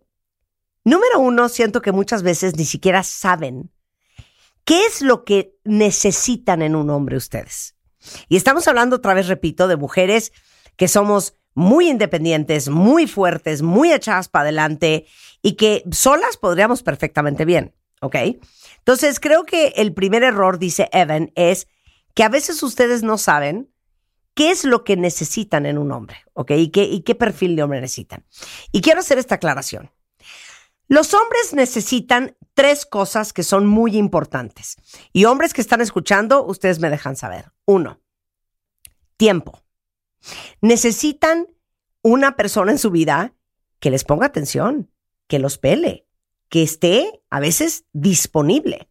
número 0.85 1.19
uno, 1.19 1.49
siento 1.49 1.81
que 1.81 1.91
muchas 1.91 2.23
veces 2.23 2.57
ni 2.57 2.65
siquiera 2.65 3.03
saben 3.03 3.71
qué 4.65 4.85
es 4.87 5.03
lo 5.03 5.25
que 5.25 5.57
necesitan 5.65 6.63
en 6.63 6.77
un 6.77 6.91
hombre 6.91 7.17
ustedes. 7.17 7.77
Y 8.29 8.37
estamos 8.37 8.67
hablando 8.69 8.97
otra 8.97 9.15
vez, 9.15 9.29
repito, 9.29 9.69
de 9.69 9.77
mujeres 9.77 10.33
que 10.77 10.89
somos 10.89 11.35
muy 11.55 11.89
independientes, 11.89 12.69
muy 12.69 13.07
fuertes, 13.07 13.63
muy 13.63 13.93
echadas 13.93 14.29
para 14.29 14.45
adelante 14.45 15.07
y 15.43 15.53
que 15.53 15.85
solas 15.91 16.37
podríamos 16.37 16.83
perfectamente 16.83 17.45
bien, 17.45 17.75
¿ok? 18.01 18.17
Entonces 18.79 19.21
creo 19.21 19.45
que 19.45 19.69
el 19.77 19.93
primer 19.93 20.23
error, 20.23 20.59
dice 20.59 20.89
Evan, 20.93 21.31
es 21.35 21.69
que 22.15 22.25
a 22.25 22.29
veces 22.29 22.63
ustedes 22.63 23.03
no 23.03 23.19
saben 23.19 23.71
qué 24.35 24.51
es 24.51 24.65
lo 24.65 24.83
que 24.83 24.97
necesitan 24.97 25.67
en 25.67 25.79
un 25.79 25.93
hombre, 25.93 26.17
¿ok? 26.33 26.53
Y 26.53 26.69
qué, 26.71 26.85
y 26.85 27.03
qué 27.03 27.15
perfil 27.15 27.55
de 27.55 27.63
hombre 27.63 27.81
necesitan. 27.81 28.25
Y 28.73 28.81
quiero 28.81 29.01
hacer 29.01 29.19
esta 29.19 29.37
aclaración. 29.37 29.91
Los 30.93 31.15
hombres 31.15 31.55
necesitan 31.55 32.37
tres 32.53 32.85
cosas 32.85 33.33
que 33.33 33.45
son 33.45 33.67
muy 33.67 33.97
importantes. 33.97 34.77
Y 35.15 35.25
hombres 35.25 35.55
que 35.55 35.63
están 35.63 35.81
escuchando, 35.81 36.45
ustedes 36.45 36.81
me 36.81 36.91
dejan 36.91 37.17
saber. 37.17 37.51
Uno, 37.65 38.03
tiempo. 39.17 39.63
Necesitan 40.61 41.47
una 42.03 42.37
persona 42.37 42.73
en 42.73 42.79
su 42.79 42.91
vida 42.91 43.33
que 43.81 43.91
les 43.91 44.05
ponga 44.05 44.27
atención, 44.27 44.93
que 45.29 45.39
los 45.39 45.57
pele, 45.57 46.07
que 46.51 46.63
esté 46.63 47.23
a 47.31 47.41
veces 47.41 47.87
disponible. 47.95 48.91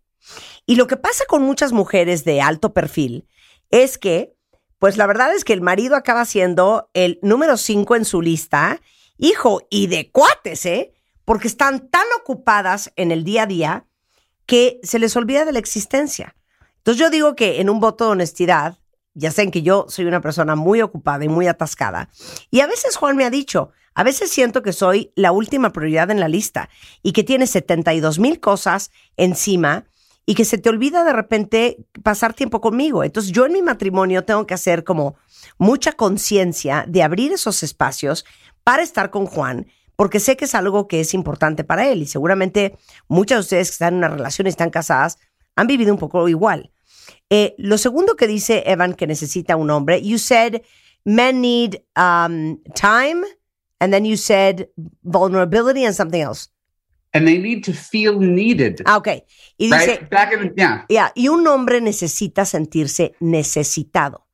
Y 0.66 0.78
lo 0.78 0.88
que 0.88 0.98
pasa 0.98 1.26
con 1.28 1.44
muchas 1.44 1.72
mujeres 1.72 2.26
de 2.26 2.42
alto 2.42 2.74
perfil 2.74 3.28
es 3.70 4.00
que, 4.00 4.36
pues 4.80 4.98
la 4.98 5.06
verdad 5.06 5.36
es 5.36 5.44
que 5.44 5.54
el 5.54 5.62
marido 5.62 5.96
acaba 5.96 6.26
siendo 6.26 6.90
el 6.96 7.20
número 7.22 7.58
cinco 7.58 7.96
en 7.96 8.06
su 8.06 8.24
lista, 8.24 8.82
hijo, 9.20 9.62
y 9.70 9.86
de 9.86 10.10
cuates, 10.10 10.66
¿eh? 10.66 10.96
Porque 11.32 11.48
están 11.48 11.88
tan 11.88 12.04
ocupadas 12.20 12.92
en 12.98 13.10
el 13.10 13.24
día 13.24 13.44
a 13.44 13.46
día 13.46 13.86
que 14.46 14.82
se 14.84 15.00
les 15.00 15.16
olvida 15.16 15.46
de 15.46 15.54
la 15.54 15.60
existencia. 15.60 16.36
Entonces 16.80 17.00
yo 17.00 17.10
digo 17.10 17.38
que 17.38 17.62
en 17.62 17.70
un 17.70 17.80
voto 17.80 18.04
de 18.04 18.12
honestidad, 18.12 18.80
ya 19.14 19.32
saben 19.32 19.50
que 19.50 19.62
yo 19.62 19.86
soy 19.88 20.04
una 20.04 20.20
persona 20.20 20.58
muy 20.58 20.82
ocupada 20.82 21.24
y 21.24 21.30
muy 21.30 21.48
atascada, 21.48 22.10
y 22.50 22.60
a 22.60 22.68
veces 22.68 22.98
Juan 22.98 23.16
me 23.16 23.24
ha 23.24 23.30
dicho, 23.30 23.72
a 23.94 24.04
veces 24.04 24.30
siento 24.30 24.62
que 24.62 24.74
soy 24.74 25.14
la 25.16 25.32
última 25.32 25.72
prioridad 25.72 26.12
en 26.12 26.20
la 26.20 26.28
lista 26.28 26.68
y 27.02 27.14
que 27.14 27.24
tienes 27.24 27.52
72 27.52 28.20
mil 28.20 28.42
cosas 28.42 28.92
encima 29.16 29.86
y 30.26 30.36
que 30.36 30.44
se 30.44 30.58
te 30.58 30.68
olvida 30.68 31.06
de 31.06 31.14
repente 31.14 31.78
pasar 32.04 32.34
tiempo 32.34 32.60
conmigo. 32.60 33.06
Entonces 33.06 33.32
yo 33.32 33.46
en 33.46 33.54
mi 33.54 33.62
matrimonio 33.62 34.26
tengo 34.26 34.46
que 34.46 34.54
hacer 34.54 34.84
como 34.84 35.16
mucha 35.58 35.94
conciencia 35.94 36.84
de 36.90 37.04
abrir 37.04 37.32
esos 37.32 37.64
espacios 37.64 38.26
para 38.66 38.84
estar 38.84 39.12
con 39.12 39.28
Juan, 39.28 39.68
porque 40.02 40.20
sé 40.20 40.36
que 40.36 40.46
es 40.46 40.56
algo 40.56 40.88
que 40.88 41.00
es 41.02 41.14
importante 41.14 41.64
para 41.64 41.88
él 41.88 42.02
y 42.02 42.08
seguramente 42.08 42.76
muchas 43.08 43.36
de 43.36 43.42
ustedes 43.42 43.68
que 43.68 43.74
están 43.74 43.94
en 43.94 43.98
una 44.00 44.08
relación 44.08 44.48
y 44.48 44.50
están 44.50 44.72
casadas 44.72 45.20
han 45.56 45.68
vivido 45.68 45.94
un 45.94 46.00
poco 46.00 46.28
igual. 46.28 46.72
Eh, 47.30 47.54
lo 47.60 47.78
segundo 47.78 48.16
que 48.16 48.26
dice 48.26 48.64
Evan 48.66 48.96
que 48.96 49.06
necesita 49.06 49.56
un 49.58 49.70
hombre, 49.70 50.02
you 50.02 50.18
said 50.18 50.64
men 51.06 51.40
need 51.40 51.84
um, 51.96 52.60
time, 52.74 53.24
and 53.80 53.94
then 53.94 54.04
you 54.04 54.18
said 54.18 54.70
vulnerability 55.04 55.86
and 55.86 55.94
something 55.94 56.24
else. 56.24 56.50
And 57.14 57.28
they 57.28 57.38
need 57.38 57.64
to 57.66 57.72
feel 57.72 58.20
needed. 58.20 58.82
Ah, 58.86 58.98
ok. 58.98 59.08
Y 59.60 59.70
dice, 59.70 60.00
right? 60.00 60.10
Back 60.10 60.34
in, 60.34 60.52
yeah. 60.58 60.84
Ya, 60.90 61.12
y 61.14 61.28
un 61.28 61.46
hombre 61.46 61.80
necesita 61.80 62.46
sentirse 62.46 63.14
necesitado. 63.20 64.26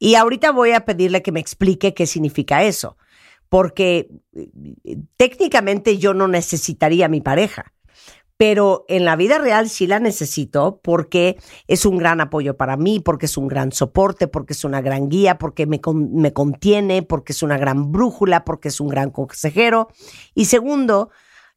Y 0.00 0.16
ahorita 0.16 0.50
voy 0.50 0.72
a 0.72 0.84
pedirle 0.84 1.22
que 1.22 1.30
me 1.30 1.38
explique 1.38 1.94
qué 1.94 2.08
significa 2.08 2.64
eso, 2.64 2.96
porque 3.48 4.10
eh, 4.34 4.98
técnicamente 5.16 5.98
yo 5.98 6.14
no 6.14 6.28
necesitaría 6.28 7.06
a 7.06 7.08
mi 7.10 7.20
pareja, 7.20 7.72
pero 8.36 8.84
en 8.88 9.04
la 9.04 9.16
vida 9.16 9.38
real 9.38 9.70
sí 9.70 9.86
la 9.86 9.98
necesito 9.98 10.80
porque 10.82 11.38
es 11.68 11.86
un 11.86 11.96
gran 11.96 12.20
apoyo 12.20 12.56
para 12.56 12.76
mí, 12.76 13.00
porque 13.00 13.26
es 13.26 13.36
un 13.38 13.48
gran 13.48 13.72
soporte, 13.72 14.28
porque 14.28 14.52
es 14.52 14.64
una 14.64 14.82
gran 14.82 15.08
guía, 15.08 15.38
porque 15.38 15.66
me, 15.66 15.80
me 15.94 16.32
contiene, 16.34 17.02
porque 17.02 17.32
es 17.32 17.42
una 17.42 17.56
gran 17.56 17.92
brújula, 17.92 18.44
porque 18.44 18.68
es 18.68 18.80
un 18.80 18.88
gran 18.88 19.10
consejero. 19.10 19.88
Y 20.34 20.46
segundo, 20.46 21.10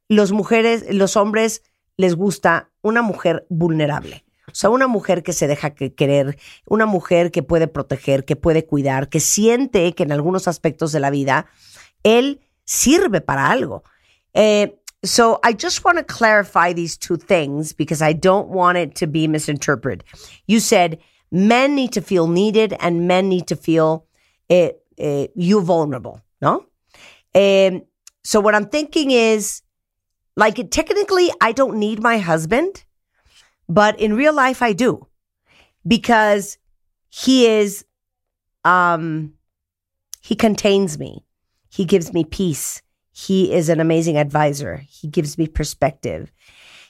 los 0.08 0.32
mujeres, 0.32 0.86
los 0.94 1.18
hombres 1.18 1.64
les 1.98 2.16
gusta 2.16 2.72
una 2.82 3.02
mujer 3.02 3.46
vulnerable. 3.50 4.24
O 4.48 4.56
sea, 4.56 4.70
una 4.70 4.88
mujer 4.88 5.22
que 5.22 5.34
se 5.34 5.48
deja 5.48 5.72
que- 5.76 5.94
querer, 5.94 6.40
una 6.66 6.86
mujer 6.86 7.30
que 7.30 7.44
puede 7.44 7.68
proteger, 7.68 8.26
que 8.26 8.36
puede 8.36 8.66
cuidar, 8.66 9.10
que 9.10 9.20
siente 9.20 9.94
que 9.94 10.04
en 10.04 10.12
algunos 10.12 10.48
aspectos 10.48 10.92
de 10.92 11.00
la 11.00 11.10
vida 11.12 11.46
él 12.04 12.40
sirve 12.66 13.26
para 13.26 13.50
algo. 13.50 13.84
Eh, 14.34 14.68
so 15.04 15.40
I 15.44 15.54
just 15.54 15.84
want 15.84 15.98
to 15.98 16.04
clarify 16.04 16.74
these 16.74 16.98
two 16.98 17.18
things 17.18 17.74
because 17.74 18.02
I 18.02 18.14
don't 18.14 18.50
want 18.50 18.78
it 18.78 18.96
to 18.96 19.08
be 19.08 19.28
misinterpreted. 19.28 20.04
You 20.46 20.60
said 20.60 21.00
men 21.32 21.76
need 21.76 21.94
to 21.94 22.02
feel 22.02 22.28
needed 22.28 22.74
and 22.80 23.08
men 23.08 23.30
need 23.30 23.48
to 23.48 23.56
feel 23.56 24.06
eh, 24.50 24.72
eh, 24.98 25.28
you 25.36 25.62
vulnerable, 25.62 26.22
no? 26.42 26.66
Um, 27.36 27.84
so 28.24 28.40
what 28.40 28.56
I'm 28.56 28.68
thinking 28.68 29.12
is, 29.12 29.62
like, 30.36 30.70
technically, 30.72 31.32
I 31.42 31.52
don't 31.52 31.78
need 31.78 32.02
my 32.02 32.18
husband, 32.18 32.84
but 33.68 34.00
in 34.00 34.16
real 34.16 34.34
life, 34.34 34.62
I 34.62 34.74
do 34.74 35.08
because 35.88 36.58
he 37.10 37.48
is, 37.48 37.86
um, 38.66 39.34
he 40.22 40.36
contains 40.36 41.00
me. 41.00 41.24
He 41.70 41.86
gives 41.86 42.14
me 42.14 42.24
peace. 42.24 42.82
He 43.12 43.54
is 43.54 43.70
an 43.70 43.80
amazing 43.80 44.18
advisor. 44.18 44.84
He 44.88 45.08
gives 45.08 45.38
me 45.38 45.48
perspective. 45.48 46.32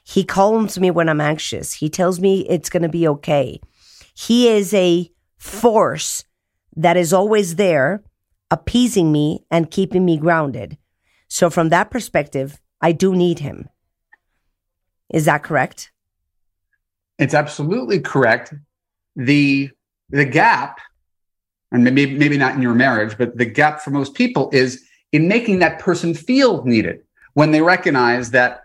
He 0.04 0.24
calms 0.24 0.80
me 0.80 0.92
when 0.92 1.10
I'm 1.10 1.22
anxious. 1.22 1.74
He 1.74 1.90
tells 1.90 2.20
me 2.20 2.48
it's 2.48 2.70
going 2.70 2.84
to 2.84 2.90
be 2.90 3.08
okay. 3.08 3.60
He 4.16 4.48
is 4.48 4.74
a 4.74 5.12
force 5.38 6.24
that 6.76 6.98
is 6.98 7.14
always 7.14 7.56
there, 7.56 8.04
appeasing 8.52 9.12
me 9.12 9.46
and 9.52 9.72
keeping 9.72 10.06
me 10.06 10.18
grounded. 10.18 10.78
So, 11.28 11.50
from 11.50 11.70
that 11.70 11.92
perspective, 11.92 12.60
I 12.82 12.92
do 12.92 13.16
need 13.16 13.40
him. 13.40 13.70
Is 15.10 15.26
that 15.26 15.44
correct? 15.44 15.92
It's 17.18 17.34
absolutely 17.34 18.00
correct. 18.00 18.54
The 19.16 19.70
the 20.10 20.26
gap, 20.26 20.80
and 21.72 21.84
maybe 21.84 22.18
maybe 22.18 22.38
not 22.38 22.56
in 22.56 22.62
your 22.62 22.74
marriage, 22.74 23.18
but 23.18 23.38
the 23.38 23.46
gap 23.46 23.82
for 23.82 23.92
most 23.92 24.14
people 24.14 24.50
is 24.52 24.84
in 25.12 25.28
making 25.28 25.60
that 25.60 25.80
person 25.80 26.14
feel 26.14 26.64
needed 26.66 27.02
when 27.34 27.52
they 27.52 27.62
recognize 27.62 28.32
that, 28.32 28.62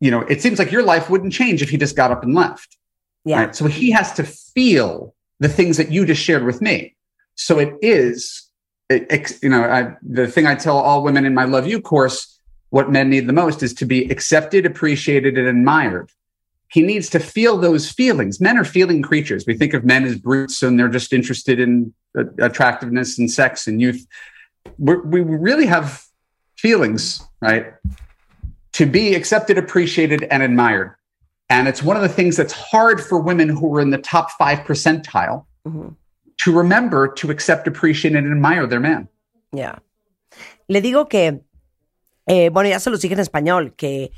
you 0.00 0.10
know, 0.10 0.20
it 0.22 0.42
seems 0.42 0.58
like 0.58 0.70
your 0.70 0.82
life 0.82 1.08
wouldn't 1.10 1.32
change 1.32 1.62
if 1.62 1.70
he 1.70 1.76
just 1.76 1.96
got 1.96 2.10
up 2.10 2.22
and 2.22 2.34
left. 2.34 2.76
Yeah. 3.24 3.44
Right? 3.44 3.56
So 3.56 3.66
he 3.66 3.90
has 3.90 4.12
to 4.14 4.24
feel 4.24 5.14
the 5.40 5.48
things 5.48 5.76
that 5.78 5.90
you 5.90 6.04
just 6.04 6.22
shared 6.22 6.44
with 6.44 6.60
me. 6.60 6.94
So 7.34 7.58
it 7.58 7.74
is, 7.82 8.48
it, 8.88 9.42
you 9.42 9.48
know, 9.48 9.64
I, 9.64 9.96
the 10.02 10.26
thing 10.26 10.46
I 10.46 10.54
tell 10.54 10.78
all 10.78 11.02
women 11.02 11.24
in 11.24 11.34
my 11.34 11.44
Love 11.44 11.66
You 11.66 11.80
course, 11.80 12.38
what 12.70 12.90
men 12.90 13.10
need 13.10 13.26
the 13.26 13.32
most 13.32 13.62
is 13.62 13.74
to 13.74 13.86
be 13.86 14.10
accepted, 14.10 14.66
appreciated, 14.66 15.38
and 15.38 15.48
admired. 15.48 16.10
He 16.74 16.82
needs 16.82 17.08
to 17.10 17.20
feel 17.20 17.56
those 17.56 17.88
feelings. 17.88 18.40
Men 18.40 18.58
are 18.58 18.64
feeling 18.64 19.00
creatures. 19.00 19.44
We 19.46 19.56
think 19.56 19.74
of 19.74 19.84
men 19.84 20.04
as 20.04 20.18
brutes 20.18 20.60
and 20.60 20.76
they're 20.76 20.88
just 20.88 21.12
interested 21.12 21.60
in 21.60 21.94
uh, 22.18 22.24
attractiveness 22.40 23.16
and 23.16 23.30
sex 23.30 23.68
and 23.68 23.80
youth. 23.80 24.04
We're, 24.78 25.00
we 25.02 25.20
really 25.20 25.66
have 25.66 26.04
feelings, 26.56 27.22
right? 27.40 27.74
To 28.72 28.86
be 28.86 29.14
accepted, 29.14 29.56
appreciated, 29.56 30.24
and 30.32 30.42
admired. 30.42 30.96
And 31.48 31.68
it's 31.68 31.80
one 31.80 31.94
of 31.94 32.02
the 32.02 32.08
things 32.08 32.36
that's 32.36 32.52
hard 32.52 33.00
for 33.00 33.20
women 33.20 33.48
who 33.48 33.72
are 33.76 33.80
in 33.80 33.90
the 33.90 33.98
top 33.98 34.32
five 34.32 34.58
percentile 34.66 35.44
Ujú. 35.64 35.94
to 36.38 36.52
remember 36.52 37.06
to 37.06 37.30
accept, 37.30 37.68
appreciate, 37.68 38.16
and 38.16 38.26
admire 38.26 38.66
their 38.66 38.80
man. 38.80 39.06
Yeah. 39.52 39.78
Le 40.68 40.80
digo 40.80 41.08
que, 41.08 41.40
eh, 42.26 42.48
bueno, 42.48 42.68
ya 42.68 42.78
se 42.78 42.90
lo 42.90 42.96
dije 42.96 43.12
en 43.12 43.20
español, 43.20 43.76
que, 43.76 44.10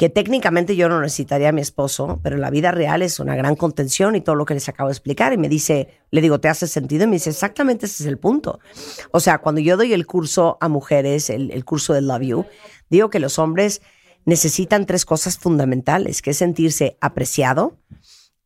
que 0.00 0.08
técnicamente 0.08 0.76
yo 0.76 0.88
no 0.88 0.98
necesitaría 0.98 1.50
a 1.50 1.52
mi 1.52 1.60
esposo, 1.60 2.20
pero 2.22 2.38
la 2.38 2.48
vida 2.48 2.70
real 2.70 3.02
es 3.02 3.20
una 3.20 3.36
gran 3.36 3.54
contención 3.54 4.16
y 4.16 4.22
todo 4.22 4.34
lo 4.34 4.46
que 4.46 4.54
les 4.54 4.66
acabo 4.66 4.88
de 4.88 4.94
explicar. 4.94 5.34
Y 5.34 5.36
me 5.36 5.50
dice, 5.50 5.88
le 6.10 6.22
digo, 6.22 6.40
¿te 6.40 6.48
hace 6.48 6.66
sentido? 6.66 7.04
Y 7.04 7.06
me 7.08 7.16
dice, 7.16 7.28
exactamente 7.28 7.84
ese 7.84 8.04
es 8.04 8.08
el 8.08 8.16
punto. 8.16 8.60
O 9.10 9.20
sea, 9.20 9.42
cuando 9.42 9.60
yo 9.60 9.76
doy 9.76 9.92
el 9.92 10.06
curso 10.06 10.56
a 10.62 10.68
mujeres, 10.70 11.28
el, 11.28 11.50
el 11.50 11.66
curso 11.66 11.92
de 11.92 12.00
Love 12.00 12.22
You, 12.22 12.46
digo 12.88 13.10
que 13.10 13.20
los 13.20 13.38
hombres 13.38 13.82
necesitan 14.24 14.86
tres 14.86 15.04
cosas 15.04 15.36
fundamentales, 15.36 16.22
que 16.22 16.30
es 16.30 16.38
sentirse 16.38 16.96
apreciado, 17.02 17.76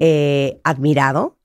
eh, 0.01 0.61
admirado, 0.65 1.39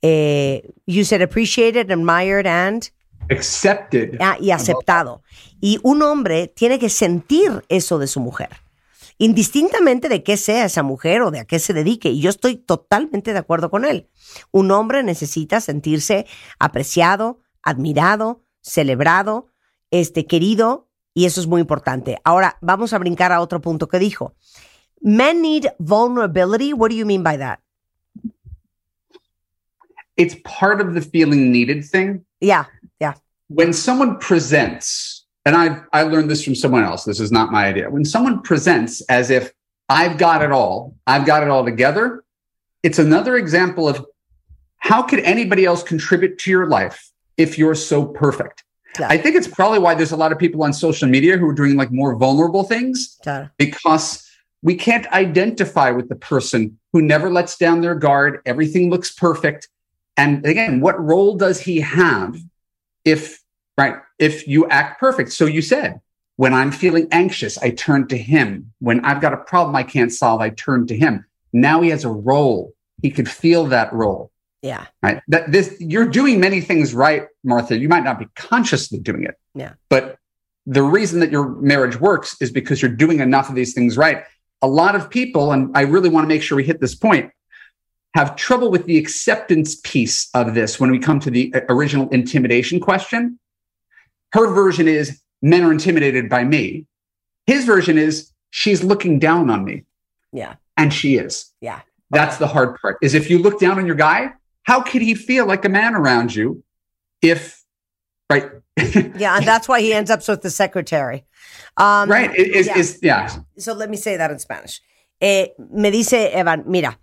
eh, 0.00 0.72
you 0.86 1.04
said 1.04 1.20
appreciated, 1.20 1.90
admired, 1.90 2.46
and... 2.46 2.84
Accepted. 3.28 4.16
Ah, 4.20 4.38
y 4.40 4.52
aceptado. 4.52 5.22
Y 5.60 5.78
un 5.82 6.00
hombre 6.00 6.48
tiene 6.48 6.78
que 6.78 6.88
sentir 6.88 7.62
eso 7.68 7.98
de 7.98 8.06
su 8.06 8.20
mujer, 8.20 8.48
indistintamente 9.20 10.08
de 10.08 10.22
qué 10.22 10.36
sea 10.36 10.64
esa 10.64 10.82
mujer 10.82 11.20
o 11.20 11.30
de 11.30 11.40
a 11.40 11.44
qué 11.44 11.58
se 11.58 11.74
dedique. 11.74 12.08
Y 12.08 12.20
yo 12.20 12.30
estoy 12.30 12.56
totalmente 12.56 13.32
de 13.32 13.38
acuerdo 13.38 13.70
con 13.70 13.84
él. 13.84 14.08
Un 14.50 14.70
hombre 14.70 15.02
necesita 15.02 15.60
sentirse 15.60 16.26
apreciado, 16.58 17.40
admirado, 17.62 18.42
celebrado, 18.62 19.48
este, 19.90 20.26
querido, 20.26 20.88
y 21.12 21.26
eso 21.26 21.40
es 21.40 21.46
muy 21.46 21.60
importante. 21.60 22.18
Ahora, 22.24 22.56
vamos 22.62 22.92
a 22.92 22.98
brincar 22.98 23.30
a 23.30 23.40
otro 23.40 23.60
punto 23.60 23.88
que 23.88 23.98
dijo. 23.98 24.34
Men 25.02 25.42
need 25.42 25.66
vulnerability. 25.78 26.72
What 26.72 26.88
do 26.88 26.96
you 26.96 27.04
mean 27.04 27.22
by 27.22 27.36
that? 27.36 27.60
It's 30.16 30.34
part 30.44 30.80
of 30.80 30.94
the 30.94 31.02
feeling 31.02 31.52
needed 31.52 31.84
thing. 31.84 32.24
Yeah, 32.40 32.66
yeah. 32.98 33.14
when 33.50 33.72
someone 33.72 34.16
presents, 34.18 35.09
and 35.44 35.56
I 35.56 35.80
I 35.92 36.02
learned 36.02 36.30
this 36.30 36.44
from 36.44 36.54
someone 36.54 36.84
else. 36.84 37.04
This 37.04 37.20
is 37.20 37.32
not 37.32 37.50
my 37.52 37.66
idea. 37.66 37.90
When 37.90 38.04
someone 38.04 38.42
presents 38.42 39.00
as 39.02 39.30
if 39.30 39.52
I've 39.88 40.18
got 40.18 40.42
it 40.42 40.52
all, 40.52 40.96
I've 41.06 41.26
got 41.26 41.42
it 41.42 41.48
all 41.48 41.64
together, 41.64 42.24
it's 42.82 42.98
another 42.98 43.36
example 43.36 43.88
of 43.88 44.04
how 44.78 45.02
could 45.02 45.20
anybody 45.20 45.64
else 45.64 45.82
contribute 45.82 46.38
to 46.38 46.50
your 46.50 46.66
life 46.66 47.10
if 47.36 47.58
you're 47.58 47.74
so 47.74 48.06
perfect? 48.06 48.64
Claro. 48.94 49.12
I 49.12 49.18
think 49.18 49.36
it's 49.36 49.46
probably 49.48 49.78
why 49.78 49.94
there's 49.94 50.12
a 50.12 50.16
lot 50.16 50.32
of 50.32 50.38
people 50.38 50.62
on 50.64 50.72
social 50.72 51.08
media 51.08 51.36
who 51.36 51.46
are 51.48 51.54
doing 51.54 51.76
like 51.76 51.92
more 51.92 52.16
vulnerable 52.16 52.64
things 52.64 53.18
Claro. 53.22 53.48
because 53.56 54.26
we 54.62 54.74
can't 54.74 55.06
identify 55.12 55.90
with 55.90 56.08
the 56.08 56.16
person 56.16 56.78
who 56.92 57.00
never 57.00 57.30
lets 57.30 57.56
down 57.56 57.80
their 57.80 57.94
guard. 57.94 58.40
Everything 58.46 58.90
looks 58.90 59.12
perfect. 59.12 59.68
And 60.16 60.44
again, 60.44 60.80
what 60.80 61.00
role 61.02 61.36
does 61.36 61.60
he 61.60 61.80
have 61.80 62.36
if, 63.04 63.39
right, 63.80 63.96
if 64.18 64.46
you 64.46 64.68
act 64.68 65.00
perfect? 65.00 65.32
So 65.32 65.46
you 65.46 65.62
said, 65.62 66.00
when 66.36 66.54
I'm 66.54 66.72
feeling 66.72 67.08
anxious, 67.10 67.58
I 67.58 67.70
turn 67.70 68.08
to 68.08 68.16
him. 68.16 68.72
When 68.78 69.04
I've 69.04 69.20
got 69.20 69.32
a 69.32 69.36
problem 69.36 69.76
I 69.76 69.82
can't 69.82 70.12
solve, 70.12 70.40
I 70.40 70.50
turn 70.50 70.86
to 70.86 70.96
him. 70.96 71.24
Now 71.52 71.80
he 71.82 71.90
has 71.90 72.04
a 72.04 72.10
role. 72.10 72.72
He 73.02 73.10
could 73.10 73.28
feel 73.28 73.66
that 73.66 73.92
role. 73.92 74.30
Yeah, 74.62 74.86
Right. 75.02 75.22
That 75.28 75.50
this 75.50 75.74
you're 75.80 76.08
doing 76.08 76.38
many 76.38 76.60
things 76.60 76.92
right, 76.92 77.26
Martha. 77.44 77.78
You 77.78 77.88
might 77.88 78.04
not 78.04 78.18
be 78.18 78.26
consciously 78.36 78.98
doing 78.98 79.24
it. 79.24 79.36
yeah. 79.54 79.72
But 79.88 80.18
the 80.66 80.82
reason 80.82 81.20
that 81.20 81.32
your 81.32 81.48
marriage 81.56 81.98
works 81.98 82.36
is 82.40 82.50
because 82.50 82.82
you're 82.82 82.90
doing 82.90 83.20
enough 83.20 83.48
of 83.48 83.54
these 83.54 83.72
things 83.72 83.96
right. 83.96 84.24
A 84.62 84.68
lot 84.68 84.94
of 84.94 85.08
people, 85.08 85.52
and 85.52 85.74
I 85.74 85.82
really 85.82 86.10
want 86.10 86.24
to 86.24 86.28
make 86.28 86.42
sure 86.42 86.56
we 86.56 86.64
hit 86.64 86.80
this 86.80 86.94
point, 86.94 87.32
have 88.14 88.36
trouble 88.36 88.70
with 88.70 88.84
the 88.84 88.98
acceptance 88.98 89.76
piece 89.76 90.28
of 90.34 90.54
this 90.54 90.78
when 90.78 90.90
we 90.90 90.98
come 90.98 91.20
to 91.20 91.30
the 91.30 91.52
uh, 91.54 91.60
original 91.70 92.08
intimidation 92.10 92.80
question. 92.80 93.39
Her 94.32 94.46
version 94.52 94.88
is 94.88 95.20
men 95.42 95.62
are 95.64 95.72
intimidated 95.72 96.28
by 96.28 96.44
me. 96.44 96.86
His 97.46 97.64
version 97.64 97.98
is 97.98 98.32
she's 98.50 98.84
looking 98.84 99.18
down 99.18 99.50
on 99.50 99.64
me, 99.64 99.84
Yeah, 100.32 100.54
and 100.76 100.92
she 100.92 101.16
is. 101.16 101.52
yeah. 101.60 101.80
That's 102.12 102.38
the 102.38 102.48
hard 102.48 102.76
part. 102.80 102.98
Is 103.02 103.14
if 103.14 103.30
you 103.30 103.38
look 103.38 103.60
down 103.60 103.78
on 103.78 103.86
your 103.86 103.94
guy, 103.94 104.30
how 104.64 104.82
could 104.82 105.00
he 105.02 105.14
feel 105.14 105.46
like 105.46 105.64
a 105.64 105.68
man 105.68 105.94
around 105.94 106.34
you 106.34 106.64
if 107.22 107.62
right 108.28 108.50
Yeah, 109.16 109.36
and 109.36 109.46
that's 109.46 109.68
why 109.68 109.80
he 109.80 109.92
ends 109.92 110.10
up 110.10 110.26
with 110.26 110.42
the 110.42 110.50
secretary. 110.50 111.24
Um, 111.76 112.10
right 112.10 112.34
is 112.34 112.66
yeah. 112.66 112.78
is 112.78 112.98
yeah 113.02 113.28
So 113.58 113.74
let 113.74 113.88
me 113.90 113.96
say 113.96 114.16
that 114.16 114.30
in 114.32 114.38
Spanish. 114.40 114.80
Eh, 115.20 115.48
me 115.72 115.90
dice 115.90 116.32
Evan, 116.32 116.64
mira, 116.66 116.98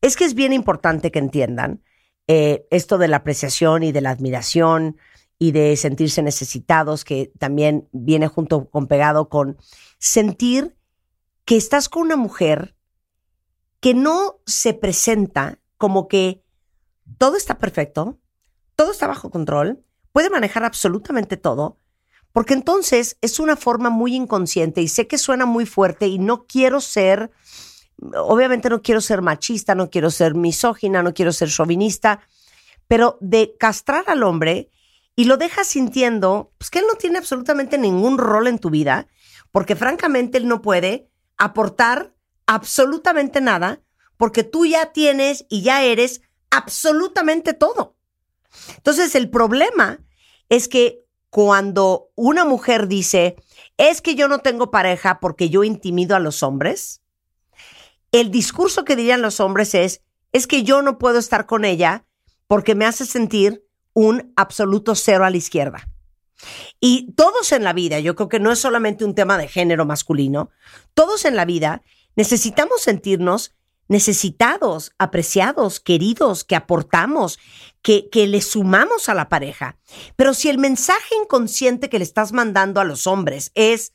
es 0.00 0.14
que 0.16 0.26
es 0.26 0.34
bien 0.34 0.52
importante 0.52 1.10
que 1.10 1.18
entiendan 1.18 1.80
eh, 2.28 2.62
esto 2.70 2.98
de 2.98 3.08
la 3.08 3.16
apreciación 3.18 3.82
y 3.82 3.90
de 3.92 4.00
la 4.00 4.10
admiración 4.10 4.96
y 5.42 5.50
de 5.50 5.76
sentirse 5.76 6.22
necesitados, 6.22 7.04
que 7.04 7.32
también 7.36 7.88
viene 7.90 8.28
junto 8.28 8.70
con 8.70 8.86
pegado 8.86 9.28
con 9.28 9.58
sentir 9.98 10.76
que 11.44 11.56
estás 11.56 11.88
con 11.88 12.02
una 12.02 12.14
mujer 12.14 12.76
que 13.80 13.92
no 13.92 14.38
se 14.46 14.72
presenta 14.72 15.58
como 15.78 16.06
que 16.06 16.44
todo 17.18 17.36
está 17.36 17.58
perfecto, 17.58 18.20
todo 18.76 18.92
está 18.92 19.08
bajo 19.08 19.32
control, 19.32 19.84
puede 20.12 20.30
manejar 20.30 20.62
absolutamente 20.62 21.36
todo, 21.36 21.80
porque 22.30 22.54
entonces 22.54 23.16
es 23.20 23.40
una 23.40 23.56
forma 23.56 23.90
muy 23.90 24.14
inconsciente 24.14 24.80
y 24.80 24.86
sé 24.86 25.08
que 25.08 25.18
suena 25.18 25.44
muy 25.44 25.66
fuerte 25.66 26.06
y 26.06 26.20
no 26.20 26.46
quiero 26.46 26.80
ser, 26.80 27.32
obviamente 28.14 28.70
no 28.70 28.80
quiero 28.80 29.00
ser 29.00 29.22
machista, 29.22 29.74
no 29.74 29.90
quiero 29.90 30.12
ser 30.12 30.36
misógina, 30.36 31.02
no 31.02 31.12
quiero 31.12 31.32
ser 31.32 31.48
chauvinista, 31.48 32.20
pero 32.86 33.18
de 33.20 33.56
castrar 33.58 34.04
al 34.06 34.22
hombre 34.22 34.70
y 35.16 35.24
lo 35.24 35.36
dejas 35.36 35.66
sintiendo 35.66 36.52
pues, 36.58 36.70
que 36.70 36.78
él 36.80 36.86
no 36.88 36.96
tiene 36.96 37.18
absolutamente 37.18 37.78
ningún 37.78 38.18
rol 38.18 38.46
en 38.46 38.58
tu 38.58 38.70
vida, 38.70 39.06
porque 39.50 39.76
francamente 39.76 40.38
él 40.38 40.48
no 40.48 40.62
puede 40.62 41.10
aportar 41.36 42.14
absolutamente 42.46 43.40
nada, 43.40 43.82
porque 44.16 44.44
tú 44.44 44.66
ya 44.66 44.92
tienes 44.92 45.44
y 45.48 45.62
ya 45.62 45.82
eres 45.82 46.22
absolutamente 46.50 47.54
todo. 47.54 47.96
Entonces 48.76 49.14
el 49.14 49.30
problema 49.30 49.98
es 50.48 50.68
que 50.68 51.02
cuando 51.30 52.10
una 52.14 52.44
mujer 52.44 52.88
dice, 52.88 53.36
es 53.78 54.02
que 54.02 54.14
yo 54.14 54.28
no 54.28 54.40
tengo 54.40 54.70
pareja 54.70 55.18
porque 55.18 55.48
yo 55.48 55.64
intimido 55.64 56.14
a 56.14 56.20
los 56.20 56.42
hombres, 56.42 57.02
el 58.12 58.30
discurso 58.30 58.84
que 58.84 58.96
dirían 58.96 59.22
los 59.22 59.40
hombres 59.40 59.74
es, 59.74 60.02
es 60.32 60.46
que 60.46 60.62
yo 60.62 60.82
no 60.82 60.98
puedo 60.98 61.18
estar 61.18 61.46
con 61.46 61.64
ella 61.64 62.04
porque 62.46 62.74
me 62.74 62.84
hace 62.84 63.06
sentir 63.06 63.64
un 63.94 64.32
absoluto 64.36 64.94
cero 64.94 65.24
a 65.24 65.30
la 65.30 65.36
izquierda. 65.36 65.88
Y 66.80 67.12
todos 67.12 67.52
en 67.52 67.64
la 67.64 67.72
vida, 67.72 68.00
yo 68.00 68.16
creo 68.16 68.28
que 68.28 68.40
no 68.40 68.50
es 68.50 68.58
solamente 68.58 69.04
un 69.04 69.14
tema 69.14 69.38
de 69.38 69.48
género 69.48 69.84
masculino, 69.84 70.50
todos 70.94 71.24
en 71.24 71.36
la 71.36 71.44
vida 71.44 71.82
necesitamos 72.16 72.82
sentirnos 72.82 73.54
necesitados, 73.88 74.92
apreciados, 74.98 75.78
queridos, 75.78 76.44
que 76.44 76.56
aportamos, 76.56 77.38
que, 77.82 78.08
que 78.10 78.26
le 78.26 78.40
sumamos 78.40 79.08
a 79.08 79.14
la 79.14 79.28
pareja. 79.28 79.76
Pero 80.16 80.34
si 80.34 80.48
el 80.48 80.58
mensaje 80.58 81.14
inconsciente 81.22 81.90
que 81.90 81.98
le 81.98 82.04
estás 82.04 82.32
mandando 82.32 82.80
a 82.80 82.84
los 82.84 83.06
hombres 83.06 83.52
es, 83.54 83.92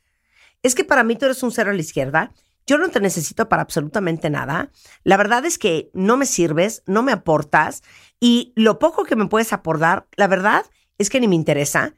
es 0.62 0.76
que 0.76 0.84
para 0.84 1.04
mí 1.04 1.16
tú 1.16 1.26
eres 1.26 1.42
un 1.42 1.52
cero 1.52 1.72
a 1.72 1.74
la 1.74 1.82
izquierda, 1.82 2.32
yo 2.68 2.78
no 2.78 2.90
te 2.90 3.00
necesito 3.00 3.48
para 3.48 3.62
absolutamente 3.62 4.30
nada, 4.30 4.72
la 5.04 5.18
verdad 5.18 5.46
es 5.46 5.58
que 5.58 5.90
no 5.94 6.18
me 6.18 6.26
sirves, 6.26 6.84
no 6.86 7.02
me 7.02 7.14
aportas 7.14 7.82
y 8.20 8.54
lo 8.56 8.80
poco 8.80 9.04
que 9.04 9.16
me 9.16 9.28
puedes 9.28 9.54
aportar, 9.54 10.08
la 10.16 10.28
verdad 10.28 10.66
es 10.98 11.10
que 11.10 11.20
ni 11.20 11.28
me 11.28 11.36
interesa, 11.36 11.94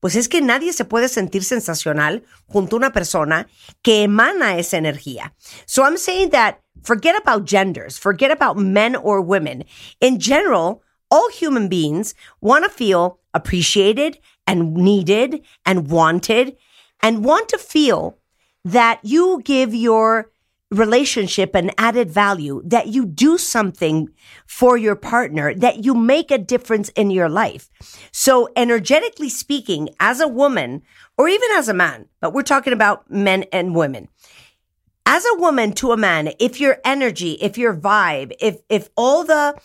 pues 0.00 0.16
es 0.16 0.28
que 0.28 0.40
nadie 0.40 0.72
se 0.72 0.84
puede 0.84 1.08
sentir 1.08 1.44
sensacional 1.44 2.24
junto 2.46 2.76
a 2.76 2.78
una 2.78 2.92
persona 2.92 3.48
que 3.82 4.04
emana 4.04 4.56
esa 4.58 4.76
energía. 4.76 5.34
So 5.66 5.84
I'm 5.84 5.98
saying 5.98 6.30
that 6.30 6.60
forget 6.82 7.16
about 7.16 7.46
genders, 7.46 7.98
forget 7.98 8.30
about 8.30 8.56
men 8.56 8.96
or 8.96 9.20
women. 9.20 9.64
In 10.00 10.18
general, 10.18 10.82
all 11.10 11.28
human 11.30 11.68
beings 11.68 12.14
want 12.40 12.64
to 12.64 12.70
feel 12.70 13.18
appreciated 13.34 14.20
and 14.46 14.74
needed 14.74 15.42
and 15.64 15.90
wanted 15.90 16.56
and 17.02 17.24
want 17.24 17.48
to 17.48 17.58
feel 17.58 18.18
that 18.64 19.00
you 19.02 19.40
give 19.44 19.74
your 19.74 20.30
relationship 20.70 21.54
and 21.54 21.72
added 21.78 22.10
value, 22.10 22.62
that 22.64 22.88
you 22.88 23.06
do 23.06 23.38
something 23.38 24.08
for 24.46 24.76
your 24.76 24.96
partner, 24.96 25.54
that 25.54 25.84
you 25.84 25.94
make 25.94 26.30
a 26.30 26.38
difference 26.38 26.88
in 26.90 27.10
your 27.10 27.28
life. 27.28 27.70
So, 28.12 28.48
energetically 28.54 29.30
speaking, 29.30 29.88
as 29.98 30.20
a 30.20 30.28
woman, 30.28 30.82
or 31.16 31.28
even 31.28 31.48
as 31.52 31.68
a 31.68 31.74
man, 31.74 32.06
but 32.20 32.32
we're 32.32 32.42
talking 32.42 32.72
about 32.72 33.10
men 33.10 33.44
and 33.52 33.74
women. 33.74 34.08
As 35.06 35.24
a 35.24 35.38
woman 35.38 35.72
to 35.74 35.92
a 35.92 35.96
man, 35.96 36.32
if 36.38 36.60
your 36.60 36.78
energy, 36.84 37.32
if 37.40 37.56
your 37.56 37.74
vibe, 37.74 38.32
if 38.40 38.60
if 38.68 38.90
all 38.94 39.24
the 39.24 39.58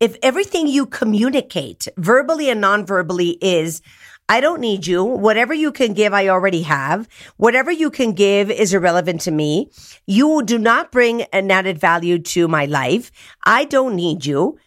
if 0.00 0.16
everything 0.22 0.66
you 0.66 0.86
communicate 0.86 1.86
verbally 1.96 2.50
and 2.50 2.60
non-verbally 2.60 3.38
is 3.40 3.82
I 4.28 4.40
don't 4.40 4.60
need 4.60 4.86
you. 4.86 5.04
Whatever 5.04 5.54
you 5.54 5.70
can 5.70 5.92
give, 5.92 6.12
I 6.12 6.28
already 6.28 6.62
have. 6.62 7.08
Whatever 7.36 7.70
you 7.70 7.90
can 7.90 8.12
give 8.12 8.50
is 8.50 8.74
irrelevant 8.74 9.20
to 9.22 9.30
me. 9.30 9.70
You 10.06 10.42
do 10.42 10.58
not 10.58 10.90
bring 10.90 11.22
an 11.22 11.50
added 11.50 11.78
value 11.78 12.18
to 12.18 12.48
my 12.48 12.64
life. 12.64 13.12
I 13.44 13.64
don't 13.64 13.94
need 13.94 14.26
you. 14.26 14.58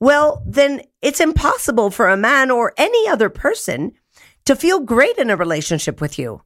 Well, 0.00 0.42
then 0.46 0.82
it's 1.02 1.20
impossible 1.20 1.90
for 1.90 2.08
a 2.08 2.16
man 2.16 2.50
or 2.50 2.72
any 2.76 3.06
other 3.06 3.28
person 3.28 3.92
to 4.46 4.56
feel 4.56 4.80
great 4.80 5.18
in 5.18 5.30
a 5.30 5.36
relationship 5.36 6.00
with 6.00 6.18
you. 6.18 6.42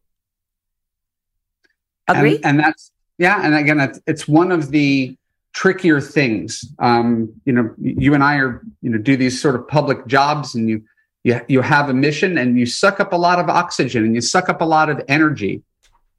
Agree? 2.09 2.36
And, 2.36 2.44
and 2.44 2.60
that's 2.60 2.90
yeah. 3.18 3.40
And 3.43 3.55
again, 3.55 3.80
it's, 3.80 4.01
it's 4.06 4.28
one 4.28 4.52
of 4.52 4.70
the 4.70 5.16
trickier 5.55 6.01
things. 6.01 6.64
Um, 6.78 7.32
you 7.47 7.52
know, 7.52 7.74
you 7.78 8.12
and 8.12 8.22
I 8.22 8.36
are 8.36 8.62
you 8.82 8.90
know 8.90 8.98
do 8.98 9.16
these 9.16 9.40
sort 9.40 9.55
of 9.55 9.66
public 9.66 10.06
jobs, 10.06 10.55
and 10.55 10.68
you 10.68 10.82
you 11.26 11.40
you 11.48 11.60
have 11.60 11.90
a 11.90 11.94
mission, 11.94 12.38
and 12.38 12.56
you 12.56 12.66
suck 12.66 13.00
up 13.00 13.12
a 13.12 13.16
lot 13.16 13.40
of 13.40 13.48
oxygen, 13.48 14.04
and 14.04 14.14
you 14.14 14.20
suck 14.20 14.48
up 14.48 14.60
a 14.60 14.64
lot 14.64 14.88
of 14.88 15.02
energy, 15.08 15.62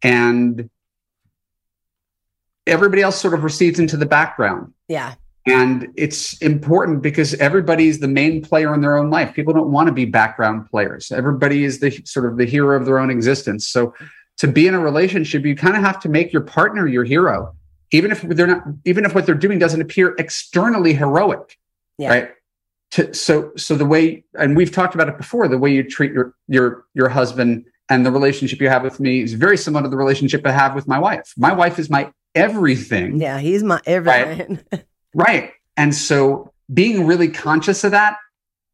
and 0.04 0.70
everybody 2.68 3.02
else 3.02 3.16
sort 3.16 3.34
of 3.34 3.44
recedes 3.44 3.80
into 3.80 3.96
the 3.96 4.06
background. 4.06 4.74
yeah. 4.88 5.16
And 5.50 5.94
it's 5.96 6.38
important 6.42 7.02
because 7.02 7.34
everybody's 7.36 8.00
the 8.00 8.08
main 8.10 8.42
player 8.42 8.74
in 8.74 8.82
their 8.82 8.98
own 8.98 9.10
life. 9.10 9.34
People 9.34 9.54
don't 9.54 9.72
want 9.72 9.88
to 9.88 9.94
be 9.94 10.04
background 10.04 10.70
players. 10.70 11.10
Everybody 11.10 11.64
is 11.64 11.80
the 11.80 11.90
sort 12.04 12.26
of 12.26 12.36
the 12.36 12.44
hero 12.44 12.76
of 12.76 12.86
their 12.86 13.00
own 13.00 13.10
existence. 13.10 13.66
So 13.66 13.94
to 14.40 14.48
be 14.50 14.68
in 14.68 14.74
a 14.74 14.80
relationship, 14.82 15.46
you 15.46 15.56
kind 15.56 15.78
of 15.78 15.84
have 15.84 16.02
to 16.02 16.10
make 16.10 16.34
your 16.34 16.42
partner 16.42 16.86
your 16.86 17.06
hero, 17.06 17.56
even 17.92 18.12
if 18.12 18.24
they're 18.24 18.46
not, 18.46 18.64
even 18.84 19.06
if 19.06 19.16
what 19.16 19.26
they're 19.26 19.36
doing 19.36 19.58
doesn't 19.58 19.80
appear 19.80 20.16
externally 20.20 20.94
heroic. 20.94 21.58
Yeah. 21.98 22.10
Right. 22.10 22.32
To, 22.92 23.14
so 23.14 23.52
so 23.58 23.76
the 23.76 23.86
way 23.86 24.24
and 24.40 24.56
we've 24.56 24.72
talked 24.72 24.96
about 24.96 25.10
it 25.10 25.18
before, 25.18 25.48
the 25.48 25.58
way 25.58 25.74
you 25.74 25.84
treat 25.84 26.14
your 26.14 26.34
your 26.48 26.86
your 26.94 27.10
husband 27.10 27.66
and 27.90 28.06
the 28.06 28.12
relationship 28.12 28.60
you 28.60 28.70
have 28.70 28.84
with 28.84 29.00
me 29.00 29.22
is 29.22 29.34
very 29.34 29.58
similar 29.58 29.84
to 29.84 29.90
the 29.90 29.98
relationship 29.98 30.46
I 30.46 30.52
have 30.52 30.76
with 30.76 30.88
my 30.88 31.00
wife. 31.00 31.34
My 31.38 31.54
wife 31.54 31.80
is 31.80 31.90
my 31.90 32.12
everything. 32.36 33.20
Yeah. 33.20 33.40
He's 33.40 33.64
my 33.64 33.82
everything. 33.86 34.60
Right. 34.72 34.86
right. 35.14 35.52
And 35.76 35.94
so 35.96 36.52
being 36.74 37.06
really 37.06 37.30
conscious 37.30 37.84
of 37.84 37.92
that, 37.92 38.18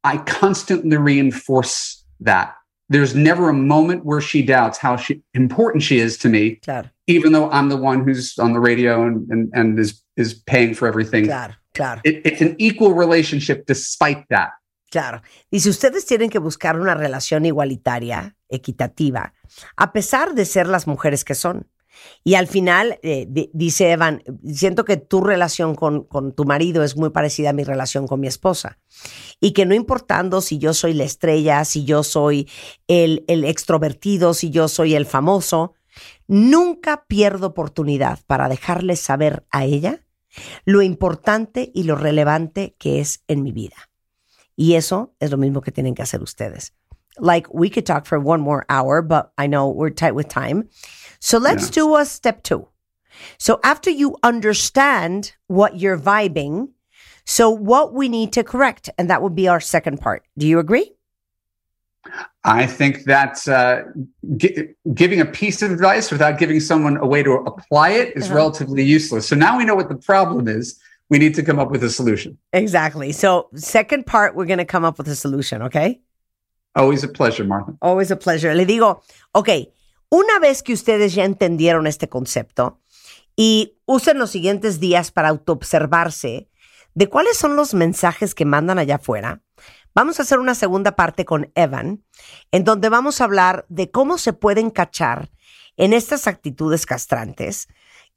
I 0.04 0.18
constantly 0.18 0.98
reinforce 0.98 2.04
that. 2.22 2.56
There's 2.90 3.16
never 3.16 3.50
a 3.50 3.54
moment 3.54 4.06
where 4.06 4.22
she 4.22 4.42
doubts 4.42 4.78
how 4.78 4.98
she, 4.98 5.22
important 5.34 5.84
she 5.84 6.00
is 6.00 6.18
to 6.20 6.30
me, 6.30 6.60
even 7.08 7.32
though 7.32 7.50
I'm 7.50 7.70
the 7.70 7.78
one 7.78 8.04
who's 8.04 8.38
on 8.38 8.54
the 8.54 8.60
radio 8.60 9.08
and, 9.08 9.28
and, 9.30 9.52
and 9.54 9.80
is, 9.80 10.02
is 10.18 10.34
paying 10.34 10.74
for 10.74 10.88
everything. 10.88 11.26
Claro. 11.74 12.02
It, 12.04 12.26
it's 12.26 12.42
an 12.42 12.56
equal 12.58 12.94
relationship 12.98 13.64
despite 13.68 14.26
that. 14.30 14.50
Claro. 14.90 15.22
Dice, 15.50 15.70
ustedes 15.70 16.06
tienen 16.06 16.30
que 16.30 16.38
buscar 16.40 16.80
una 16.80 16.94
relación 16.94 17.46
igualitaria, 17.46 18.36
equitativa, 18.48 19.34
a 19.76 19.92
pesar 19.92 20.36
de 20.36 20.46
ser 20.46 20.68
las 20.68 20.86
mujeres 20.86 21.26
que 21.26 21.34
son. 21.34 21.68
Y 22.24 22.36
al 22.36 22.48
final, 22.48 23.00
eh, 23.02 23.26
di- 23.28 23.50
dice 23.54 23.92
Evan, 23.92 24.24
siento 24.52 24.86
que 24.86 24.98
tu 24.98 25.22
relación 25.22 25.74
con, 25.76 26.04
con 26.04 26.34
tu 26.34 26.46
marido 26.46 26.84
es 26.84 26.96
muy 26.96 27.10
parecida 27.10 27.52
a 27.52 27.54
mi 27.54 27.64
relación 27.64 28.08
con 28.08 28.20
mi 28.20 28.28
esposa. 28.28 28.78
Y 29.40 29.54
que 29.54 29.66
no 29.66 29.74
importando 29.74 30.42
si 30.42 30.60
yo 30.60 30.74
soy 30.74 30.94
la 30.94 31.04
estrella, 31.06 31.66
si 31.66 31.86
yo 31.86 32.04
soy 32.04 32.48
el, 32.88 33.24
el 33.28 33.46
extrovertido, 33.46 34.34
si 34.34 34.50
yo 34.52 34.68
soy 34.68 34.96
el 34.96 35.06
famoso, 35.06 35.74
nunca 36.28 37.06
pierdo 37.08 37.48
oportunidad 37.48 38.20
para 38.28 38.50
dejarle 38.50 38.96
saber 38.96 39.46
a 39.52 39.66
ella 39.66 40.00
lo 40.66 40.82
importante 40.82 41.72
y 41.74 41.84
lo 41.84 41.96
relevante 41.96 42.76
que 42.80 43.00
es 43.00 43.24
en 43.28 43.44
mi 43.44 43.52
vida. 43.52 43.90
Y 44.56 44.76
eso 44.76 45.14
es 45.20 45.32
lo 45.32 45.38
mismo 45.38 45.62
que 45.62 45.72
tienen 45.72 45.96
que 45.96 46.04
hacer 46.04 46.22
ustedes. 46.22 46.74
Like, 47.20 47.48
we 47.54 47.70
could 47.70 47.86
talk 47.86 48.06
for 48.06 48.18
one 48.20 48.42
more 48.42 48.66
hour, 48.70 49.02
but 49.04 49.32
I 49.38 49.48
know 49.48 49.68
we're 49.70 49.92
tight 49.94 50.16
with 50.16 50.28
time. 50.30 50.70
So 51.20 51.38
let's 51.38 51.66
Yeah. 51.70 51.84
do 51.84 51.98
a 51.98 52.06
step 52.06 52.42
two. 52.44 52.68
So 53.38 53.60
after 53.64 53.92
you 53.92 54.18
understand 54.24 55.34
what 55.48 55.80
you're 55.80 55.98
vibing, 56.00 56.70
so 57.26 57.50
what 57.52 57.94
we 57.94 58.10
need 58.10 58.34
to 58.34 58.44
correct, 58.44 58.90
and 58.98 59.10
that 59.10 59.22
would 59.22 59.36
be 59.36 59.48
our 59.48 59.62
second 59.62 60.00
part. 60.02 60.24
Do 60.38 60.48
you 60.48 60.60
agree? 60.60 60.96
I 62.44 62.68
think 62.68 63.06
that 63.06 63.48
uh, 63.48 63.84
gi- 64.38 64.76
giving 64.94 65.22
a 65.22 65.26
piece 65.26 65.62
of 65.62 65.72
advice 65.72 66.12
without 66.12 66.38
giving 66.38 66.60
someone 66.60 66.98
a 66.98 67.08
way 67.08 67.24
to 67.24 67.32
apply 67.46 67.92
it 67.92 68.14
is 68.18 68.26
Uh-huh. 68.26 68.36
relatively 68.36 68.84
useless. 68.84 69.28
So 69.28 69.36
now 69.36 69.58
we 69.58 69.64
know 69.66 69.76
what 69.76 69.88
the 69.90 69.96
problem 69.96 70.48
is. 70.48 70.78
We 71.10 71.20
need 71.20 71.36
to 71.36 71.44
come 71.44 71.60
up 71.60 71.70
with 71.72 71.84
a 71.84 71.90
solution. 71.90 72.38
Exactly. 72.54 73.12
So 73.14 73.50
second 73.56 74.06
part, 74.06 74.36
we're 74.36 74.48
going 74.48 74.58
to 74.60 74.66
come 74.66 74.84
up 74.84 74.98
with 74.98 75.08
a 75.08 75.16
solution, 75.16 75.62
okay? 75.62 76.02
Always 76.76 77.04
a 77.04 77.08
pleasure, 77.08 77.46
Martha. 77.46 77.74
Always 77.82 78.10
a 78.10 78.16
pleasure. 78.16 78.54
Le 78.56 78.66
digo, 78.66 79.04
ok, 79.34 79.50
una 80.10 80.40
vez 80.40 80.64
que 80.64 80.74
ustedes 80.74 81.14
ya 81.14 81.24
entendieron 81.24 81.86
este 81.88 82.10
concepto 82.10 82.80
y 83.36 83.78
usen 83.86 84.18
los 84.18 84.32
siguientes 84.32 84.80
días 84.80 85.12
para 85.12 85.30
autoobservarse 85.30 86.50
de 86.96 87.08
cuáles 87.10 87.38
son 87.38 87.56
los 87.56 87.74
mensajes 87.76 88.34
que 88.34 88.46
mandan 88.46 88.80
allá 88.80 88.96
afuera, 88.96 89.43
vamos 89.96 90.20
a 90.20 90.24
hacer 90.24 90.40
una 90.40 90.56
segunda 90.56 90.96
parte 90.96 91.26
con 91.26 91.52
Evan, 91.56 92.04
en 92.52 92.64
donde 92.64 92.90
vamos 92.90 93.22
a 93.22 93.26
hablar 93.26 93.66
de 93.70 93.92
cómo 93.92 94.18
se 94.18 94.34
pueden 94.34 94.70
cachar 94.70 95.30
en 95.78 95.94
estas 95.94 96.28
actitudes 96.28 96.86
castrantes, 96.86 97.68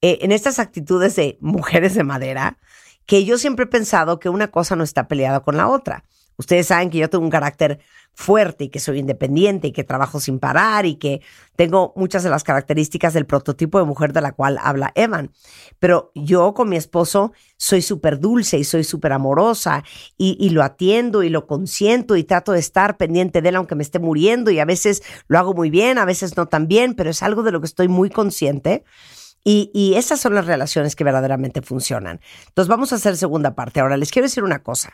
eh, 0.03 0.19
en 0.23 0.33
estas 0.33 0.59
actitudes 0.59 1.17
de 1.17 1.39
mujeres 1.41 1.95
de 1.95 2.05
madera, 2.05 2.59
que 3.07 3.25
yo 3.25 3.39
siempre 3.39 3.65
he 3.65 3.69
pensado 3.69 4.19
que 4.19 4.29
una 4.29 4.51
cosa 4.51 4.77
no 4.77 4.85
está 4.85 5.09
peleada 5.09 5.41
con 5.41 5.57
la 5.57 5.69
otra. 5.69 6.05
Ustedes 6.39 6.67
saben 6.67 6.91
que 6.91 6.99
yo 6.99 7.09
tengo 7.09 7.25
un 7.25 7.31
carácter 7.31 7.79
fuerte 8.17 8.65
y 8.65 8.69
que 8.71 8.81
soy 8.81 8.99
independiente 8.99 9.69
y 9.69 9.73
que 9.73 9.85
trabajo 9.85 10.21
sin 10.21 10.39
parar 10.39 10.87
y 10.87 10.97
que 10.97 11.21
tengo 11.55 11.93
muchas 11.97 12.23
de 12.23 12.31
las 12.31 12.45
características 12.45 13.13
del 13.13 13.27
prototipo 13.27 13.79
de 13.79 13.85
mujer 13.85 14.15
de 14.15 14.23
la 14.23 14.33
cual 14.33 14.59
habla 14.63 14.91
Evan. 14.95 15.33
Pero 15.79 16.13
yo 16.15 16.55
con 16.55 16.71
mi 16.71 16.77
esposo 16.77 17.33
soy 17.59 17.83
súper 17.83 18.19
dulce 18.19 18.59
y 18.59 18.65
soy 18.65 18.85
súper 18.85 19.13
amorosa 19.13 19.85
y, 20.17 20.37
y 20.41 20.51
lo 20.51 20.63
atiendo 20.63 21.23
y 21.23 21.29
lo 21.29 21.47
consiento 21.47 22.17
y 22.17 22.25
trato 22.25 22.53
de 22.53 22.61
estar 22.61 22.97
pendiente 22.97 23.43
de 23.43 23.51
él 23.51 23.57
aunque 23.57 23.75
me 23.75 23.83
esté 23.83 23.99
muriendo 23.99 24.51
y 24.51 24.61
a 24.61 24.65
veces 24.65 25.03
lo 25.29 25.39
hago 25.39 25.53
muy 25.53 25.69
bien, 25.69 25.99
a 25.99 26.07
veces 26.07 26.37
no 26.37 26.47
tan 26.47 26.69
bien, 26.69 26.95
pero 26.95 27.11
es 27.11 27.23
algo 27.23 27.43
de 27.43 27.53
lo 27.53 27.61
que 27.61 27.67
estoy 27.67 27.89
muy 27.89 28.09
consciente. 28.09 28.85
Y, 29.49 29.95
esas 29.95 30.19
son 30.19 30.35
las 30.35 30.47
relaciones 30.47 30.97
que 30.97 31.05
verdaderamente 31.05 31.63
funcionan. 31.63 32.21
Entonces 32.49 32.69
vamos 32.69 32.93
a 32.93 32.97
hacer 32.97 33.17
segunda 33.17 33.55
parte. 33.55 33.79
Ahora 33.79 33.97
les 33.97 34.11
quiero 34.11 34.27
decir 34.27 34.43
una 34.43 34.65
cosa. 34.65 34.93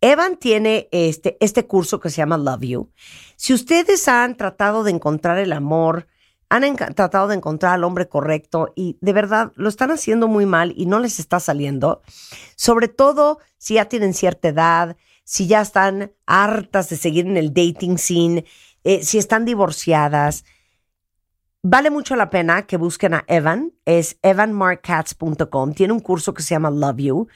Evan 0.00 0.38
tiene 0.38 0.88
este, 0.92 1.36
este 1.40 1.66
curso 1.66 2.00
que 2.00 2.08
se 2.08 2.16
llama 2.16 2.38
Love 2.38 2.62
You. 2.62 2.90
Si 3.36 3.52
ustedes 3.52 4.08
han 4.08 4.38
tratado 4.38 4.82
de 4.82 4.92
encontrar 4.92 5.36
el 5.36 5.52
amor, 5.52 6.06
han 6.48 6.74
tratado 6.74 7.28
de 7.28 7.34
encontrar 7.34 7.74
al 7.74 7.84
hombre 7.84 8.08
correcto 8.08 8.72
y 8.74 8.96
de 9.02 9.12
verdad 9.12 9.52
lo 9.56 9.68
están 9.68 9.90
haciendo 9.90 10.26
muy 10.26 10.46
mal 10.46 10.72
y 10.74 10.86
no 10.86 10.98
les 10.98 11.18
está 11.18 11.38
saliendo, 11.38 12.00
sobre 12.56 12.88
todo 12.88 13.40
si 13.58 13.74
ya 13.74 13.90
tienen 13.90 14.14
cierta 14.14 14.48
edad, 14.48 14.96
si 15.24 15.46
ya 15.48 15.60
están 15.60 16.12
hartas 16.24 16.88
de 16.88 16.96
seguir 16.96 17.26
en 17.26 17.36
el 17.36 17.52
dating 17.52 17.98
scene, 17.98 18.46
eh, 18.84 19.02
si 19.02 19.18
están 19.18 19.44
divorciadas, 19.44 20.44
Vale 21.64 21.90
mucho 21.90 22.16
la 22.16 22.28
pena 22.28 22.62
que 22.62 22.76
busquen 22.76 23.14
a 23.14 23.24
Evan, 23.28 23.72
es 23.84 24.18
evanmarkcats.com. 24.22 25.74
Tiene 25.74 25.92
un 25.92 26.00
curso 26.00 26.34
que 26.34 26.42
se 26.42 26.56
llama 26.56 26.72
Love 26.72 26.96
You, 26.96 27.28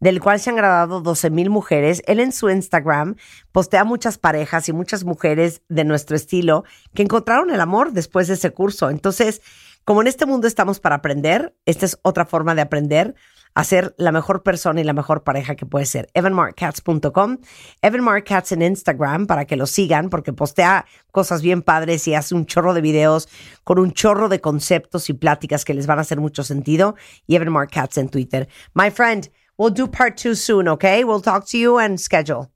del 0.00 0.18
cual 0.18 0.40
se 0.40 0.48
han 0.48 0.56
grabado 0.56 1.02
12 1.02 1.28
mil 1.28 1.50
mujeres. 1.50 2.02
Él 2.06 2.20
en 2.20 2.32
su 2.32 2.48
Instagram 2.48 3.16
postea 3.52 3.84
muchas 3.84 4.16
parejas 4.16 4.70
y 4.70 4.72
muchas 4.72 5.04
mujeres 5.04 5.60
de 5.68 5.84
nuestro 5.84 6.16
estilo 6.16 6.64
que 6.94 7.02
encontraron 7.02 7.50
el 7.50 7.60
amor 7.60 7.92
después 7.92 8.28
de 8.28 8.34
ese 8.34 8.50
curso. 8.50 8.88
Entonces, 8.88 9.42
como 9.84 10.00
en 10.00 10.06
este 10.06 10.24
mundo 10.24 10.46
estamos 10.46 10.80
para 10.80 10.96
aprender, 10.96 11.54
esta 11.66 11.84
es 11.84 11.98
otra 12.00 12.24
forma 12.24 12.54
de 12.54 12.62
aprender 12.62 13.14
a 13.56 13.64
ser 13.64 13.94
la 13.96 14.12
mejor 14.12 14.42
persona 14.42 14.82
y 14.82 14.84
la 14.84 14.92
mejor 14.92 15.24
pareja 15.24 15.56
que 15.56 15.64
puede 15.64 15.86
ser. 15.86 16.10
evanmarkcats.com, 16.12 17.38
evanmarkcats 17.80 18.52
en 18.52 18.60
Instagram 18.60 19.26
para 19.26 19.46
que 19.46 19.56
lo 19.56 19.66
sigan 19.66 20.10
porque 20.10 20.34
postea 20.34 20.84
cosas 21.10 21.40
bien 21.40 21.62
padres 21.62 22.06
y 22.06 22.14
hace 22.14 22.34
un 22.34 22.44
chorro 22.44 22.74
de 22.74 22.82
videos 22.82 23.30
con 23.64 23.78
un 23.78 23.92
chorro 23.92 24.28
de 24.28 24.42
conceptos 24.42 25.08
y 25.08 25.14
pláticas 25.14 25.64
que 25.64 25.72
les 25.72 25.86
van 25.86 25.98
a 25.98 26.02
hacer 26.02 26.20
mucho 26.20 26.44
sentido. 26.44 26.96
Y 27.26 27.36
evanmarkcats 27.36 27.96
en 27.96 28.10
Twitter. 28.10 28.46
My 28.74 28.90
friend, 28.90 29.30
we'll 29.56 29.72
do 29.72 29.90
part 29.90 30.18
two 30.18 30.34
soon, 30.34 30.68
okay? 30.68 31.02
We'll 31.02 31.22
talk 31.22 31.46
to 31.50 31.56
you 31.56 31.78
and 31.78 31.98
schedule. 31.98 32.50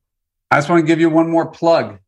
I 0.51 0.57
just 0.57 0.69
want 0.69 0.83
to 0.83 0.87
give 0.87 1.01
you 1.01 1.09
one 1.09 1.31
more 1.31 1.51
plug. 1.51 1.99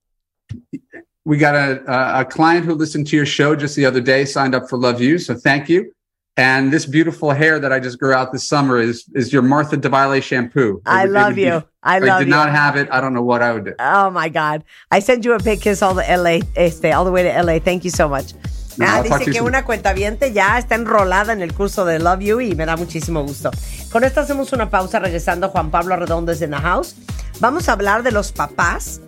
We 1.25 1.39
got 1.39 1.55
a, 1.55 1.83
a, 1.91 2.21
a 2.21 2.25
client 2.27 2.67
who 2.67 2.75
listened 2.75 3.07
to 3.07 3.17
your 3.17 3.25
show 3.25 3.57
just 3.57 3.75
the 3.75 3.87
other 3.87 4.03
day, 4.03 4.27
signed 4.27 4.55
up 4.55 4.69
for 4.69 4.77
Love 4.77 5.01
You. 5.01 5.19
So 5.19 5.35
thank 5.35 5.71
you. 5.71 5.93
And 6.39 6.73
this 6.73 6.87
beautiful 6.87 7.31
hair 7.33 7.59
that 7.61 7.73
I 7.73 7.79
just 7.79 7.99
grew 7.99 8.15
out 8.15 8.33
this 8.33 8.49
summer 8.49 8.81
is 8.81 9.05
is 9.15 9.33
your 9.35 9.43
Martha 9.43 9.77
DeVille 9.77 10.21
shampoo. 10.23 10.77
It 10.79 10.83
I 10.87 11.05
it 11.05 11.11
love 11.11 11.35
be- 11.35 11.43
you. 11.43 11.63
I 11.83 11.99
love 11.99 12.17
I 12.17 12.19
did 12.21 12.29
you. 12.29 12.35
not 12.35 12.49
have 12.51 12.77
it. 12.77 12.89
I 12.91 13.01
don't 13.03 13.13
know 13.13 13.23
what 13.23 13.43
I 13.43 13.53
would 13.53 13.65
do. 13.67 13.73
Oh 13.79 14.11
my 14.11 14.31
God. 14.31 14.65
I 14.91 15.01
send 15.01 15.25
you 15.27 15.35
a 15.35 15.39
big 15.39 15.61
kiss 15.61 15.83
all 15.83 15.95
the 15.95 16.05
LA, 16.09 16.41
este, 16.57 16.87
all 16.95 17.05
the 17.05 17.11
way 17.11 17.23
to 17.25 17.29
LA. 17.43 17.59
Thank 17.59 17.85
you 17.85 17.91
so 17.91 18.09
much. 18.09 18.33
No, 18.79 18.87
Ah, 18.89 19.03
dice 19.03 19.31
que 19.31 19.43
una 19.43 19.65
cuentaviente 19.67 20.33
ya 20.33 20.57
está 20.59 20.77
enrolada 20.77 21.35
en 21.35 21.43
el 21.43 21.53
curso 21.53 21.85
de 21.85 21.99
Love 21.99 22.21
You 22.21 22.41
y 22.41 22.55
me 22.55 22.65
da 22.65 22.77
muchísimo 22.79 23.23
gusto. 23.23 23.51
Con 23.91 24.03
esto 24.03 24.21
hacemos 24.21 24.55
una 24.55 24.71
pausa 24.71 25.01
regresando. 25.01 25.51
Juan 25.51 25.71
Pablo 25.71 25.97
Redondo 25.97 26.33
es 26.33 26.41
en 26.41 26.53
the 26.53 26.57
house. 26.57 26.95
Vamos 27.41 27.69
a 27.69 27.73
hablar 27.73 28.03
de 28.03 28.13
los 28.13 28.33
papás 28.33 29.03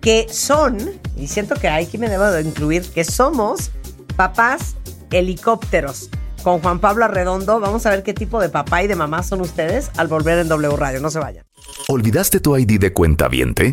que 0.00 0.26
son, 0.30 0.78
y 1.16 1.26
siento 1.26 1.54
que 1.56 1.68
aquí 1.68 1.98
me 1.98 2.08
debo 2.08 2.24
de 2.30 2.40
incluir, 2.40 2.82
que 2.90 3.04
somos 3.04 3.70
papás 4.16 4.76
helicópteros. 5.10 6.08
Con 6.42 6.60
Juan 6.60 6.80
Pablo 6.80 7.04
Arredondo, 7.04 7.60
vamos 7.60 7.86
a 7.86 7.90
ver 7.90 8.02
qué 8.02 8.14
tipo 8.14 8.40
de 8.40 8.48
papá 8.48 8.82
y 8.82 8.88
de 8.88 8.96
mamá 8.96 9.22
son 9.22 9.40
ustedes 9.40 9.90
al 9.96 10.08
volver 10.08 10.38
en 10.38 10.48
W 10.48 10.76
Radio. 10.76 11.00
No 11.00 11.10
se 11.10 11.20
vayan. 11.20 11.44
¿Olvidaste 11.88 12.40
tu 12.40 12.56
ID 12.56 12.80
de 12.80 12.92
cuenta 12.92 13.28
viente? 13.28 13.72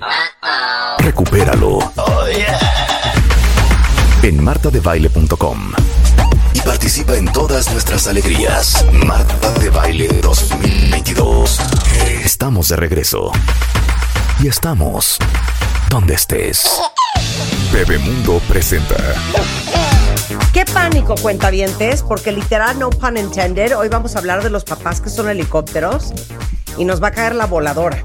Recupéralo. 0.99 1.79
En 4.21 4.43
martadebaile.com. 4.43 5.71
Y 6.53 6.61
participa 6.61 7.15
en 7.15 7.31
todas 7.31 7.71
nuestras 7.71 8.07
alegrías. 8.07 8.85
Marta 9.05 9.51
de 9.59 9.69
Baile 9.69 10.07
2022. 10.21 11.59
Estamos 12.23 12.69
de 12.69 12.75
regreso. 12.75 13.31
Y 14.41 14.47
estamos 14.47 15.17
donde 15.89 16.13
estés. 16.13 16.69
Bebemundo 17.71 18.39
presenta. 18.47 18.95
Qué 20.53 20.63
pánico, 20.65 21.15
cuentavientes, 21.15 22.03
porque 22.03 22.31
literal, 22.31 22.77
no 22.77 22.91
pun 22.91 23.17
intended, 23.17 23.75
hoy 23.75 23.89
vamos 23.89 24.15
a 24.15 24.19
hablar 24.19 24.43
de 24.43 24.51
los 24.51 24.63
papás 24.63 25.01
que 25.01 25.09
son 25.09 25.27
helicópteros 25.27 26.13
y 26.77 26.85
nos 26.85 27.01
va 27.01 27.07
a 27.07 27.11
caer 27.11 27.33
la 27.33 27.47
voladora. 27.47 28.03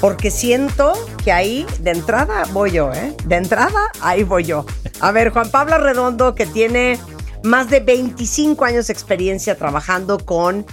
Porque 0.00 0.30
siento 0.30 0.92
que 1.24 1.32
ahí, 1.32 1.66
de 1.80 1.92
entrada, 1.92 2.44
voy 2.52 2.72
yo, 2.72 2.92
¿eh? 2.92 3.14
De 3.24 3.36
entrada, 3.36 3.90
ahí 4.00 4.22
voy 4.22 4.44
yo. 4.44 4.66
A 5.00 5.12
ver, 5.12 5.30
Juan 5.30 5.50
Pablo 5.50 5.78
Redondo, 5.78 6.34
que 6.34 6.44
tiene 6.44 6.98
más 7.42 7.70
de 7.70 7.80
25 7.80 8.64
años 8.64 8.88
de 8.88 8.92
experiencia 8.92 9.56
trabajando 9.56 10.18
con 10.18 10.66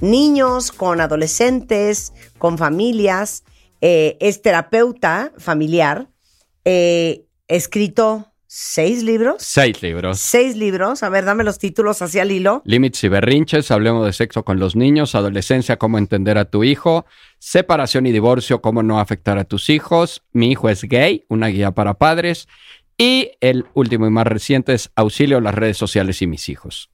niños, 0.00 0.72
con 0.72 1.00
adolescentes, 1.00 2.12
con 2.38 2.58
familias, 2.58 3.44
eh, 3.80 4.16
es 4.20 4.42
terapeuta 4.42 5.30
familiar, 5.38 6.08
eh, 6.64 7.26
escrito 7.46 8.33
seis 8.56 9.02
libros. 9.02 9.36
Seis 9.40 9.82
libros. 9.82 10.20
Seis 10.20 10.54
libros. 10.56 11.02
A 11.02 11.08
ver, 11.08 11.24
dame 11.24 11.42
los 11.42 11.58
títulos 11.58 12.00
hacia 12.02 12.22
el 12.22 12.30
hilo. 12.30 12.62
Límites 12.64 13.02
y 13.02 13.08
berrinches, 13.08 13.72
hablemos 13.72 14.06
de 14.06 14.12
sexo 14.12 14.44
con 14.44 14.60
los 14.60 14.76
niños, 14.76 15.16
adolescencia, 15.16 15.76
cómo 15.76 15.98
entender 15.98 16.38
a 16.38 16.44
tu 16.44 16.62
hijo, 16.62 17.04
separación 17.40 18.06
y 18.06 18.12
divorcio, 18.12 18.62
cómo 18.62 18.84
no 18.84 19.00
afectar 19.00 19.38
a 19.38 19.44
tus 19.44 19.70
hijos, 19.70 20.22
mi 20.32 20.52
hijo 20.52 20.68
es 20.68 20.84
gay, 20.84 21.24
una 21.28 21.48
guía 21.48 21.72
para 21.72 21.94
padres, 21.94 22.46
y 22.96 23.32
el 23.40 23.66
último 23.74 24.06
y 24.06 24.10
más 24.10 24.26
reciente 24.28 24.72
es 24.72 24.92
auxilio 24.94 25.38
a 25.38 25.40
las 25.40 25.54
redes 25.54 25.76
sociales 25.76 26.22
y 26.22 26.28
mis 26.28 26.48
hijos. 26.48 26.90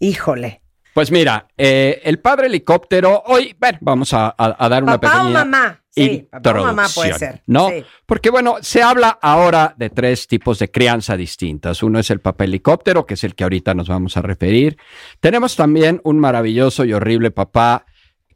Híjole. 0.00 0.62
Pues 0.94 1.10
mira, 1.10 1.48
eh, 1.58 2.00
el 2.04 2.18
padre 2.20 2.46
helicóptero, 2.46 3.22
hoy, 3.26 3.54
bueno, 3.60 3.78
vamos 3.82 4.14
a, 4.14 4.28
a- 4.38 4.56
a 4.58 4.68
dar 4.70 4.82
una 4.82 4.98
Papá 4.98 5.26
o 5.26 5.30
mamá. 5.30 5.83
Sí, 5.94 6.26
papá 6.28 6.60
o 6.60 6.64
mamá 6.64 6.86
puede 6.92 7.14
ser. 7.14 7.42
¿no? 7.46 7.68
Sí. 7.68 7.84
Porque 8.04 8.30
bueno, 8.30 8.56
se 8.62 8.82
habla 8.82 9.18
ahora 9.22 9.74
de 9.76 9.90
tres 9.90 10.26
tipos 10.26 10.58
de 10.58 10.70
crianza 10.70 11.16
distintas. 11.16 11.82
Uno 11.82 12.00
es 12.00 12.10
el 12.10 12.20
papá 12.20 12.44
helicóptero, 12.44 13.06
que 13.06 13.14
es 13.14 13.22
el 13.22 13.34
que 13.34 13.44
ahorita 13.44 13.74
nos 13.74 13.88
vamos 13.88 14.16
a 14.16 14.22
referir. 14.22 14.76
Tenemos 15.20 15.54
también 15.54 16.00
un 16.02 16.18
maravilloso 16.18 16.84
y 16.84 16.92
horrible 16.92 17.30
papá 17.30 17.86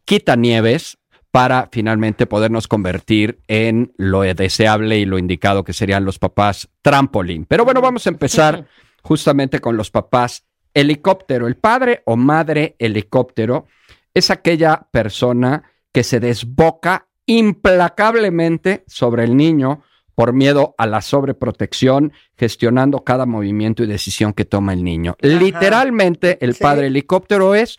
quitanieves 0.05 0.99
para 1.31 1.69
finalmente 1.71 2.27
podernos 2.27 2.69
convertir 2.69 3.41
en 3.49 3.93
lo 3.97 4.23
deseable 4.23 4.99
y 4.99 5.05
lo 5.05 5.19
indicado 5.19 5.65
que 5.65 5.73
serían 5.73 6.05
los 6.05 6.19
papás 6.19 6.69
trampolín. 6.81 7.45
Pero 7.45 7.65
bueno, 7.65 7.81
vamos 7.81 8.07
a 8.07 8.11
empezar 8.11 8.67
justamente 9.03 9.61
con 9.61 9.77
los 9.77 9.91
papás 9.91 10.47
helicóptero. 10.75 11.47
El 11.47 11.57
padre 11.57 12.03
o 12.07 12.17
madre 12.17 12.77
helicóptero 12.79 13.67
es 14.15 14.31
aquella 14.31 14.87
persona 14.91 15.65
que 15.93 16.05
se 16.05 16.21
desboca 16.21 17.08
implacablemente 17.29 18.85
sobre 18.87 19.25
el 19.25 19.37
niño 19.37 19.83
por 20.15 20.33
miedo 20.33 20.75
a 20.79 20.87
la 20.87 21.01
sobreprotección, 21.01 22.13
gestionando 22.37 23.05
cada 23.05 23.25
movimiento 23.25 23.85
y 23.85 23.87
decisión 23.87 24.33
que 24.33 24.45
toma 24.45 24.73
el 24.73 24.83
niño. 24.83 25.15
Literalmente, 25.21 26.39
el 26.45 26.55
Sí. 26.55 26.63
padre 26.63 26.89
helicóptero 26.89 27.55
es 27.55 27.79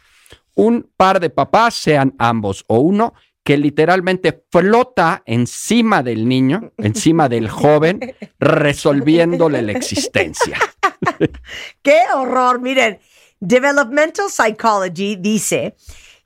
un 0.56 0.90
par 0.96 1.20
de 1.20 1.30
papás, 1.30 1.74
sean 1.74 2.16
ambos 2.18 2.64
o 2.68 2.80
uno, 2.80 3.14
que 3.44 3.58
literalmente 3.58 4.46
flota 4.52 5.24
encima 5.26 6.04
del 6.04 6.28
niño, 6.28 6.72
encima 6.78 7.28
del 7.28 7.50
joven, 7.50 8.00
resolviéndole 8.40 9.62
la 9.62 9.72
existencia. 9.74 10.58
¡Qué 11.82 12.02
horror! 12.14 12.62
Miren, 12.62 13.00
Developmental 13.40 14.28
Psychology 14.30 15.16
dice 15.18 15.76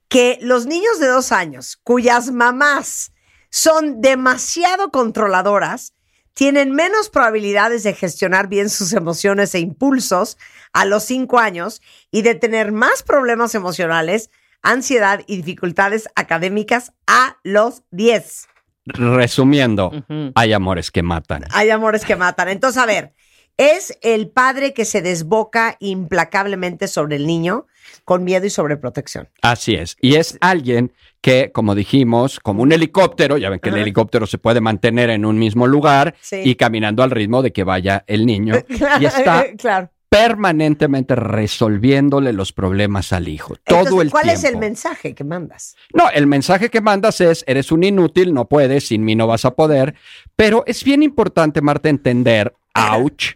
que 0.09 0.37
los 0.41 0.65
niños 0.65 0.99
de 0.99 1.07
dos 1.07 1.31
años 1.31 1.79
cuyas 1.83 2.29
mamás 2.31 3.12
son 3.53 4.01
demasiado 4.01 4.89
controladoras 4.89 5.93
tienen 6.33 6.71
menos 6.71 7.09
probabilidades 7.09 7.83
de 7.83 7.93
gestionar 7.93 8.47
bien 8.47 8.67
sus 8.71 8.93
emociones 8.93 9.53
e 9.53 9.59
impulsos 9.59 10.39
a 10.73 10.85
los 10.85 11.03
cinco 11.03 11.37
años 11.37 11.79
y 12.09 12.23
de 12.23 12.33
tener 12.33 12.71
más 12.71 13.03
problemas 13.03 13.53
emocionales, 13.53 14.31
ansiedad 14.63 15.21
y 15.27 15.35
dificultades 15.35 16.09
académicas 16.15 16.93
a 17.05 17.37
los 17.43 17.83
10. 17.91 18.47
Resumiendo, 18.85 19.91
hay 20.33 20.53
amores 20.53 20.89
que 20.89 21.03
matan. 21.03 21.43
Hay 21.51 21.69
amores 21.69 22.05
que 22.05 22.15
matan. 22.15 22.49
Entonces, 22.49 22.81
a 22.81 22.87
ver, 22.87 23.13
es 23.57 23.97
el 24.01 24.29
padre 24.29 24.73
que 24.73 24.85
se 24.85 25.01
desboca 25.01 25.77
implacablemente 25.79 26.87
sobre 26.87 27.15
el 27.17 27.27
niño 27.27 27.67
con 28.05 28.23
miedo 28.23 28.45
y 28.45 28.49
sobreprotección. 28.49 29.29
Así 29.41 29.75
es. 29.75 29.95
Y 30.01 30.15
es 30.15 30.37
alguien 30.41 30.91
que, 31.21 31.51
como 31.53 31.73
dijimos, 31.75 32.39
como 32.39 32.63
un 32.63 32.71
helicóptero, 32.73 33.37
ya 33.37 33.49
ven 33.49 33.59
que 33.59 33.69
el 33.69 33.77
helicóptero 33.77 34.27
se 34.27 34.37
puede 34.37 34.59
mantener 34.59 35.09
en 35.09 35.23
un 35.25 35.37
mismo 35.39 35.67
lugar 35.67 36.15
Sí. 36.21 36.41
y 36.43 36.55
caminando 36.55 37.01
al 37.03 37.11
ritmo 37.11 37.41
de 37.41 37.53
que 37.53 37.63
vaya 37.63 38.03
el 38.07 38.25
niño. 38.25 38.55
y 38.99 39.05
está 39.05 39.45
claro. 39.57 39.89
permanentemente 40.09 41.15
resolviéndole 41.15 42.33
los 42.33 42.51
problemas 42.51 43.13
al 43.13 43.27
hijo. 43.29 43.55
Todo 43.63 44.01
el 44.01 44.11
¿Cuál 44.11 44.23
tiempo. 44.23 44.39
es 44.39 44.43
el 44.43 44.57
mensaje 44.57 45.13
que 45.13 45.23
mandas? 45.23 45.75
No, 45.93 46.09
el 46.09 46.27
mensaje 46.27 46.69
que 46.69 46.81
mandas 46.81 47.21
es, 47.21 47.43
eres 47.47 47.71
un 47.71 47.83
inútil, 47.83 48.33
no 48.33 48.45
puedes, 48.49 48.87
sin 48.87 49.05
mí 49.05 49.15
no 49.15 49.27
vas 49.27 49.45
a 49.45 49.51
poder. 49.55 49.95
Pero 50.35 50.63
es 50.67 50.83
bien 50.83 51.03
importante, 51.03 51.61
Marta, 51.61 51.87
entender, 51.89 52.53
ouch, 52.75 53.35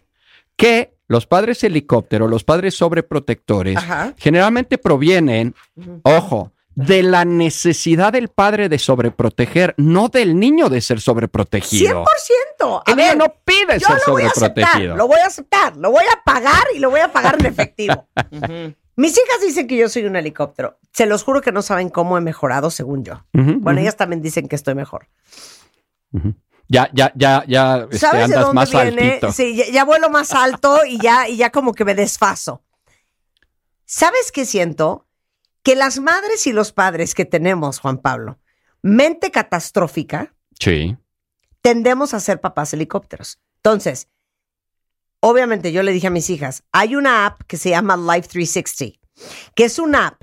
que 0.58 0.94
los 1.08 1.26
padres 1.26 1.64
helicóptero, 1.64 2.28
los 2.28 2.44
padres 2.44 2.76
sobreprotectores, 2.76 3.78
Ajá. 3.78 4.14
generalmente 4.18 4.78
provienen, 4.78 5.56
ojo, 6.04 6.52
de 6.76 7.02
la 7.02 7.24
necesidad 7.26 8.12
del 8.14 8.28
padre 8.28 8.68
de 8.70 8.78
sobreproteger, 8.78 9.74
no 9.78 10.10
del 10.10 10.38
niño 10.40 10.70
de 10.70 10.82
ser 10.82 10.98
100%. 10.98 11.02
sobreprotegido. 11.02 12.04
A 12.86 12.92
El 12.92 12.96
ver, 12.98 13.16
niño 13.16 13.26
no 13.26 13.34
pide 13.46 13.80
yo 13.80 13.88
ser 13.88 13.98
lo 14.06 14.14
voy 14.14 14.24
a 14.24 14.28
aceptar, 14.28 14.52
sobreprotegido. 14.52 14.96
lo 14.98 15.08
voy 15.08 15.20
a 15.20 15.26
aceptar, 15.28 15.78
lo 15.78 15.92
voy 15.92 16.04
a 16.04 16.22
pagar 16.24 16.64
y 16.76 16.80
lo 16.80 16.90
voy 16.90 17.00
a 17.00 17.12
pagar 17.12 17.38
en 17.40 17.46
efectivo. 17.48 18.08
Mis 18.96 19.12
hijas 19.14 19.42
dicen 19.46 19.68
que 19.68 19.78
yo 19.78 19.90
soy 19.90 20.06
un 20.06 20.16
helicóptero. 20.16 20.78
Se 20.92 21.06
los 21.06 21.24
juro 21.24 21.42
que 21.42 21.52
no 21.52 21.62
saben 21.62 21.90
cómo 21.90 22.18
he 22.18 22.22
mejorado 22.22 22.70
según 22.72 23.04
yo. 23.06 23.24
Bueno, 23.32 23.80
ellas 23.80 23.96
también 23.96 24.22
dicen 24.22 24.48
que 24.48 24.56
estoy 24.56 24.74
mejor. 24.76 25.08
Ya, 26.70 26.90
ya, 26.94 27.12
ya, 27.16 27.44
ya 27.48 27.78
este, 27.84 27.98
¿Sabes 28.00 28.30
de 28.30 28.36
dónde 28.36 28.54
más 28.54 28.72
viene? 28.72 28.88
altito. 29.12 29.32
Sí, 29.32 29.56
ya, 29.56 29.66
ya 29.72 29.86
vuelo 29.86 30.10
más 30.10 30.34
alto 30.34 30.80
y 30.86 31.00
ya, 31.00 31.28
y 31.30 31.38
ya 31.38 31.50
como 31.50 31.74
que 31.74 31.86
me 31.86 31.96
desfaso. 31.96 32.62
¿Sabes 33.86 34.32
qué 34.32 34.46
siento? 34.46 35.08
Que 35.64 35.76
las 35.76 36.00
madres 36.00 36.46
y 36.48 36.52
los 36.54 36.72
padres 36.74 37.14
que 37.16 37.26
tenemos, 37.26 37.80
Juan 37.80 37.98
Pablo, 38.00 38.40
mente 38.82 39.32
catastrófica, 39.32 40.34
Sí. 40.60 40.98
tendemos 41.62 42.14
a 42.14 42.20
ser 42.20 42.42
papás 42.42 42.74
helicópteros. 42.74 43.40
Entonces, 43.58 44.10
obviamente 45.20 45.72
yo 45.72 45.84
le 45.84 45.92
dije 45.94 46.08
a 46.08 46.12
mis 46.12 46.30
hijas, 46.30 46.64
hay 46.72 46.96
una 46.96 47.26
app 47.26 47.42
que 47.48 47.58
se 47.58 47.70
llama 47.70 47.96
Life 47.98 48.28
360, 48.30 49.00
que 49.56 49.66
es 49.66 49.80
una 49.80 50.08
app 50.08 50.22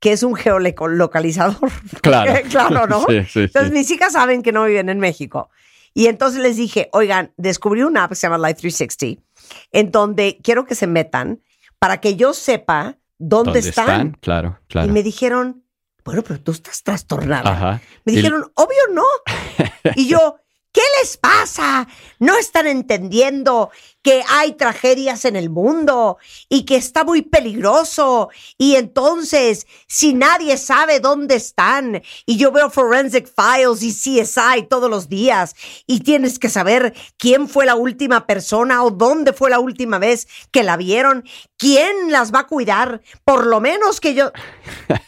que 0.00 0.12
es 0.12 0.22
un 0.24 0.34
geolocalizador. 0.34 1.70
Claro. 2.02 2.32
claro, 2.50 2.86
¿no? 2.86 3.00
Sí, 3.08 3.22
sí, 3.30 3.40
Entonces 3.40 3.68
sí. 3.70 3.72
mis 3.78 3.90
hijas 3.90 4.14
saben 4.14 4.42
que 4.42 4.52
no 4.52 4.64
viven 4.64 4.88
en 4.88 4.98
México. 4.98 5.50
Y 5.94 6.06
entonces 6.06 6.42
les 6.42 6.56
dije, 6.56 6.88
oigan, 6.92 7.32
descubrí 7.36 7.82
una 7.82 8.04
app 8.04 8.10
que 8.10 8.16
se 8.16 8.26
llama 8.26 8.38
Life 8.38 8.60
360, 8.60 9.22
en 9.72 9.90
donde 9.90 10.38
quiero 10.42 10.64
que 10.64 10.74
se 10.74 10.86
metan 10.86 11.40
para 11.78 12.00
que 12.00 12.16
yo 12.16 12.32
sepa 12.32 12.98
dónde, 13.18 13.58
están. 13.58 14.12
Claro, 14.20 14.58
claro. 14.68 14.88
Y 14.88 14.90
me 14.90 15.02
dijeron, 15.02 15.64
bueno, 16.04 16.22
pero 16.22 16.40
tú 16.40 16.52
estás 16.52 16.82
trastornada. 16.82 17.50
Ajá. 17.50 17.82
Me 18.04 18.12
dijeron, 18.12 18.50
obvio 18.54 18.94
no. 18.94 19.04
Y 19.96 20.06
yo, 20.06 20.36
¿qué 20.72 20.80
les 21.00 21.16
pasa? 21.16 21.86
No 22.18 22.36
están 22.36 22.66
entendiendo 22.66 23.70
que 24.02 24.24
hay 24.28 24.54
tragedias 24.54 25.24
en 25.24 25.36
el 25.36 25.50
mundo 25.50 26.18
y 26.48 26.64
que 26.64 26.76
está 26.76 27.04
muy 27.04 27.22
peligroso. 27.22 28.30
Y 28.58 28.74
entonces, 28.76 29.66
si 29.86 30.14
nadie 30.14 30.56
sabe 30.56 30.98
dónde 30.98 31.36
están, 31.36 32.02
y 32.26 32.36
yo 32.36 32.50
veo 32.50 32.70
Forensic 32.70 33.30
Files 33.32 33.82
y 33.82 33.92
CSI 33.92 34.66
todos 34.68 34.90
los 34.90 35.08
días, 35.08 35.54
y 35.86 36.00
tienes 36.00 36.38
que 36.38 36.48
saber 36.48 36.94
quién 37.18 37.48
fue 37.48 37.66
la 37.66 37.76
última 37.76 38.26
persona 38.26 38.82
o 38.82 38.90
dónde 38.90 39.32
fue 39.32 39.50
la 39.50 39.60
última 39.60 39.98
vez 39.98 40.26
que 40.50 40.62
la 40.62 40.76
vieron, 40.76 41.24
quién 41.56 42.10
las 42.10 42.32
va 42.32 42.40
a 42.40 42.46
cuidar, 42.46 43.02
por 43.24 43.46
lo 43.46 43.60
menos 43.60 44.00
que 44.00 44.14
yo... 44.14 44.32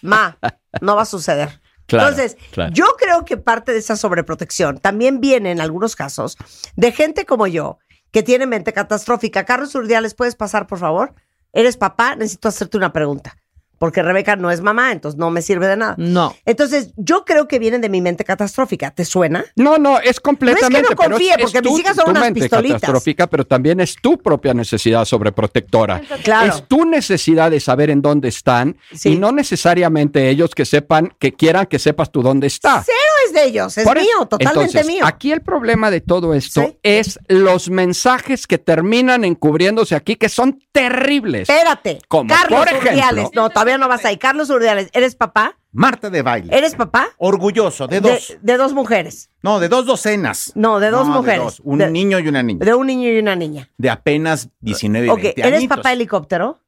Ma, 0.03 0.39
no 0.81 0.97
va 0.97 1.03
a 1.03 1.07
suceder. 1.07 1.64
Claro, 1.87 2.09
Entonces, 2.09 2.37
claro. 2.51 2.73
yo 2.73 2.87
creo 2.99 3.25
que 3.25 3.37
parte 3.37 3.73
de 3.73 3.79
esa 3.79 3.97
sobreprotección 3.97 4.79
también 4.79 5.21
viene 5.21 5.51
en 5.51 5.61
algunos 5.61 5.97
casos 5.97 6.39
de 6.77 6.93
gente 6.93 7.27
como 7.27 7.47
yo 7.47 7.79
que 8.11 8.23
tiene 8.23 8.47
mente 8.47 8.73
catastrófica. 8.73 9.45
Carlos 9.45 9.75
Urdiales, 9.75 10.15
¿puedes 10.15 10.37
pasar, 10.37 10.67
por 10.67 10.79
favor? 10.79 11.15
Eres 11.53 11.77
papá, 11.77 12.17
necesito 12.17 12.49
hacerte 12.49 12.77
una 12.77 12.93
pregunta. 12.93 13.37
Porque 13.85 14.03
Rebeca 14.03 14.35
no 14.35 14.51
es 14.51 14.63
mamá, 14.63 14.93
entonces 14.93 15.19
no 15.19 15.29
me 15.31 15.43
sirve 15.43 15.67
de 15.67 15.77
nada. 15.77 15.95
No. 15.99 16.35
Entonces, 16.47 16.95
yo 16.97 17.27
creo 17.27 17.47
que 17.49 17.59
vienen 17.59 17.83
de 17.83 17.91
mi 17.91 18.01
mente 18.01 18.25
catastrófica. 18.25 18.91
¿Te 18.93 19.05
suena? 19.05 19.45
No, 19.57 19.77
no, 19.77 20.01
es 20.01 20.21
completamente. 20.21 20.71
No 20.73 20.79
es 20.79 20.89
que 20.89 20.95
no 20.95 21.11
confíe, 21.11 21.35
porque 21.39 21.61
mis 21.61 21.71
tu- 21.71 21.79
hijas 21.79 21.97
son 21.97 22.07
tu 22.07 22.11
unas 22.13 22.23
mente 22.23 22.41
pistolitas. 22.41 22.81
catastrófica, 22.81 23.27
pero 23.27 23.47
también 23.47 23.81
es 23.81 23.97
tu 24.01 24.17
propia 24.17 24.55
necesidad 24.55 25.05
sobreprotectora. 25.05 26.01
Claro. 26.23 26.55
Es 26.55 26.67
tu 26.67 26.87
necesidad 26.87 27.51
de 27.51 27.61
saber 27.61 27.91
en 27.91 28.01
dónde 28.01 28.29
están 28.29 28.79
Sí. 28.95 29.11
y 29.11 29.17
no 29.19 29.33
necesariamente 29.33 30.31
ellos 30.31 30.55
que 30.55 30.65
sepan, 30.65 31.13
que 31.19 31.35
quieran 31.35 31.67
que 31.67 31.79
sepas 31.79 32.11
tú 32.11 32.23
dónde 32.23 32.47
estás. 32.47 32.87
Cero 32.87 32.97
es 33.27 33.33
de 33.33 33.45
ellos, 33.45 33.77
es 33.79 33.85
Por 33.85 33.99
eso- 33.99 34.07
mío, 34.07 34.27
totalmente 34.27 34.61
Entonces, 34.61 34.87
mío. 34.87 35.05
Aquí 35.07 35.33
el 35.33 35.43
problema 35.43 35.91
de 35.91 36.01
todo 36.01 36.35
esto 36.35 36.63
Sí. 36.63 36.79
es 36.83 37.19
los 37.29 37.71
mensajes 37.71 38.47
que 38.47 38.59
terminan 38.59 39.25
encubriéndose 39.25 39.95
aquí, 39.95 40.17
que 40.17 40.29
son 40.29 40.61
terribles. 40.73 41.49
Espérate. 41.49 41.99
Como, 42.09 42.29
Carlos 42.29 42.59
por 42.61 42.69
ejemplo- 42.69 42.91
Urdiales. 42.91 43.29
No, 43.35 43.51
todavía 43.51 43.79
no 43.79 43.89
vas 43.89 44.05
ahí. 44.05 44.17
Carlos 44.19 44.51
Urdiales, 44.51 44.89
¿eres 44.93 45.15
papá? 45.17 45.59
Marta 45.73 46.09
de 46.09 46.23
baile. 46.23 46.57
¿Eres 46.57 46.77
papá? 46.77 47.09
Orgulloso, 47.19 47.89
de 47.89 48.01
dos. 48.01 48.37
De, 48.41 48.57
dos 48.57 48.73
mujeres. 48.73 49.29
No, 49.43 49.59
de 49.59 49.69
dos 49.69 49.87
docenas. 49.87 50.53
No, 50.55 50.79
de 50.79 50.91
dos 50.91 51.09
mujeres. 51.09 51.43
dos. 51.43 51.61
Un 51.65 51.79
De- 51.79 51.91
niño 51.91 52.21
y 52.21 52.29
una 52.29 52.43
niña. 52.45 52.65
De 52.65 52.75
un 52.75 52.87
niño 52.87 53.11
y 53.11 53.19
una 53.19 53.35
niña. 53.35 53.69
De 53.77 53.91
apenas 53.91 54.51
19 54.61 55.09
y 55.09 55.11
Ok, 55.11 55.21
20 55.23 55.41
¿eres 55.41 55.59
añitos. 55.59 55.77
papá 55.77 55.93
helicóptero? 55.93 56.61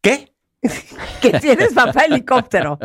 ¿Qué? 0.00 0.32
Que 1.20 1.38
tienes 1.38 1.72
papá 1.72 2.02
helicóptero. 2.06 2.78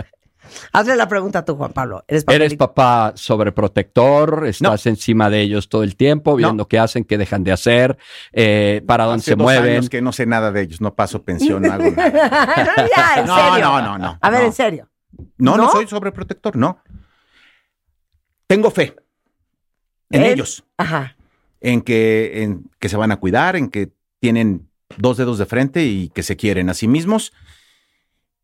Hazle 0.74 0.96
la 0.96 1.08
pregunta 1.08 1.40
a 1.40 1.46
tú, 1.46 1.56
Juan 1.56 1.72
Pablo. 1.74 2.04
¿Eres 2.08 2.24
papá 2.24 2.36
Eres 2.36 2.56
papá 2.56 3.12
sobreprotector, 3.16 4.46
estás 4.48 4.86
encima 4.86 5.30
de 5.30 5.42
ellos 5.42 5.70
todo 5.70 5.84
el 5.84 5.96
tiempo, 5.96 6.36
viendo 6.36 6.68
qué 6.68 6.80
hacen, 6.80 7.04
qué 7.04 7.18
dejan 7.18 7.44
de 7.44 7.52
hacer, 7.52 7.98
eh, 8.34 8.82
para 8.88 9.06
dónde 9.06 9.20
Hace 9.22 9.32
se 9.32 9.36
dos 9.36 9.44
mueven. 9.44 9.72
años 9.74 9.90
que 9.90 10.02
no 10.02 10.12
sé 10.12 10.26
nada 10.26 10.52
de 10.52 10.62
ellos. 10.62 10.82
No 10.82 10.96
paso 10.96 11.24
pensión, 11.24 11.62
no 11.64 11.74
hago 11.74 11.84
nada. 11.96 12.76
no, 12.78 12.88
ya, 12.96 13.16
en 13.22 13.26
No, 13.28 13.36
serio. 13.36 13.66
no, 13.68 13.82
no, 13.82 13.98
no, 13.98 14.18
A 14.22 14.30
ver, 14.30 14.42
no. 14.42 14.46
en 14.48 14.54
serio. 14.54 14.90
No, 15.38 15.58
no, 15.58 15.64
¿No? 15.66 15.72
soy 15.72 15.88
sobreprotector, 15.88 16.56
no. 16.56 16.82
Tengo 18.48 18.72
fe 18.72 18.96
en 20.10 20.24
¿En? 20.24 20.32
ellos, 20.32 20.64
Ajá. 20.78 21.16
en 21.62 21.82
que, 21.82 22.42
en 22.44 22.70
que 22.80 22.90
se 22.90 22.98
van 22.98 23.12
a 23.12 23.18
cuidar, 23.18 23.56
en 23.56 23.70
que 23.70 23.92
tienen 24.20 24.68
dos 24.98 25.18
dedos 25.18 25.38
de 25.38 25.46
frente 25.46 25.86
y 25.86 26.10
que 26.10 26.24
se 26.24 26.36
quieren 26.36 26.70
a 26.70 26.74
sí 26.74 26.88
mismos. 26.88 27.32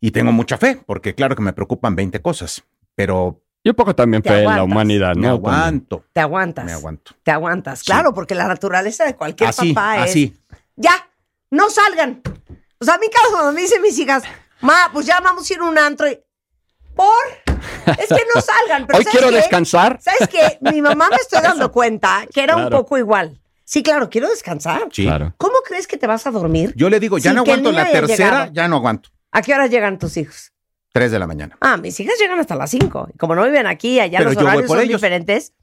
Y 0.02 0.12
tengo 0.12 0.32
mucha 0.32 0.58
fe, 0.58 0.80
porque 0.86 1.16
claro 1.16 1.36
que 1.36 1.42
me 1.42 1.54
preocupan 1.54 1.96
20 1.96 2.22
cosas, 2.22 2.64
pero 2.96 3.42
Y 3.64 3.70
un 3.70 3.76
poco 3.76 3.96
también 3.96 4.22
fe 4.22 4.30
en 4.30 4.36
la 4.46 4.52
aguantas. 4.56 4.64
humanidad, 4.66 5.16
me 5.16 5.28
¿no? 5.28 5.34
aguanto, 5.34 6.04
Te 6.14 6.22
aguantas. 6.22 6.66
me 6.66 6.74
aguanto. 6.74 7.14
Te 7.24 7.32
aguantas. 7.32 7.84
Claro, 7.84 8.14
porque 8.14 8.36
la 8.36 8.48
naturaleza 8.48 9.06
de 9.06 9.16
cualquier 9.16 9.50
Así, 9.50 9.74
papá 9.74 9.98
es. 10.04 10.12
así. 10.12 10.38
Ya, 10.76 11.10
no 11.50 11.70
salgan. 11.70 12.22
O 12.80 12.86
sea, 12.86 12.96
a 12.96 12.98
mí 13.00 13.08
cada 13.12 13.30
cuando 13.32 13.52
me 13.54 13.62
dicen 13.62 13.82
mis 13.82 13.98
hijas, 13.98 14.24
ma, 14.62 14.90
pues 14.94 15.06
ya 15.08 15.20
vamos 15.22 15.50
a 15.50 15.54
ir 15.54 15.60
a 15.60 15.64
un 15.64 15.78
antro. 15.80 16.08
y- 16.10 16.20
¿Por? 16.96 17.08
Es 17.98 18.08
que 18.08 18.24
no 18.36 18.42
salgan. 18.42 18.86
Pero 18.86 18.98
Hoy 19.00 19.04
¿sabes 19.04 19.08
quiero 19.12 19.30
qué? 19.30 19.36
descansar. 19.38 20.00
¿Sabes 20.02 20.28
qué? 20.30 20.58
Mi 20.62 20.82
mamá 20.82 21.10
me 21.10 21.16
estoy 21.18 21.42
dando 21.42 21.72
cuenta 21.74 22.26
que 22.34 22.44
era 22.44 22.56
un 22.56 22.64
Claro. 22.64 22.78
poco 22.84 22.98
igual. 22.98 23.40
Sí, 23.64 23.82
claro, 23.82 24.10
quiero 24.10 24.30
descansar. 24.30 24.84
Sí. 24.92 25.04
Claro. 25.06 25.34
¿Cómo 25.38 25.56
crees 25.66 25.88
que 25.88 25.98
te 25.98 26.06
vas 26.06 26.28
a 26.28 26.32
dormir? 26.32 26.74
Yo 26.76 26.90
le 26.90 27.00
digo, 27.00 27.18
ya 27.18 27.34
no 27.34 27.42
aguanto 27.42 27.72
la 27.72 27.90
tercera, 27.92 28.30
llegado. 28.30 28.52
ya 28.54 28.68
no 28.68 28.76
aguanto. 28.76 29.10
¿A 29.36 29.42
qué 29.42 29.54
hora 29.54 29.68
llegan 29.68 30.00
tus 30.00 30.16
hijos? 30.16 30.54
3 30.94 31.12
de 31.12 31.20
la 31.20 31.28
mañana. 31.28 31.58
Ah, 31.60 31.76
mis 31.76 32.00
hijas 32.00 32.16
llegan 32.18 32.40
hasta 32.40 32.56
las 32.56 32.70
5. 32.70 33.10
Y 33.14 33.18
como 33.18 33.36
no 33.36 33.44
viven 33.44 33.68
aquí, 33.68 34.00
allá 34.00 34.20
Pero 34.20 34.32
los 34.32 34.42
horarios 34.42 34.68
son 34.68 34.80
ellos. 34.80 35.02
diferentes. 35.02 35.54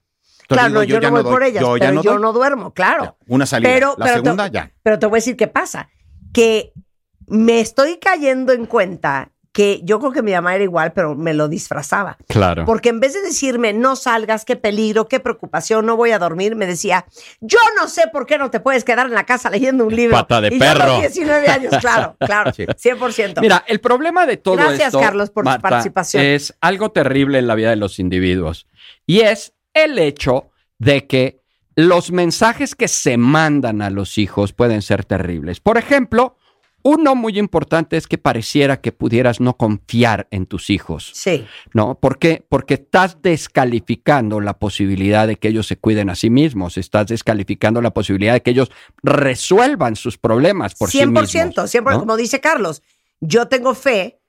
Entonces 0.42 0.46
claro, 0.48 0.80
digo, 0.82 0.98
no, 0.98 1.00
yo, 1.00 1.00
no 1.00 1.10
voy 1.10 1.22
doy, 1.22 1.32
por 1.32 1.42
ellas, 1.42 1.62
yo 1.62 1.74
pero 1.78 1.92
no 1.92 2.02
yo 2.02 2.12
doy. 2.12 2.20
no 2.20 2.32
duermo, 2.34 2.74
claro. 2.74 3.04
Ya, 3.04 3.16
una 3.28 3.46
salida. 3.46 3.70
Pero, 3.72 3.94
la 3.96 4.04
pero 4.04 4.16
segunda, 4.22 4.50
te, 4.50 4.54
ya. 4.54 4.72
Pero 4.82 4.98
te 4.98 5.06
voy 5.06 5.16
a 5.16 5.20
decir 5.20 5.36
qué 5.38 5.48
pasa. 5.48 5.88
Que 6.34 6.74
me 7.26 7.60
estoy 7.60 7.98
cayendo 7.98 8.52
en 8.52 8.66
cuenta 8.66 9.31
que 9.52 9.82
yo 9.84 9.98
creo 9.98 10.12
que 10.12 10.22
mi 10.22 10.32
mamá 10.32 10.54
era 10.54 10.64
igual, 10.64 10.92
pero 10.94 11.14
me 11.14 11.34
lo 11.34 11.46
disfrazaba. 11.46 12.16
Claro. 12.26 12.64
Porque 12.64 12.88
en 12.88 13.00
vez 13.00 13.12
de 13.12 13.20
decirme, 13.20 13.74
no 13.74 13.96
salgas, 13.96 14.46
qué 14.46 14.56
peligro, 14.56 15.08
qué 15.08 15.20
preocupación, 15.20 15.84
no 15.84 15.94
voy 15.96 16.10
a 16.12 16.18
dormir, 16.18 16.56
me 16.56 16.66
decía, 16.66 17.04
yo 17.40 17.58
no 17.78 17.86
sé 17.88 18.04
por 18.10 18.24
qué 18.26 18.38
no 18.38 18.50
te 18.50 18.60
puedes 18.60 18.82
quedar 18.82 19.06
en 19.06 19.12
la 19.12 19.24
casa 19.26 19.50
leyendo 19.50 19.84
un 19.86 19.94
libro. 19.94 20.16
Pata 20.16 20.40
de 20.40 20.48
y 20.54 20.58
yo 20.58 20.64
a 20.64 20.72
perro. 20.74 20.86
los 20.92 21.00
19 21.00 21.48
años, 21.48 21.74
claro, 21.80 22.16
claro, 22.20 22.52
Sí. 22.54 22.64
100%. 22.64 23.40
Mira, 23.42 23.62
el 23.68 23.80
problema 23.80 24.24
de 24.26 24.38
todo 24.38 24.56
Gracias, 24.56 24.88
esto, 24.88 25.00
Carlos, 25.00 25.30
por 25.30 25.44
tu 25.44 25.50
Marta, 25.50 25.68
participación. 25.68 26.22
es 26.24 26.54
algo 26.62 26.90
terrible 26.90 27.38
en 27.38 27.46
la 27.46 27.54
vida 27.54 27.70
de 27.70 27.76
los 27.76 27.98
individuos. 27.98 28.66
Y 29.06 29.20
es 29.20 29.52
el 29.74 29.98
hecho 29.98 30.50
de 30.78 31.06
que 31.06 31.42
los 31.76 32.10
mensajes 32.10 32.74
que 32.74 32.88
se 32.88 33.16
mandan 33.18 33.82
a 33.82 33.90
los 33.90 34.18
hijos 34.18 34.52
pueden 34.52 34.82
ser 34.82 35.04
terribles. 35.04 35.60
Por 35.60 35.78
ejemplo, 35.78 36.36
uno 36.82 37.14
muy 37.14 37.38
importante 37.38 37.96
es 37.96 38.06
que 38.06 38.18
pareciera 38.18 38.80
que 38.80 38.92
pudieras 38.92 39.40
no 39.40 39.56
confiar 39.56 40.26
en 40.30 40.46
tus 40.46 40.70
hijos. 40.70 41.10
Sí, 41.14 41.46
¿No? 41.74 41.94
¿Por 41.94 42.18
qué? 42.18 42.44
Porque 42.48 42.74
estás 42.74 43.22
descalificando 43.22 44.40
la 44.40 44.58
posibilidad 44.58 45.26
de 45.26 45.36
que 45.36 45.48
ellos 45.48 45.66
se 45.66 45.76
cuiden 45.76 46.10
a 46.10 46.14
sí 46.14 46.30
mismos, 46.30 46.78
estás 46.78 47.06
descalificando 47.06 47.80
la 47.82 47.92
posibilidad 47.92 48.34
de 48.34 48.42
que 48.42 48.50
ellos 48.50 48.70
resuelvan 49.02 49.96
sus 49.96 50.18
problemas 50.18 50.74
por 50.74 50.88
100%, 50.88 50.92
sí 50.92 51.06
mismos. 51.06 51.74
100%, 51.74 51.92
¿no? 51.92 52.00
como 52.00 52.16
dice 52.16 52.40
Carlos, 52.40 52.82
yo 53.20 53.46
tengo 53.48 53.74
fe 53.74 54.21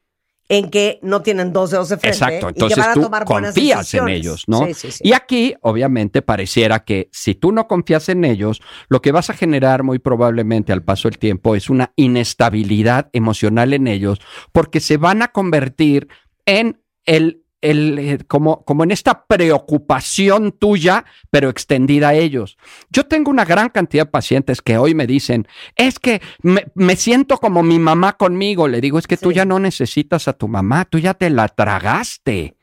en 0.50 0.70
que 0.70 1.00
no 1.02 1.22
tienen 1.22 1.54
dos 1.54 1.72
dedos 1.72 1.90
de 1.90 1.98
frente 1.98 2.18
Exacto, 2.18 2.50
y 2.50 2.54
que 2.54 2.60
entonces 2.60 2.78
van 2.78 2.90
a 2.90 2.94
tú 2.94 3.02
tomar 3.02 3.26
buenas 3.26 3.54
confías 3.54 3.94
en 3.94 4.10
ellos, 4.10 4.44
¿no? 4.48 4.66
Sí, 4.66 4.74
sí, 4.74 4.92
sí. 4.92 5.00
Y 5.04 5.14
aquí, 5.14 5.56
obviamente, 5.62 6.22
pareciera 6.22 6.84
que 6.84 7.10
si 7.12 7.36
tú 7.36 7.52
no 7.52 7.68
confías 7.68 8.10
en 8.10 8.26
ellos, 8.26 8.62
lo 8.90 9.02
que 9.02 9.12
vas 9.12 9.30
a 9.30 9.34
generar 9.34 9.84
muy 9.84 10.00
probablemente 10.00 10.74
al 10.74 10.84
paso 10.84 11.10
del 11.10 11.18
tiempo 11.18 11.56
es 11.56 11.70
una 11.70 11.94
inestabilidad 11.96 13.10
emocional 13.14 13.74
en 13.74 13.88
ellos, 13.88 14.20
porque 14.52 14.80
se 14.80 14.98
van 14.98 15.22
a 15.22 15.30
convertir 15.30 16.08
en 16.46 16.82
el 17.06 17.43
el, 17.64 17.98
eh, 17.98 18.20
como, 18.28 18.64
como 18.66 18.84
en 18.84 18.92
esta 18.92 19.26
preocupación 19.26 20.52
tuya, 20.52 21.06
pero 21.32 21.50
extendida 21.50 22.10
a 22.10 22.14
ellos. 22.14 22.58
Yo 22.92 23.06
tengo 23.06 23.32
una 23.32 23.46
gran 23.46 23.70
cantidad 23.70 24.06
de 24.06 24.12
pacientes 24.12 24.62
que 24.62 24.78
hoy 24.78 24.94
me 24.94 25.08
dicen, 25.08 25.48
es 25.76 25.98
que 25.98 26.22
me, 26.42 26.66
me 26.76 26.96
siento 26.96 27.38
como 27.38 27.64
mi 27.64 27.80
mamá 27.80 28.14
conmigo. 28.14 28.68
Le 28.68 28.82
digo, 28.82 29.00
es 29.00 29.08
que 29.08 29.18
tú 29.18 29.32
ya 29.32 29.46
no 29.46 29.60
necesitas 29.60 30.28
a 30.28 30.34
tu 30.34 30.48
mamá, 30.48 30.86
tú 30.86 31.00
ya 31.00 31.14
te 31.14 31.30
la 31.30 31.48
tragaste. 31.48 32.56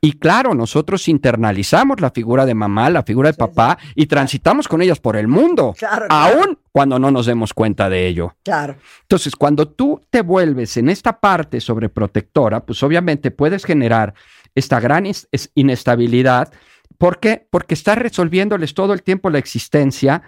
Y 0.00 0.12
claro, 0.12 0.54
nosotros 0.54 1.08
internalizamos 1.08 2.00
la 2.00 2.12
figura 2.12 2.46
de 2.46 2.54
mamá, 2.54 2.90
la 2.90 3.02
figura 3.02 3.32
de 3.32 3.36
papá 3.36 3.76
y 3.96 4.06
transitamos 4.06 4.68
con 4.68 4.82
ellas 4.82 5.00
por 5.00 5.16
el 5.16 5.26
mundo, 5.26 5.74
Claro, 5.76 6.06
claro. 6.06 6.32
aún 6.44 6.58
cuando 6.70 7.00
no 7.00 7.10
nos 7.10 7.26
demos 7.26 7.52
cuenta 7.52 7.88
de 7.90 8.06
ello. 8.06 8.36
Claro. 8.44 8.76
Entonces, 9.02 9.34
cuando 9.34 9.66
tú 9.66 10.00
te 10.10 10.22
vuelves 10.22 10.76
en 10.76 10.88
esta 10.88 11.18
parte 11.18 11.60
sobreprotectora, 11.60 12.60
pues 12.60 12.80
obviamente 12.84 13.32
puedes 13.32 13.64
generar 13.64 14.14
esta 14.58 14.80
gran 14.80 15.06
inestabilidad. 15.54 16.52
¿Por 16.96 17.20
qué? 17.20 17.46
Porque 17.50 17.74
estás 17.74 17.96
resolviéndoles 17.96 18.74
todo 18.74 18.92
el 18.92 19.02
tiempo 19.04 19.30
la 19.30 19.38
existencia 19.38 20.22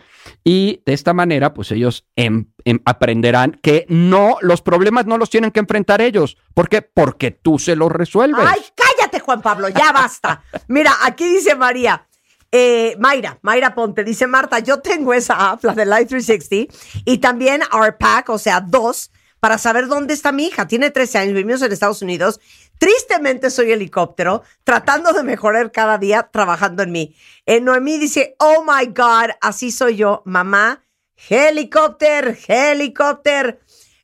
y 0.45 0.83
de 0.87 0.93
esta 0.93 1.13
manera, 1.13 1.53
pues 1.53 1.73
ellos 1.73 2.07
em- 2.15 2.47
em- 2.65 2.79
aprenderán 2.85 3.59
que 3.61 3.87
no, 3.89 4.37
los 4.41 4.63
problemas 4.63 5.05
no 5.07 5.19
los 5.19 5.31
tienen 5.31 5.51
que 5.51 5.59
enfrentar 5.59 6.01
ellos. 6.01 6.37
¿Por 6.55 6.69
qué? 6.69 6.81
Porque 6.83 7.33
tú 7.33 7.59
se 7.59 7.75
los 7.75 7.91
resuelves. 7.91 8.45
Ay, 8.47 8.61
cállate, 8.77 9.19
Juan 9.19 9.43
Pablo, 9.43 9.69
ya 9.69 9.91
basta. 9.91 10.45
Mira, 10.69 10.93
aquí 11.03 11.25
dice 11.25 11.57
María. 11.57 12.07
eh, 12.53 12.95
Mayra, 13.01 13.39
Mayra 13.43 13.75
Ponte, 13.75 14.05
dice 14.05 14.27
Marta, 14.29 14.59
yo 14.61 14.81
tengo 14.81 15.13
esa 15.15 15.51
app, 15.51 15.65
la 15.65 15.73
de 15.75 15.87
Life 15.87 16.07
360, 16.07 16.73
y 17.05 17.19
también 17.19 17.63
our 17.73 17.97
pack, 17.97 18.29
o 18.29 18.39
sea, 18.39 18.61
dos, 18.61 19.11
para 19.41 19.57
saber 19.57 19.87
dónde 19.89 20.15
está 20.15 20.31
mi 20.33 20.47
hija. 20.47 20.67
Tiene 20.69 20.91
13 20.91 21.19
años, 21.19 21.35
vivimos 21.35 21.63
en 21.63 21.71
Estados 21.73 22.03
Unidos. 22.03 22.41
Tristemente 22.81 23.51
soy 23.51 23.73
helicóptero, 23.73 24.43
tratando 24.65 25.13
de 25.13 25.23
mejorar 25.23 25.71
cada 25.71 25.99
día, 25.99 26.31
trabajando 26.33 26.83
en 26.83 26.93
mí. 26.93 27.15
Eh, 27.45 27.61
Noemí 27.61 27.99
dice, 27.99 28.37
oh 28.39 28.65
my 28.67 28.87
God, 28.87 29.33
así 29.43 29.71
soy 29.71 29.97
yo, 29.97 30.23
mamá, 30.25 30.83
helicóptero, 31.29 32.35
helicóptero. 32.49 33.59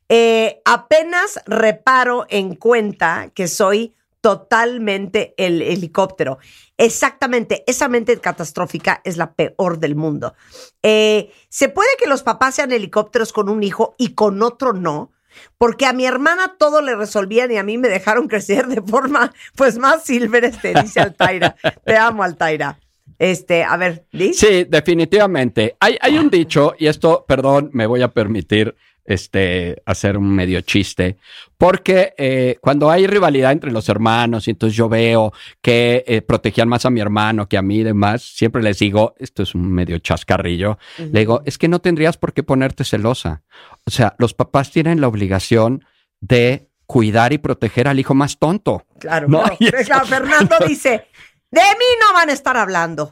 Eh, 0.07 0.61
apenas 0.63 1.39
reparo 1.47 2.27
en 2.29 2.53
cuenta 2.53 3.31
que 3.33 3.47
soy 3.47 3.95
totalmente 4.21 5.33
el 5.37 5.63
helicóptero. 5.63 6.37
Exactamente, 6.77 7.63
esa 7.65 7.87
mente 7.87 8.19
catastrófica 8.19 9.01
es 9.03 9.17
la 9.17 9.33
peor 9.33 9.79
del 9.79 9.95
mundo. 9.95 10.35
Eh, 10.83 11.31
Se 11.49 11.69
puede 11.69 11.89
que 11.97 12.07
los 12.07 12.21
papás 12.21 12.53
sean 12.53 12.71
helicópteros 12.71 13.33
con 13.33 13.49
un 13.49 13.63
hijo 13.63 13.95
y 13.97 14.13
con 14.13 14.43
otro 14.43 14.73
no, 14.73 15.11
porque 15.57 15.85
a 15.85 15.93
mi 15.93 16.05
hermana 16.05 16.55
todo 16.57 16.81
le 16.81 16.95
resolvían 16.95 17.51
y 17.51 17.57
a 17.57 17.63
mí 17.63 17.77
me 17.77 17.87
dejaron 17.87 18.27
crecer 18.27 18.67
de 18.67 18.81
forma 18.81 19.33
pues 19.55 19.77
más 19.77 20.03
silver, 20.03 20.45
este, 20.45 20.73
dice 20.81 20.99
Altaira. 20.99 21.55
Te 21.85 21.97
amo, 21.97 22.23
Altaira. 22.23 22.79
Este, 23.19 23.63
a 23.63 23.77
ver, 23.77 24.05
¿Liz? 24.11 24.37
Sí, 24.37 24.65
definitivamente. 24.69 25.75
Hay, 25.79 25.97
hay 26.01 26.17
un 26.17 26.29
dicho, 26.29 26.75
y 26.77 26.87
esto, 26.87 27.25
perdón, 27.27 27.71
me 27.73 27.87
voy 27.87 28.03
a 28.03 28.09
permitir 28.09 28.75
este, 29.07 29.81
hacer 29.85 30.17
un 30.17 30.29
medio 30.29 30.61
chiste, 30.61 31.17
porque 31.57 32.13
eh, 32.17 32.57
cuando 32.61 32.91
hay 32.91 33.07
rivalidad 33.07 33.53
entre 33.53 33.71
los 33.71 33.89
hermanos 33.89 34.47
y 34.47 34.51
entonces 34.51 34.75
yo 34.75 34.89
veo 34.89 35.33
que 35.61 36.03
eh, 36.05 36.21
protegían 36.21 36.67
más 36.67 36.85
a 36.85 36.89
mi 36.89 36.99
hermano 36.99 37.47
que 37.47 37.57
a 37.57 37.61
mí 37.61 37.77
y 37.77 37.83
demás, 37.83 38.21
siempre 38.21 38.61
les 38.61 38.77
digo, 38.79 39.15
esto 39.17 39.43
es 39.43 39.55
un 39.55 39.71
medio 39.71 39.97
chascarrillo, 39.99 40.77
le 40.97 41.19
digo, 41.19 41.41
es 41.45 41.57
que 41.57 41.69
no 41.69 41.79
tendrías 41.79 42.17
por 42.17 42.33
qué 42.33 42.43
ponerte 42.43 42.83
celosa. 42.83 43.43
O 43.85 43.91
sea, 43.91 44.15
los 44.19 44.33
papás 44.33 44.71
tienen 44.71 45.01
la 45.01 45.07
obligación 45.07 45.85
de 46.19 46.67
cuidar 46.85 47.33
y 47.33 47.37
proteger 47.37 47.87
al 47.87 47.99
hijo 47.99 48.13
más 48.13 48.39
tonto. 48.39 48.85
Claro, 48.99 49.27
No, 49.27 49.43
claro. 49.43 50.05
Fernando 50.05 50.55
dice, 50.67 51.07
de 51.51 51.61
mí 51.61 51.85
no 52.01 52.13
van 52.13 52.29
a 52.29 52.33
estar 52.33 52.57
hablando. 52.57 53.11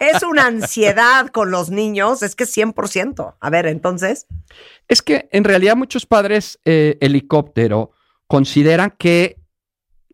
Es 0.00 0.22
una 0.22 0.46
ansiedad 0.46 1.28
con 1.28 1.50
los 1.50 1.70
niños, 1.70 2.22
es 2.22 2.36
que 2.36 2.44
100%. 2.44 3.36
A 3.40 3.50
ver, 3.50 3.66
entonces, 3.66 4.26
Es 4.86 5.02
que 5.02 5.28
en 5.32 5.44
realidad 5.44 5.76
muchos 5.76 6.06
padres 6.06 6.60
eh, 6.64 6.96
helicóptero 7.00 7.90
consideran 8.26 8.94
que 8.96 9.38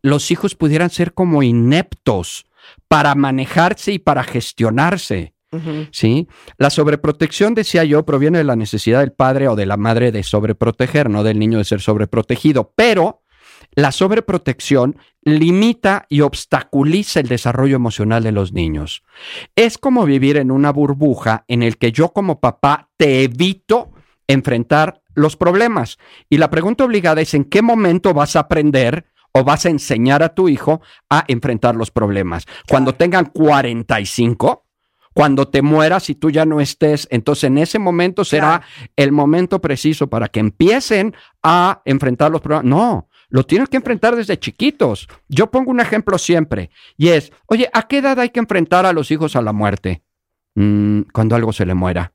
los 0.01 0.31
hijos 0.31 0.55
pudieran 0.55 0.89
ser 0.89 1.13
como 1.13 1.43
ineptos 1.43 2.45
para 2.87 3.15
manejarse 3.15 3.91
y 3.91 3.99
para 3.99 4.23
gestionarse. 4.23 5.33
¿Sí? 5.91 6.27
La 6.57 6.69
sobreprotección, 6.69 7.53
decía 7.53 7.85
yo, 7.85 8.03
proviene 8.03 8.39
de 8.39 8.43
la 8.43 8.57
necesidad 8.57 8.99
del 8.99 9.13
padre 9.13 9.47
o 9.47 9.55
de 9.55 9.65
la 9.65 9.77
madre 9.77 10.11
de 10.11 10.21
sobreproteger, 10.21 11.09
no 11.09 11.23
del 11.23 11.39
niño 11.39 11.59
de 11.59 11.63
ser 11.63 11.79
sobreprotegido. 11.79 12.73
Pero 12.75 13.23
la 13.75 13.91
sobreprotección 13.91 14.97
limita 15.21 16.05
y 16.09 16.21
obstaculiza 16.21 17.19
el 17.19 17.27
desarrollo 17.27 17.75
emocional 17.75 18.23
de 18.23 18.31
los 18.31 18.53
niños. 18.53 19.03
Es 19.55 19.77
como 19.77 20.05
vivir 20.05 20.37
en 20.37 20.51
una 20.51 20.71
burbuja 20.71 21.45
en 21.47 21.63
el 21.63 21.77
que 21.77 21.91
yo 21.91 22.09
como 22.09 22.39
papá 22.39 22.89
te 22.97 23.23
evito 23.23 23.91
enfrentar 24.27 25.01
los 25.13 25.35
problemas. 25.35 25.97
Y 26.29 26.37
la 26.37 26.49
pregunta 26.49 26.83
obligada 26.83 27.21
es 27.21 27.33
en 27.33 27.45
qué 27.45 27.61
momento 27.61 28.13
vas 28.13 28.35
a 28.35 28.41
aprender 28.41 29.05
o 29.31 29.43
vas 29.43 29.65
a 29.65 29.69
enseñar 29.69 30.23
a 30.23 30.33
tu 30.33 30.47
hijo 30.47 30.81
a 31.09 31.25
enfrentar 31.27 31.75
los 31.75 31.91
problemas. 31.91 32.45
Cuando 32.67 32.95
tengan 32.95 33.25
45, 33.25 34.65
cuando 35.13 35.47
te 35.47 35.61
mueras 35.61 36.09
y 36.09 36.15
tú 36.15 36.29
ya 36.29 36.45
no 36.45 36.61
estés, 36.61 37.07
entonces 37.09 37.45
en 37.45 37.57
ese 37.57 37.79
momento 37.79 38.23
será 38.23 38.61
el 38.95 39.11
momento 39.11 39.59
preciso 39.59 40.07
para 40.07 40.27
que 40.27 40.39
empiecen 40.39 41.15
a 41.41 41.81
enfrentar 41.85 42.31
los 42.31 42.41
problemas. 42.41 42.69
No, 42.69 43.09
lo 43.35 43.43
tienes 43.43 43.67
que 43.67 43.75
enfrentar 43.75 44.15
desde 44.15 44.39
chiquitos. 44.39 45.09
Yo 45.27 45.51
pongo 45.51 45.69
un 45.69 45.81
ejemplo 45.81 46.17
siempre 46.17 46.69
y 46.95 47.09
es, 47.09 47.33
oye, 47.47 47.69
¿a 47.73 47.85
qué 47.85 47.97
edad 47.97 48.17
hay 48.17 48.29
que 48.29 48.39
enfrentar 48.39 48.85
a 48.85 48.93
los 48.93 49.11
hijos 49.11 49.35
a 49.35 49.41
la 49.41 49.51
muerte? 49.51 50.03
Mm, 50.55 51.01
cuando 51.11 51.35
algo 51.35 51.51
se 51.51 51.65
le 51.65 51.73
muera. 51.73 52.13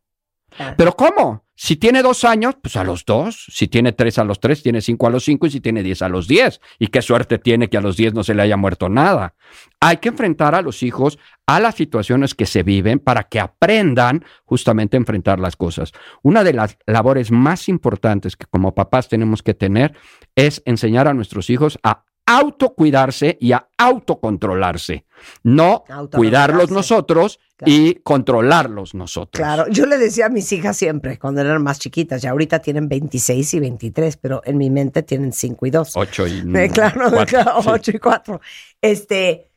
Pero 0.76 0.92
¿cómo? 0.92 1.44
Si 1.54 1.76
tiene 1.76 2.02
dos 2.02 2.24
años, 2.24 2.56
pues 2.62 2.76
a 2.76 2.84
los 2.84 3.04
dos. 3.04 3.44
Si 3.48 3.68
tiene 3.68 3.92
tres 3.92 4.18
a 4.18 4.24
los 4.24 4.40
tres, 4.40 4.62
tiene 4.62 4.80
cinco 4.80 5.06
a 5.06 5.10
los 5.10 5.24
cinco 5.24 5.46
y 5.46 5.50
si 5.50 5.60
tiene 5.60 5.82
diez 5.82 6.00
a 6.00 6.08
los 6.08 6.26
diez. 6.26 6.58
Y 6.78 6.86
qué 6.86 7.02
suerte 7.02 7.38
tiene 7.38 7.68
que 7.68 7.76
a 7.76 7.82
los 7.82 7.98
diez 7.98 8.14
no 8.14 8.24
se 8.24 8.34
le 8.34 8.40
haya 8.40 8.56
muerto 8.56 8.88
nada. 8.88 9.34
Hay 9.78 9.98
que 9.98 10.08
enfrentar 10.08 10.54
a 10.54 10.62
los 10.62 10.82
hijos 10.82 11.18
a 11.46 11.60
las 11.60 11.74
situaciones 11.74 12.34
que 12.34 12.46
se 12.46 12.62
viven 12.62 12.98
para 12.98 13.24
que 13.24 13.40
aprendan 13.40 14.24
justamente 14.44 14.96
a 14.96 15.00
enfrentar 15.00 15.38
las 15.38 15.56
cosas. 15.56 15.92
Una 16.22 16.44
de 16.44 16.54
las 16.54 16.78
labores 16.86 17.30
más 17.30 17.68
importantes 17.68 18.36
que 18.36 18.46
como 18.46 18.74
papás 18.74 19.08
tenemos 19.10 19.42
que 19.42 19.52
tener 19.52 19.94
es 20.36 20.62
enseñar 20.64 21.08
a 21.08 21.14
nuestros 21.14 21.50
hijos 21.50 21.78
a 21.82 22.04
autocuidarse 22.30 23.36
y 23.40 23.50
a 23.52 23.68
autocontrolarse. 23.76 25.04
No 25.42 25.84
cuidarlos 26.12 26.70
nosotros 26.70 27.40
y 27.66 27.96
controlarlos 27.96 28.94
nosotros. 28.94 29.38
claro, 29.38 29.66
yo 29.68 29.84
le 29.84 29.98
decía 29.98 30.26
a 30.26 30.28
mis 30.28 30.50
hijas 30.52 30.76
siempre, 30.76 31.18
cuando 31.18 31.40
eran 31.40 31.62
más 31.62 31.78
chiquitas, 31.80 32.22
ya 32.22 32.30
ahorita 32.30 32.60
tienen 32.60 32.88
26 32.88 33.54
y 33.54 33.60
23, 33.60 34.16
pero 34.16 34.42
en 34.44 34.58
mi 34.58 34.70
mente 34.70 35.02
tienen 35.02 35.32
5 35.32 35.66
y 35.66 35.70
2. 35.70 35.96
Ocho 35.96 36.26
y 36.26 36.42
Eh, 36.54 36.70
claro, 36.72 37.10
claro, 37.26 37.62
sí. 37.62 37.68
8 37.68 37.90
y 37.94 37.98
4. 37.98 38.40
Este, 38.80 39.50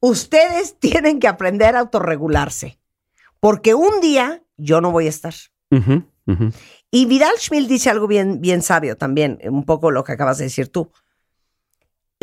ustedes 0.00 0.78
tienen 0.78 1.18
que 1.18 1.26
aprender 1.28 1.74
a 1.74 1.80
autorregularse, 1.80 2.78
porque 3.40 3.74
un 3.74 4.00
día 4.02 4.42
yo 4.58 4.80
no 4.82 4.92
voy 4.92 5.06
a 5.06 5.10
estar. 5.10 5.34
Ujú, 5.70 6.04
ujú. 6.26 6.50
Y 6.90 7.06
Vidal 7.06 7.34
Schmil 7.38 7.66
dice 7.66 7.90
algo 7.90 8.06
bien, 8.06 8.40
bien 8.40 8.62
sabio 8.62 8.96
también, 8.96 9.40
un 9.50 9.64
poco 9.64 9.90
lo 9.90 10.04
que 10.04 10.12
acabas 10.12 10.38
de 10.38 10.44
decir 10.44 10.68
tú. 10.68 10.92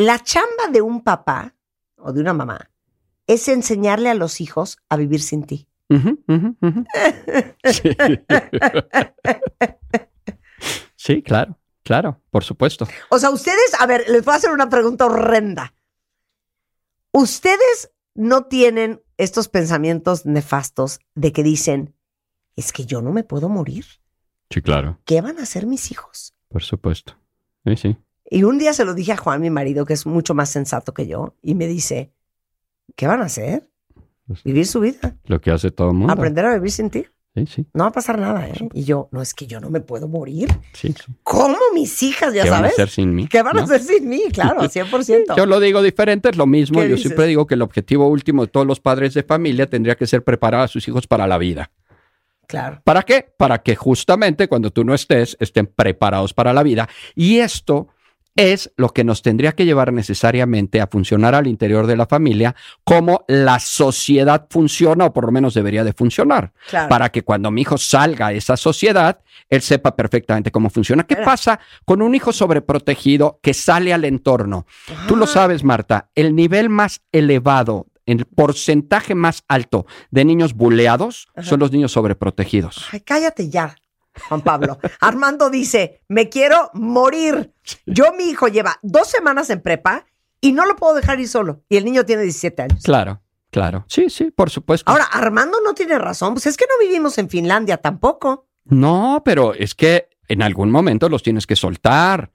La 0.02 0.18
chamba 0.18 0.66
de 0.72 0.82
un 0.82 1.04
papá 1.04 1.54
o 1.96 2.12
de 2.12 2.20
una 2.20 2.34
mamá 2.34 2.72
es 3.28 3.46
enseñarle 3.46 4.10
a 4.10 4.14
los 4.14 4.40
hijos 4.40 4.78
a 4.88 4.96
vivir 4.96 5.22
sin 5.22 5.44
ti. 5.44 5.68
Sí. 7.64 7.96
Sí, 10.96 11.22
claro, 11.22 11.56
claro, 11.84 12.20
por 12.30 12.42
supuesto. 12.42 12.88
O 13.10 13.18
sea, 13.20 13.30
ustedes, 13.30 13.74
a 13.78 13.86
ver, 13.86 14.04
les 14.08 14.24
voy 14.24 14.34
a 14.34 14.38
hacer 14.38 14.50
una 14.50 14.68
pregunta 14.68 15.06
horrenda. 15.06 15.72
Ustedes 17.12 17.92
no 18.14 18.46
tienen 18.46 19.02
estos 19.18 19.48
pensamientos 19.48 20.26
nefastos 20.26 20.98
de 21.14 21.32
que 21.32 21.44
dicen, 21.44 21.94
es 22.56 22.72
que 22.72 22.86
yo 22.86 23.02
no 23.02 23.12
me 23.12 23.22
puedo 23.22 23.48
morir. 23.48 23.84
Sí, 24.50 24.62
claro, 24.62 24.98
¿Qué 25.04 25.20
van 25.20 25.38
a 25.38 25.42
hacer 25.42 25.66
mis 25.66 25.92
hijos? 25.92 26.34
por 26.48 26.62
supuesto. 26.64 27.16
Sí, 27.64 27.76
sí. 27.76 27.96
Y 28.32 28.44
un 28.44 28.58
día 28.58 28.72
se 28.72 28.84
lo 28.84 28.94
dije 28.94 29.12
a 29.12 29.16
Juan, 29.16 29.40
mi 29.40 29.50
marido, 29.50 29.84
que 29.84 29.92
es 29.92 30.06
mucho 30.06 30.32
más 30.34 30.48
sensato 30.48 30.94
que 30.94 31.06
yo, 31.06 31.34
y 31.42 31.54
me 31.54 31.66
dice, 31.66 32.12
¿qué 32.96 33.06
van 33.06 33.20
a 33.20 33.26
hacer? 33.26 33.68
Vivir 34.44 34.66
su 34.66 34.80
vida, 34.80 35.16
Lo 35.26 35.40
que 35.40 35.50
hace 35.50 35.70
todo 35.70 35.90
el 35.90 35.96
mundo. 35.96 36.12
aprender 36.12 36.46
a 36.46 36.54
vivir 36.54 36.70
sin 36.70 36.88
ti. 36.90 37.04
Sí, 37.34 37.46
sí, 37.46 37.66
No 37.74 37.84
va 37.84 37.88
a 37.90 37.92
pasar 37.92 38.18
nada, 38.18 38.46
¿eh? 38.48 38.68
Y 38.74 38.84
yo, 38.84 39.08
no 39.10 39.20
es 39.22 39.32
que 39.34 39.46
yo 39.46 39.58
no 39.60 39.70
me 39.70 39.80
puedo 39.80 40.06
morir. 40.08 40.48
sí. 40.74 40.94
¿Cómo 41.22 41.56
mis 41.74 42.02
hijas, 42.02 42.32
ya 42.34 42.44
¿Qué 42.44 42.50
van 42.50 42.58
a 42.64 42.68
sabes? 42.68 42.72
hacer 42.74 42.88
sin 42.90 43.14
mí? 43.14 43.26
¿Qué 43.26 43.42
van 43.42 43.58
a 43.58 43.62
hacer 43.64 43.80
sin 43.82 44.08
mí? 44.08 44.22
Claro, 44.32 44.60
100%. 44.68 45.36
Yo 45.36 45.46
lo 45.46 45.58
digo 45.60 45.82
diferente, 45.82 46.28
es 46.30 46.36
lo 46.36 46.46
mismo. 46.46 46.80
¿Qué 46.80 46.88
Yo 46.88 46.96
dices? 46.96 47.08
siempre 47.08 47.26
digo 47.26 47.46
que 47.46 47.54
el 47.54 47.62
objetivo 47.62 48.06
último 48.08 48.42
de 48.42 48.48
todos 48.48 48.66
los 48.66 48.80
padres 48.80 49.12
de 49.14 49.22
familia 49.22 49.68
tendría 49.68 49.94
que 49.96 50.06
ser 50.06 50.22
preparar 50.24 50.62
a 50.62 50.68
sus 50.68 50.86
hijos 50.88 51.06
para 51.06 51.26
la 51.26 51.36
vida. 51.38 51.70
Claro. 52.46 52.80
¿Para 52.84 53.02
qué? 53.02 53.26
Para 53.38 53.62
que 53.62 53.76
justamente 53.76 54.46
cuando 54.48 54.70
tú 54.70 54.84
no 54.84 54.92
estés, 54.94 55.36
estén 55.40 55.66
preparados 55.66 56.34
para 56.34 56.52
la 56.52 56.62
vida. 56.62 56.88
Y 57.14 57.38
esto 57.38 57.88
es 58.36 58.72
lo 58.76 58.88
que 58.90 59.04
nos 59.04 59.22
tendría 59.22 59.52
que 59.52 59.64
llevar 59.64 59.92
necesariamente 59.92 60.80
a 60.80 60.86
funcionar 60.86 61.34
al 61.34 61.46
interior 61.46 61.86
de 61.86 61.96
la 61.96 62.06
familia 62.06 62.54
como 62.84 63.24
la 63.28 63.58
sociedad 63.58 64.46
funciona 64.48 65.06
o 65.06 65.12
por 65.12 65.26
lo 65.26 65.32
menos 65.32 65.54
debería 65.54 65.84
de 65.84 65.92
funcionar. 65.92 66.52
Claro. 66.68 66.88
Para 66.88 67.10
que 67.10 67.22
cuando 67.22 67.50
mi 67.50 67.62
hijo 67.62 67.78
salga 67.78 68.28
a 68.28 68.32
esa 68.32 68.56
sociedad, 68.56 69.20
él 69.48 69.60
sepa 69.60 69.94
perfectamente 69.96 70.50
cómo 70.50 70.70
funciona. 70.70 71.04
¿Qué 71.04 71.16
pasa 71.16 71.60
con 71.84 72.00
un 72.00 72.14
hijo 72.14 72.32
sobreprotegido 72.32 73.38
que 73.42 73.54
sale 73.54 73.92
al 73.92 74.04
entorno? 74.04 74.66
Tú 75.06 75.16
lo 75.16 75.26
sabes, 75.26 75.62
Marta, 75.64 76.08
el 76.14 76.34
nivel 76.34 76.70
más 76.70 77.02
elevado, 77.12 77.86
el 78.06 78.24
porcentaje 78.24 79.14
más 79.14 79.44
alto 79.48 79.86
de 80.10 80.24
niños 80.24 80.54
buleados 80.54 81.28
son 81.42 81.60
los 81.60 81.70
niños 81.70 81.92
sobreprotegidos. 81.92 82.88
Ay, 82.92 83.00
cállate 83.00 83.48
ya, 83.48 83.76
Juan 84.28 84.42
Pablo. 84.42 84.78
Armando 85.00 85.50
dice, 85.50 86.02
me 86.08 86.28
quiero 86.28 86.70
morir. 86.74 87.54
Yo, 87.86 88.12
mi 88.12 88.24
hijo 88.24 88.48
lleva 88.48 88.78
dos 88.82 89.08
semanas 89.08 89.50
en 89.50 89.60
prepa 89.60 90.06
y 90.40 90.52
no 90.52 90.66
lo 90.66 90.76
puedo 90.76 90.94
dejar 90.94 91.20
ir 91.20 91.28
solo. 91.28 91.62
Y 91.68 91.76
el 91.76 91.84
niño 91.84 92.04
tiene 92.04 92.22
17 92.22 92.62
años. 92.62 92.82
Claro, 92.82 93.22
claro. 93.50 93.84
Sí, 93.88 94.10
sí, 94.10 94.30
por 94.30 94.50
supuesto. 94.50 94.90
Ahora, 94.90 95.04
Armando 95.04 95.58
no 95.64 95.74
tiene 95.74 95.98
razón. 95.98 96.34
Pues 96.34 96.46
es 96.46 96.56
que 96.56 96.66
no 96.68 96.84
vivimos 96.84 97.16
en 97.18 97.28
Finlandia 97.28 97.78
tampoco. 97.78 98.48
No, 98.64 99.22
pero 99.24 99.54
es 99.54 99.74
que 99.74 100.08
en 100.28 100.42
algún 100.42 100.70
momento 100.70 101.08
los 101.08 101.22
tienes 101.22 101.46
que 101.46 101.56
soltar, 101.56 102.32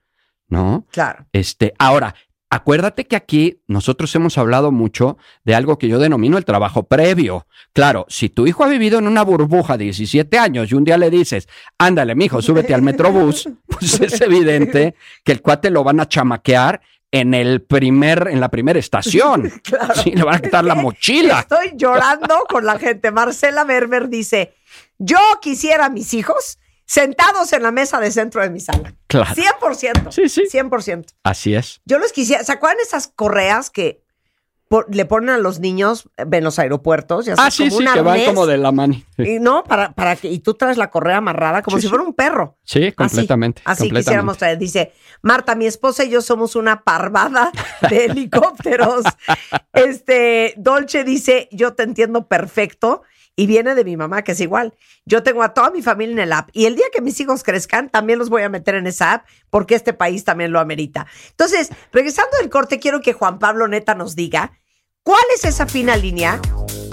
¿no? 0.47 0.85
Claro. 0.91 1.25
Este, 1.31 1.73
ahora, 1.79 2.15
acuérdate 2.49 3.05
que 3.05 3.15
aquí 3.15 3.61
nosotros 3.67 4.13
hemos 4.15 4.37
hablado 4.37 4.71
mucho 4.71 5.17
de 5.43 5.55
algo 5.55 5.77
que 5.77 5.87
yo 5.87 5.99
denomino 5.99 6.37
el 6.37 6.45
trabajo 6.45 6.83
previo. 6.83 7.47
Claro, 7.73 8.05
si 8.09 8.29
tu 8.29 8.47
hijo 8.47 8.63
ha 8.63 8.67
vivido 8.67 8.99
en 8.99 9.07
una 9.07 9.23
burbuja 9.23 9.77
de 9.77 9.85
17 9.85 10.37
años 10.37 10.71
y 10.71 10.75
un 10.75 10.83
día 10.83 10.97
le 10.97 11.09
dices, 11.09 11.47
ándale, 11.77 12.15
mijo, 12.15 12.41
súbete 12.41 12.73
al 12.73 12.81
metrobús, 12.81 13.49
pues 13.67 13.99
es 13.99 14.21
evidente 14.21 14.95
que 15.23 15.31
el 15.31 15.41
cuate 15.41 15.69
lo 15.69 15.83
van 15.83 15.99
a 15.99 16.07
chamaquear 16.07 16.81
en 17.11 17.33
el 17.33 17.61
primer, 17.61 18.27
en 18.29 18.39
la 18.39 18.49
primera 18.49 18.79
estación. 18.79 19.51
Claro. 19.63 19.95
Sí, 19.95 20.11
le 20.11 20.23
van 20.23 20.35
a 20.35 20.39
quitar 20.39 20.63
la 20.63 20.75
mochila. 20.75 21.41
Estoy 21.41 21.73
llorando 21.75 22.45
con 22.47 22.65
la 22.65 22.79
gente. 22.79 23.11
Marcela 23.11 23.65
Berber 23.65 24.07
dice, 24.07 24.53
yo 24.97 25.19
quisiera 25.41 25.85
a 25.85 25.89
mis 25.89 26.13
hijos 26.13 26.57
sentados 26.87 27.53
en 27.53 27.61
la 27.61 27.71
mesa 27.71 27.99
de 27.99 28.09
centro 28.11 28.41
de 28.41 28.49
mi 28.49 28.59
sala. 28.59 28.95
Claro. 29.05 29.35
100%. 29.35 30.11
Sí, 30.11 30.27
sí. 30.29 30.45
100%. 30.51 31.05
Así 31.23 31.53
es. 31.53 31.81
Yo 31.85 31.99
los 31.99 32.11
quisiera, 32.11 32.43
¿se 32.43 32.51
acuerdan 32.53 32.77
esas 32.81 33.07
correas 33.07 33.69
que 33.69 34.01
por- 34.69 34.93
le 34.93 35.05
ponen 35.05 35.29
a 35.29 35.37
los 35.37 35.59
niños 35.59 36.09
en 36.17 36.43
los 36.43 36.59
aeropuertos? 36.59 37.25
Ya 37.25 37.35
Ah, 37.37 37.51
sí, 37.51 37.69
como 37.69 37.81
sí, 37.81 37.87
que 37.93 38.01
van 38.01 38.25
como 38.25 38.45
de 38.47 38.57
la 38.57 38.71
mano. 38.71 38.95
Y 39.17 39.39
no, 39.39 39.63
para, 39.63 39.93
para 39.93 40.15
que, 40.15 40.29
y 40.29 40.39
tú 40.39 40.53
traes 40.55 40.77
la 40.77 40.89
correa 40.89 41.17
amarrada 41.17 41.61
como 41.61 41.77
Sí, 41.77 41.83
si 41.83 41.87
fuera 41.89 42.03
un 42.03 42.13
perro. 42.13 42.57
Sí, 42.63 42.91
completamente. 42.93 43.61
Así 43.65 43.79
completamente. 43.83 43.99
quisiéramos 44.05 44.37
traer. 44.37 44.57
Dice, 44.57 44.93
Marta, 45.21 45.55
mi 45.55 45.65
esposa 45.67 46.03
y 46.05 46.09
yo 46.09 46.21
somos 46.21 46.55
una 46.55 46.83
parvada 46.83 47.51
de 47.89 48.05
helicópteros. 48.05 49.03
este, 49.73 50.53
Dolce 50.57 51.03
dice, 51.03 51.47
yo 51.51 51.73
te 51.73 51.83
entiendo 51.83 52.27
perfecto. 52.27 53.03
Y 53.39 53.45
viene 53.45 53.75
de 53.75 53.85
mi 53.85 53.95
mamá, 53.95 54.23
que 54.23 54.31
es 54.31 54.41
igual. 54.41 54.73
Yo 55.05 55.21
tengo 55.21 55.43
a 55.43 55.53
toda 55.53 55.69
mi 55.69 55.83
familia 55.83 56.11
en 56.13 56.19
el 56.19 56.33
app. 56.33 56.49
Y 56.53 56.65
el 56.65 56.75
día 56.75 56.87
que 56.91 57.01
mis 57.01 57.19
hijos 57.19 57.43
crezcan, 57.43 57.89
también 57.89 58.17
los 58.17 58.29
voy 58.29 58.41
a 58.41 58.49
meter 58.49 58.73
en 58.73 58.87
esa 58.87 59.13
app, 59.13 59.27
porque 59.51 59.75
este 59.75 59.93
país 59.93 60.23
también 60.23 60.51
lo 60.51 60.59
amerita. 60.59 61.05
Entonces, 61.29 61.69
regresando 61.93 62.31
del 62.41 62.49
corte, 62.49 62.79
quiero 62.79 62.99
que 62.99 63.13
Juan 63.13 63.37
Pablo 63.37 63.67
Neta 63.67 63.93
nos 63.93 64.15
diga 64.15 64.53
cuál 65.03 65.21
es 65.35 65.45
esa 65.45 65.67
fina 65.67 65.95
línea 65.95 66.39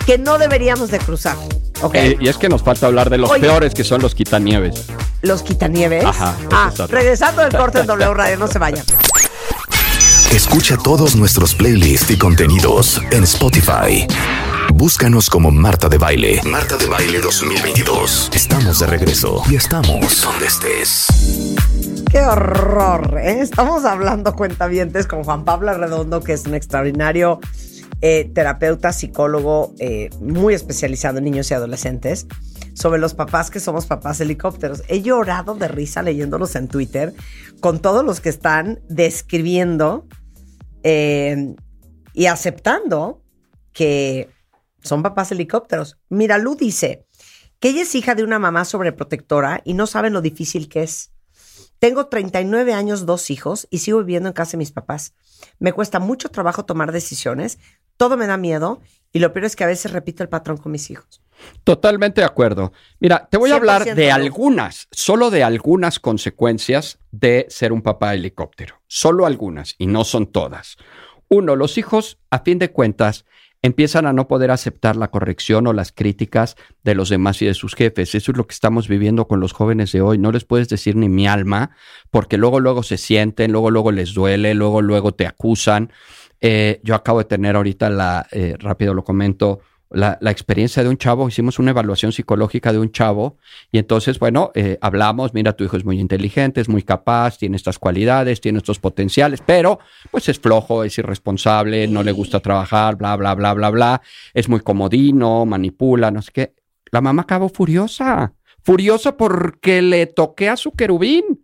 que 0.05 0.19
no 0.19 0.37
deberíamos 0.37 0.91
de 0.91 0.99
cruzar. 0.99 1.37
¿Ok? 1.81 1.95
Eh, 1.95 2.17
y 2.21 2.29
es 2.29 2.37
que 2.37 2.51
nos 2.51 2.63
falta 2.63 2.87
hablar 2.89 3.09
de 3.09 3.17
los 3.17 3.31
Oye. 3.31 3.41
peores 3.41 3.73
que 3.73 3.83
son 3.83 4.03
los 4.03 4.15
quitanieves. 4.15 4.85
Los 5.23 5.43
quitanieves. 5.43 6.05
Ajá, 6.05 6.37
Ah, 6.53 6.71
regresando 6.91 7.41
del 7.41 7.57
corte 7.57 7.81
en 7.81 7.87
W 7.87 8.13
Radio, 8.13 8.37
no 8.37 8.49
se 8.49 8.59
vayan. 8.59 8.85
Escucha 10.31 10.77
todos 10.77 11.17
nuestros 11.17 11.55
playlists 11.55 12.11
y 12.11 12.19
contenidos 12.19 13.01
en 13.13 13.25
Spotify. 13.25 14.07
Búscanos 14.77 15.31
como 15.31 15.53
Marta 15.53 15.89
de 15.89 15.99
Baile. 15.99 16.41
Marta 16.51 16.77
de 16.77 16.87
Baile 16.87 17.21
2022. 17.21 18.31
Estamos 18.35 18.81
de 18.81 18.89
regreso 18.89 19.41
y 19.49 19.55
estamos 19.55 20.21
donde 20.21 20.47
estés. 20.47 21.07
Qué 22.11 22.19
horror, 22.19 23.21
¿eh? 23.23 23.39
Estamos 23.41 23.85
hablando 23.85 24.35
cuentavientes 24.35 25.07
con 25.07 25.23
Juan 25.23 25.45
Pablo 25.45 25.73
Redondo, 25.75 26.23
que 26.23 26.33
es 26.33 26.45
un 26.47 26.57
extraordinario 26.57 27.39
eh, 28.01 28.29
terapeuta, 28.35 28.93
psicólogo 28.93 29.73
eh, 29.79 30.11
muy 30.21 30.55
especializado 30.55 31.19
en 31.19 31.25
niños 31.25 31.49
y 31.53 31.55
adolescentes, 31.55 32.27
sobre 32.75 32.99
los 32.99 33.15
papás 33.15 33.53
que 33.53 33.61
somos 33.61 33.87
papás 33.87 34.21
helicópteros. 34.21 34.83
He 34.89 35.03
llorado 35.03 35.55
de 35.55 35.69
risa 35.69 36.03
leyéndolos 36.03 36.57
en 36.57 36.67
Twitter 36.67 37.15
con 37.61 37.79
todos 37.79 38.05
los 38.05 38.19
que 38.19 38.29
están 38.29 38.81
describiendo 38.89 40.09
y 40.83 42.27
aceptando 42.27 43.23
que 43.73 44.29
son 44.85 45.03
papás 45.03 45.33
helicópteros. 45.33 45.99
Mira, 46.09 46.39
Lu 46.39 46.55
dice 46.55 47.07
que 47.59 47.71
ella 47.71 47.83
es 47.83 47.95
hija 47.95 48.15
de 48.15 48.23
una 48.23 48.39
mamá 48.39 48.65
sobreprotectora 48.65 49.63
y 49.65 49.75
no 49.75 49.87
saben 49.87 50.13
lo 50.13 50.21
difícil 50.21 50.69
que 50.69 50.83
es. 50.83 51.11
Tengo 51.79 52.07
39 52.07 52.73
años, 52.73 53.07
dos 53.07 53.31
hijos 53.31 53.67
y 53.71 53.79
sigo 53.79 53.99
viviendo 53.99 54.29
en 54.29 54.33
casa 54.35 54.53
de 54.53 54.59
mis 54.59 54.73
papás. 54.73 55.15
Me 55.59 55.73
cuesta 55.73 55.99
mucho 55.99 56.29
trabajo 56.29 56.65
tomar 56.65 56.93
decisiones, 56.93 57.59
todo 57.97 58.17
me 58.17 58.27
da 58.27 58.37
miedo 58.37 58.81
y 59.13 59.19
lo 59.19 59.33
peor 59.33 59.47
es 59.47 59.57
que 59.57 59.65
a 59.65 59.69
veces 59.69 59.93
repito 59.93 60.23
el 60.23 60.29
patrón 60.29 60.57
con 60.57 60.73
mis 60.73 60.91
hijos. 60.91 61.23
Totalmente 61.63 62.21
de 62.21 62.27
acuerdo. 62.27 62.73
Mira, 63.01 63.29
te 63.31 63.37
voy 63.37 63.51
a 63.51 63.57
hablar 63.57 63.85
100% 63.85 63.95
de 63.95 64.11
algunas, 64.11 64.89
solo 64.91 65.31
de 65.31 65.45
algunas 65.45 65.99
consecuencias 66.01 66.99
de 67.11 67.47
ser 67.49 67.73
un 67.73 67.83
papá 67.83 68.15
helicóptero. 68.15 68.81
Solo 68.87 69.27
algunas, 69.27 69.75
y 69.79 69.87
no 69.87 70.05
son 70.05 70.27
todas. 70.27 70.77
Uno, 71.29 71.57
los 71.57 71.79
hijos, 71.79 72.19
a 72.31 72.41
fin 72.41 72.59
de 72.59 72.71
cuentas, 72.71 73.25
empiezan 73.65 74.05
a 74.05 74.13
no 74.13 74.29
poder 74.29 74.51
aceptar 74.51 74.95
la 74.95 75.11
corrección 75.11 75.67
o 75.67 75.73
las 75.73 75.91
críticas 75.91 76.55
de 76.83 76.95
los 76.95 77.09
demás 77.09 77.41
y 77.41 77.47
de 77.47 77.55
sus 77.55 77.75
jefes. 77.75 78.15
Eso 78.15 78.31
es 78.31 78.37
lo 78.37 78.47
que 78.47 78.53
estamos 78.53 78.89
viviendo 78.89 79.27
con 79.27 79.41
los 79.41 79.55
jóvenes 79.55 79.91
de 79.91 80.03
hoy. 80.03 80.19
No 80.19 80.33
les 80.33 80.45
puedes 80.45 80.69
decir 80.69 80.97
ni 80.97 81.09
mi 81.09 81.27
alma, 81.27 81.71
porque 82.11 82.37
luego, 82.37 82.61
luego 82.61 82.83
se 82.83 82.99
sienten, 82.99 83.53
luego, 83.53 83.71
luego 83.71 83.91
les 83.91 84.13
duele, 84.13 84.53
luego, 84.53 84.83
luego 84.83 85.13
te 85.13 85.27
acusan. 85.27 85.91
Eh, 86.43 86.83
yo 86.83 86.95
acabo 86.95 87.21
de 87.21 87.25
tener 87.25 87.57
ahorita 87.57 87.89
la, 87.89 88.27
eh, 88.33 88.55
rápido 88.59 88.93
lo 88.93 89.03
comento, 89.03 89.61
la, 89.95 90.19
la 90.21 90.31
experiencia 90.31 90.83
de 90.83 90.89
un 90.89 90.97
chavo, 90.97 91.29
hicimos 91.29 91.59
una 91.59 91.71
evaluación 91.71 92.13
psicológica 92.13 92.73
de 92.73 92.79
un 92.79 92.91
chavo 92.91 93.39
y 93.73 93.79
entonces, 93.79 94.19
bueno, 94.19 94.51
eh, 94.55 94.79
hablamos, 94.81 95.35
mira, 95.35 95.55
tu 95.55 95.65
hijo 95.65 95.77
es 95.77 95.85
muy 95.85 96.01
inteligente, 96.01 96.61
es 96.61 96.69
muy 96.69 96.83
capaz, 96.83 97.39
tiene 97.39 97.57
estas 97.57 97.79
cualidades, 97.79 98.41
tiene 98.41 98.59
estos 98.59 98.79
potenciales, 98.79 99.43
pero 99.45 99.79
pues 100.11 100.29
es 100.29 100.39
flojo, 100.39 100.85
es 100.85 100.99
irresponsable, 100.99 101.87
no 101.89 102.03
le 102.03 102.13
gusta 102.13 102.41
trabajar, 102.41 102.97
bla, 102.97 103.17
bla, 103.17 103.35
bla, 103.35 103.55
bla, 103.55 103.71
bla, 103.71 104.03
es 104.33 104.49
muy 104.49 104.61
comodino, 104.61 105.47
manipula, 105.47 106.11
no 106.11 106.23
sé 106.23 106.33
qué. 106.33 106.55
La 106.91 107.01
mamá 107.01 107.23
acabó 107.23 107.49
furiosa, 107.49 108.35
furiosa 108.63 109.17
porque 109.17 109.83
le 109.83 110.07
toqué 110.07 110.49
a 110.49 110.57
su 110.57 110.73
querubín. 110.73 111.44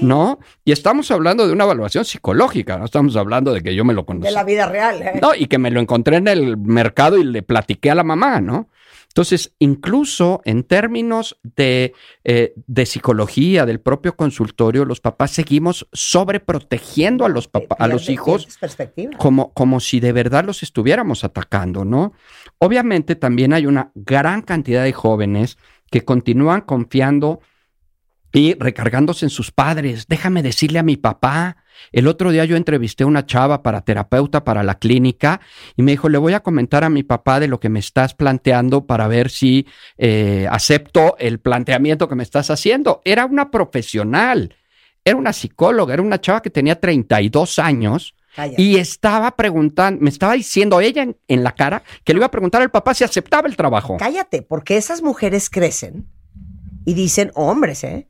¿No? 0.00 0.38
Y 0.64 0.72
estamos 0.72 1.10
hablando 1.10 1.46
de 1.46 1.52
una 1.52 1.64
evaluación 1.64 2.04
psicológica, 2.04 2.78
no 2.78 2.86
estamos 2.86 3.16
hablando 3.16 3.52
de 3.52 3.62
que 3.62 3.74
yo 3.74 3.84
me 3.84 3.92
lo 3.94 4.06
conocí. 4.06 4.26
De 4.26 4.32
la 4.32 4.44
vida 4.44 4.66
real. 4.66 5.02
¿eh? 5.02 5.18
No, 5.20 5.34
y 5.34 5.46
que 5.46 5.58
me 5.58 5.70
lo 5.70 5.80
encontré 5.80 6.16
en 6.16 6.28
el 6.28 6.56
mercado 6.56 7.18
y 7.18 7.24
le 7.24 7.42
platiqué 7.42 7.90
a 7.90 7.94
la 7.94 8.04
mamá, 8.04 8.40
¿no? 8.40 8.68
Entonces, 9.08 9.52
incluso 9.58 10.42
en 10.44 10.62
términos 10.64 11.38
de, 11.42 11.92
eh, 12.24 12.52
de 12.66 12.86
psicología, 12.86 13.66
del 13.66 13.80
propio 13.80 14.14
consultorio, 14.14 14.84
los 14.84 15.00
papás 15.00 15.32
seguimos 15.32 15.88
sobreprotegiendo 15.92 17.24
a 17.24 17.28
los, 17.28 17.48
papá- 17.48 17.76
a 17.78 17.88
los 17.88 18.08
hijos 18.10 18.46
como, 19.16 19.52
como 19.54 19.80
si 19.80 19.98
de 20.00 20.12
verdad 20.12 20.44
los 20.44 20.62
estuviéramos 20.62 21.24
atacando, 21.24 21.84
¿no? 21.84 22.12
Obviamente 22.58 23.16
también 23.16 23.52
hay 23.54 23.66
una 23.66 23.90
gran 23.94 24.42
cantidad 24.42 24.84
de 24.84 24.92
jóvenes 24.92 25.58
que 25.90 26.04
continúan 26.04 26.60
confiando 26.60 27.40
y 28.32 28.54
recargándose 28.54 29.26
en 29.26 29.30
sus 29.30 29.50
padres. 29.50 30.06
Déjame 30.08 30.42
decirle 30.42 30.78
a 30.78 30.82
mi 30.82 30.96
papá. 30.96 31.56
El 31.92 32.08
otro 32.08 32.30
día 32.30 32.44
yo 32.44 32.56
entrevisté 32.56 33.04
a 33.04 33.06
una 33.06 33.24
chava 33.24 33.62
para 33.62 33.82
terapeuta 33.82 34.44
para 34.44 34.62
la 34.62 34.78
clínica 34.78 35.40
y 35.76 35.82
me 35.82 35.92
dijo, 35.92 36.08
le 36.08 36.18
voy 36.18 36.32
a 36.32 36.40
comentar 36.40 36.82
a 36.84 36.90
mi 36.90 37.04
papá 37.04 37.38
de 37.38 37.48
lo 37.48 37.60
que 37.60 37.68
me 37.68 37.78
estás 37.78 38.14
planteando 38.14 38.86
para 38.86 39.06
ver 39.06 39.30
si 39.30 39.66
eh, 39.96 40.46
acepto 40.50 41.16
el 41.18 41.38
planteamiento 41.38 42.08
que 42.08 42.16
me 42.16 42.24
estás 42.24 42.50
haciendo. 42.50 43.00
Era 43.04 43.26
una 43.26 43.50
profesional, 43.50 44.56
era 45.04 45.16
una 45.16 45.32
psicóloga, 45.32 45.94
era 45.94 46.02
una 46.02 46.20
chava 46.20 46.42
que 46.42 46.50
tenía 46.50 46.80
32 46.80 47.60
años 47.60 48.14
Cállate. 48.34 48.60
y 48.60 48.76
estaba 48.76 49.36
preguntando, 49.36 50.02
me 50.02 50.10
estaba 50.10 50.34
diciendo 50.34 50.80
ella 50.80 51.04
en, 51.04 51.16
en 51.28 51.44
la 51.44 51.52
cara 51.52 51.84
que 52.02 52.12
le 52.12 52.18
iba 52.18 52.26
a 52.26 52.30
preguntar 52.30 52.60
al 52.60 52.70
papá 52.70 52.92
si 52.92 53.04
aceptaba 53.04 53.48
el 53.48 53.56
trabajo. 53.56 53.96
Cállate, 53.98 54.42
porque 54.42 54.76
esas 54.76 55.00
mujeres 55.00 55.48
crecen 55.48 56.08
y 56.84 56.94
dicen, 56.94 57.30
hombres, 57.34 57.84
¿eh? 57.84 58.08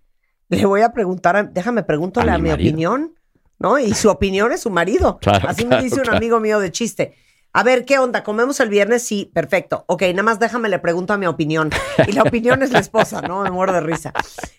Le 0.49 0.65
voy 0.67 0.83
a 0.83 0.93
preguntar, 0.93 1.37
a- 1.37 1.43
déjame 1.45 1.83
preguntarle 1.83 2.31
A 2.33 2.35
a, 2.35 2.39
mi 2.39 2.51
opinión, 2.51 3.15
¿no? 3.59 3.79
Y 3.79 3.95
su 3.95 4.09
opinión 4.09 4.53
es 4.53 4.61
su 4.61 4.71
marido. 4.71 5.19
Claro, 5.23 5.49
Así 5.49 5.65
claro, 5.65 5.77
me 5.79 5.83
dice 5.89 6.01
un 6.01 6.11
amigo 6.15 6.41
mío 6.41 6.59
de 6.61 6.73
chiste. 6.73 7.15
A 7.53 7.63
ver, 7.63 7.85
¿qué 7.85 7.99
onda? 7.99 8.23
¿Comemos 8.23 8.61
el 8.61 8.69
viernes? 8.69 9.03
Sí, 9.03 9.31
perfecto. 9.33 9.85
Ok, 9.89 10.03
nada 10.11 10.23
más 10.23 10.39
déjame 10.39 10.69
le 10.69 10.79
pregunto 10.79 11.15
a 11.15 11.19
mi 11.19 11.27
opinión. 11.27 11.71
Y 12.07 12.13
la 12.13 12.23
opinión 12.23 12.63
es 12.63 12.71
la 12.73 12.79
esposa, 12.79 13.23
¿no? 13.23 13.43
Me 13.43 13.51
muero 13.51 13.73
de 13.73 13.81
risa. 13.81 14.13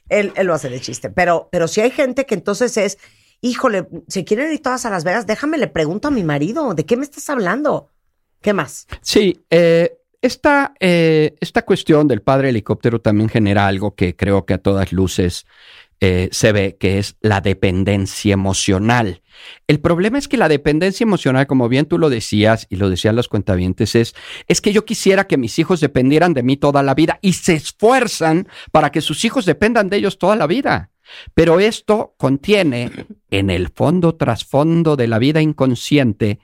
Él, 0.10 0.34
él 0.36 0.48
lo 0.48 0.54
hace 0.56 0.70
de 0.70 0.82
chiste. 0.82 1.10
Pero, 1.10 1.50
pero 1.52 1.68
si 1.68 1.82
hay 1.82 1.92
gente 1.92 2.26
que 2.26 2.34
entonces 2.34 2.76
es, 2.78 2.98
híjole, 3.42 3.88
se 4.08 4.26
quieren 4.26 4.52
ir 4.52 4.62
todas 4.62 4.86
a 4.86 4.90
Las 4.90 5.04
Vegas, 5.04 5.28
déjame 5.28 5.58
le 5.60 5.68
pregunto 5.68 6.08
a 6.08 6.12
mi 6.12 6.24
marido, 6.24 6.74
¿de 6.74 6.86
qué 6.86 6.98
me 6.98 7.04
estás 7.04 7.30
hablando? 7.30 7.90
¿Qué 8.42 8.54
más? 8.54 8.88
Sí, 9.02 9.46
eh, 9.52 9.98
esta, 10.22 10.74
eh, 10.80 11.36
esta 11.40 11.62
cuestión 11.62 12.08
del 12.08 12.22
padre 12.22 12.50
helicóptero 12.50 13.00
también 13.00 13.30
genera 13.30 13.68
algo 13.68 13.96
que 13.96 14.16
creo 14.16 14.46
que 14.46 14.56
a 14.56 14.58
todas 14.58 14.92
luces 14.92 15.46
eh, 16.02 16.30
se 16.32 16.54
ve, 16.54 16.78
que 16.80 16.98
es 16.98 17.18
la 17.20 17.42
dependencia 17.42 18.34
emocional. 18.34 19.22
El 19.68 19.82
problema 19.82 20.18
es 20.18 20.30
que 20.30 20.38
la 20.38 20.48
dependencia 20.48 21.04
emocional, 21.04 21.46
como 21.46 21.68
bien 21.68 21.86
tú 21.88 21.98
lo 21.98 22.10
decías 22.10 22.68
y 22.70 22.78
lo 22.78 22.90
decían 22.90 23.18
los 23.18 23.28
cuentavientes, 23.28 23.96
es, 23.96 24.14
que 24.62 24.72
yo 24.72 24.86
quisiera 24.86 25.28
que 25.28 25.38
mis 25.38 25.60
hijos 25.60 25.82
dependieran 25.82 26.34
de 26.34 26.44
mí 26.44 26.56
toda 26.56 26.84
la 26.84 26.96
vida 26.96 27.20
y 27.22 27.34
se 27.34 27.54
esfuerzan 27.54 28.48
para 28.72 28.92
que 28.92 29.02
sus 29.02 29.26
hijos 29.26 29.46
dependan 29.46 29.90
de 29.90 29.98
ellos 29.98 30.18
toda 30.18 30.36
la 30.38 30.48
vida. 30.48 30.92
Pero 31.34 31.60
esto 31.60 32.16
contiene, 32.18 32.92
en 33.30 33.50
el 33.50 33.70
fondo 33.70 34.16
trasfondo 34.16 34.96
de 34.96 35.08
la 35.08 35.20
vida 35.20 35.42
inconsciente, 35.42 36.40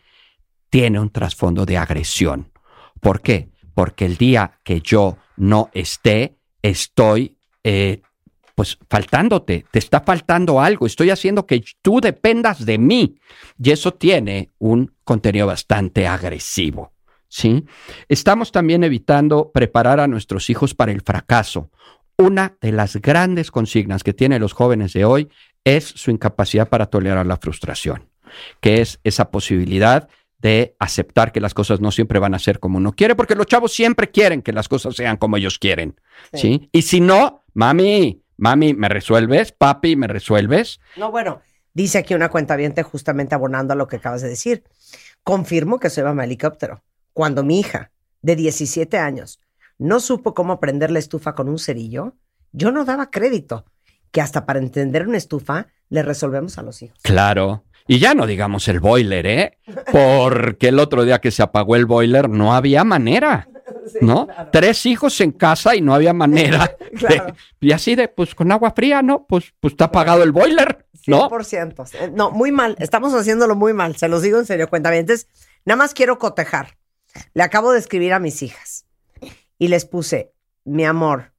tiene 0.69 0.99
un 0.99 1.11
trasfondo 1.11 1.65
de 1.65 1.77
agresión. 1.77 2.51
¿Por 2.99 3.21
qué? 3.21 3.49
Porque 3.73 4.05
el 4.05 4.17
día 4.17 4.59
que 4.63 4.81
yo 4.81 5.17
no 5.37 5.69
esté, 5.73 6.39
estoy 6.61 7.37
eh, 7.63 8.01
pues 8.55 8.77
faltándote, 8.89 9.65
te 9.69 9.79
está 9.79 10.01
faltando 10.01 10.61
algo, 10.61 10.85
estoy 10.85 11.09
haciendo 11.09 11.45
que 11.45 11.63
tú 11.81 11.99
dependas 11.99 12.65
de 12.65 12.77
mí. 12.77 13.15
Y 13.61 13.71
eso 13.71 13.93
tiene 13.93 14.51
un 14.57 14.93
contenido 15.03 15.45
bastante 15.45 16.07
agresivo. 16.07 16.93
¿sí? 17.27 17.65
Estamos 18.07 18.51
también 18.53 18.83
evitando 18.83 19.51
preparar 19.51 19.99
a 19.99 20.07
nuestros 20.07 20.49
hijos 20.49 20.73
para 20.73 20.93
el 20.93 21.01
fracaso. 21.01 21.69
Una 22.17 22.55
de 22.61 22.71
las 22.71 22.95
grandes 22.95 23.51
consignas 23.51 24.03
que 24.03 24.13
tienen 24.13 24.41
los 24.41 24.53
jóvenes 24.53 24.93
de 24.93 25.03
hoy 25.03 25.29
es 25.65 25.83
su 25.83 26.11
incapacidad 26.11 26.69
para 26.69 26.85
tolerar 26.85 27.25
la 27.25 27.35
frustración, 27.35 28.09
que 28.61 28.79
es 28.79 29.01
esa 29.03 29.31
posibilidad 29.31 30.07
de 30.39 30.75
aceptar 30.79 31.31
que 31.31 31.41
las 31.41 31.53
cosas 31.53 31.81
no 31.81 31.91
siempre 31.91 32.19
van 32.19 32.35
a 32.35 32.39
ser 32.39 32.59
como 32.59 32.77
uno 32.77 32.93
quiere, 32.93 33.15
porque 33.15 33.35
los 33.35 33.47
chavos 33.47 33.73
siempre 33.73 34.11
quieren 34.11 34.41
que 34.41 34.53
las 34.53 34.69
cosas 34.69 34.95
sean 34.95 35.17
como 35.17 35.37
ellos 35.37 35.59
quieren, 35.59 35.99
¿sí? 36.33 36.69
Y 36.71 36.83
si 36.83 37.01
no, 37.01 37.43
mami, 37.53 38.21
mami, 38.37 38.73
¿me 38.73 38.89
resuelves? 38.89 39.51
Papi, 39.51 39.95
¿me 39.95 40.07
resuelves? 40.07 40.79
No, 40.97 41.11
bueno, 41.11 41.41
dice 41.73 41.97
aquí 41.97 42.13
una 42.13 42.29
cuenta 42.29 42.57
justamente 42.83 43.35
abonando 43.35 43.73
a 43.73 43.75
lo 43.75 43.87
que 43.87 43.97
acabas 43.97 44.21
de 44.21 44.29
decir. 44.29 44.63
Confirmo 45.23 45.79
que 45.79 45.89
soy 45.89 46.03
mamá 46.03 46.23
helicóptero. 46.23 46.83
Cuando 47.13 47.43
mi 47.43 47.59
hija, 47.59 47.91
de 48.21 48.35
17 48.35 48.97
años, 48.97 49.39
no 49.77 49.99
supo 49.99 50.33
cómo 50.33 50.59
prender 50.59 50.91
la 50.91 50.99
estufa 50.99 51.35
con 51.35 51.49
un 51.49 51.59
cerillo, 51.59 52.15
yo 52.51 52.71
no 52.71 52.85
daba 52.85 53.11
crédito, 53.11 53.65
que 54.11 54.21
hasta 54.21 54.45
para 54.45 54.59
entender 54.59 55.07
una 55.07 55.17
estufa 55.17 55.67
le 55.89 56.01
resolvemos 56.01 56.57
a 56.57 56.63
los 56.63 56.81
hijos. 56.81 56.97
Claro. 57.01 57.65
Y 57.87 57.99
ya 57.99 58.15
no 58.15 58.25
digamos 58.25 58.67
el 58.67 58.79
boiler, 58.79 59.27
¿eh? 59.27 59.57
Porque 59.91 60.69
el 60.69 60.79
otro 60.79 61.03
día 61.03 61.19
que 61.19 61.31
se 61.31 61.43
apagó 61.43 61.75
el 61.75 61.85
boiler 61.85 62.29
no 62.29 62.55
había 62.55 62.83
manera. 62.83 63.47
¿no? 64.01 64.27
claro. 64.27 64.49
Tres 64.51 64.85
hijos 64.85 65.19
en 65.21 65.31
casa 65.31 65.75
y 65.75 65.81
no 65.81 65.93
había 65.93 66.13
manera. 66.13 66.75
de- 66.91 66.97
Claro. 66.97 67.35
y 67.59 67.71
así 67.71 67.95
de, 67.95 68.07
pues 68.07 68.33
con 68.35 68.51
agua 68.51 68.71
fría, 68.75 69.01
¿no? 69.01 69.25
Pues, 69.27 69.53
pues 69.59 69.73
está 69.73 69.85
apagado 69.85 70.23
el 70.23 70.31
boiler, 70.31 70.85
¿no? 71.07 71.29
100%. 71.29 71.89
Eh, 71.95 72.11
No, 72.13 72.31
muy 72.31 72.51
mal. 72.51 72.75
Estamos 72.79 73.13
haciéndolo 73.13 73.55
muy 73.55 73.73
mal. 73.73 73.95
Se 73.97 74.07
los 74.07 74.21
digo 74.21 74.39
en 74.39 74.45
serio, 74.45 74.69
cuentavientes. 74.69 75.27
Nada 75.65 75.77
más 75.77 75.93
quiero 75.93 76.17
cotejar. 76.19 76.77
Le 77.33 77.43
acabo 77.43 77.71
de 77.71 77.79
escribir 77.79 78.13
a 78.13 78.19
mis 78.19 78.41
hijas 78.43 78.85
y 79.57 79.67
les 79.69 79.85
puse, 79.85 80.33
mi 80.65 80.83
amor, 80.85 81.31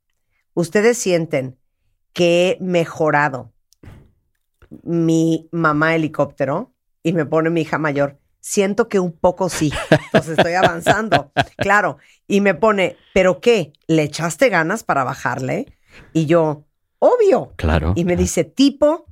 ustedes 0.54 0.96
sienten 0.98 1.58
que 2.12 2.50
he 2.58 2.62
mejorado 2.64 3.52
mi 4.82 5.48
mamá 5.52 5.94
helicóptero 5.94 6.72
y 7.02 7.12
me 7.12 7.26
pone 7.26 7.50
mi 7.50 7.60
hija 7.62 7.78
mayor. 7.78 8.18
Siento 8.48 8.88
que 8.88 9.00
un 9.00 9.10
poco 9.10 9.48
sí. 9.48 9.72
Entonces 9.90 10.38
estoy 10.38 10.52
avanzando. 10.54 11.32
Claro. 11.56 11.98
Y 12.28 12.40
me 12.40 12.54
pone, 12.54 12.96
¿pero 13.12 13.40
qué? 13.40 13.72
¿Le 13.88 14.04
echaste 14.04 14.50
ganas 14.50 14.84
para 14.84 15.02
bajarle? 15.02 15.66
Y 16.12 16.26
yo, 16.26 16.64
obvio. 17.00 17.54
Claro. 17.56 17.92
Y 17.96 18.04
me 18.04 18.14
dice, 18.14 18.44
tipo. 18.44 19.06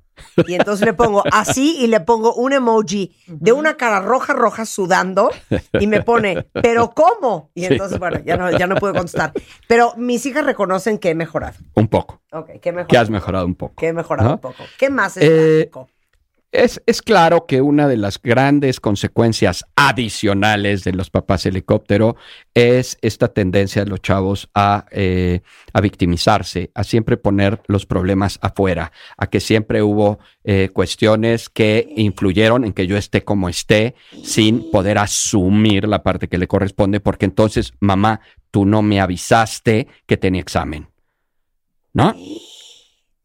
Y 0.47 0.55
entonces 0.55 0.87
le 0.87 0.93
pongo 0.93 1.25
así 1.33 1.77
y 1.81 1.89
le 1.89 1.99
pongo 1.99 2.33
un 2.35 2.53
emoji 2.53 3.17
de 3.27 3.51
una 3.51 3.77
cara 3.77 3.99
roja, 3.99 4.33
roja 4.35 4.65
sudando 4.67 5.29
y 5.81 5.89
me 5.89 6.03
pone, 6.05 6.47
¿pero 6.53 6.91
cómo? 6.95 7.51
Y 7.55 7.63
Sí. 7.63 7.73
entonces, 7.73 7.99
bueno, 7.99 8.21
ya 8.25 8.37
no, 8.37 8.57
ya 8.57 8.69
no 8.69 8.77
puedo 8.77 8.95
contestar. 8.95 9.33
Pero 9.67 9.93
mis 9.97 10.25
hijas 10.27 10.47
reconocen 10.47 10.99
que 10.99 11.11
he 11.11 11.15
mejorado. 11.17 11.57
Un 11.75 11.89
poco. 11.89 12.23
Ok, 12.31 12.61
que 12.61 12.69
he 12.69 12.73
mejorado. 12.73 12.87
Que 12.87 12.99
has 12.99 13.11
mejorado 13.11 13.47
un 13.47 13.57
poco. 13.57 13.75
Que 13.75 13.89
he 13.89 13.93
mejorado 13.93 14.29
¿no? 14.29 14.35
un 14.37 14.41
poco. 14.41 14.63
¿Qué 14.79 14.89
más 14.91 15.17
es 15.17 15.25
Eh, 15.29 15.57
básico? 15.73 15.89
Es, 16.55 17.03
claro 17.03 17.47
que 17.47 17.61
una 17.61 17.89
de 17.89 17.97
las 17.97 18.23
grandes 18.23 18.79
consecuencias 18.79 19.65
adicionales 19.75 20.85
de 20.85 20.93
los 20.93 21.11
papás 21.11 21.47
helicóptero 21.47 22.15
es 22.55 22.97
esta 23.03 23.27
tendencia 23.27 23.83
de 23.83 23.91
los 23.91 24.01
chavos 24.01 24.49
a, 24.55 24.87
eh, 24.93 25.41
victimizarse, 25.83 26.71
a 26.77 26.85
siempre 26.85 27.17
poner 27.17 27.61
los 27.67 27.87
problemas 27.87 28.39
afuera, 28.41 28.93
a 29.17 29.27
que 29.27 29.41
siempre 29.41 29.83
hubo 29.83 30.21
eh, 30.45 30.71
cuestiones 30.73 31.49
que 31.49 31.93
influyeron 31.97 32.65
en 32.65 32.73
que 32.73 32.87
yo 32.87 32.97
esté 32.97 33.25
como 33.25 33.49
esté 33.49 33.97
sin 34.23 34.71
poder 34.71 34.99
asumir 34.99 35.89
la 35.89 36.05
parte 36.05 36.29
que 36.29 36.39
le 36.39 36.47
corresponde, 36.47 37.01
porque 37.01 37.25
entonces, 37.25 37.73
mamá, 37.81 38.21
tú 38.53 38.65
no 38.65 38.81
me 38.81 39.01
avisaste 39.01 39.89
que 40.07 40.17
tenía 40.17 40.41
examen. 40.41 40.87
¿No? 41.93 42.15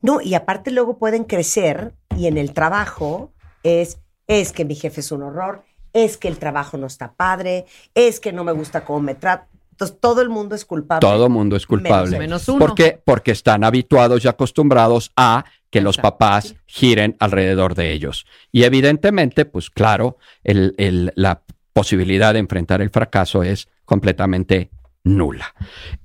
No, 0.01 0.19
y 0.19 0.33
aparte 0.33 0.71
luego 0.71 0.97
pueden 0.97 1.25
crecer 1.25 1.93
y 2.19 2.27
en 2.27 2.37
el 2.37 2.53
trabajo 2.53 3.31
es, 3.63 3.99
es 4.27 4.51
que 4.51 4.65
mi 4.65 4.75
jefe 4.75 4.99
es 5.01 5.11
un 5.11 5.23
horror, 5.23 5.63
es 5.93 6.17
que 6.17 6.27
el 6.27 6.37
trabajo 6.37 6.77
no 6.77 6.87
está 6.87 7.13
padre, 7.13 7.65
es 7.95 8.19
que 8.19 8.33
no 8.33 8.43
me 8.43 8.51
gusta 8.51 8.83
cómo 8.83 8.99
me 8.99 9.15
trata. 9.15 9.47
Entonces 9.71 9.97
todo 10.01 10.21
el 10.21 10.27
mundo 10.29 10.55
es 10.55 10.65
culpable. 10.65 10.99
Todo 10.99 11.29
mundo 11.29 11.55
es 11.55 11.65
culpable. 11.65 12.19
Menos 12.19 12.49
uno. 12.49 12.59
¿Por 12.59 12.75
qué? 12.75 13.01
Porque 13.05 13.31
están 13.31 13.63
habituados 13.63 14.25
y 14.25 14.27
acostumbrados 14.27 15.11
a 15.15 15.45
que 15.69 15.79
los 15.79 15.97
papás 15.97 16.55
giren 16.65 17.15
alrededor 17.19 17.75
de 17.75 17.93
ellos. 17.93 18.25
Y 18.51 18.63
evidentemente, 18.63 19.45
pues 19.45 19.69
claro, 19.69 20.17
el- 20.43 20.75
el- 20.77 21.13
la 21.15 21.43
posibilidad 21.71 22.33
de 22.33 22.39
enfrentar 22.39 22.81
el 22.81 22.89
fracaso 22.89 23.43
es 23.43 23.69
completamente 23.85 24.69
nula. 25.05 25.55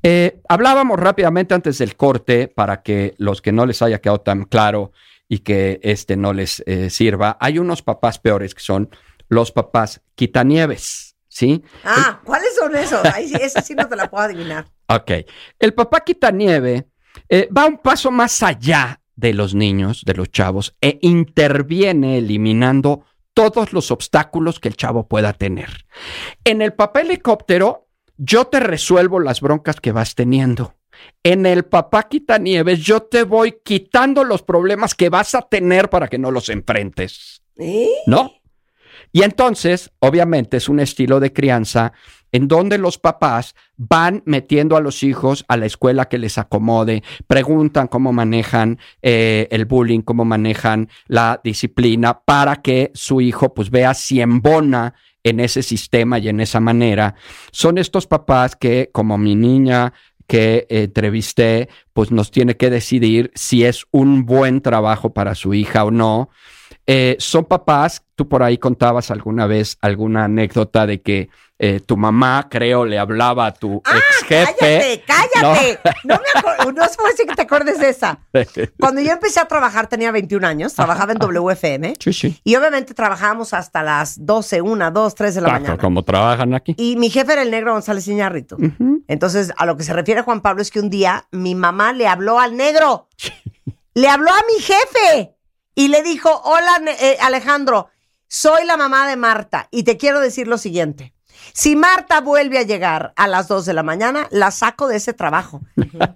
Eh, 0.04 0.40
hablábamos 0.48 1.00
rápidamente 1.00 1.52
antes 1.54 1.78
del 1.78 1.96
corte 1.96 2.46
para 2.46 2.82
que 2.82 3.14
los 3.18 3.42
que 3.42 3.50
no 3.50 3.66
les 3.66 3.82
haya 3.82 4.00
quedado 4.00 4.20
tan 4.20 4.44
claro 4.44 4.92
y 5.28 5.38
que 5.38 5.80
este 5.82 6.16
no 6.16 6.32
les 6.32 6.62
eh, 6.66 6.90
sirva, 6.90 7.36
hay 7.40 7.58
unos 7.58 7.82
papás 7.82 8.18
peores 8.18 8.54
que 8.54 8.62
son 8.62 8.90
los 9.28 9.52
papás 9.52 10.02
quitanieves, 10.14 11.16
¿sí? 11.28 11.62
Ah, 11.84 12.20
¿cuáles 12.24 12.54
son 12.56 12.76
esos? 12.76 13.04
Ay, 13.04 13.28
sí, 13.28 13.36
esa 13.40 13.62
sí 13.62 13.74
no 13.74 13.88
te 13.88 13.96
la 13.96 14.10
puedo 14.10 14.24
adivinar. 14.24 14.66
Ok. 14.86 15.12
El 15.58 15.72
papá 15.72 16.00
quitanieve 16.00 16.88
eh, 17.30 17.48
va 17.56 17.64
un 17.64 17.78
paso 17.78 18.10
más 18.10 18.42
allá 18.42 19.00
de 19.16 19.32
los 19.32 19.54
niños, 19.54 20.02
de 20.04 20.12
los 20.12 20.30
chavos, 20.30 20.76
e 20.82 20.98
interviene 21.00 22.18
eliminando 22.18 23.06
todos 23.32 23.72
los 23.72 23.90
obstáculos 23.90 24.60
que 24.60 24.68
el 24.68 24.76
chavo 24.76 25.08
pueda 25.08 25.32
tener. 25.32 25.86
En 26.44 26.60
el 26.60 26.74
papá 26.74 27.00
helicóptero, 27.00 27.88
yo 28.16 28.46
te 28.46 28.60
resuelvo 28.60 29.20
las 29.20 29.40
broncas 29.40 29.80
que 29.80 29.92
vas 29.92 30.14
teniendo. 30.14 30.74
En 31.22 31.46
el 31.46 31.64
papá 31.64 32.08
quitanieves, 32.08 32.80
yo 32.80 33.02
te 33.02 33.22
voy 33.24 33.56
quitando 33.64 34.24
los 34.24 34.42
problemas 34.42 34.94
que 34.94 35.08
vas 35.08 35.34
a 35.34 35.42
tener 35.42 35.90
para 35.90 36.08
que 36.08 36.18
no 36.18 36.30
los 36.30 36.48
enfrentes. 36.48 37.42
¿Eh? 37.56 37.88
¿No? 38.06 38.32
Y 39.12 39.22
entonces, 39.22 39.92
obviamente, 40.00 40.56
es 40.56 40.68
un 40.68 40.80
estilo 40.80 41.20
de 41.20 41.32
crianza 41.32 41.92
en 42.32 42.48
donde 42.48 42.78
los 42.78 42.98
papás 42.98 43.54
van 43.76 44.24
metiendo 44.26 44.76
a 44.76 44.80
los 44.80 45.04
hijos 45.04 45.44
a 45.46 45.56
la 45.56 45.66
escuela 45.66 46.06
que 46.06 46.18
les 46.18 46.36
acomode, 46.36 47.04
preguntan 47.28 47.86
cómo 47.86 48.12
manejan 48.12 48.80
eh, 49.02 49.46
el 49.52 49.66
bullying, 49.66 50.00
cómo 50.00 50.24
manejan 50.24 50.88
la 51.06 51.40
disciplina, 51.44 52.22
para 52.24 52.56
que 52.56 52.90
su 52.92 53.20
hijo 53.20 53.54
pues 53.54 53.70
vea 53.70 53.94
si 53.94 54.20
embona 54.20 54.94
en 55.22 55.38
ese 55.38 55.62
sistema 55.62 56.18
y 56.18 56.28
en 56.28 56.40
esa 56.40 56.58
manera. 56.58 57.14
Son 57.52 57.78
estos 57.78 58.08
papás 58.08 58.56
que, 58.56 58.90
como 58.92 59.16
mi 59.16 59.36
niña 59.36 59.92
que 60.26 60.66
entrevisté, 60.70 61.68
pues 61.92 62.10
nos 62.10 62.30
tiene 62.30 62.56
que 62.56 62.70
decidir 62.70 63.30
si 63.34 63.64
es 63.64 63.84
un 63.90 64.24
buen 64.26 64.60
trabajo 64.60 65.12
para 65.12 65.34
su 65.34 65.54
hija 65.54 65.84
o 65.84 65.90
no. 65.90 66.30
Eh, 66.86 67.16
son 67.18 67.44
papás, 67.46 68.02
tú 68.14 68.28
por 68.28 68.42
ahí 68.42 68.58
contabas 68.58 69.10
alguna 69.10 69.46
vez 69.46 69.78
alguna 69.80 70.24
anécdota 70.24 70.86
de 70.86 71.00
que 71.00 71.30
eh, 71.58 71.80
tu 71.80 71.96
mamá, 71.96 72.48
creo, 72.50 72.84
le 72.84 72.98
hablaba 72.98 73.46
a 73.46 73.54
tu 73.54 73.76
ex 73.76 74.26
jefe. 74.26 75.02
¡Cállate, 75.06 75.38
cállate! 75.40 75.78
No, 76.02 76.16
me 76.16 76.40
acuerdo, 76.40 76.72
no 76.72 76.88
sé 76.88 76.96
si 77.16 77.26
que 77.26 77.34
te 77.34 77.42
acuerdes 77.42 77.78
de 77.78 77.88
esa. 77.90 78.18
Cuando 78.80 79.00
yo 79.00 79.12
empecé 79.12 79.38
a 79.40 79.46
trabajar 79.46 79.86
tenía 79.86 80.10
21 80.10 80.46
años, 80.46 80.74
trabajaba 80.74 81.12
en 81.12 81.18
WFM 81.18 81.94
sí, 82.00 82.12
sí. 82.12 82.40
y 82.42 82.56
obviamente 82.56 82.92
trabajábamos 82.92 83.54
hasta 83.54 83.82
las 83.84 84.26
12, 84.26 84.60
1, 84.62 84.90
2, 84.90 85.14
3 85.14 85.34
de 85.36 85.40
la 85.40 85.48
Ah, 85.48 85.52
mañana. 85.52 85.78
Como 85.78 86.02
trabajan 86.02 86.54
aquí. 86.54 86.74
Y 86.76 86.96
mi 86.96 87.08
jefe 87.08 87.32
era 87.32 87.42
el 87.42 87.50
negro 87.52 87.72
González 87.72 88.06
Iñárritu. 88.08 88.56
Entonces, 89.06 89.52
a 89.56 89.64
lo 89.64 89.76
que 89.76 89.84
se 89.84 89.92
refiere 89.92 90.22
Juan 90.22 90.40
Pablo 90.40 90.60
es 90.60 90.70
que 90.72 90.80
un 90.80 90.90
día 90.90 91.26
mi 91.30 91.54
mamá 91.54 91.92
le 91.92 92.08
habló 92.08 92.40
al 92.40 92.56
negro. 92.56 93.08
le 93.94 94.08
habló 94.08 94.30
a 94.30 94.42
mi 94.52 94.60
jefe 94.60 95.33
y 95.74 95.88
le 95.88 96.02
dijo, 96.02 96.30
hola 96.44 96.80
eh, 97.00 97.16
Alejandro, 97.20 97.88
soy 98.28 98.64
la 98.64 98.76
mamá 98.76 99.08
de 99.08 99.16
Marta 99.16 99.68
y 99.70 99.82
te 99.84 99.96
quiero 99.96 100.20
decir 100.20 100.48
lo 100.48 100.58
siguiente. 100.58 101.12
Si 101.52 101.76
Marta 101.76 102.20
vuelve 102.20 102.58
a 102.58 102.62
llegar 102.62 103.12
a 103.16 103.28
las 103.28 103.48
2 103.48 103.66
de 103.66 103.74
la 103.74 103.82
mañana, 103.82 104.26
la 104.30 104.50
saco 104.50 104.88
de 104.88 104.96
ese 104.96 105.12
trabajo. 105.12 105.60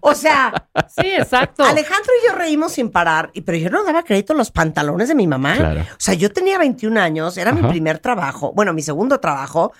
O 0.00 0.14
sea, 0.14 0.68
Sí, 0.96 1.06
exacto. 1.06 1.64
Alejandro 1.64 2.10
y 2.22 2.26
yo 2.28 2.34
reímos 2.34 2.72
sin 2.72 2.90
parar, 2.90 3.30
y- 3.34 3.42
pero 3.42 3.58
yo 3.58 3.68
no 3.68 3.84
daba 3.84 4.04
crédito 4.04 4.32
a 4.32 4.36
los 4.36 4.50
pantalones 4.50 5.08
de 5.08 5.14
mi 5.14 5.26
mamá. 5.26 5.54
Claro. 5.56 5.80
O 5.82 5.84
sea, 5.98 6.14
yo 6.14 6.32
tenía 6.32 6.56
21 6.58 6.98
años, 6.98 7.36
era 7.36 7.52
mi 7.52 7.62
primer 7.68 7.98
trabajo, 7.98 8.52
bueno, 8.54 8.72
mi 8.72 8.82
segundo 8.82 9.20
trabajo. 9.20 9.72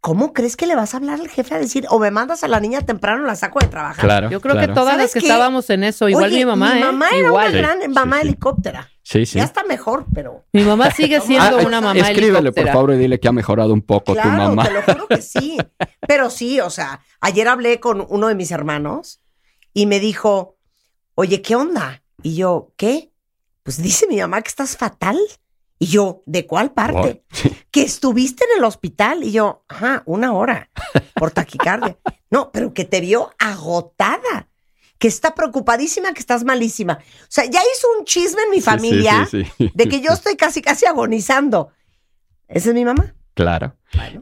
¿Cómo 0.00 0.32
crees 0.32 0.56
que 0.56 0.66
le 0.66 0.74
vas 0.74 0.94
a 0.94 0.96
hablar 0.96 1.20
al 1.20 1.28
jefe 1.28 1.54
a 1.54 1.58
decir, 1.58 1.84
o 1.90 1.98
me 1.98 2.10
mandas 2.10 2.42
a 2.42 2.48
la 2.48 2.58
niña 2.58 2.80
temprano, 2.80 3.26
la 3.26 3.36
saco 3.36 3.58
de 3.60 3.66
trabajar? 3.66 4.02
Claro. 4.02 4.30
Yo 4.30 4.40
creo 4.40 4.54
claro. 4.54 4.68
que 4.68 4.72
todas 4.74 4.94
¿Sabes 4.94 5.04
las 5.06 5.12
que 5.12 5.20
qué? 5.20 5.26
estábamos 5.26 5.68
en 5.68 5.84
eso, 5.84 6.08
igual 6.08 6.24
Oye, 6.30 6.38
mi 6.38 6.46
mamá, 6.46 6.78
¿eh? 6.78 6.80
mamá 6.84 7.08
era 7.10 7.28
igual. 7.28 7.50
una 7.50 7.58
gran 7.58 7.82
Sí, 7.82 7.88
mamá 7.88 8.16
sí, 8.16 8.22
sí. 8.22 8.28
helicóptera. 8.28 8.88
Sí, 9.10 9.26
sí. 9.26 9.38
Ya 9.38 9.44
está 9.44 9.64
mejor, 9.64 10.06
pero. 10.14 10.44
Mi 10.52 10.62
mamá 10.62 10.92
sigue 10.92 11.20
siendo 11.26 11.58
Ah, 11.58 11.62
una 11.66 11.80
mamá 11.80 11.98
Escríbele, 11.98 12.52
por 12.52 12.66
favor, 12.68 12.92
y 12.94 12.98
dile 12.98 13.18
que 13.18 13.26
ha 13.26 13.32
mejorado 13.32 13.72
un 13.74 13.82
poco 13.82 14.12
tu 14.14 14.20
Claro, 14.20 14.54
mamá. 14.54 14.64
te 14.64 14.70
lo 14.72 14.82
juro 14.82 15.08
que 15.08 15.20
sí. 15.20 15.58
Pero 16.06 16.30
sí, 16.30 16.60
o 16.60 16.70
sea, 16.70 17.00
ayer 17.20 17.48
hablé 17.48 17.80
con 17.80 18.06
uno 18.08 18.28
de 18.28 18.36
mis 18.36 18.52
hermanos 18.52 19.20
y 19.74 19.86
me 19.86 19.98
dijo, 19.98 20.58
oye, 21.16 21.42
¿qué 21.42 21.56
onda? 21.56 22.04
Y 22.22 22.36
yo, 22.36 22.72
¿qué? 22.76 23.10
Pues 23.64 23.82
dice 23.82 24.06
mi 24.06 24.18
mamá 24.20 24.42
que 24.42 24.48
estás 24.48 24.76
fatal. 24.76 25.18
Y 25.80 25.86
yo, 25.86 26.22
¿de 26.26 26.46
cuál 26.46 26.72
parte? 26.72 27.24
Que 27.72 27.82
estuviste 27.82 28.44
en 28.44 28.58
el 28.58 28.64
hospital. 28.64 29.24
Y 29.24 29.32
yo, 29.32 29.64
ajá, 29.66 30.02
una 30.06 30.34
hora 30.34 30.70
por 31.14 31.30
taquicardia. 31.32 31.96
No, 32.30 32.52
pero 32.52 32.72
que 32.74 32.84
te 32.84 33.00
vio 33.00 33.30
agotada. 33.38 34.49
Que 35.00 35.08
está 35.08 35.34
preocupadísima, 35.34 36.12
que 36.12 36.20
estás 36.20 36.44
malísima. 36.44 37.00
O 37.00 37.26
sea, 37.28 37.46
ya 37.46 37.60
hizo 37.60 37.88
un 37.98 38.04
chisme 38.04 38.42
en 38.42 38.50
mi 38.50 38.58
sí, 38.58 38.62
familia 38.62 39.26
sí, 39.28 39.44
sí. 39.58 39.72
de 39.74 39.88
que 39.88 40.00
yo 40.00 40.12
estoy 40.12 40.36
casi, 40.36 40.62
casi 40.62 40.86
agonizando. 40.86 41.72
Esa 42.46 42.68
es 42.68 42.74
mi 42.76 42.84
mamá. 42.84 43.16
Claro. 43.34 43.76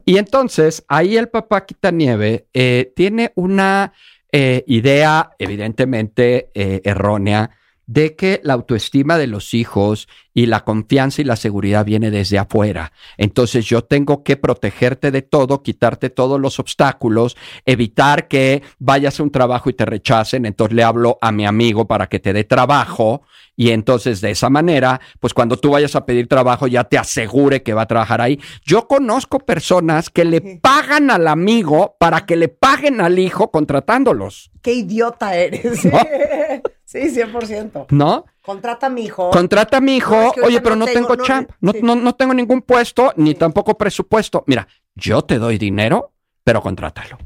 Y 0.04 0.18
entonces, 0.18 0.84
ahí 0.88 1.16
el 1.16 1.28
papá 1.28 1.66
Quitanieve 1.66 2.46
eh, 2.54 2.92
tiene 2.94 3.32
una 3.34 3.92
eh, 4.32 4.64
idea 4.66 5.30
evidentemente 5.38 6.50
eh, 6.54 6.80
errónea 6.84 7.50
de 7.88 8.14
que 8.14 8.40
la 8.44 8.52
autoestima 8.52 9.16
de 9.16 9.26
los 9.26 9.54
hijos 9.54 10.08
y 10.34 10.44
la 10.44 10.62
confianza 10.62 11.22
y 11.22 11.24
la 11.24 11.36
seguridad 11.36 11.86
viene 11.86 12.10
desde 12.10 12.38
afuera. 12.38 12.92
Entonces 13.16 13.64
yo 13.64 13.82
tengo 13.82 14.22
que 14.22 14.36
protegerte 14.36 15.10
de 15.10 15.22
todo, 15.22 15.62
quitarte 15.62 16.10
todos 16.10 16.38
los 16.38 16.60
obstáculos, 16.60 17.36
evitar 17.64 18.28
que 18.28 18.62
vayas 18.78 19.18
a 19.18 19.22
un 19.22 19.30
trabajo 19.30 19.70
y 19.70 19.72
te 19.72 19.86
rechacen. 19.86 20.44
Entonces 20.44 20.76
le 20.76 20.84
hablo 20.84 21.18
a 21.22 21.32
mi 21.32 21.46
amigo 21.46 21.88
para 21.88 22.08
que 22.08 22.20
te 22.20 22.34
dé 22.34 22.44
trabajo 22.44 23.22
y 23.56 23.70
entonces 23.70 24.20
de 24.20 24.32
esa 24.32 24.50
manera, 24.50 25.00
pues 25.18 25.32
cuando 25.32 25.56
tú 25.56 25.70
vayas 25.70 25.96
a 25.96 26.04
pedir 26.04 26.28
trabajo 26.28 26.66
ya 26.66 26.84
te 26.84 26.98
asegure 26.98 27.62
que 27.62 27.72
va 27.72 27.82
a 27.82 27.86
trabajar 27.86 28.20
ahí. 28.20 28.38
Yo 28.64 28.86
conozco 28.86 29.38
personas 29.38 30.10
que 30.10 30.26
le 30.26 30.42
pagan 30.60 31.10
al 31.10 31.26
amigo 31.26 31.96
para 31.98 32.26
que 32.26 32.36
le 32.36 32.48
paguen 32.48 33.00
al 33.00 33.18
hijo 33.18 33.50
contratándolos, 33.50 34.50
Qué 34.60 34.74
idiota 34.74 35.34
eres. 35.34 35.86
¿No? 35.86 35.98
sí, 36.88 37.10
100%. 37.14 37.86
¿no? 37.90 38.24
Contrata 38.42 38.86
a 38.86 38.90
mi 38.90 39.02
hijo. 39.04 39.30
Contrata 39.30 39.76
a 39.76 39.80
mi 39.80 39.96
hijo, 39.96 40.14
No, 40.16 40.26
es 40.28 40.32
que 40.32 40.40
oye, 40.40 40.60
pero 40.62 40.74
no 40.76 40.86
tengo- 40.86 41.16
champ, 41.16 41.50
no, 41.60 41.72
sí. 41.72 41.80
no, 41.82 41.94
no 41.96 42.14
tengo 42.14 42.32
ningún 42.32 42.62
puesto, 42.62 43.12
ni 43.16 43.30
Sí. 43.32 43.34
tampoco 43.36 43.76
presupuesto. 43.76 44.44
Mira, 44.46 44.66
yo 44.94 45.22
te 45.22 45.38
doy 45.38 45.58
dinero, 45.58 46.12
pero 46.44 46.62
contrátalo. 46.62 47.18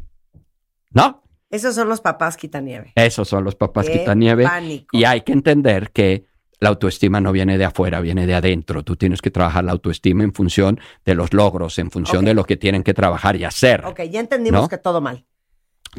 ¿No? 0.90 1.22
Esos 1.48 1.74
son 1.74 1.88
los 1.88 2.00
papás 2.00 2.36
quitanieve. 2.36 2.92
Esos 2.96 3.28
son 3.28 3.44
los 3.44 3.54
papás 3.54 3.86
Qué 3.86 4.00
quitanieve. 4.00 4.44
pánico. 4.44 4.96
Y 4.96 5.04
hay 5.04 5.20
que 5.20 5.32
entender 5.32 5.90
que 5.92 6.24
la 6.60 6.70
autoestima 6.70 7.20
no 7.20 7.30
viene 7.32 7.58
de 7.58 7.64
afuera, 7.64 8.00
viene 8.00 8.26
de 8.26 8.34
adentro. 8.34 8.82
Tú 8.84 8.96
tienes 8.96 9.20
que 9.20 9.30
trabajar 9.30 9.64
la 9.64 9.72
autoestima 9.72 10.24
en 10.24 10.32
función 10.32 10.80
de 11.04 11.14
los 11.14 11.32
logros, 11.34 11.78
en 11.78 11.90
función 11.90 12.24
de 12.24 12.34
lo 12.34 12.44
que 12.44 12.56
tienen 12.56 12.82
que 12.82 12.94
trabajar 12.94 13.36
y 13.36 13.44
hacer. 13.44 13.84
Ok, 13.84 14.00
ya 14.10 14.20
entendimos 14.20 14.68
que 14.68 14.78
todo 14.78 15.00
mal. 15.00 15.24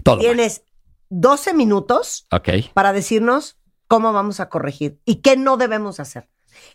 Todo. 0.03 0.18
mal. 0.18 0.52
Tienes 1.14 1.22
12 1.22 1.53
minutos 1.53 2.27
para 2.73 2.94
decirnos 2.94 3.57
cómo 3.88 4.14
vamos 4.14 4.40
a 4.40 4.49
corregir 4.49 4.99
y 5.06 5.15
qué 5.15 5.38
no 5.38 5.57
debemos 5.57 5.99
hacer. 5.99 6.30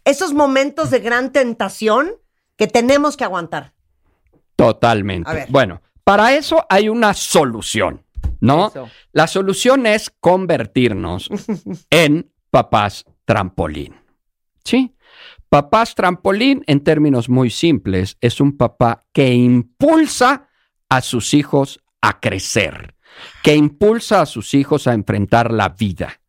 Esos 0.05 0.33
momentos 0.35 0.91
de 0.91 1.01
gran 1.01 1.33
tentación 1.33 2.13
que 2.57 2.67
tenemos 2.67 3.17
que 3.17 3.25
aguantar. 3.25 3.75
Totalmente. 4.57 5.31
A 5.31 5.35
ver. 5.35 5.49
Bueno, 5.51 5.83
para 6.05 6.35
eso 6.35 6.67
hay 6.69 6.89
una 6.89 7.15
solución, 7.15 8.05
¿no? 8.41 8.69
Eso. 8.69 8.89
La 9.13 9.27
solución 9.27 9.87
es 9.87 10.11
convertirnos 10.21 11.29
en 11.91 12.33
papás 12.51 13.05
trampolín. 13.25 13.95
¿Sí? 14.65 14.95
Papás 15.49 15.95
trampolín, 15.95 16.63
en 16.67 16.85
términos 16.85 17.29
muy 17.29 17.51
simples, 17.51 18.17
es 18.21 18.41
un 18.41 18.57
papá 18.57 19.07
que 19.13 19.33
impulsa 19.33 20.49
a 20.89 21.01
sus 21.01 21.33
hijos 21.33 21.81
a 22.03 22.21
crecer, 22.21 22.95
que 23.43 23.55
impulsa 23.55 24.23
a 24.23 24.27
sus 24.27 24.55
hijos 24.55 24.87
a 24.87 24.95
enfrentar 24.95 25.53
la 25.53 25.71
vida. 25.71 26.21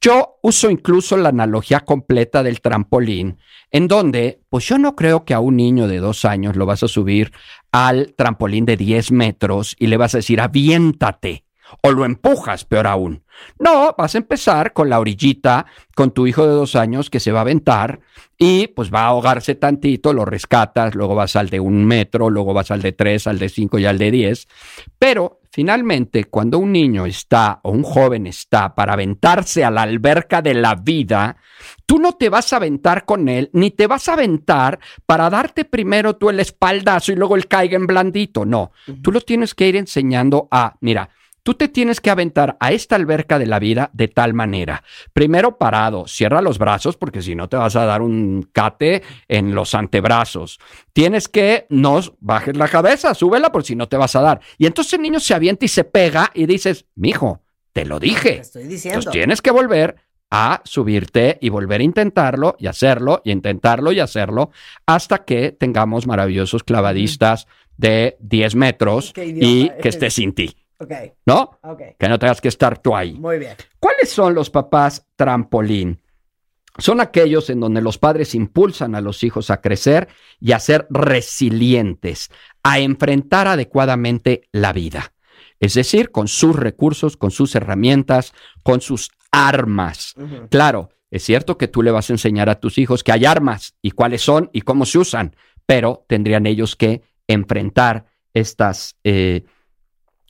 Yo 0.00 0.38
uso 0.42 0.70
incluso 0.70 1.16
la 1.16 1.28
analogía 1.28 1.80
completa 1.80 2.42
del 2.42 2.60
trampolín, 2.60 3.38
en 3.70 3.86
donde, 3.86 4.40
pues 4.48 4.66
yo 4.66 4.78
no 4.78 4.96
creo 4.96 5.24
que 5.24 5.34
a 5.34 5.40
un 5.40 5.56
niño 5.56 5.88
de 5.88 5.98
dos 5.98 6.24
años 6.24 6.56
lo 6.56 6.66
vas 6.66 6.82
a 6.82 6.88
subir 6.88 7.32
al 7.70 8.14
trampolín 8.16 8.64
de 8.64 8.76
10 8.76 9.12
metros 9.12 9.76
y 9.78 9.88
le 9.88 9.96
vas 9.96 10.14
a 10.14 10.18
decir, 10.18 10.40
aviéntate. 10.40 11.44
O 11.82 11.90
lo 11.90 12.04
empujas, 12.04 12.64
peor 12.64 12.86
aún. 12.86 13.22
No, 13.58 13.94
vas 13.96 14.14
a 14.14 14.18
empezar 14.18 14.72
con 14.72 14.88
la 14.88 15.00
orillita, 15.00 15.66
con 15.94 16.10
tu 16.10 16.26
hijo 16.26 16.46
de 16.46 16.52
dos 16.52 16.76
años 16.76 17.10
que 17.10 17.20
se 17.20 17.32
va 17.32 17.40
a 17.40 17.42
aventar 17.42 18.00
y 18.36 18.68
pues 18.68 18.92
va 18.92 19.02
a 19.02 19.06
ahogarse 19.06 19.54
tantito, 19.54 20.12
lo 20.12 20.24
rescatas, 20.24 20.94
luego 20.94 21.14
vas 21.14 21.36
al 21.36 21.50
de 21.50 21.60
un 21.60 21.84
metro, 21.84 22.30
luego 22.30 22.54
vas 22.54 22.70
al 22.70 22.82
de 22.82 22.92
tres, 22.92 23.26
al 23.26 23.38
de 23.38 23.48
cinco 23.48 23.78
y 23.78 23.86
al 23.86 23.98
de 23.98 24.10
diez. 24.10 24.48
Pero 24.98 25.40
finalmente, 25.50 26.24
cuando 26.24 26.58
un 26.58 26.72
niño 26.72 27.04
está 27.04 27.60
o 27.62 27.70
un 27.70 27.82
joven 27.82 28.26
está 28.26 28.74
para 28.74 28.92
aventarse 28.92 29.64
a 29.64 29.70
la 29.70 29.82
alberca 29.82 30.40
de 30.40 30.54
la 30.54 30.76
vida, 30.76 31.36
tú 31.84 31.98
no 31.98 32.12
te 32.12 32.28
vas 32.28 32.52
a 32.52 32.56
aventar 32.56 33.04
con 33.04 33.28
él, 33.28 33.50
ni 33.52 33.72
te 33.72 33.88
vas 33.88 34.08
a 34.08 34.12
aventar 34.12 34.78
para 35.04 35.28
darte 35.30 35.64
primero 35.64 36.14
tú 36.16 36.30
el 36.30 36.38
espaldazo 36.38 37.10
y 37.12 37.16
luego 37.16 37.34
el 37.34 37.48
caiga 37.48 37.76
en 37.76 37.86
blandito. 37.88 38.44
No, 38.44 38.70
tú 39.02 39.10
lo 39.10 39.20
tienes 39.20 39.54
que 39.54 39.66
ir 39.66 39.74
enseñando 39.74 40.46
a, 40.50 40.76
mira, 40.80 41.10
Tú 41.48 41.54
te 41.54 41.68
tienes 41.68 42.02
que 42.02 42.10
aventar 42.10 42.58
a 42.60 42.72
esta 42.72 42.94
alberca 42.94 43.38
de 43.38 43.46
la 43.46 43.58
vida 43.58 43.88
de 43.94 44.08
tal 44.08 44.34
manera. 44.34 44.84
Primero 45.14 45.56
parado, 45.56 46.06
cierra 46.06 46.42
los 46.42 46.58
brazos 46.58 46.98
porque 46.98 47.22
si 47.22 47.34
no 47.34 47.48
te 47.48 47.56
vas 47.56 47.74
a 47.74 47.86
dar 47.86 48.02
un 48.02 48.50
cate 48.52 49.02
en 49.28 49.54
los 49.54 49.74
antebrazos. 49.74 50.60
Tienes 50.92 51.26
que 51.26 51.64
no 51.70 52.00
bajes 52.20 52.54
la 52.54 52.68
cabeza, 52.68 53.14
súbela 53.14 53.50
por 53.50 53.64
si 53.64 53.76
no 53.76 53.88
te 53.88 53.96
vas 53.96 54.14
a 54.14 54.20
dar. 54.20 54.40
Y 54.58 54.66
entonces 54.66 54.92
el 54.92 55.00
niño 55.00 55.20
se 55.20 55.32
avienta 55.32 55.64
y 55.64 55.68
se 55.68 55.84
pega 55.84 56.30
y 56.34 56.44
dices, 56.44 56.84
mijo, 56.96 57.40
te 57.72 57.86
lo 57.86 57.98
Te 57.98 58.08
dije. 58.08 58.40
estoy 58.40 58.64
diciendo. 58.64 58.98
Entonces 58.98 59.12
tienes 59.12 59.40
que 59.40 59.50
volver 59.50 59.96
a 60.30 60.60
subirte 60.66 61.38
y 61.40 61.48
volver 61.48 61.80
a 61.80 61.84
intentarlo 61.84 62.56
y 62.58 62.66
hacerlo 62.66 63.22
y 63.24 63.30
intentarlo 63.30 63.90
y 63.92 64.00
hacerlo 64.00 64.50
hasta 64.84 65.24
que 65.24 65.52
tengamos 65.52 66.06
maravillosos 66.06 66.62
clavadistas 66.62 67.46
de 67.78 68.18
10 68.20 68.54
metros 68.54 69.14
y 69.16 69.70
que 69.80 69.88
esté 69.88 70.10
sin 70.10 70.34
ti, 70.34 70.54
Ok, 70.80 70.92
¿no? 71.26 71.58
ok. 71.62 71.82
Que 71.98 72.08
no 72.08 72.18
tengas 72.18 72.40
que 72.40 72.48
estar 72.48 72.78
tú 72.78 72.94
ahí. 72.94 73.14
Muy 73.14 73.38
bien. 73.38 73.56
¿Cuáles 73.80 74.10
son 74.10 74.34
los 74.34 74.50
papás 74.50 75.06
trampolín? 75.16 76.00
Son 76.78 77.00
aquellos 77.00 77.50
en 77.50 77.58
donde 77.58 77.82
los 77.82 77.98
padres 77.98 78.36
impulsan 78.36 78.94
a 78.94 79.00
los 79.00 79.24
hijos 79.24 79.50
a 79.50 79.60
crecer 79.60 80.08
y 80.40 80.52
a 80.52 80.60
ser 80.60 80.86
resilientes, 80.90 82.30
a 82.62 82.78
enfrentar 82.78 83.48
adecuadamente 83.48 84.48
la 84.52 84.72
vida. 84.72 85.12
Es 85.58 85.74
decir, 85.74 86.12
con 86.12 86.28
sus 86.28 86.54
recursos, 86.54 87.16
con 87.16 87.32
sus 87.32 87.56
herramientas, 87.56 88.32
con 88.62 88.80
sus 88.80 89.10
armas. 89.32 90.14
Claro, 90.50 90.90
es 91.10 91.24
cierto 91.24 91.58
que 91.58 91.68
tú 91.68 91.82
le 91.82 91.90
vas 91.90 92.10
a 92.10 92.12
enseñar 92.12 92.48
a 92.48 92.60
tus 92.60 92.78
hijos 92.78 93.02
que 93.02 93.12
hay 93.12 93.24
armas 93.24 93.74
y 93.82 93.90
cuáles 93.90 94.22
son 94.22 94.50
y 94.52 94.60
cómo 94.60 94.86
se 94.86 94.98
usan, 94.98 95.34
pero 95.66 96.04
tendrían 96.06 96.46
ellos 96.46 96.76
que 96.76 97.02
enfrentar 97.26 98.06
estas, 98.34 98.96
eh, 99.04 99.44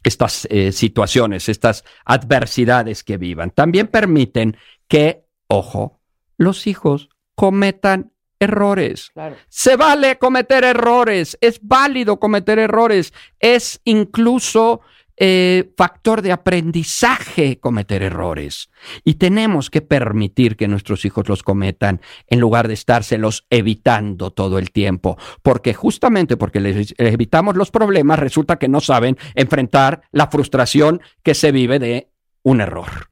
estas 0.04 0.46
eh, 0.50 0.72
situaciones, 0.72 1.48
estas 1.48 1.84
adversidades 2.04 3.04
que 3.04 3.16
vivan. 3.16 3.50
También 3.50 3.88
permiten 3.88 4.56
que, 4.86 5.24
ojo, 5.48 6.00
los 6.36 6.66
hijos 6.66 7.08
cometan 7.34 8.12
errores. 8.40 9.10
Claro. 9.12 9.36
Se 9.48 9.76
vale 9.76 10.18
cometer 10.18 10.64
errores, 10.64 11.36
es 11.40 11.60
válido 11.62 12.20
cometer 12.20 12.58
errores, 12.58 13.12
es 13.40 13.80
incluso 13.84 14.80
eh, 15.20 15.73
factor 15.77 16.23
de 16.23 16.32
aprendizaje 16.32 17.59
cometer 17.59 18.03
errores. 18.03 18.70
Y 19.05 19.15
tenemos 19.15 19.70
que 19.70 19.81
permitir 19.81 20.57
que 20.57 20.69
nuestros 20.69 21.05
hijos 21.05 21.28
los 21.28 21.43
cometan 21.43 22.01
en 22.28 22.40
lugar 22.40 22.69
de 22.69 22.74
estárselos 22.74 23.47
evitando 23.51 24.31
todo 24.31 24.59
el 24.59 24.70
tiempo. 24.70 25.19
Porque 25.43 25.74
justamente 25.74 26.36
porque 26.36 26.61
les 26.61 26.95
evitamos 26.99 27.57
los 27.57 27.70
problemas, 27.70 28.19
resulta 28.19 28.57
que 28.57 28.69
no 28.69 28.81
saben 28.81 29.16
enfrentar 29.35 30.03
la 30.12 30.28
frustración 30.28 31.01
que 31.23 31.35
se 31.35 31.53
vive 31.53 31.78
de 31.78 32.11
un 32.43 32.61
error. 32.61 33.09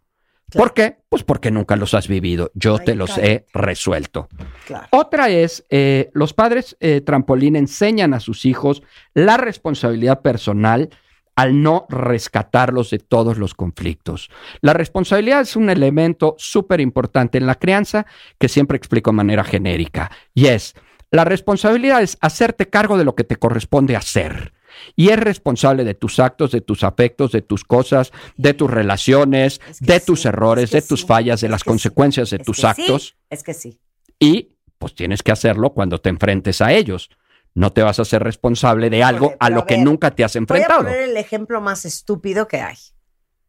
¿Por 0.52 0.74
qué? 0.74 0.98
Pues 1.08 1.24
porque 1.24 1.50
nunca 1.50 1.74
los 1.76 1.92
has 1.94 2.06
vivido. 2.06 2.50
Yo 2.54 2.76
Ay, 2.78 2.84
te 2.86 2.94
los 2.94 3.18
he 3.18 3.46
resuelto. 3.52 4.28
Claro. 4.66 4.86
Otra 4.90 5.28
es, 5.28 5.64
eh, 5.70 6.10
los 6.14 6.34
padres 6.34 6.76
eh, 6.78 7.00
trampolín 7.00 7.56
enseñan 7.56 8.14
a 8.14 8.20
sus 8.20 8.44
hijos 8.44 8.82
la 9.12 9.36
responsabilidad 9.36 10.22
personal 10.22 10.90
al 11.36 11.62
no 11.62 11.86
rescatarlos 11.88 12.90
de 12.90 12.98
todos 12.98 13.38
los 13.38 13.54
conflictos. 13.54 14.30
La 14.62 14.72
responsabilidad 14.72 15.42
es 15.42 15.54
un 15.54 15.70
elemento 15.70 16.34
súper 16.38 16.80
importante 16.80 17.38
en 17.38 17.46
la 17.46 17.54
crianza 17.54 18.06
que 18.38 18.48
siempre 18.48 18.76
explico 18.78 19.10
de 19.10 19.16
manera 19.16 19.44
genérica. 19.44 20.10
Y 20.34 20.46
es, 20.46 20.74
la 21.10 21.24
responsabilidad 21.24 22.02
es 22.02 22.16
hacerte 22.20 22.68
cargo 22.68 22.98
de 22.98 23.04
lo 23.04 23.14
que 23.14 23.24
te 23.24 23.36
corresponde 23.36 23.96
hacer. 23.96 24.54
Y 24.94 25.10
es 25.10 25.18
responsable 25.18 25.84
de 25.84 25.94
tus 25.94 26.18
actos, 26.18 26.52
de 26.52 26.60
tus 26.60 26.84
afectos, 26.84 27.32
de 27.32 27.42
tus 27.42 27.64
cosas, 27.64 28.12
de 28.36 28.54
tus 28.54 28.70
relaciones, 28.70 29.60
Es 29.68 29.78
que 29.78 29.86
de 29.86 30.00
sí, 30.00 30.06
tus 30.06 30.26
errores, 30.26 30.64
es 30.64 30.70
que 30.70 30.80
de 30.80 30.86
tus 30.86 31.00
sí, 31.00 31.06
fallas, 31.06 31.40
de 31.40 31.48
las 31.48 31.62
sí, 31.62 31.68
consecuencias 31.68 32.30
de 32.30 32.38
tus 32.38 32.64
actos 32.64 33.16
es 33.30 33.42
que 33.42 33.54
sí. 33.54 33.78
y 34.18 34.56
pues 34.78 34.94
tienes 34.94 35.22
que 35.22 35.32
hacerlo 35.32 35.72
cuando 35.72 35.98
te 35.98 36.10
enfrentes 36.10 36.60
a 36.60 36.72
ellos. 36.72 37.08
No 37.56 37.72
te 37.72 37.82
vas 37.82 37.98
a 37.98 38.04
ser 38.04 38.22
responsable 38.22 38.90
de 38.90 39.02
algo 39.02 39.34
a 39.40 39.48
lo 39.48 39.60
a 39.60 39.66
que 39.66 39.78
nunca 39.78 40.10
te 40.10 40.22
has 40.22 40.34
Voy 40.34 40.40
a 40.40 40.42
enfrentado. 40.42 40.82
poner 40.82 41.00
el 41.00 41.16
ejemplo 41.16 41.62
más 41.62 41.86
estúpido 41.86 42.46
que 42.46 42.60
hay, 42.60 42.76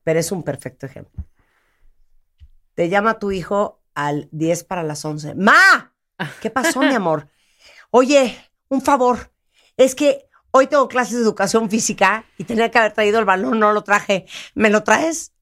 pero 0.03 0.17
es 0.17 0.31
un 0.31 0.43
perfecto 0.43 0.85
ejemplo. 0.85 1.25
Te 2.73 2.87
llama 2.87 3.19
tu 3.19 3.31
hijo 3.33 3.81
al 3.95 4.29
10 4.31 4.63
para 4.63 4.83
las 4.83 5.03
11. 5.03 5.35
¡Ma! 5.35 5.93
¿Qué 6.41 6.49
pasó, 6.49 6.79
mi 6.79 6.95
amor? 6.95 7.27
Oye, 7.91 8.37
un 8.69 8.81
favor. 8.81 9.33
Es 9.75 9.93
que 9.93 10.29
hoy 10.51 10.67
tengo 10.67 10.87
clases 10.87 11.15
de 11.15 11.23
educación 11.23 11.69
física 11.69 12.23
y 12.37 12.45
tenía 12.45 12.71
que 12.71 12.77
haber 12.77 12.93
traído 12.93 13.19
el 13.19 13.25
balón, 13.25 13.59
no 13.59 13.73
lo 13.73 13.83
traje. 13.83 14.25
¿Me 14.55 14.69
lo 14.69 14.83
traes? 14.83 15.33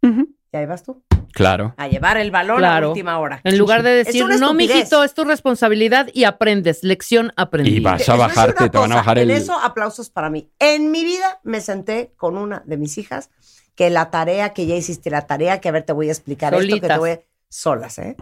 Y 0.00 0.56
ahí 0.56 0.64
vas 0.64 0.82
tú. 0.84 1.04
Claro. 1.34 1.74
A 1.76 1.88
llevar 1.88 2.16
el 2.16 2.30
balón 2.30 2.56
a 2.58 2.68
Claro. 2.68 2.88
última 2.90 3.18
hora. 3.18 3.40
En 3.44 3.58
lugar 3.58 3.82
de 3.82 3.90
decir, 3.90 4.24
no, 4.24 4.32
estupidez". 4.32 4.76
mijito, 4.76 5.02
es 5.04 5.14
tu 5.14 5.24
responsabilidad 5.24 6.08
y 6.14 6.24
aprendes. 6.24 6.84
Lección 6.84 7.32
aprendida. 7.36 7.76
Y 7.76 7.80
vas 7.80 8.08
a 8.08 8.16
bajarte, 8.16 8.70
te 8.70 8.78
van 8.78 8.92
a 8.92 8.96
bajar 8.96 9.18
En 9.18 9.30
el... 9.30 9.36
eso, 9.36 9.58
aplausos 9.58 10.10
para 10.10 10.30
mí. 10.30 10.48
En 10.58 10.90
mi 10.90 11.04
vida 11.04 11.40
me 11.42 11.60
senté 11.60 12.12
con 12.16 12.36
una 12.38 12.62
de 12.66 12.76
mis 12.76 12.96
hijas 12.98 13.30
que 13.74 13.90
la 13.90 14.10
tarea 14.10 14.52
que 14.54 14.66
ya 14.66 14.76
hiciste, 14.76 15.10
la 15.10 15.26
tarea 15.26 15.60
que 15.60 15.68
a 15.68 15.72
ver 15.72 15.82
te 15.82 15.92
voy 15.92 16.08
a 16.08 16.12
explicar 16.12 16.54
esto, 16.54 16.80
que 16.80 16.86
te 16.88 16.98
voy 16.98 17.10
a- 17.10 17.20
solas, 17.48 17.98
¿eh? 17.98 18.16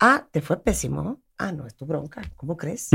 Ah, 0.00 0.26
¿te 0.32 0.40
fue 0.40 0.60
pésimo? 0.60 1.20
Ah, 1.38 1.52
no, 1.52 1.66
es 1.66 1.76
tu 1.76 1.86
bronca. 1.86 2.22
¿Cómo 2.36 2.56
crees? 2.56 2.88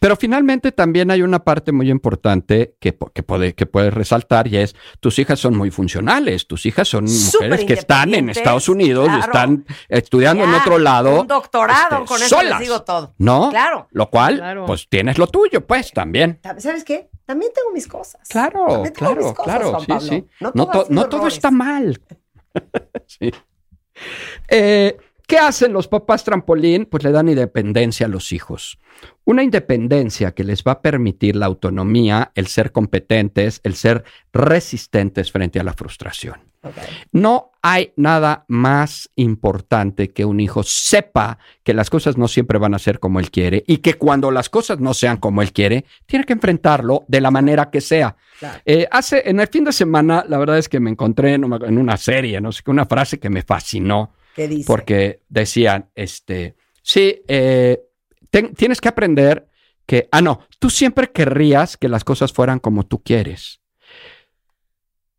Pero 0.00 0.16
finalmente 0.16 0.72
también 0.72 1.10
hay 1.10 1.22
una 1.22 1.44
parte 1.44 1.72
muy 1.72 1.90
importante 1.90 2.74
que, 2.80 2.96
que, 3.14 3.22
puede, 3.22 3.54
que 3.54 3.66
puedes 3.66 3.94
resaltar 3.94 4.48
y 4.48 4.56
es, 4.56 4.74
tus 5.00 5.18
hijas 5.18 5.38
son 5.38 5.56
muy 5.56 5.70
funcionales, 5.70 6.46
tus 6.46 6.66
hijas 6.66 6.88
son 6.88 7.04
mujeres 7.04 7.64
que 7.64 7.74
están 7.74 8.14
en 8.14 8.30
Estados 8.30 8.68
Unidos, 8.68 9.06
claro. 9.06 9.20
están 9.24 9.66
estudiando 9.88 10.44
en 10.44 10.54
otro 10.54 10.78
lado. 10.78 11.20
Un 11.20 11.26
doctorado, 11.26 11.96
este, 11.98 12.06
con 12.06 12.16
eso 12.22 12.36
solas, 12.36 12.58
les 12.58 12.68
digo 12.68 12.82
todo. 12.82 13.14
¿No? 13.18 13.50
Claro. 13.50 13.86
Lo 13.92 14.10
cual, 14.10 14.36
Claro. 14.38 14.66
pues 14.66 14.88
tienes 14.88 15.18
lo 15.18 15.26
tuyo, 15.26 15.66
pues 15.66 15.92
también. 15.92 16.40
¿Sabes 16.58 16.84
qué? 16.84 17.08
También 17.24 17.52
tengo 17.54 17.70
mis 17.72 17.86
cosas. 17.86 18.20
Claro, 18.28 18.66
También 18.66 18.92
tengo 18.94 19.12
claro, 19.12 19.22
mis 19.26 19.32
cosas, 19.34 19.44
claro, 19.44 19.70
Juan 19.70 19.80
sí, 19.82 19.86
Pablo. 19.86 20.08
sí. 20.08 20.26
No, 20.40 20.52
No, 20.54 20.66
to- 20.68 20.86
no 20.90 21.08
todo 21.08 21.26
está 21.28 21.50
mal. 21.50 22.00
Sí. 23.06 23.30
Eh, 24.48 24.96
¿Qué 25.30 25.38
hacen 25.38 25.72
los 25.72 25.86
papás 25.86 26.24
trampolín? 26.24 26.86
Pues 26.86 27.04
le 27.04 27.12
dan 27.12 27.28
independencia 27.28 28.06
a 28.06 28.08
los 28.08 28.32
hijos. 28.32 28.80
Una 29.24 29.44
independencia 29.44 30.32
que 30.32 30.42
les 30.42 30.64
va 30.64 30.72
a 30.72 30.82
permitir 30.82 31.36
la 31.36 31.46
autonomía, 31.46 32.32
el 32.34 32.48
ser 32.48 32.72
competentes, 32.72 33.60
el 33.62 33.76
ser 33.76 34.02
resistentes 34.32 35.30
frente 35.30 35.60
a 35.60 35.62
la 35.62 35.72
frustración. 35.72 36.34
No 37.12 37.52
hay 37.62 37.92
nada 37.94 38.44
más 38.48 39.08
importante 39.14 40.10
que 40.10 40.24
un 40.24 40.40
hijo 40.40 40.64
sepa 40.64 41.38
que 41.62 41.74
las 41.74 41.90
cosas 41.90 42.18
no 42.18 42.26
siempre 42.26 42.58
van 42.58 42.74
a 42.74 42.80
ser 42.80 42.98
como 42.98 43.20
él 43.20 43.30
quiere 43.30 43.62
y 43.68 43.76
que 43.76 43.94
cuando 43.94 44.32
las 44.32 44.48
cosas 44.48 44.80
no 44.80 44.94
sean 44.94 45.18
como 45.18 45.42
él 45.42 45.52
quiere, 45.52 45.84
tiene 46.06 46.24
que 46.24 46.32
enfrentarlo 46.32 47.04
de 47.06 47.20
la 47.20 47.30
manera 47.30 47.70
que 47.70 47.80
sea. 47.80 48.16
Claro. 48.40 48.58
Eh, 48.66 48.88
hace, 48.90 49.22
en 49.30 49.38
el 49.38 49.46
fin 49.46 49.62
de 49.62 49.72
semana, 49.72 50.24
la 50.28 50.38
verdad 50.38 50.58
es 50.58 50.68
que 50.68 50.80
me 50.80 50.90
encontré 50.90 51.34
en 51.34 51.44
una, 51.44 51.64
en 51.64 51.78
una 51.78 51.96
serie, 51.96 52.40
no 52.40 52.50
sé 52.50 52.62
qué, 52.64 52.72
una 52.72 52.86
frase 52.86 53.20
que 53.20 53.30
me 53.30 53.42
fascinó 53.42 54.10
¿Qué 54.34 54.48
dice? 54.48 54.66
porque 54.66 55.22
decían, 55.28 55.90
este, 55.94 56.56
sí, 56.82 57.22
eh, 57.28 57.80
ten- 58.30 58.54
tienes 58.54 58.80
que 58.80 58.88
aprender 58.88 59.48
que, 59.86 60.08
ah, 60.12 60.20
no, 60.22 60.46
tú 60.58 60.70
siempre 60.70 61.10
querrías 61.10 61.76
que 61.76 61.88
las 61.88 62.04
cosas 62.04 62.32
fueran 62.32 62.58
como 62.60 62.86
tú 62.86 63.02
quieres. 63.02 63.60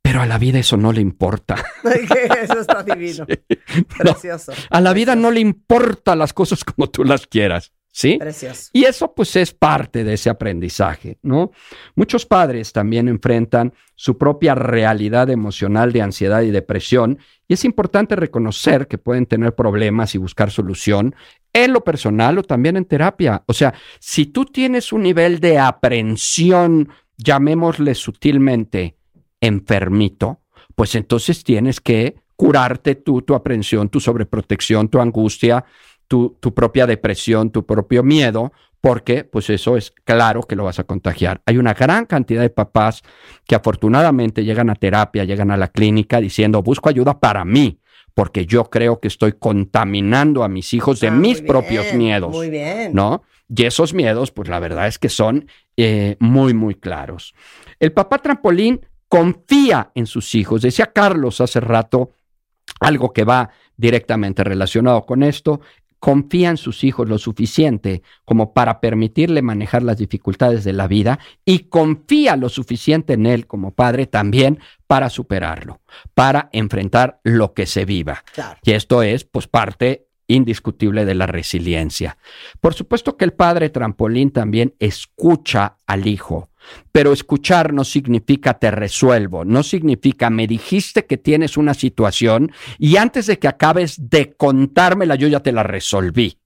Pero 0.02 0.22
a 0.22 0.26
la 0.26 0.38
vida 0.38 0.60
eso 0.60 0.78
no 0.78 0.92
le 0.94 1.02
importa. 1.02 1.56
eso 2.42 2.60
está 2.60 2.84
divino. 2.96 3.26
No, 3.28 4.14
Precioso. 4.14 4.54
a 4.70 4.82
la 4.82 4.94
vida 4.94 5.16
no 5.16 5.30
le 5.32 5.40
importa 5.42 6.16
las 6.16 6.34
cosas 6.34 6.64
como 6.64 6.90
tú 6.90 7.04
las 7.04 7.28
quieras, 7.28 7.72
¿sí? 7.92 8.18
Precioso. 8.18 8.70
Y 8.74 8.86
eso 8.86 9.14
pues 9.14 9.36
es 9.36 9.54
parte 9.54 10.04
de 10.04 10.14
ese 10.14 10.30
aprendizaje, 10.30 11.18
¿no? 11.22 11.52
Muchos 11.96 12.26
padres 12.26 12.72
también 12.72 13.08
enfrentan 13.08 13.74
su 13.96 14.18
propia 14.18 14.56
realidad 14.56 15.30
emocional 15.30 15.92
de 15.92 16.02
ansiedad 16.02 16.42
y 16.42 16.52
depresión 16.52 17.20
y 17.48 17.54
es 17.54 17.66
importante 17.66 18.16
reconocer 18.16 18.88
que 18.88 18.98
pueden 18.98 19.26
tener 19.26 19.54
problemas 19.54 20.16
y 20.16 20.18
buscar 20.18 20.52
solución 20.52 21.16
en 21.54 21.74
lo 21.74 21.84
personal 21.84 22.38
o 22.38 22.44
también 22.44 22.78
en 22.78 22.86
terapia. 22.86 23.44
O 23.46 23.54
sea, 23.54 23.74
si 24.00 24.26
tú 24.26 24.46
tienes 24.46 24.94
un 24.94 25.04
nivel 25.04 25.40
de 25.40 25.60
aprensión, 25.60 26.90
llamémosle 27.18 27.94
sutilmente, 27.94 28.96
enfermito, 29.42 30.40
pues 30.76 30.96
entonces 30.96 31.44
tienes 31.44 31.82
que 31.82 32.16
curarte 32.36 32.96
tú, 32.96 33.22
tu 33.22 33.36
aprensión, 33.36 33.90
tu 33.90 34.00
sobreprotección, 34.00 34.90
tu 34.90 35.00
angustia, 35.00 35.64
tu, 36.12 36.36
tu 36.42 36.54
propia 36.54 36.86
depresión, 36.86 37.52
tu 37.52 37.66
propio 37.66 38.04
miedo, 38.04 38.52
porque 38.82 39.24
pues 39.24 39.50
eso 39.50 39.78
es 39.78 39.92
claro 40.04 40.42
que 40.42 40.58
lo 40.58 40.66
vas 40.66 40.78
a 40.78 40.84
contagiar. 40.84 41.42
Hay 41.46 41.58
una 41.58 41.74
gran 41.74 42.06
cantidad 42.06 42.42
de 42.42 42.50
papás 42.50 43.02
que 43.48 43.56
afortunadamente 43.56 44.44
llegan 44.44 44.70
a 44.70 44.76
terapia, 44.76 45.24
llegan 45.24 45.52
a 45.52 45.58
la 45.58 45.70
clínica 45.70 46.20
diciendo, 46.20 46.62
busco 46.62 46.90
ayuda 46.90 47.18
para 47.18 47.46
mí, 47.46 47.80
porque 48.14 48.46
yo 48.46 48.70
creo 48.70 49.00
que 49.00 49.08
estoy 49.08 49.32
contaminando 49.40 50.44
a 50.44 50.50
mis 50.50 50.74
hijos 50.74 51.00
de 51.00 51.08
Ah, 51.08 51.12
mis 51.12 51.42
propios 51.42 51.94
miedos. 51.94 52.30
Muy 52.30 52.50
bien. 52.50 52.92
¿no? 52.94 53.24
Y 53.48 53.64
esos 53.64 53.94
miedos, 53.94 54.32
pues 54.32 54.50
la 54.50 54.60
verdad 54.60 54.88
es 54.88 55.00
que 55.00 55.08
son 55.08 55.48
eh, 55.78 56.18
muy, 56.20 56.54
muy 56.54 56.76
claros. 56.76 57.34
El 57.80 57.94
papá 57.94 58.18
trampolín 58.18 58.86
confía 59.08 59.92
en 59.96 60.08
sus 60.08 60.36
hijos. 60.36 60.62
Decía 60.62 60.88
Carlos 60.88 61.40
hace 61.40 61.62
rato 61.62 62.12
algo 62.82 63.14
que 63.14 63.24
va 63.24 63.50
directamente 63.78 64.44
relacionado 64.44 65.06
con 65.06 65.24
esto. 65.24 65.62
Confía 66.02 66.50
en 66.50 66.58
sus 66.58 66.84
hijos 66.84 67.08
lo 67.08 67.20
suficiente 67.20 68.02
como 68.26 68.54
para 68.54 68.82
permitirle 68.82 69.44
manejar 69.44 69.84
las 69.84 69.98
dificultades 69.98 70.64
de 70.64 70.74
la 70.74 70.88
vida 70.88 71.20
y 71.46 71.70
confía 71.70 72.36
lo 72.36 72.50
suficiente 72.50 73.14
en 73.14 73.28
él 73.28 73.46
como 73.46 73.76
padre 73.76 74.08
también 74.08 74.60
para 74.88 75.12
superarlo, 75.12 75.80
para 76.16 76.50
enfrentar 76.54 77.22
lo 77.24 77.54
que 77.54 77.68
se 77.68 77.86
viva. 77.86 78.24
Claro. 78.34 78.58
Y 78.64 78.72
esto 78.72 79.04
es, 79.04 79.26
pues, 79.26 79.48
parte 79.48 80.08
indiscutible 80.26 81.06
de 81.06 81.16
la 81.16 81.28
resiliencia. 81.28 82.18
Por 82.60 82.74
supuesto 82.74 83.16
que 83.16 83.26
el 83.26 83.34
padre 83.34 83.70
trampolín 83.70 84.32
también 84.32 84.74
escucha 84.80 85.78
al 85.86 86.08
hijo, 86.08 86.50
pero 86.92 87.14
escuchar 87.14 87.74
no 87.74 87.84
significa 87.84 88.56
te 88.56 88.72
resuelvo, 88.72 89.46
no 89.46 89.64
significa 89.64 90.30
me 90.30 90.48
dijiste 90.48 91.06
que 91.06 91.18
tienes 91.18 91.58
una 91.58 91.74
situación 91.74 92.52
y 92.78 92.98
antes 92.98 93.28
de 93.28 93.40
que 93.40 93.48
acabes 93.48 94.10
de 94.10 94.34
contármela 94.34 95.16
yo 95.16 95.28
ya 95.28 95.40
te 95.40 95.52
la 95.52 95.64
resolví. 95.64 96.38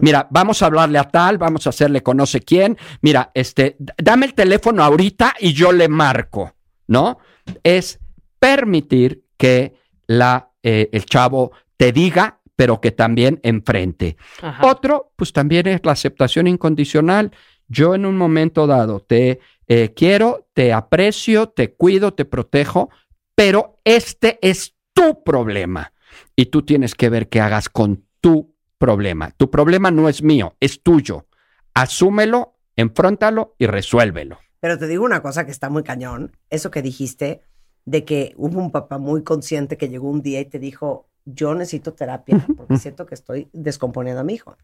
Mira, 0.00 0.26
vamos 0.30 0.62
a 0.62 0.66
hablarle 0.66 0.98
a 0.98 1.04
tal, 1.04 1.36
vamos 1.36 1.66
a 1.66 1.70
hacerle 1.70 2.02
conoce 2.02 2.40
quién. 2.40 2.78
Mira, 3.02 3.30
este, 3.34 3.76
dame 3.98 4.26
el 4.26 4.34
teléfono 4.34 4.82
ahorita 4.82 5.34
y 5.38 5.52
yo 5.52 5.72
le 5.72 5.88
marco, 5.88 6.54
¿no? 6.86 7.18
Es 7.62 8.00
permitir 8.38 9.24
que 9.36 9.74
la, 10.06 10.50
eh, 10.62 10.88
el 10.92 11.04
chavo 11.04 11.52
te 11.76 11.92
diga, 11.92 12.40
pero 12.56 12.80
que 12.80 12.92
también 12.92 13.40
enfrente. 13.42 14.16
Ajá. 14.40 14.66
Otro, 14.66 15.12
pues 15.16 15.32
también 15.32 15.66
es 15.66 15.80
la 15.84 15.92
aceptación 15.92 16.46
incondicional. 16.46 17.30
Yo 17.68 17.94
en 17.94 18.06
un 18.06 18.16
momento 18.16 18.66
dado 18.66 19.00
te 19.00 19.40
eh, 19.68 19.92
quiero, 19.94 20.48
te 20.54 20.72
aprecio, 20.72 21.50
te 21.50 21.74
cuido, 21.74 22.14
te 22.14 22.24
protejo, 22.24 22.90
pero 23.34 23.80
este 23.84 24.38
es 24.42 24.74
tu 24.92 25.22
problema 25.22 25.92
y 26.34 26.46
tú 26.46 26.62
tienes 26.62 26.94
que 26.94 27.10
ver 27.10 27.28
qué 27.28 27.40
hagas 27.40 27.68
con 27.68 28.04
tu 28.20 28.54
problema. 28.78 29.30
Tu 29.36 29.50
problema 29.50 29.90
no 29.90 30.08
es 30.08 30.22
mío, 30.22 30.56
es 30.60 30.82
tuyo. 30.82 31.26
Asúmelo, 31.74 32.56
enfróntalo 32.76 33.54
y 33.58 33.66
resuélvelo. 33.66 34.38
Pero 34.60 34.78
te 34.78 34.88
digo 34.88 35.04
una 35.04 35.22
cosa 35.22 35.44
que 35.44 35.52
está 35.52 35.68
muy 35.68 35.84
cañón. 35.84 36.36
Eso 36.50 36.70
que 36.70 36.82
dijiste 36.82 37.42
de 37.84 38.04
que 38.04 38.34
hubo 38.36 38.58
un 38.58 38.72
papá 38.72 38.98
muy 38.98 39.22
consciente 39.22 39.76
que 39.76 39.88
llegó 39.88 40.10
un 40.10 40.22
día 40.22 40.40
y 40.40 40.46
te 40.46 40.58
dijo, 40.58 41.08
yo 41.24 41.54
necesito 41.54 41.94
terapia 41.94 42.44
porque 42.56 42.76
siento 42.78 43.06
que 43.06 43.14
estoy 43.14 43.48
descomponiendo 43.52 44.20
a 44.20 44.24
mi 44.24 44.34
hijo. 44.34 44.56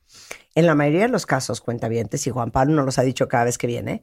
En 0.55 0.67
la 0.67 0.75
mayoría 0.75 1.03
de 1.03 1.09
los 1.09 1.27
casos, 1.27 1.61
cuentavientes, 1.61 2.27
y 2.27 2.31
Juan 2.31 2.51
Pablo 2.51 2.75
nos 2.75 2.87
los 2.87 2.99
ha 2.99 3.03
dicho 3.03 3.29
cada 3.29 3.45
vez 3.45 3.59
que 3.59 3.67
viene, 3.67 4.03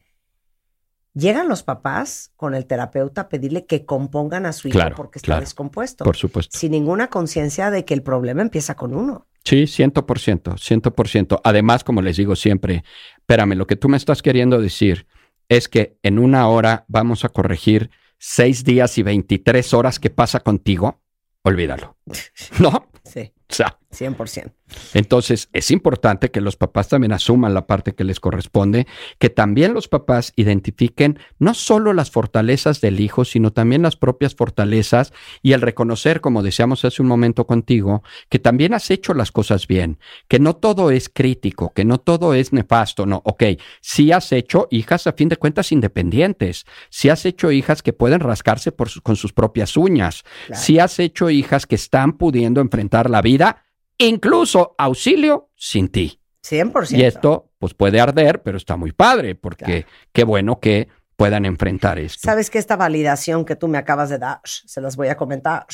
llegan 1.14 1.48
los 1.48 1.64
papás 1.64 2.32
con 2.36 2.56
el 2.56 2.66
terapeuta 2.66 3.22
a 3.22 3.30
pedirle 3.30 3.66
que 3.66 3.86
compongan 3.86 4.46
a 4.46 4.54
su 4.54 4.68
hijo 4.68 4.78
Claro, 4.78 4.96
porque 4.96 5.20
está 5.20 5.28
claro. 5.28 5.42
descompuesto. 5.42 6.04
Por 6.04 6.16
supuesto. 6.16 6.58
Sin 6.58 6.72
ninguna 6.72 7.10
conciencia 7.10 7.72
de 7.72 7.86
que 7.86 7.94
el 7.94 8.04
problema 8.04 8.42
empieza 8.42 8.76
con 8.76 8.94
uno. 8.94 9.28
Sí, 9.44 9.68
ciento 9.68 10.06
por 10.06 10.20
ciento, 10.20 10.58
ciento 10.58 10.94
por 10.94 11.08
ciento. 11.08 11.42
Además, 11.44 11.84
como 11.84 12.02
les 12.02 12.18
digo 12.18 12.36
siempre, 12.36 12.84
espérame, 13.18 13.56
lo 13.56 13.66
que 13.68 13.76
tú 13.76 13.90
me 13.90 13.98
estás 13.98 14.22
queriendo 14.22 14.62
decir 14.62 15.08
es 15.50 15.68
que 15.68 15.98
en 16.04 16.20
una 16.20 16.48
hora 16.48 16.86
vamos 16.88 17.26
a 17.26 17.30
corregir 17.30 17.90
seis 18.18 18.64
días 18.64 18.98
y 18.98 19.04
23 19.04 19.74
horas 19.74 20.00
que 20.00 20.10
pasa 20.12 20.40
contigo. 20.42 21.02
Olvídalo. 21.44 21.98
¿No? 22.60 22.88
Sí, 23.04 23.34
O 23.50 23.54
sea, 23.54 23.80
100%. 23.92 24.52
entonces, 24.94 25.50
es 25.54 25.70
importante 25.72 26.32
que 26.32 26.40
los 26.42 26.56
papás 26.56 26.88
también 26.88 27.12
asuman 27.12 27.54
la 27.54 27.68
parte 27.68 27.94
que 27.94 28.04
les 28.06 28.20
corresponde, 28.20 28.88
que 29.20 29.30
también 29.30 29.74
los 29.74 29.88
papás 29.88 30.32
identifiquen 30.38 31.20
no 31.40 31.54
solo 31.54 31.92
las 31.94 32.10
fortalezas 32.12 32.80
del 32.82 33.00
hijo, 33.02 33.26
sino 33.26 33.52
también 33.52 33.82
las 33.82 33.98
propias 33.98 34.34
fortalezas 34.36 35.12
y 35.42 35.52
el 35.54 35.62
reconocer, 35.62 36.22
como 36.22 36.42
decíamos 36.42 36.86
hace 36.86 37.02
un 37.02 37.08
momento 37.10 37.46
contigo, 37.46 38.04
que 38.30 38.40
también 38.40 38.74
has 38.74 38.90
hecho 38.92 39.14
las 39.14 39.32
cosas 39.32 39.68
bien, 39.68 40.00
que 40.30 40.40
no 40.40 40.56
todo 40.56 40.90
es 40.92 41.10
crítico, 41.10 41.74
que 41.74 41.84
no 41.86 41.98
todo 42.00 42.34
es 42.34 42.54
nefasto, 42.54 43.06
no, 43.06 43.22
ok, 43.26 43.44
sí 43.82 44.12
has 44.14 44.32
hecho 44.32 44.68
hijas 44.72 45.06
a 45.08 45.14
fin 45.14 45.28
de 45.30 45.38
cuentas 45.38 45.72
independientes, 45.72 46.66
sí 46.90 47.10
has 47.10 47.26
hecho 47.26 47.52
hijas 47.52 47.82
que 47.84 47.94
pueden 47.94 48.22
rascarse 48.22 48.72
por 48.72 48.88
su- 48.90 49.02
con 49.02 49.16
sus 49.18 49.34
propias 49.34 49.76
uñas, 49.76 50.24
Claro. 50.48 50.62
sí 50.62 50.80
has 50.80 50.98
hecho 51.00 51.30
hijas 51.30 51.66
que 51.68 51.76
están 51.76 52.14
pudiendo 52.14 52.62
enfrentar 52.62 53.10
la 53.10 53.22
vida, 53.22 53.64
incluso 54.08 54.76
auxilio 54.78 55.50
sin 55.56 55.90
ti. 55.90 56.20
100%. 56.44 56.98
Y 56.98 57.04
esto, 57.04 57.52
pues 57.60 57.74
puede 57.74 58.02
arder, 58.02 58.42
pero 58.42 58.58
está 58.58 58.76
muy 58.76 58.92
padre, 58.92 59.36
porque 59.36 59.86
qué 60.12 60.24
bueno 60.24 60.60
que 60.60 60.90
puedan 61.16 61.46
enfrentar 61.46 62.00
esto. 62.00 62.22
¿Sabes 62.24 62.50
que 62.50 62.58
esta 62.58 62.76
validación 62.76 63.46
que 63.46 63.56
tú 63.56 63.68
me 63.68 63.78
acabas 63.78 64.10
de 64.10 64.18
dar, 64.18 64.42
se 64.44 64.82
las 64.82 64.96
voy 64.96 65.10
a 65.10 65.18
comentar, 65.18 65.68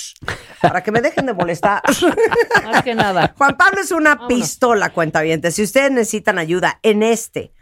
para 0.61 0.83
que 0.83 0.91
me 0.91 0.99
dejen 0.99 1.25
de 1.25 1.33
molestar? 1.33 1.81
Más 2.65 2.83
que 2.83 2.93
nada. 2.93 3.33
Juan 3.37 3.55
Pablo 3.55 3.79
es 3.79 3.91
una 3.91 4.27
pistola, 4.27 4.89
cuenta 4.89 5.21
Si 5.49 5.63
ustedes 5.63 5.91
necesitan 5.91 6.37
ayuda 6.37 6.79
en 6.83 7.01
este 7.01 7.53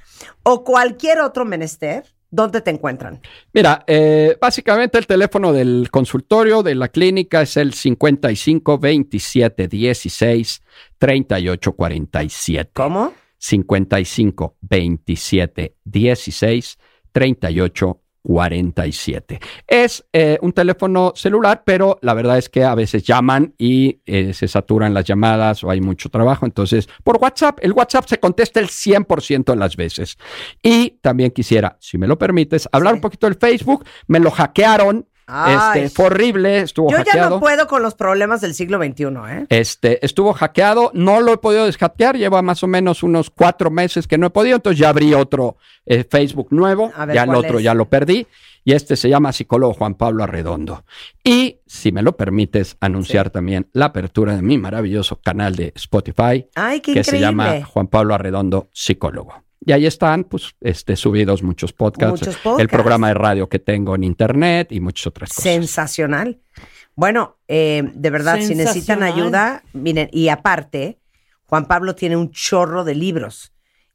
o 0.42 0.64
cualquier 0.64 1.20
otro 1.20 1.46
menester, 1.46 2.15
¿dónde 2.36 2.62
te 2.62 2.72
encuentran? 2.72 3.22
Mira, 3.54 3.84
eh, 3.88 4.38
básicamente 4.40 4.98
el 4.98 5.08
teléfono 5.08 5.54
del 5.54 5.90
consultorio 5.92 6.62
de 6.64 6.76
la 6.76 6.90
clínica 6.90 7.42
es 7.42 7.58
el 7.58 7.74
55 7.74 8.78
27 8.78 9.68
16 9.68 10.62
38 10.98 11.72
47. 11.74 12.72
¿Cómo? 12.74 13.14
55 13.38 14.58
27 14.62 15.76
16 15.84 16.78
38 17.12 17.86
47. 17.86 18.05
Es 19.68 20.06
eh, 20.12 20.38
un 20.42 20.52
teléfono 20.52 21.14
celular, 21.16 21.64
pero 21.66 22.00
la 22.02 22.14
verdad 22.14 22.38
es 22.38 22.50
que 22.50 22.64
a 22.64 22.76
veces 22.76 23.04
llaman 23.04 23.54
y 23.58 24.02
eh, 24.06 24.34
se 24.34 24.48
saturan 24.48 24.94
las 24.94 25.06
llamadas 25.06 25.64
o 25.64 25.70
hay 25.70 25.80
mucho 25.80 26.10
trabajo. 26.10 26.46
Entonces, 26.46 26.90
por 27.04 27.18
WhatsApp, 27.18 27.60
el 27.62 27.74
WhatsApp 27.74 28.08
se 28.08 28.20
contesta 28.20 28.60
el 28.60 28.68
100% 28.68 29.46
de 29.46 29.56
las 29.56 29.76
veces. 29.76 30.18
Y 30.62 30.92
también 31.02 31.32
quisiera, 31.32 31.78
si 31.80 31.98
me 31.98 32.08
lo 32.08 32.18
permites, 32.18 32.68
hablar 32.72 32.96
un 32.96 33.02
poquito 33.02 33.28
del 33.28 33.36
Facebook. 33.36 33.86
Me 34.08 34.20
lo 34.20 34.32
hackearon. 34.32 35.08
Este, 35.28 35.90
fue 35.90 36.06
horrible, 36.06 36.60
estuvo 36.60 36.92
Yo 36.92 36.98
ya 37.04 37.30
no 37.30 37.40
puedo 37.40 37.68
con 37.68 37.82
los 37.82 37.96
problemas 37.96 38.42
del 38.42 38.54
siglo 38.54 38.78
XXI, 38.78 39.06
¿eh? 39.28 39.46
Este, 39.50 40.06
estuvo 40.06 40.34
hackeado, 40.34 40.92
no 40.94 41.20
lo 41.20 41.34
he 41.34 41.38
podido 41.38 41.66
deshackear, 41.66 42.16
lleva 42.16 42.44
más 42.44 42.62
o 42.62 42.68
menos 42.68 43.02
unos 43.02 43.32
cuatro 43.32 43.72
meses 43.72 44.08
que 44.08 44.20
no 44.20 44.28
he 44.28 44.30
podido, 44.30 44.58
entonces 44.58 44.80
ya 44.80 44.90
abrí 44.90 45.16
otro 45.16 45.58
eh, 45.86 46.04
Facebook 46.04 46.50
nuevo, 46.52 46.92
ver, 47.06 47.16
ya 47.16 47.24
el 47.24 47.30
¿cuál 47.30 47.40
otro 47.40 47.58
es? 47.58 47.64
ya 47.64 47.74
lo 47.74 47.90
perdí, 47.90 48.28
y 48.64 48.74
este 48.74 48.96
se 48.96 49.10
llama 49.10 49.32
Psicólogo 49.32 49.74
Juan 49.74 49.96
Pablo 49.96 50.24
Arredondo. 50.24 50.86
Y 51.24 51.60
si 51.66 51.92
me 51.92 52.04
lo 52.04 52.16
permites, 52.18 52.78
anunciar 52.80 53.32
también 53.32 53.68
la 53.74 53.86
apertura 53.86 54.36
de 54.36 54.44
mi 54.44 54.58
maravilloso 54.60 55.20
canal 55.22 55.56
de 55.56 55.72
Spotify, 55.76 56.48
Ay, 56.54 56.82
qué 56.82 56.94
que 56.94 57.04
se 57.04 57.20
llama 57.20 57.64
Juan 57.64 57.88
Pablo 57.88 58.14
Arredondo 58.14 58.70
Psicólogo. 58.74 59.45
Y 59.66 59.72
ahí 59.72 59.86
están, 59.88 60.24
pues, 60.26 60.56
este, 60.62 60.96
subidos 60.96 61.42
muchos 61.42 61.74
podcasts, 61.74 62.22
Muchos 62.22 62.36
el 62.36 62.42
podcasts. 62.42 62.72
programa 62.72 63.08
de 63.08 63.14
radio 63.16 63.50
que 63.50 63.58
tengo 63.60 63.96
en 63.96 64.04
internet 64.04 64.72
y 64.72 64.80
muchas 64.80 65.08
otras 65.08 65.30
cosas. 65.30 65.44
Sensacional. 65.44 66.40
Bueno, 66.96 67.38
eh, 67.48 67.84
de 67.94 68.10
verdad, 68.10 68.40
si 68.42 68.54
necesitan 68.56 69.02
ayuda, 69.04 69.64
miren, 69.74 70.08
y 70.12 70.30
aparte, 70.30 71.00
Juan 71.48 71.66
Pablo 71.68 71.96
tiene 71.96 72.16
un 72.16 72.32
chorro 72.32 72.84
de 72.84 72.96
libros. 72.96 73.52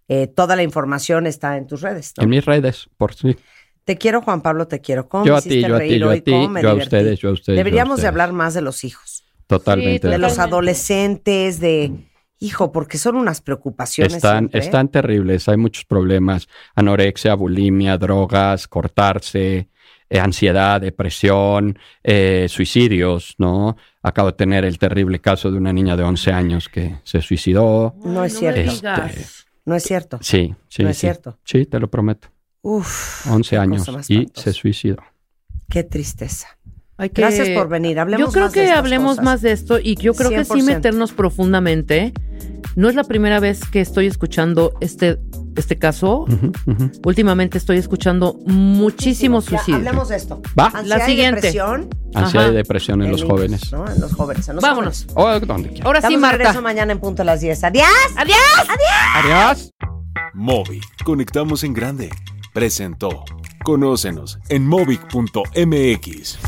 Eh, 0.09 0.26
toda 0.26 0.56
la 0.56 0.62
información 0.64 1.26
está 1.26 1.56
en 1.56 1.66
tus 1.68 1.82
redes. 1.82 2.14
¿no? 2.16 2.24
En 2.24 2.30
mis 2.30 2.44
redes, 2.44 2.88
por 2.97 3.14
si. 3.14 3.36
Te 3.84 3.97
quiero, 3.97 4.20
Juan 4.22 4.42
Pablo, 4.42 4.66
te 4.68 4.80
quiero. 4.80 5.09
¿Cómo 5.09 5.24
Yo 5.24 5.32
me 5.34 5.38
a 5.38 5.42
ti, 5.42 5.48
hiciste 5.51 5.68
yo 5.68 5.76
a 5.76 5.78
ti, 5.78 5.84
reír 5.88 6.01
yo 6.01 6.06
a 6.09 6.10
hoy? 6.10 6.20
ti, 6.20 6.30
¿Cómo 6.32 6.48
me 6.48 6.62
yo 6.62 6.70
a 6.70 6.74
ustedes, 6.74 7.18
yo 7.20 7.28
a 7.30 7.32
ustedes, 7.32 7.56
yo 7.56 7.60
a 7.60 7.64
Deberíamos 7.64 8.02
de 8.02 8.09
hablar 8.09 8.32
más 8.32 8.55
de 8.55 8.60
los 8.60 8.82
hijos, 8.84 9.24
Totalmente. 9.47 10.09
de 10.09 10.18
los 10.18 10.32
Totalmente. 10.32 10.55
adolescentes, 10.55 11.60
de, 11.60 11.92
hijo, 12.40 12.72
porque 12.72 12.98
son 12.98 13.16
unas 13.16 13.40
preocupaciones. 13.40 14.14
Están, 14.14 14.38
siempre. 14.40 14.60
están 14.60 14.88
terribles, 14.88 15.48
hay 15.48 15.56
muchos 15.56 15.84
problemas, 15.84 16.48
anorexia, 16.74 17.34
bulimia, 17.34 17.96
drogas, 17.98 18.66
cortarse, 18.66 19.68
eh, 20.08 20.18
ansiedad, 20.18 20.80
depresión, 20.80 21.78
eh, 22.02 22.46
suicidios, 22.48 23.34
¿no? 23.38 23.76
Acabo 24.02 24.32
de 24.32 24.36
tener 24.36 24.64
el 24.64 24.78
terrible 24.78 25.20
caso 25.20 25.50
de 25.50 25.58
una 25.58 25.72
niña 25.72 25.96
de 25.96 26.02
11 26.02 26.32
años 26.32 26.68
que 26.68 26.96
se 27.04 27.20
suicidó. 27.20 27.94
No 28.02 28.24
es 28.24 28.36
cierto. 28.36 28.60
digas. 28.72 29.46
No 29.64 29.76
es 29.76 29.84
cierto. 29.84 30.18
Sí, 30.22 30.54
sí, 30.68 30.82
No 30.82 30.88
es 30.88 30.96
sí. 30.96 31.00
cierto. 31.02 31.38
Sí, 31.44 31.66
te 31.66 31.78
lo 31.78 31.88
prometo. 31.88 32.28
Uf. 32.62 33.26
11 33.30 33.50
qué 33.50 33.56
años 33.58 33.88
y 34.08 34.28
se 34.34 34.52
suicidó. 34.52 35.02
Qué 35.68 35.84
tristeza. 35.84 36.58
Hay 37.01 37.10
que- 37.10 37.22
Gracias 37.22 37.48
por 37.51 37.68
venir. 37.68 37.98
Hablemos 37.98 38.28
Yo 38.28 38.32
creo 38.32 38.44
más 38.44 38.52
que 38.52 38.70
hablemos 38.70 39.12
cosas. 39.12 39.24
más 39.24 39.40
de 39.43 39.52
esto 39.52 39.78
y 39.81 39.94
yo 39.97 40.14
creo 40.14 40.31
que 40.31 40.44
sí 40.44 40.52
100%. 40.60 40.64
meternos 40.66 41.12
profundamente. 41.12 42.12
No 42.77 42.89
es 42.89 42.94
la 42.94 43.05
primera 43.05 43.40
vez 43.40 43.60
que 43.64 43.81
estoy 43.81 44.06
escuchando 44.06 44.74
este, 44.81 45.18
este 45.56 45.77
caso. 45.78 46.27
Últimamente 47.05 47.59
estoy 47.59 47.78
escuchando 47.78 48.39
muchísimos 48.47 49.47
Ya, 49.47 49.51
suicidios. 49.59 49.78
hablemos 49.86 50.09
de 50.10 50.16
esto. 50.16 50.40
Va. 50.59 50.66
Ansiedad 50.66 50.98
La 50.98 51.05
y 51.05 51.10
siguiente. 51.10 51.36
depresión 51.36 51.89
Ansiedad 52.14 52.44
Ajá. 52.47 52.52
y 52.52 52.56
depresión 52.56 53.02
en 53.02 53.10
los 53.12 53.20
niños, 53.22 53.32
jóvenes. 53.32 53.72
¿no? 53.72 53.89
En 53.90 54.01
los 54.01 54.12
jóvenes. 54.12 54.48
en 54.48 54.56
los 54.56 54.62
Vámonos. 54.62 55.06
jóvenes. 55.14 55.43
O 55.43 55.47
donde 55.47 55.68
quiera. 55.70 55.86
Ahora 55.86 56.01
sí, 56.01 56.06
Estamos 56.06 56.20
Marta. 56.20 56.36
regreso 56.39 56.62
mañana 56.62 56.93
en 56.93 56.98
punto 57.01 57.22
a 57.22 57.24
las 57.24 57.40
10. 57.40 57.64
¡Adiós! 57.64 57.86
¡Adiós! 58.16 58.36
Adiós. 59.16 59.72
Móvil. 60.35 60.81
Conectamos 61.05 61.64
en 61.64 61.72
grande. 61.72 62.10
Presentó. 62.52 63.24
Conócenos 63.64 64.39
en 64.48 64.66
movic.mx. 64.66 66.39